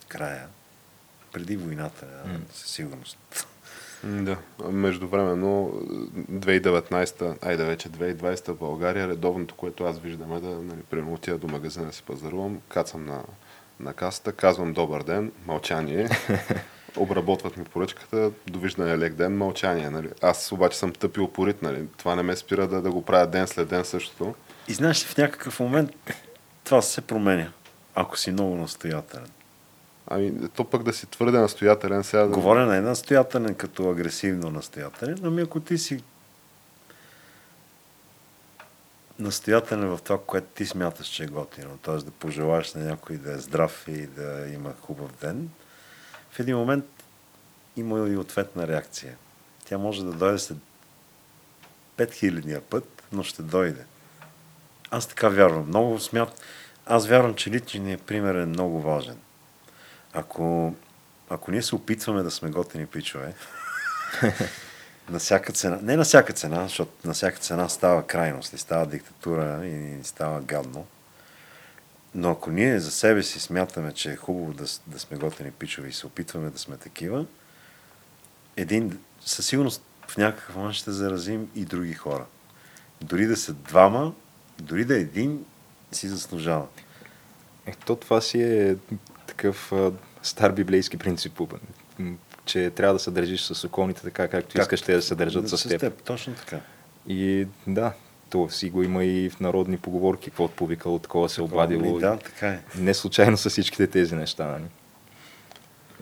Края. 0.08 0.46
Преди 1.32 1.56
войната, 1.56 2.06
М. 2.26 2.38
със 2.52 2.70
сигурност. 2.70 3.18
Да. 4.04 4.36
Междувременно 4.62 5.72
2019, 6.30 7.36
айде 7.42 7.64
вече 7.64 7.88
2020 7.88 8.48
в 8.48 8.56
България, 8.56 9.08
редовното, 9.08 9.54
което 9.54 9.84
аз 9.84 9.98
виждам 9.98 10.32
е 10.32 10.40
да, 10.40 10.48
нали, 10.48 10.82
примерно 10.82 11.14
отида 11.14 11.38
до 11.38 11.48
магазина 11.48 11.86
да 11.86 11.92
си 11.92 12.02
пазарувам, 12.02 12.60
кацам 12.68 13.04
на, 13.04 13.22
на 13.80 13.94
касата, 13.94 14.32
казвам 14.32 14.72
добър 14.72 15.02
ден, 15.02 15.32
мълчание. 15.46 16.08
обработват 16.96 17.56
ми 17.56 17.64
поръчката, 17.64 18.30
довиждане 18.46 18.98
лек 18.98 19.14
ден, 19.14 19.36
мълчание. 19.36 19.90
Нали. 19.90 20.08
Аз 20.22 20.52
обаче 20.52 20.78
съм 20.78 20.92
тъпи 20.92 21.20
опорит, 21.20 21.62
нали. 21.62 21.86
Това 21.96 22.16
не 22.16 22.22
ме 22.22 22.36
спира 22.36 22.68
да, 22.68 22.82
да 22.82 22.90
го 22.90 23.04
правя 23.04 23.26
ден 23.26 23.46
след 23.46 23.68
ден 23.68 23.84
същото. 23.84 24.34
И 24.68 24.72
знаеш, 24.72 25.04
в 25.04 25.16
някакъв 25.16 25.60
момент 25.60 25.90
това 26.64 26.82
се 26.82 27.00
променя, 27.00 27.52
ако 27.94 28.18
си 28.18 28.32
много 28.32 28.54
настоятелен. 28.54 29.28
Ами, 30.06 30.48
то 30.48 30.64
пък 30.64 30.82
да 30.82 30.92
си 30.92 31.06
твърде 31.06 31.38
настоятелен 31.38 32.04
сега. 32.04 32.22
Да... 32.22 32.28
Говоря 32.28 32.66
не 32.66 32.80
настоятелен 32.80 33.54
като 33.54 33.90
агресивно 33.90 34.50
настоятелен, 34.50 35.18
ами 35.24 35.42
ако 35.42 35.60
ти 35.60 35.78
си 35.78 36.02
настоятелен 39.18 39.88
в 39.88 39.98
това, 40.04 40.18
което 40.26 40.46
ти 40.54 40.66
смяташ, 40.66 41.06
че 41.06 41.24
е 41.24 41.26
готино, 41.26 41.78
т.е. 41.82 41.96
да 41.96 42.10
пожелаеш 42.10 42.74
на 42.74 42.84
някой 42.84 43.16
да 43.16 43.32
е 43.32 43.38
здрав 43.38 43.84
и 43.88 44.06
да 44.06 44.46
има 44.54 44.72
хубав 44.80 45.10
ден, 45.20 45.48
в 46.32 46.40
един 46.40 46.56
момент 46.56 46.84
има 47.76 48.08
и 48.08 48.16
ответна 48.16 48.68
реакция. 48.68 49.16
Тя 49.64 49.78
може 49.78 50.04
да 50.04 50.12
дойде 50.12 50.38
след 50.38 50.58
5000 51.96 52.60
път, 52.60 53.02
но 53.12 53.22
ще 53.22 53.42
дойде. 53.42 53.84
Аз 54.90 55.06
така 55.06 55.28
вярвам. 55.28 55.66
Много 55.66 55.98
смят... 55.98 56.40
Аз 56.86 57.06
вярвам, 57.06 57.34
че 57.34 57.50
личният 57.50 58.02
пример 58.02 58.34
е 58.34 58.46
много 58.46 58.80
важен. 58.80 59.18
Ако, 60.12 60.74
ако 61.28 61.50
ние 61.50 61.62
се 61.62 61.74
опитваме 61.74 62.22
да 62.22 62.30
сме 62.30 62.50
готини 62.50 62.86
пичове, 62.86 63.34
на 65.10 65.18
всяка 65.18 65.52
цена, 65.52 65.78
не 65.82 65.96
на 65.96 66.04
всяка 66.04 66.32
цена, 66.32 66.62
защото 66.62 66.92
на 67.04 67.14
всяка 67.14 67.38
цена 67.38 67.68
става 67.68 68.06
крайност 68.06 68.52
и 68.52 68.58
става 68.58 68.86
диктатура 68.86 69.66
и 69.66 70.04
става 70.04 70.40
гадно, 70.40 70.86
но 72.14 72.30
ако 72.30 72.50
ние 72.50 72.80
за 72.80 72.90
себе 72.90 73.22
си 73.22 73.40
смятаме, 73.40 73.92
че 73.92 74.12
е 74.12 74.16
хубаво 74.16 74.52
да, 74.52 74.64
да 74.86 74.98
сме 74.98 75.16
готини 75.16 75.50
пичове 75.50 75.88
и 75.88 75.92
се 75.92 76.06
опитваме 76.06 76.50
да 76.50 76.58
сме 76.58 76.76
такива, 76.76 77.26
един, 78.56 78.98
със 79.20 79.46
сигурност 79.46 79.82
в 80.08 80.16
някакъв 80.16 80.56
момент 80.56 80.74
ще 80.74 80.90
заразим 80.90 81.50
и 81.54 81.64
други 81.64 81.94
хора. 81.94 82.26
Дори 83.00 83.26
да 83.26 83.36
са 83.36 83.52
двама, 83.52 84.14
дори 84.58 84.84
да 84.84 84.98
един, 84.98 85.44
си 85.92 86.08
заслужава. 86.08 86.66
Ето 87.66 87.96
това 87.96 88.20
си 88.20 88.42
е 88.42 88.76
такъв 89.26 89.72
а, 89.72 89.92
стар 90.22 90.52
библейски 90.52 90.96
принцип, 90.96 91.40
че 92.44 92.70
трябва 92.70 92.94
да 92.94 92.98
се 92.98 93.10
държиш 93.10 93.42
с 93.42 93.64
околните 93.64 94.02
така, 94.02 94.28
както 94.28 94.54
как? 94.54 94.62
искаш 94.62 94.82
те 94.82 94.94
да 94.94 95.02
се 95.02 95.14
държат 95.14 95.48
с, 95.48 95.58
с 95.58 95.68
теб. 95.68 95.80
теб. 95.80 96.02
Точно 96.02 96.34
така. 96.34 96.60
И 97.06 97.46
да, 97.66 97.92
то 98.32 98.48
си 98.50 98.70
го 98.70 98.82
има 98.82 99.04
и 99.04 99.30
в 99.30 99.40
народни 99.40 99.78
поговорки, 99.78 100.30
какво 100.30 100.48
повикало, 100.48 100.98
такова 100.98 101.28
се 101.28 101.42
обадило. 101.42 101.98
Да, 101.98 102.16
така 102.16 102.48
е. 102.48 102.60
Не 102.78 102.94
случайно 102.94 103.36
са 103.36 103.50
всичките 103.50 103.86
тези 103.86 104.14
неща. 104.14 104.46
Нали? 104.46 104.64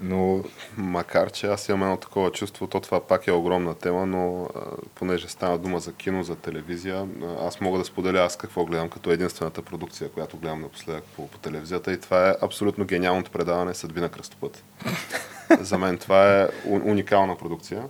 Но 0.02 0.44
макар, 0.76 1.30
че 1.30 1.46
аз 1.46 1.68
имам 1.68 1.82
едно 1.82 1.96
такова 1.96 2.32
чувство, 2.32 2.66
то 2.66 2.80
това 2.80 3.00
пак 3.06 3.26
е 3.26 3.32
огромна 3.32 3.74
тема, 3.74 4.06
но 4.06 4.44
а, 4.44 4.60
понеже 4.94 5.28
става 5.28 5.58
дума 5.58 5.80
за 5.80 5.92
кино, 5.92 6.22
за 6.22 6.36
телевизия, 6.36 7.08
аз 7.40 7.60
мога 7.60 7.78
да 7.78 7.84
споделя 7.84 8.20
аз 8.20 8.36
какво 8.36 8.64
гледам 8.64 8.88
като 8.88 9.10
единствената 9.10 9.62
продукция, 9.62 10.10
която 10.10 10.36
гледам 10.36 10.60
напоследък 10.60 11.04
по, 11.16 11.28
по 11.28 11.38
телевизията 11.38 11.92
и 11.92 12.00
това 12.00 12.28
е 12.28 12.34
абсолютно 12.42 12.84
гениалното 12.84 13.30
предаване 13.30 13.74
Съдби 13.74 14.00
на 14.00 14.08
кръстопът. 14.08 14.64
за 15.60 15.78
мен 15.78 15.98
това 15.98 16.40
е 16.40 16.48
уникална 16.68 17.36
продукция. 17.36 17.82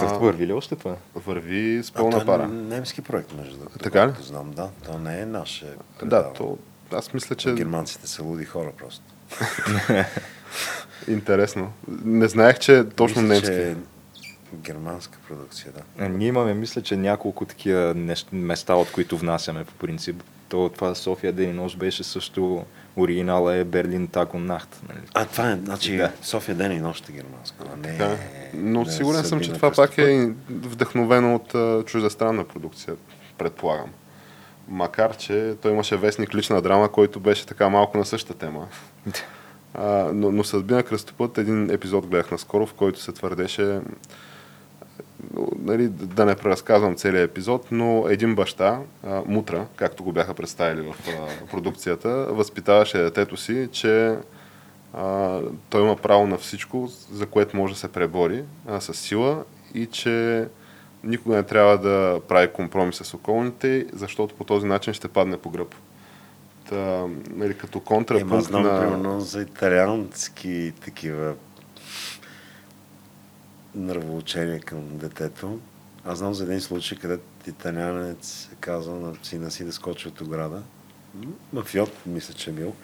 А, 0.00 0.18
върви 0.18 0.46
ли 0.46 0.52
още 0.52 0.76
това? 0.76 0.96
Върви 1.14 1.82
с 1.84 1.92
пълна 1.92 2.16
а, 2.16 2.26
пара. 2.26 2.42
е 2.42 2.46
немски 2.46 3.02
проект, 3.02 3.32
между 3.36 3.56
другото. 3.56 3.78
Така 3.78 4.08
ли? 4.08 4.12
Знам, 4.22 4.50
да. 4.50 4.70
То 4.86 4.98
не 4.98 5.20
е 5.20 5.26
наше. 5.26 5.66
Да, 6.02 6.32
то, 6.32 6.58
аз 6.92 7.14
мисля, 7.14 7.36
че... 7.36 7.54
Германците 7.54 8.06
са 8.06 8.22
луди 8.22 8.44
хора 8.44 8.72
просто. 8.78 9.04
Интересно. 11.08 11.72
Не 12.04 12.28
знаех, 12.28 12.58
че 12.58 12.78
е 12.78 12.88
точно 12.88 13.22
мисля, 13.22 13.34
немски. 13.34 13.46
Че 13.46 13.70
е 13.70 13.76
германска 14.54 15.18
продукция, 15.28 15.72
да. 15.72 16.04
А, 16.04 16.08
ние 16.08 16.28
имаме, 16.28 16.54
мисля, 16.54 16.82
че 16.82 16.96
няколко 16.96 17.44
такива 17.44 17.94
нещ... 17.94 18.28
места, 18.32 18.74
от 18.74 18.92
които 18.92 19.18
внасяме 19.18 19.64
по 19.64 19.72
принцип. 19.72 20.22
То, 20.48 20.70
това 20.74 20.94
София 20.94 21.32
Ден 21.32 21.50
и 21.50 21.52
нощ 21.52 21.78
беше 21.78 22.04
също 22.04 22.64
оригинала 22.96 23.54
е 23.54 23.64
Берлин 23.64 24.08
Тако 24.08 24.38
Нахт. 24.38 24.82
Нали? 24.88 25.00
А, 25.14 25.24
това 25.24 25.50
е, 25.50 25.56
значи 25.56 25.96
да. 25.96 26.12
София 26.22 26.54
Ден 26.54 26.72
и 26.72 26.80
нощ 26.80 27.08
е 27.08 27.12
германско, 27.12 27.64
а 27.72 27.76
не... 27.76 27.96
Да. 27.96 28.16
Но 28.54 28.84
не 28.84 28.90
сигурен 28.90 29.24
съм, 29.24 29.40
че 29.40 29.52
това 29.52 29.70
пак 29.70 29.98
е 29.98 30.32
вдъхновено 30.50 31.34
от 31.34 31.52
uh, 31.52 31.84
чуждестранна 31.84 32.44
продукция, 32.44 32.96
предполагам. 33.38 33.90
Макар, 34.68 35.16
че 35.16 35.54
той 35.62 35.72
имаше 35.72 35.96
вестник 35.96 36.34
лична 36.34 36.62
драма, 36.62 36.92
който 36.92 37.20
беше 37.20 37.46
така 37.46 37.68
малко 37.68 37.98
на 37.98 38.04
същата 38.04 38.38
тема. 38.38 38.68
А, 39.74 40.10
но, 40.12 40.32
но 40.32 40.44
съдби 40.44 40.74
на 40.74 40.82
кръстопът 40.82 41.38
един 41.38 41.70
епизод 41.70 42.06
гледах 42.06 42.30
наскоро, 42.30 42.66
в 42.66 42.74
който 42.74 43.00
се 43.00 43.12
твърдеше 43.12 43.80
нали, 45.58 45.88
да 45.88 46.24
не 46.24 46.34
преразказвам 46.34 46.96
целият 46.96 47.30
епизод, 47.30 47.66
но 47.70 48.04
един 48.08 48.34
баща, 48.34 48.80
а, 49.06 49.22
Мутра, 49.26 49.66
както 49.76 50.04
го 50.04 50.12
бяха 50.12 50.34
представили 50.34 50.80
в 50.80 50.94
а, 51.08 51.46
продукцията, 51.50 52.08
възпитаваше 52.30 52.98
детето 52.98 53.36
си, 53.36 53.68
че 53.72 54.16
а, 54.94 55.40
той 55.70 55.82
има 55.82 55.96
право 55.96 56.26
на 56.26 56.38
всичко, 56.38 56.88
за 57.12 57.26
което 57.26 57.56
може 57.56 57.74
да 57.74 57.80
се 57.80 57.92
пребори 57.92 58.44
а, 58.68 58.80
с 58.80 58.94
сила 58.94 59.44
и 59.74 59.86
че 59.86 60.46
никога 61.04 61.36
не 61.36 61.42
трябва 61.42 61.78
да 61.78 62.20
прави 62.28 62.48
компромис 62.48 62.96
с 62.96 63.14
околните, 63.14 63.86
защото 63.92 64.34
по 64.34 64.44
този 64.44 64.66
начин 64.66 64.94
ще 64.94 65.08
падне 65.08 65.36
по 65.36 65.50
гръб. 65.50 65.74
Та, 66.68 67.06
нали, 67.30 67.58
като 67.58 67.80
контрапункт 67.80 68.32
Ема, 68.32 68.42
знам, 68.42 68.62
на... 68.62 68.80
примерно, 68.80 69.20
за 69.20 69.42
италиански 69.42 70.72
такива 70.84 71.34
нравоучения 73.74 74.60
към 74.60 74.98
детето. 74.98 75.60
Аз 76.04 76.18
знам 76.18 76.34
за 76.34 76.44
един 76.44 76.60
случай, 76.60 76.98
където 76.98 77.24
италянец 77.46 78.48
е 78.52 78.56
казал 78.60 79.00
на 79.00 79.14
сина 79.22 79.50
си 79.50 79.64
да 79.64 79.72
скочи 79.72 80.08
от 80.08 80.20
ограда. 80.20 80.62
Мафиот, 81.52 82.06
мисля, 82.06 82.34
че 82.34 82.50
е 82.50 82.52
бил. 82.52 82.74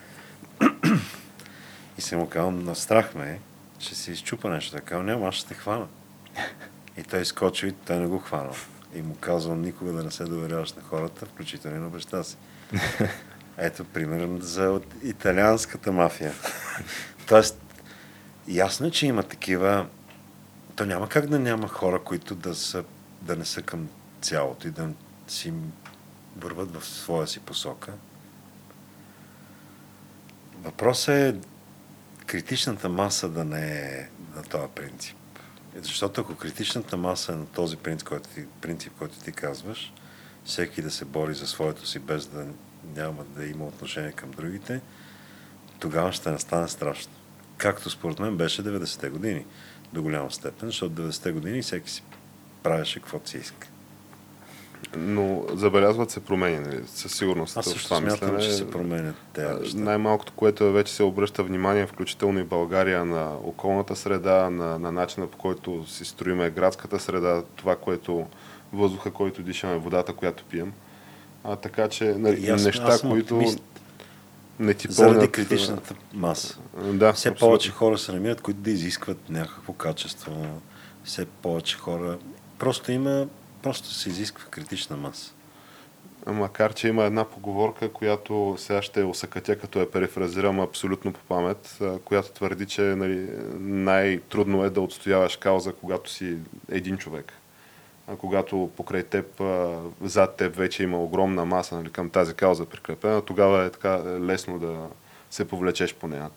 И 1.99 2.01
се 2.01 2.17
му 2.17 2.29
казал, 2.29 2.51
на 2.51 2.75
страх 2.75 3.15
ме 3.15 3.31
е, 3.31 3.39
че 3.79 3.95
се 3.95 4.13
изчупа 4.13 4.51
нещо. 4.51 4.73
Така, 4.73 5.03
няма, 5.03 5.29
аз 5.29 5.35
ще 5.35 5.49
те 5.49 5.55
хвана. 5.55 5.87
И 6.97 7.03
той 7.03 7.25
скочи 7.25 7.67
и 7.67 7.73
той 7.73 7.97
не 7.97 8.07
го 8.07 8.19
хванал. 8.19 8.55
И 8.95 9.03
му 9.03 9.17
казвам 9.21 9.63
никога 9.63 9.93
да 9.93 10.03
не 10.03 10.11
се 10.11 10.25
доверяваш 10.25 10.73
на 10.73 10.83
хората, 10.83 11.27
включително 11.27 11.77
и 11.77 11.81
на 11.81 11.89
баща 11.89 12.25
си. 12.25 12.37
Ето 13.59 13.85
пример 13.85 14.41
за 14.41 14.81
италианската 15.03 15.93
мафия. 15.93 16.33
Тоест, 17.29 17.61
ясно 18.49 18.87
е, 18.87 18.91
че 18.91 19.07
има 19.07 19.23
такива... 19.23 19.87
То 20.81 20.87
няма 20.87 21.09
как 21.09 21.27
да 21.27 21.39
няма 21.39 21.69
хора, 21.69 22.03
които 22.05 22.35
да, 22.35 22.55
са, 22.55 22.85
да 23.23 23.37
не 23.37 23.45
са 23.45 23.63
към 23.63 23.89
цялото 24.21 24.69
и 24.69 24.71
да 24.71 24.89
си 25.29 25.53
върват 26.37 26.75
в 26.75 26.85
своя 26.85 27.27
си 27.27 27.41
посока. 27.41 27.93
Въпросът 30.63 31.09
е 31.09 31.35
критичната 32.27 32.89
маса 32.89 33.29
да 33.29 33.45
не 33.45 33.69
е 33.69 34.09
на 34.37 34.43
този 34.43 34.69
принцип. 34.75 35.17
Защото 35.83 36.21
ако 36.21 36.35
критичната 36.35 36.97
маса 36.97 37.33
е 37.33 37.37
на 37.37 37.47
този 37.47 37.77
принцип, 37.77 38.09
който 38.09 38.29
ти, 38.29 38.45
принцип, 38.61 38.93
който 38.99 39.19
ти 39.19 39.33
казваш, 39.33 39.93
всеки 40.45 40.83
да 40.83 40.91
се 40.91 41.05
бори 41.05 41.35
за 41.35 41.47
своето 41.47 41.87
си, 41.87 41.99
без 41.99 42.27
да 42.27 42.47
няма 42.97 43.25
да 43.25 43.47
има 43.47 43.67
отношение 43.67 44.13
към 44.13 44.31
другите, 44.31 44.81
тогава 45.79 46.13
ще 46.13 46.31
настане 46.31 46.69
страшно. 46.69 47.13
Както 47.57 47.91
според 47.91 48.19
мен 48.19 48.37
беше 48.37 48.63
90-те 48.63 49.11
години 49.11 49.45
до 49.93 50.03
голяма 50.03 50.31
степен, 50.31 50.69
защото 50.69 51.03
90-те 51.03 51.33
години 51.33 51.63
всеки 51.63 51.91
си 51.91 52.03
правеше 52.63 53.01
каквото 53.01 53.31
си 53.31 53.37
иска. 53.37 53.69
Но 54.97 55.45
забелязват 55.55 56.11
се 56.11 56.21
промени, 56.21 56.59
нали? 56.59 56.81
със 56.87 57.13
сигурност. 57.17 57.57
Аз 57.57 57.65
също 57.65 57.89
смятам, 57.89 58.05
мислене, 58.05 58.39
че 58.39 58.53
се 58.53 58.71
променят 58.71 59.17
тези 59.33 59.77
Най-малкото, 59.77 60.33
което 60.37 60.65
е, 60.65 60.73
вече 60.73 60.93
се 60.93 61.03
обръща 61.03 61.43
внимание, 61.43 61.87
включително 61.87 62.39
и 62.39 62.45
България, 62.45 63.05
на 63.05 63.35
околната 63.45 63.97
среда, 63.97 64.51
на, 64.51 64.79
на 64.79 64.93
начина 64.93 65.27
по 65.27 65.39
който 65.39 65.87
си 65.87 66.05
строиме 66.05 66.51
градската 66.51 67.01
среда, 67.01 67.43
това, 67.57 67.77
което 67.77 68.27
въздуха, 68.73 69.11
който 69.11 69.43
дишаме, 69.43 69.79
водата, 69.79 70.13
която 70.13 70.45
пием. 70.45 70.73
А, 71.45 71.57
така 71.57 71.89
че 71.89 72.05
нали, 72.05 72.49
аз, 72.49 72.65
неща, 72.65 72.85
аз 72.87 73.01
които 73.01 73.35
оптимист. 73.35 73.63
Не 74.61 74.75
ти. 74.75 74.87
Заради 74.91 75.29
критичната 75.29 75.95
маса. 76.15 76.59
Да, 76.77 77.13
все 77.13 77.29
абсолютно. 77.29 77.49
повече 77.49 77.71
хора 77.71 77.99
се 77.99 78.13
намират, 78.13 78.41
които 78.41 78.61
да 78.61 78.71
изискват 78.71 79.31
някакво 79.31 79.73
качество. 79.73 80.61
Все 81.05 81.27
повече 81.27 81.77
хора. 81.77 82.19
Просто 82.59 82.93
има, 82.93 83.27
просто 83.63 83.89
се 83.89 84.09
изисква 84.09 84.45
критична 84.51 84.97
маса. 84.97 85.33
Макар, 86.27 86.75
че 86.75 86.89
има 86.89 87.05
една 87.05 87.25
поговорка, 87.25 87.93
която 87.93 88.57
сега 88.59 88.83
ще 88.83 89.03
осъкатя, 89.03 89.59
като 89.59 89.79
я 89.79 89.91
перефразирам 89.91 90.61
абсолютно 90.61 91.13
по 91.13 91.21
памет, 91.21 91.79
която 92.05 92.33
твърди, 92.33 92.67
че 92.67 92.83
нали, 92.83 93.29
най-трудно 93.59 94.65
е 94.65 94.71
да 94.71 94.81
отстояваш 94.81 95.37
кауза, 95.37 95.73
когато 95.73 96.11
си 96.11 96.37
един 96.69 96.97
човек 96.97 97.33
когато 98.19 98.71
покрай 98.77 99.03
теб, 99.03 99.43
зад 100.03 100.37
теб 100.37 100.57
вече 100.57 100.83
има 100.83 101.03
огромна 101.03 101.45
маса 101.45 101.77
нали, 101.77 101.91
към 101.91 102.11
тази 102.11 102.35
кауза 102.35 102.67
прикрепена, 102.67 103.23
тогава 103.23 103.65
е 103.65 103.71
така 103.71 104.03
лесно 104.21 104.59
да 104.59 104.87
се 105.31 105.49
повлечеш 105.49 105.95
по 105.95 106.09
нея. 106.09 106.31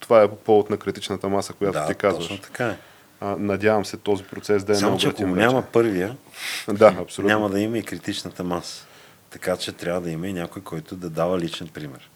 Това 0.00 0.22
е 0.22 0.28
по 0.28 0.36
повод 0.36 0.70
на 0.70 0.76
критичната 0.76 1.28
маса, 1.28 1.52
която 1.52 1.78
да, 1.78 1.86
ти 1.86 1.94
казваш. 1.94 2.28
точно 2.28 2.42
така 2.42 2.66
е. 2.66 2.76
А, 3.20 3.36
надявам 3.38 3.84
се 3.84 3.96
този 3.96 4.24
процес 4.24 4.64
да 4.64 4.72
е 4.72 4.76
Само, 4.76 4.98
че 4.98 5.08
ако 5.08 5.22
вече. 5.22 5.34
няма 5.34 5.62
първия, 5.62 6.16
Да, 6.68 6.96
абсолютно. 7.00 7.34
няма 7.34 7.50
да 7.50 7.60
има 7.60 7.78
и 7.78 7.82
критичната 7.82 8.44
маса. 8.44 8.86
Така 9.30 9.56
че 9.56 9.72
трябва 9.72 10.00
да 10.00 10.10
има 10.10 10.28
и 10.28 10.32
някой, 10.32 10.62
който 10.62 10.96
да 10.96 11.10
дава 11.10 11.38
личен 11.38 11.68
пример. 11.68 12.10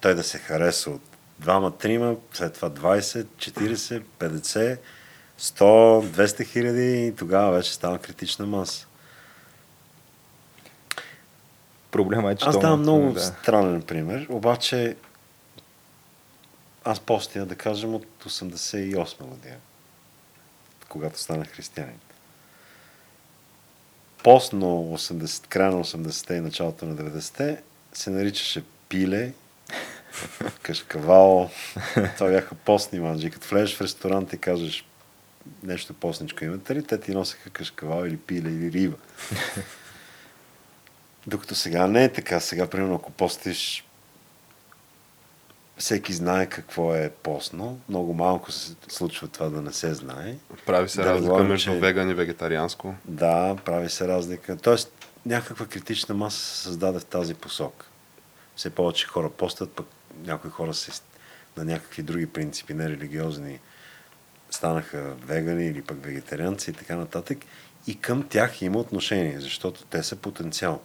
Той 0.00 0.14
да 0.14 0.22
се 0.22 0.38
хареса 0.38 0.90
от 0.90 1.02
двама, 1.38 1.76
трима, 1.76 2.16
след 2.32 2.54
това 2.54 2.70
20, 2.70 3.26
40, 3.38 4.02
50, 4.18 4.78
100, 5.38 6.02
200 6.02 6.46
хиляди 6.46 7.06
и 7.06 7.16
тогава 7.16 7.52
вече 7.52 7.74
става 7.74 7.98
критична 7.98 8.46
маса. 8.46 8.86
Проблема 11.90 12.32
е, 12.32 12.36
че 12.36 12.48
Аз 12.48 12.58
давам 12.58 12.80
много 12.80 13.12
да. 13.12 13.20
странен 13.20 13.82
пример, 13.82 14.26
обаче 14.30 14.96
аз 16.84 17.00
постия, 17.00 17.46
да 17.46 17.56
кажем, 17.56 17.94
от 17.94 18.06
88 18.24 19.24
година, 19.24 19.56
когато 20.88 21.20
станах 21.20 21.48
християнин. 21.48 21.98
Пост 24.22 24.52
на 24.52 24.66
80, 24.66 25.46
края 25.46 25.70
на 25.70 25.84
80-те 25.84 26.34
и 26.34 26.40
началото 26.40 26.86
на 26.86 26.96
90-те 26.96 27.62
се 27.92 28.10
наричаше 28.10 28.64
пиле, 28.88 29.32
кашкавал. 30.62 31.50
Това 32.16 32.30
бяха 32.30 32.54
постни 32.54 33.00
манджи. 33.00 33.30
Като 33.30 33.48
влезеш 33.48 33.76
в 33.76 33.80
ресторант 33.80 34.32
и 34.32 34.38
кажеш 34.38 34.84
нещо 35.62 35.94
постничко 35.94 36.44
имате 36.44 36.74
ли, 36.74 36.84
те 36.84 37.00
ти 37.00 37.10
носеха 37.10 37.50
кашкавал 37.50 38.04
или 38.04 38.16
пиле 38.16 38.50
или 38.50 38.72
риба. 38.72 38.96
Докато 41.26 41.54
сега 41.54 41.86
не 41.86 42.04
е 42.04 42.12
така. 42.12 42.40
Сега, 42.40 42.66
примерно, 42.66 42.94
ако 42.94 43.10
постиш, 43.10 43.84
всеки 45.78 46.12
знае 46.12 46.46
какво 46.46 46.94
е 46.94 47.10
постно. 47.12 47.80
Много 47.88 48.14
малко 48.14 48.52
се 48.52 48.74
случва 48.88 49.28
това 49.28 49.48
да 49.48 49.62
не 49.62 49.72
се 49.72 49.94
знае. 49.94 50.34
Прави 50.66 50.88
се 50.88 50.96
Да, 50.96 51.04
разлика 51.06 51.26
говорим, 51.26 51.48
между 51.48 51.64
че- 51.64 51.78
веган 51.78 52.10
и 52.10 52.14
вегетарианско. 52.14 52.94
Да, 53.04 53.56
прави 53.64 53.90
се 53.90 54.08
разлика. 54.08 54.56
Тоест, 54.56 54.92
някаква 55.26 55.66
критична 55.66 56.14
маса 56.14 56.38
се 56.38 56.56
създаде 56.56 56.98
в 56.98 57.04
тази 57.04 57.34
посока. 57.34 57.86
Все 58.56 58.70
повече 58.70 59.06
хора 59.06 59.30
постат, 59.30 59.70
пък 59.70 59.86
някои 60.16 60.50
хора 60.50 60.74
се 60.74 60.92
на 61.56 61.64
някакви 61.64 62.02
други 62.02 62.26
принципи, 62.26 62.74
не 62.74 62.88
религиозни, 62.88 63.58
станаха 64.56 65.14
вегани 65.26 65.66
или 65.66 65.82
пък 65.82 66.04
вегетарианци 66.04 66.70
и 66.70 66.74
така 66.74 66.96
нататък. 66.96 67.38
И 67.86 68.00
към 68.00 68.28
тях 68.28 68.62
има 68.62 68.78
отношение, 68.78 69.40
защото 69.40 69.84
те 69.84 70.02
са 70.02 70.16
потенциал. 70.16 70.80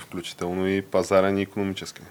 Включително 0.00 0.68
и 0.68 0.82
пазарен 0.82 1.38
и 1.38 1.42
економически. 1.42 2.02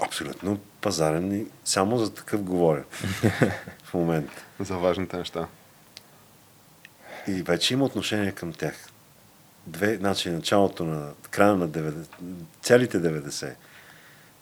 Абсолютно 0.00 0.58
пазарен 0.80 1.40
и 1.40 1.46
само 1.64 1.98
за 1.98 2.14
такъв 2.14 2.42
говоря 2.42 2.84
в 3.84 3.94
момента. 3.94 4.44
За 4.60 4.76
важните 4.76 5.16
неща. 5.16 5.48
И 7.28 7.32
вече 7.32 7.74
има 7.74 7.84
отношение 7.84 8.32
към 8.32 8.52
тях. 8.52 8.74
Две, 9.66 9.96
значи 9.96 10.30
началото 10.30 10.84
на 10.84 11.12
края 11.30 11.54
на 11.54 11.68
90, 11.68 12.06
целите 12.62 12.98
90, 12.98 13.54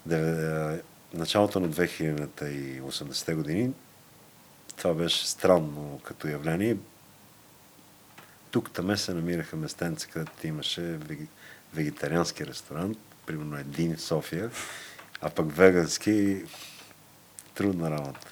деве- 0.09 0.81
началото 1.15 1.61
на 1.61 1.69
2000-та 1.69 2.49
и 2.49 2.83
80-те 2.83 3.35
години, 3.35 3.71
това 4.83 4.95
беше 4.95 5.27
странно 5.27 6.01
като 6.05 6.29
явление. 6.29 6.77
Тук 8.51 8.71
таме 8.71 8.97
се 8.97 9.15
намираха 9.15 9.57
местенца, 9.57 10.09
където 10.09 10.47
имаше 10.47 10.99
вегетариански 11.75 12.47
ресторант, 12.47 12.99
примерно 13.27 13.59
един 13.59 13.97
в 13.97 14.03
София, 14.03 14.51
а 15.21 15.31
пък 15.31 15.57
вегански 15.57 16.45
трудна 17.55 17.91
работа. 17.91 18.29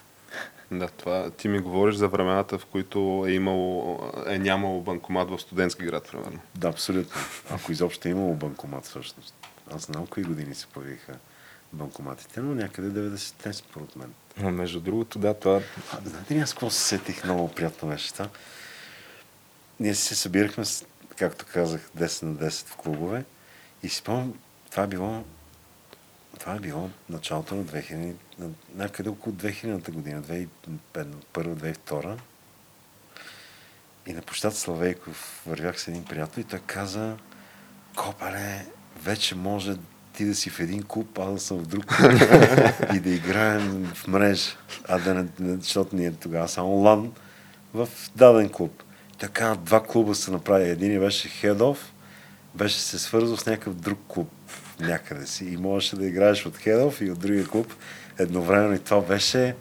Да, 0.71 0.89
това 0.89 1.31
ти 1.31 1.49
ми 1.49 1.59
говориш 1.59 1.95
за 1.95 2.09
времената, 2.09 2.59
в 2.59 2.67
които 2.67 3.25
е 3.29 3.33
имало, 3.33 4.01
е 4.27 4.39
нямало 4.39 4.81
банкомат 4.81 5.31
в 5.31 5.39
студентски 5.39 5.85
град, 5.85 6.09
примерно. 6.11 6.41
Да, 6.55 6.69
абсолютно. 6.69 7.21
Ако 7.51 7.73
изобщо 7.73 8.09
е 8.09 8.11
имало 8.11 8.35
банкомат 8.35 8.85
всъщност. 8.85 9.35
Аз 9.75 9.83
знам 9.83 10.07
кои 10.07 10.23
години 10.23 10.55
се 10.55 10.67
появиха 10.67 11.17
банкоматите, 11.73 12.41
но 12.41 12.55
някъде 12.55 13.01
90-те 13.01 13.53
според 13.53 13.97
мен. 13.97 14.13
Но 14.37 14.51
между 14.51 14.81
другото, 14.81 15.19
да, 15.19 15.35
това 15.35 15.63
А, 15.93 15.99
знаете 16.05 16.35
ли 16.35 16.39
аз 16.39 16.53
какво 16.53 16.71
се 16.71 16.89
сетих? 16.89 17.25
Много 17.25 17.49
приятно 17.49 17.89
беше 17.89 18.13
това. 18.13 18.29
Ние 19.81 19.95
се 19.95 20.15
събирахме, 20.15 20.65
както 21.17 21.45
казах, 21.53 21.91
10 21.99 22.23
на 22.23 22.35
10 22.35 22.67
в 22.67 22.77
клубове 22.77 23.25
и 23.83 23.89
си 23.89 23.97
спомням, 23.97 24.35
това 24.71 24.83
е 24.83 24.87
било 24.87 25.25
това 26.41 26.55
е 26.55 26.59
било 26.59 26.91
началото 27.09 27.55
на 27.55 27.65
2000, 27.65 28.15
на, 28.39 28.51
някъде 28.75 29.09
около 29.09 29.37
2000-та 29.37 29.93
година, 29.93 30.23
2001-2002. 30.23 32.19
И 34.07 34.13
на 34.13 34.23
площад 34.23 34.57
Славейков 34.57 35.43
вървях 35.47 35.81
с 35.81 35.89
един 35.89 36.05
приятел 36.05 36.41
и 36.41 36.45
той 36.45 36.59
каза, 36.67 37.17
Копале, 37.97 38.67
вече 39.03 39.35
може 39.35 39.77
ти 40.17 40.25
да 40.25 40.35
си 40.35 40.51
в 40.51 40.61
един 40.61 40.83
клуб, 40.83 41.19
аз 41.19 41.35
да 41.35 41.41
съм 41.41 41.59
в 41.59 41.67
друг 41.67 41.99
и 42.95 43.01
да 43.01 43.11
играем 43.11 43.93
в 43.95 44.07
мрежа. 44.07 44.51
А 44.89 44.99
да 44.99 45.27
не 45.41 45.57
защото 45.57 45.97
ние 45.97 46.13
тогава 46.13 46.49
само 46.49 46.71
лан 46.71 47.13
в 47.75 47.89
даден 48.17 48.49
клуб. 48.49 48.83
Така, 49.19 49.57
два 49.65 49.83
клуба 49.83 50.15
се 50.15 50.31
направи. 50.31 50.69
Един 50.69 51.01
беше 51.01 51.29
Хедов, 51.29 51.93
беше 52.55 52.81
се 52.81 52.99
свързал 52.99 53.37
с 53.37 53.47
някакъв 53.47 53.75
друг 53.75 53.99
клуб 54.09 54.31
някъде 54.81 55.27
си 55.27 55.45
и 55.45 55.57
можеше 55.57 55.97
да 55.97 56.07
играеш 56.07 56.47
от 56.47 56.57
Хедов 56.57 57.01
и 57.01 57.11
от 57.11 57.19
другия 57.19 57.47
клуб 57.47 57.75
едновременно. 58.19 58.75
И 58.75 58.79
това 58.79 59.01
беше 59.01 59.55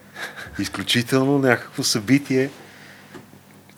изключително 0.59 1.39
някакво 1.39 1.83
събитие. 1.83 2.49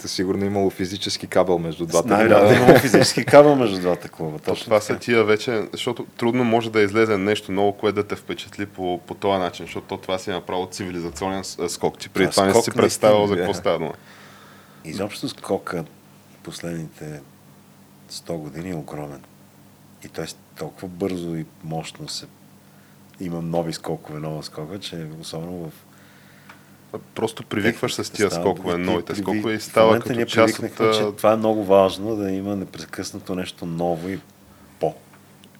Сигурно 0.07 0.45
имало 0.45 0.69
физически 0.69 1.27
кабел 1.27 1.57
между 1.57 1.85
двата. 1.85 2.07
Най-вероятно 2.07 2.55
имало 2.55 2.79
физически 2.79 3.25
кабел 3.25 3.55
между 3.55 3.79
двата 3.79 4.09
клуба. 4.09 4.39
То, 4.39 4.45
Точно 4.45 4.63
това 4.63 4.81
са 4.81 4.99
тия 4.99 5.23
вече, 5.23 5.63
защото 5.73 6.05
трудно 6.17 6.43
може 6.43 6.71
да 6.71 6.81
излезе 6.81 7.17
нещо 7.17 7.51
ново, 7.51 7.73
което 7.73 7.95
да 7.95 8.07
те 8.07 8.15
впечатли 8.15 8.65
по, 8.65 8.99
по 9.07 9.13
този 9.13 9.39
начин, 9.39 9.65
защото 9.65 9.87
то 9.87 9.97
това 9.97 10.17
си 10.17 10.29
е 10.29 10.33
направо 10.33 10.67
цивилизационен 10.71 11.43
скок. 11.67 11.97
Ти 11.97 12.09
преди 12.09 12.31
това 12.31 12.45
не 12.45 12.61
си 12.61 12.71
представил 12.71 13.27
за 13.27 13.37
какво 13.37 13.53
става 13.53 13.79
дума. 13.79 13.93
Изобщо 14.85 15.29
скока 15.29 15.83
последните 16.43 17.21
100 18.11 18.37
години 18.37 18.69
е 18.69 18.75
огромен. 18.75 19.21
И 20.05 20.07
той 20.07 20.25
толкова 20.57 20.87
бързо 20.87 21.35
и 21.35 21.45
мощно 21.63 22.07
се 22.07 22.25
има 23.19 23.41
нови 23.41 23.73
скокове, 23.73 24.19
нова 24.19 24.43
скока, 24.43 24.79
че 24.79 25.07
особено 25.21 25.69
в 25.69 25.71
Просто 27.15 27.43
привикваш 27.43 27.93
с 27.93 28.09
тия 28.11 28.29
Става- 28.31 28.43
скокове, 28.43 28.77
новите 28.77 29.13
приви- 29.13 29.21
скокове 29.21 29.53
и 29.53 29.59
става 29.59 29.99
като 29.99 30.13
ние 30.13 30.25
част 30.25 30.59
от... 30.59 30.77
че 30.77 31.17
това 31.17 31.33
е 31.33 31.35
много 31.35 31.63
важно, 31.63 32.15
да 32.15 32.31
има 32.31 32.55
непрекъснато 32.55 33.35
нещо 33.35 33.65
ново 33.65 34.09
и 34.09 34.19
по. 34.79 34.95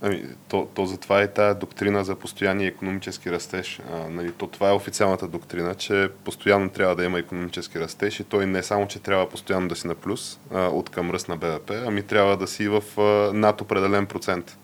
Ами, 0.02 0.24
то, 0.48 0.68
то 0.74 0.86
затова 0.86 1.22
е 1.22 1.28
тая 1.28 1.56
доктрина 1.56 2.04
за 2.04 2.16
постоянния 2.16 2.68
економически 2.68 3.32
растеж. 3.32 3.80
А, 3.94 4.10
нали, 4.10 4.32
то 4.32 4.48
това 4.48 4.70
е 4.70 4.74
официалната 4.74 5.28
доктрина, 5.28 5.76
че 5.76 6.10
постоянно 6.24 6.70
трябва 6.70 6.96
да 6.96 7.04
има 7.04 7.20
економически 7.20 7.80
растеж 7.80 8.20
и 8.20 8.24
той 8.24 8.46
не 8.46 8.64
само, 8.64 8.88
че 8.88 9.00
трябва 9.00 9.30
постоянно 9.30 9.68
да 9.68 9.76
си 9.76 9.88
на 9.88 9.96
плюс 9.96 10.40
а, 10.54 10.68
от 10.68 10.90
към 10.90 11.12
ръст 11.12 11.30
на 11.30 11.38
БВП, 11.38 11.72
ами 11.86 12.04
трябва 12.04 12.38
да 12.38 12.48
си 12.48 12.68
в 12.68 12.84
а, 12.98 13.34
над 13.34 13.62
определен 13.62 14.06
процент. 14.06 14.58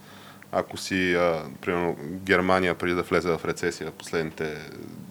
Ако 0.51 0.77
си, 0.77 1.13
а, 1.13 1.41
примерно, 1.61 1.95
Германия 2.03 2.75
преди 2.75 2.95
да 2.95 3.01
влезе 3.01 3.29
в 3.29 3.45
рецесия 3.45 3.91
последните 3.91 4.55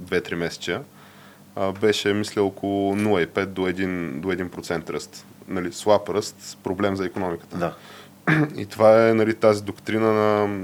2-3 0.05 0.35
месеца, 0.35 0.83
а, 1.57 1.73
беше, 1.73 2.12
мисля, 2.12 2.43
около 2.43 2.97
0,5 2.97 3.47
до 3.47 3.62
1%, 3.62 4.20
до 4.20 4.28
1% 4.28 4.91
ръст. 4.91 5.27
Нали, 5.49 5.73
слаб 5.73 6.09
ръст, 6.09 6.37
с 6.39 6.57
проблем 6.57 6.97
за 6.97 7.07
економиката. 7.07 7.57
Да. 7.57 7.74
И 8.57 8.66
това 8.66 9.09
е 9.09 9.15
нали, 9.15 9.35
тази 9.35 9.62
доктрина 9.62 10.12
на 10.12 10.59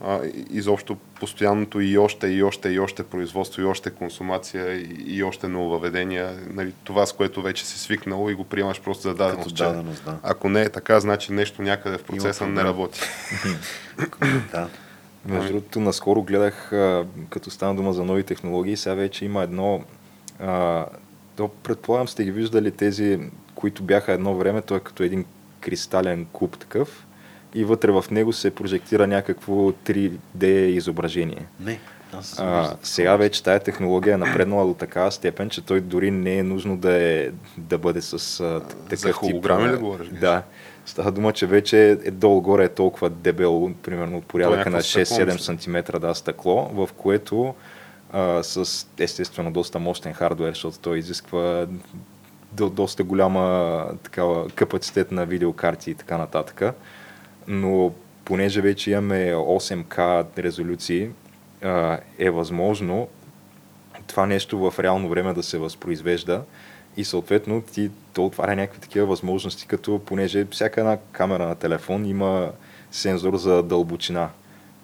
а, 0.00 0.20
изобщо 0.50 0.96
постоянното 1.20 1.80
и 1.80 1.98
още, 1.98 2.26
и 2.26 2.42
още, 2.42 2.68
и 2.68 2.80
още 2.80 3.02
производство, 3.02 3.62
и 3.62 3.64
още 3.64 3.90
консумация, 3.90 4.74
и, 4.74 5.04
и 5.06 5.22
още 5.22 5.48
нововведения. 5.48 6.38
Нали, 6.50 6.72
това, 6.84 7.06
с 7.06 7.12
което 7.12 7.42
вече 7.42 7.66
си 7.66 7.78
свикнал 7.78 8.30
и 8.30 8.34
го 8.34 8.44
приемаш 8.44 8.80
просто 8.80 9.02
за 9.02 9.14
даденост. 9.14 9.48
Като 9.48 9.64
даденост, 9.64 10.04
да. 10.04 10.16
Ако 10.22 10.48
не 10.48 10.62
е 10.62 10.68
така, 10.68 11.00
значи 11.00 11.32
нещо 11.32 11.62
някъде 11.62 11.98
в 11.98 12.04
процеса 12.04 12.46
не 12.46 12.64
работи. 12.64 13.00
да. 14.52 14.68
Между 15.26 15.52
другото, 15.52 15.80
наскоро 15.80 16.22
гледах, 16.22 16.68
като 17.30 17.50
стана 17.50 17.74
дума 17.74 17.92
за 17.92 18.04
нови 18.04 18.22
технологии, 18.22 18.76
сега 18.76 18.94
вече 18.94 19.24
има 19.24 19.42
едно... 19.42 19.84
А, 20.46 20.86
то 21.36 21.48
предполагам 21.48 22.08
сте 22.08 22.24
ги 22.24 22.30
виждали 22.30 22.70
тези, 22.70 23.20
които 23.54 23.82
бяха 23.82 24.12
едно 24.12 24.34
време, 24.34 24.62
той 24.62 24.76
е 24.76 24.80
като 24.80 25.02
един 25.02 25.24
кристален 25.60 26.26
куб 26.32 26.58
такъв 26.58 27.06
и 27.54 27.64
вътре 27.64 27.92
в 27.92 28.04
него 28.10 28.32
се 28.32 28.54
прожектира 28.54 29.06
някакво 29.06 29.52
3D 29.52 30.44
изображение. 30.46 31.46
Не. 31.60 31.80
Аз 32.12 32.38
А, 32.38 32.76
сега 32.82 33.16
вече 33.16 33.42
тая 33.42 33.60
технология 33.60 34.14
е 34.14 34.16
напреднала 34.16 34.66
до 34.66 34.74
такава 34.74 35.12
степен, 35.12 35.50
че 35.50 35.64
той 35.64 35.80
дори 35.80 36.10
не 36.10 36.38
е 36.38 36.42
нужно 36.42 36.76
да, 36.76 36.92
е, 36.92 37.30
да 37.58 37.78
бъде 37.78 38.02
с 38.02 38.40
а, 38.40 38.60
такъв 38.60 38.98
за 38.98 39.12
тип, 39.12 39.46
ли 39.46 39.76
говориш? 39.76 40.08
Да. 40.08 40.42
Става 40.86 41.12
дума, 41.12 41.32
че 41.32 41.46
вече 41.46 41.90
е 41.90 42.10
долу-горе 42.10 42.64
е 42.64 42.68
толкова 42.68 43.10
дебело, 43.10 43.72
примерно 43.82 44.18
от 44.18 44.26
порядъка 44.26 44.70
някакво 44.70 44.76
на 44.76 44.82
стъкло, 44.82 45.16
6-7 45.16 45.32
мисля. 45.32 45.58
см 45.58 45.98
да, 45.98 46.14
стъкло, 46.14 46.70
в 46.74 46.88
което 46.96 47.54
а, 48.14 48.42
с 48.42 48.86
естествено 48.98 49.52
доста 49.52 49.78
мощен 49.78 50.12
хардвер, 50.12 50.48
защото 50.48 50.78
той 50.78 50.98
изисква 50.98 51.66
до, 52.52 52.70
доста 52.70 53.04
голяма 53.04 53.86
такава 54.02 54.48
капацитет 54.48 55.12
на 55.12 55.26
видеокарти 55.26 55.90
и 55.90 55.94
така 55.94 56.18
нататък. 56.18 56.62
Но 57.48 57.92
понеже 58.24 58.60
вече 58.60 58.90
имаме 58.90 59.32
8K 59.34 60.26
резолюции, 60.38 61.10
а, 61.62 61.98
е 62.18 62.30
възможно 62.30 63.08
това 64.06 64.26
нещо 64.26 64.70
в 64.70 64.78
реално 64.78 65.08
време 65.08 65.34
да 65.34 65.42
се 65.42 65.58
възпроизвежда 65.58 66.42
и 66.96 67.04
съответно 67.04 67.62
ти, 67.62 67.90
то 68.12 68.26
отваря 68.26 68.56
някакви 68.56 68.80
такива 68.80 69.06
възможности, 69.06 69.66
като 69.66 69.98
понеже 69.98 70.46
всяка 70.50 70.80
една 70.80 70.96
камера 71.12 71.48
на 71.48 71.54
телефон 71.54 72.06
има 72.06 72.50
сензор 72.90 73.36
за 73.36 73.62
дълбочина. 73.62 74.28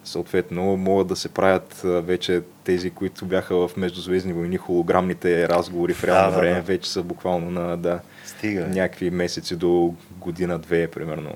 Съответно, 0.03 0.77
могат 0.77 1.07
да 1.07 1.15
се 1.15 1.29
правят 1.29 1.81
вече 1.83 2.41
тези, 2.63 2.89
които 2.89 3.25
бяха 3.25 3.67
в 3.67 3.77
Междузвездни 3.77 4.33
войни, 4.33 4.57
холограмните 4.57 5.49
разговори 5.49 5.93
в 5.93 6.03
реално 6.03 6.31
Да, 6.31 6.37
време, 6.37 6.55
да. 6.55 6.61
вече 6.61 6.91
са 6.91 7.03
буквално 7.03 7.51
на 7.51 7.77
да, 7.77 7.99
Стига. 8.25 8.67
някакви 8.67 9.09
месеци 9.09 9.55
до 9.55 9.95
година-две, 10.11 10.87
примерно. 10.87 11.31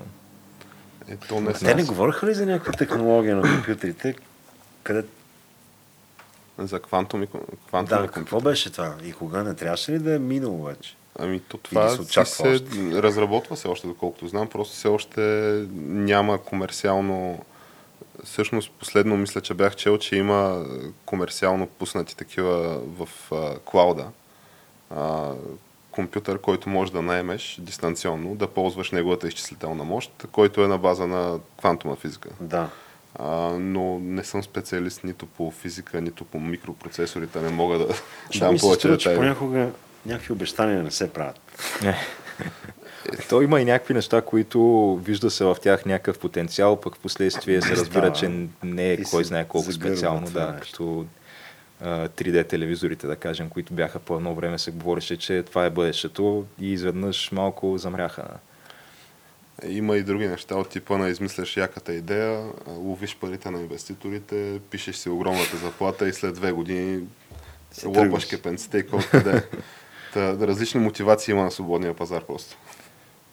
Е, 1.08 1.16
то 1.16 1.40
не 1.40 1.52
Те 1.52 1.74
не 1.74 1.84
говориха 1.84 2.26
ли 2.26 2.34
за 2.34 2.46
някаква 2.46 2.72
технология 2.72 3.36
на 3.36 3.42
компютрите, 3.42 4.14
къде... 4.82 5.04
за 6.58 6.80
квантоми, 6.80 7.26
квантоми 7.68 8.06
Да, 8.06 8.12
какво 8.12 8.40
беше 8.40 8.72
това? 8.72 8.94
И 9.04 9.12
кога 9.12 9.42
не 9.42 9.54
трябваше 9.54 9.92
ли 9.92 9.98
да 9.98 10.14
е 10.14 10.18
минало 10.18 10.62
вече? 10.64 10.96
Ами 11.18 11.40
то 11.40 11.56
това 11.56 11.88
се 11.88 12.04
се 12.04 12.20
още? 12.20 12.64
разработва 13.02 13.56
се 13.56 13.68
още, 13.68 13.86
доколкото 13.86 14.28
знам, 14.28 14.48
просто 14.48 14.74
все 14.76 14.88
още 14.88 15.20
няма 15.76 16.38
комерциално... 16.38 17.44
Всъщност 18.24 18.70
последно 18.70 19.16
мисля, 19.16 19.40
че 19.40 19.54
бях 19.54 19.76
чел, 19.76 19.98
че 19.98 20.16
има 20.16 20.66
комерциално 21.04 21.66
пуснати 21.66 22.16
такива 22.16 22.80
в 22.98 23.08
а, 23.32 23.58
клауда. 23.58 24.06
А, 24.90 25.32
компютър, 25.90 26.38
който 26.38 26.68
можеш 26.68 26.92
да 26.92 27.02
наемеш 27.02 27.58
дистанционно, 27.60 28.34
да 28.34 28.46
ползваш 28.46 28.90
неговата 28.90 29.28
изчислителна 29.28 29.84
мощ, 29.84 30.12
който 30.32 30.64
е 30.64 30.68
на 30.68 30.78
база 30.78 31.06
на 31.06 31.38
квантова 31.58 31.96
физика. 31.96 32.28
Да. 32.40 32.68
А, 33.18 33.26
но 33.58 33.98
не 33.98 34.24
съм 34.24 34.42
специалист 34.42 35.04
нито 35.04 35.26
по 35.26 35.50
физика, 35.50 36.00
нито 36.00 36.24
по 36.24 36.40
микропроцесорите, 36.40 37.40
не 37.40 37.48
мога 37.48 37.78
да 37.78 37.86
Защото 38.26 38.50
дам 38.50 38.56
повече 38.60 38.88
детайли. 38.88 39.18
понякога 39.18 39.70
някакви 40.06 40.32
обещания 40.32 40.82
не 40.82 40.90
се 40.90 41.12
правят. 41.12 41.40
То 43.28 43.42
има 43.42 43.60
и 43.60 43.64
някакви 43.64 43.94
неща, 43.94 44.22
които 44.22 44.96
вижда 45.04 45.30
се 45.30 45.44
в 45.44 45.56
тях 45.62 45.86
някакъв 45.86 46.18
потенциал, 46.18 46.80
пък 46.80 46.96
в 46.96 46.98
последствие 46.98 47.62
се 47.62 47.68
Не 47.68 47.76
разбира, 47.76 48.12
че 48.12 48.48
не 48.64 48.92
е 48.92 49.02
кой 49.02 49.24
знае 49.24 49.44
колко 49.44 49.72
специално, 49.72 50.30
да, 50.30 50.58
като 50.62 51.06
а, 51.80 52.08
3D 52.08 52.48
телевизорите, 52.48 53.06
да 53.06 53.16
кажем, 53.16 53.48
които 53.48 53.74
бяха 53.74 53.98
по 53.98 54.16
едно 54.16 54.34
време 54.34 54.58
се 54.58 54.70
говореше, 54.70 55.16
че 55.16 55.42
това 55.42 55.64
е 55.64 55.70
бъдещето 55.70 56.46
и 56.60 56.72
изведнъж 56.72 57.32
малко 57.32 57.78
замряха. 57.78 58.24
Има 59.68 59.96
и 59.96 60.02
други 60.02 60.28
неща 60.28 60.54
от 60.56 60.68
типа 60.68 60.98
на 60.98 61.08
измисляш 61.08 61.56
яката 61.56 61.94
идея, 61.94 62.44
ловиш 62.66 63.16
парите 63.16 63.50
на 63.50 63.60
инвеститорите, 63.60 64.60
пишеш 64.70 64.96
си 64.96 65.08
огромната 65.08 65.56
заплата 65.56 66.08
и 66.08 66.12
след 66.12 66.34
две 66.34 66.52
години 66.52 67.00
Се 67.72 67.86
лопаш 67.86 68.24
кепенците 68.24 68.78
и 68.78 68.86
колко 68.86 69.06
да, 70.14 70.46
различни 70.48 70.80
мотивации 70.80 71.32
има 71.32 71.42
на 71.42 71.50
свободния 71.50 71.94
пазар 71.94 72.24
просто. 72.24 72.56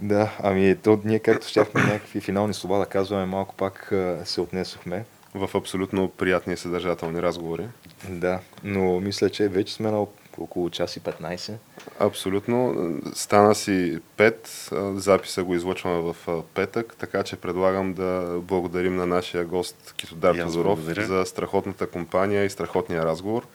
Да, 0.03 0.31
ами 0.39 0.75
то 0.75 0.99
ние 1.05 1.19
както 1.19 1.47
щяхме 1.47 1.81
някакви 1.81 2.21
финални 2.21 2.53
слова 2.53 2.77
да 2.77 2.85
казваме, 2.85 3.25
малко 3.25 3.55
пак 3.55 3.91
а, 3.91 4.21
се 4.25 4.41
отнесохме. 4.41 5.05
В 5.35 5.49
абсолютно 5.55 6.09
приятни 6.09 6.53
и 6.53 6.57
съдържателни 6.57 7.21
разговори. 7.21 7.67
Да, 8.09 8.39
но 8.63 8.99
мисля, 8.99 9.29
че 9.29 9.47
вече 9.47 9.73
сме 9.73 9.91
на 9.91 10.05
около 10.37 10.69
час 10.69 10.97
и 10.97 11.01
15. 11.01 11.53
Абсолютно. 11.99 12.75
Стана 13.13 13.55
си 13.55 13.99
5. 14.17 14.97
Записа 14.97 15.43
го 15.43 15.55
излъчваме 15.55 16.13
в 16.13 16.43
петък, 16.53 16.95
така 16.99 17.23
че 17.23 17.35
предлагам 17.35 17.93
да 17.93 18.39
благодарим 18.41 18.95
на 18.95 19.05
нашия 19.05 19.45
гост 19.45 19.93
Китодар 19.97 20.35
благодаря. 20.35 21.05
за 21.05 21.25
страхотната 21.25 21.87
компания 21.87 22.45
и 22.45 22.49
страхотния 22.49 23.05
разговор. 23.05 23.47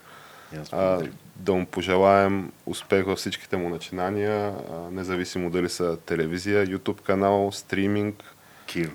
А, 0.71 1.01
да 1.35 1.53
му 1.53 1.65
пожелаем 1.65 2.51
успех 2.65 3.05
във 3.05 3.17
всичките 3.17 3.57
му 3.57 3.69
начинания, 3.69 4.53
а, 4.71 4.91
независимо 4.91 5.49
дали 5.49 5.69
са 5.69 5.97
телевизия, 5.97 6.67
YouTube 6.67 7.01
канал, 7.01 7.51
стриминг 7.51 8.23
Кино. 8.69 8.91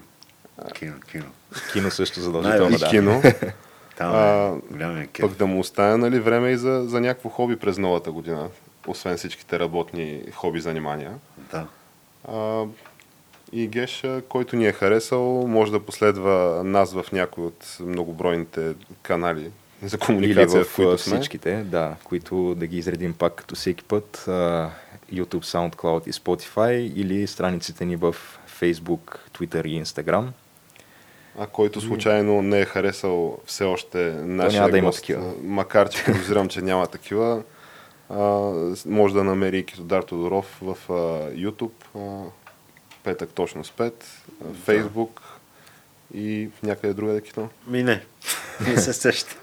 Кино, 0.75 0.95
кино. 1.11 1.27
Кино 1.73 1.91
също 1.91 2.21
задължително, 2.21 2.79
да. 2.79 2.89
кино. 2.89 3.23
Там 3.97 4.15
е 4.15 4.61
голямия 4.73 5.07
кеф. 5.07 5.27
Пък 5.29 5.39
да 5.39 5.47
му 5.47 5.61
остане 5.61 5.97
нали, 5.97 6.21
време 6.21 6.51
и 6.51 6.57
за, 6.57 6.85
за 6.87 7.01
някакво 7.01 7.29
хоби 7.29 7.57
през 7.57 7.79
новата 7.79 8.13
година, 8.13 8.49
освен 8.87 9.17
всичките 9.17 9.59
работни 9.59 10.23
хоби 10.35 10.61
занимания. 10.61 11.13
Да. 11.51 11.67
А, 12.29 12.65
и 13.53 13.67
Геш, 13.69 14.05
който 14.29 14.57
ни 14.57 14.67
е 14.67 14.73
харесал, 14.73 15.47
може 15.47 15.73
да 15.73 15.81
последва 15.81 16.63
нас 16.65 16.93
в 16.93 17.05
някои 17.13 17.45
от 17.45 17.77
многобройните 17.81 18.75
канали 19.03 19.51
за 19.85 19.97
Или 19.97 20.07
комуникация, 20.07 20.65
в, 20.65 20.69
в 20.69 20.77
които 20.77 20.99
сме. 20.99 21.17
всичките, 21.17 21.57
да, 21.57 21.97
които 22.05 22.55
да 22.55 22.67
ги 22.67 22.79
изредим 22.79 23.13
пак 23.13 23.35
като 23.35 23.55
всеки 23.55 23.85
път. 23.85 24.25
YouTube, 25.13 25.45
SoundCloud 25.45 26.09
и 26.09 26.13
Spotify 26.13 26.93
или 26.95 27.27
страниците 27.27 27.85
ни 27.85 27.97
в 27.97 28.17
Facebook, 28.61 29.19
Twitter 29.39 29.67
и 29.67 29.85
Instagram. 29.85 30.27
А 31.39 31.47
който 31.47 31.81
случайно 31.81 32.43
не 32.43 32.61
е 32.61 32.65
харесал 32.65 33.39
все 33.47 33.65
още 33.65 33.99
нашия 34.13 34.61
няма 34.61 34.71
да 34.71 34.79
има 34.79 34.89
гост, 34.89 34.99
такива. 34.99 35.33
макар 35.43 35.89
че 35.89 36.05
подозирам, 36.05 36.49
че 36.49 36.63
няма 36.63 36.87
такива, 36.87 37.43
а, 38.11 38.21
може 38.87 39.15
да 39.15 39.25
намери 39.25 39.67
Китодар 39.67 40.03
Тодоров 40.03 40.59
в 40.63 40.77
а, 40.89 40.93
YouTube, 41.33 41.71
а, 41.97 42.31
петък 43.05 43.31
точно 43.31 43.65
с 43.65 43.71
5, 43.71 43.93
а, 44.45 44.45
Facebook 44.45 45.21
и 46.15 46.49
някъде 46.63 46.95
другаде 46.95 47.21
Кито. 47.21 47.49
Ми 47.67 47.83
не. 47.83 48.05
Не 48.67 48.77
се 48.77 48.93
сеща. 48.93 49.37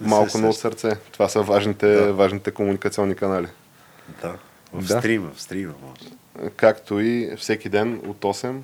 Малко 0.00 0.30
сеща. 0.30 0.52
сърце. 0.52 0.96
Това 1.12 1.28
са 1.28 1.42
важните, 1.42 1.86
Да. 1.88 2.12
важните 2.12 2.50
комуникационни 2.50 3.14
канали. 3.14 3.46
Да. 4.22 4.38
В 4.72 4.84
Да. 4.84 4.98
стрима, 4.98 5.30
в 5.34 5.42
стрима 5.42 5.74
може. 5.82 6.10
Както 6.50 7.00
и 7.00 7.36
всеки 7.36 7.68
ден 7.68 8.00
от 8.06 8.20
8 8.20 8.60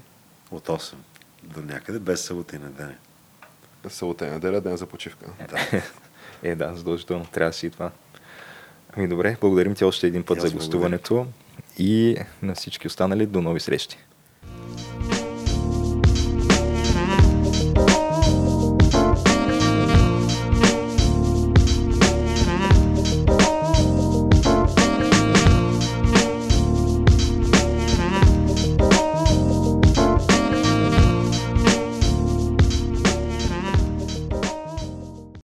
От 0.51 0.69
8 0.69 0.95
до 1.43 1.63
някъде, 1.63 1.99
без 1.99 2.23
събота 2.23 2.57
и 2.57 2.59
неделя. 2.59 2.95
събота 3.89 4.27
и 4.27 4.31
неделя, 4.31 4.61
ден 4.61 4.77
за 4.77 4.87
почивка. 4.87 5.27
Да. 5.51 5.83
Е, 6.43 6.55
да, 6.55 6.77
задължително. 6.77 7.27
Трябва 7.27 7.51
да 7.51 7.55
си 7.55 7.67
и 7.67 7.71
това. 7.71 7.91
Ами 8.93 9.09
добре, 9.09 9.37
благодарим 9.41 9.75
ти 9.75 9.85
още 9.85 10.07
един 10.07 10.23
път 10.23 10.41
за 10.41 10.47
аз 10.47 10.53
благодаря. 10.53 10.67
гостуването 10.67 11.27
и 11.79 12.17
на 12.43 12.55
всички 12.55 12.87
останали 12.87 13.27
до 13.27 13.41
нови 13.41 13.61
срещи. 13.61 13.99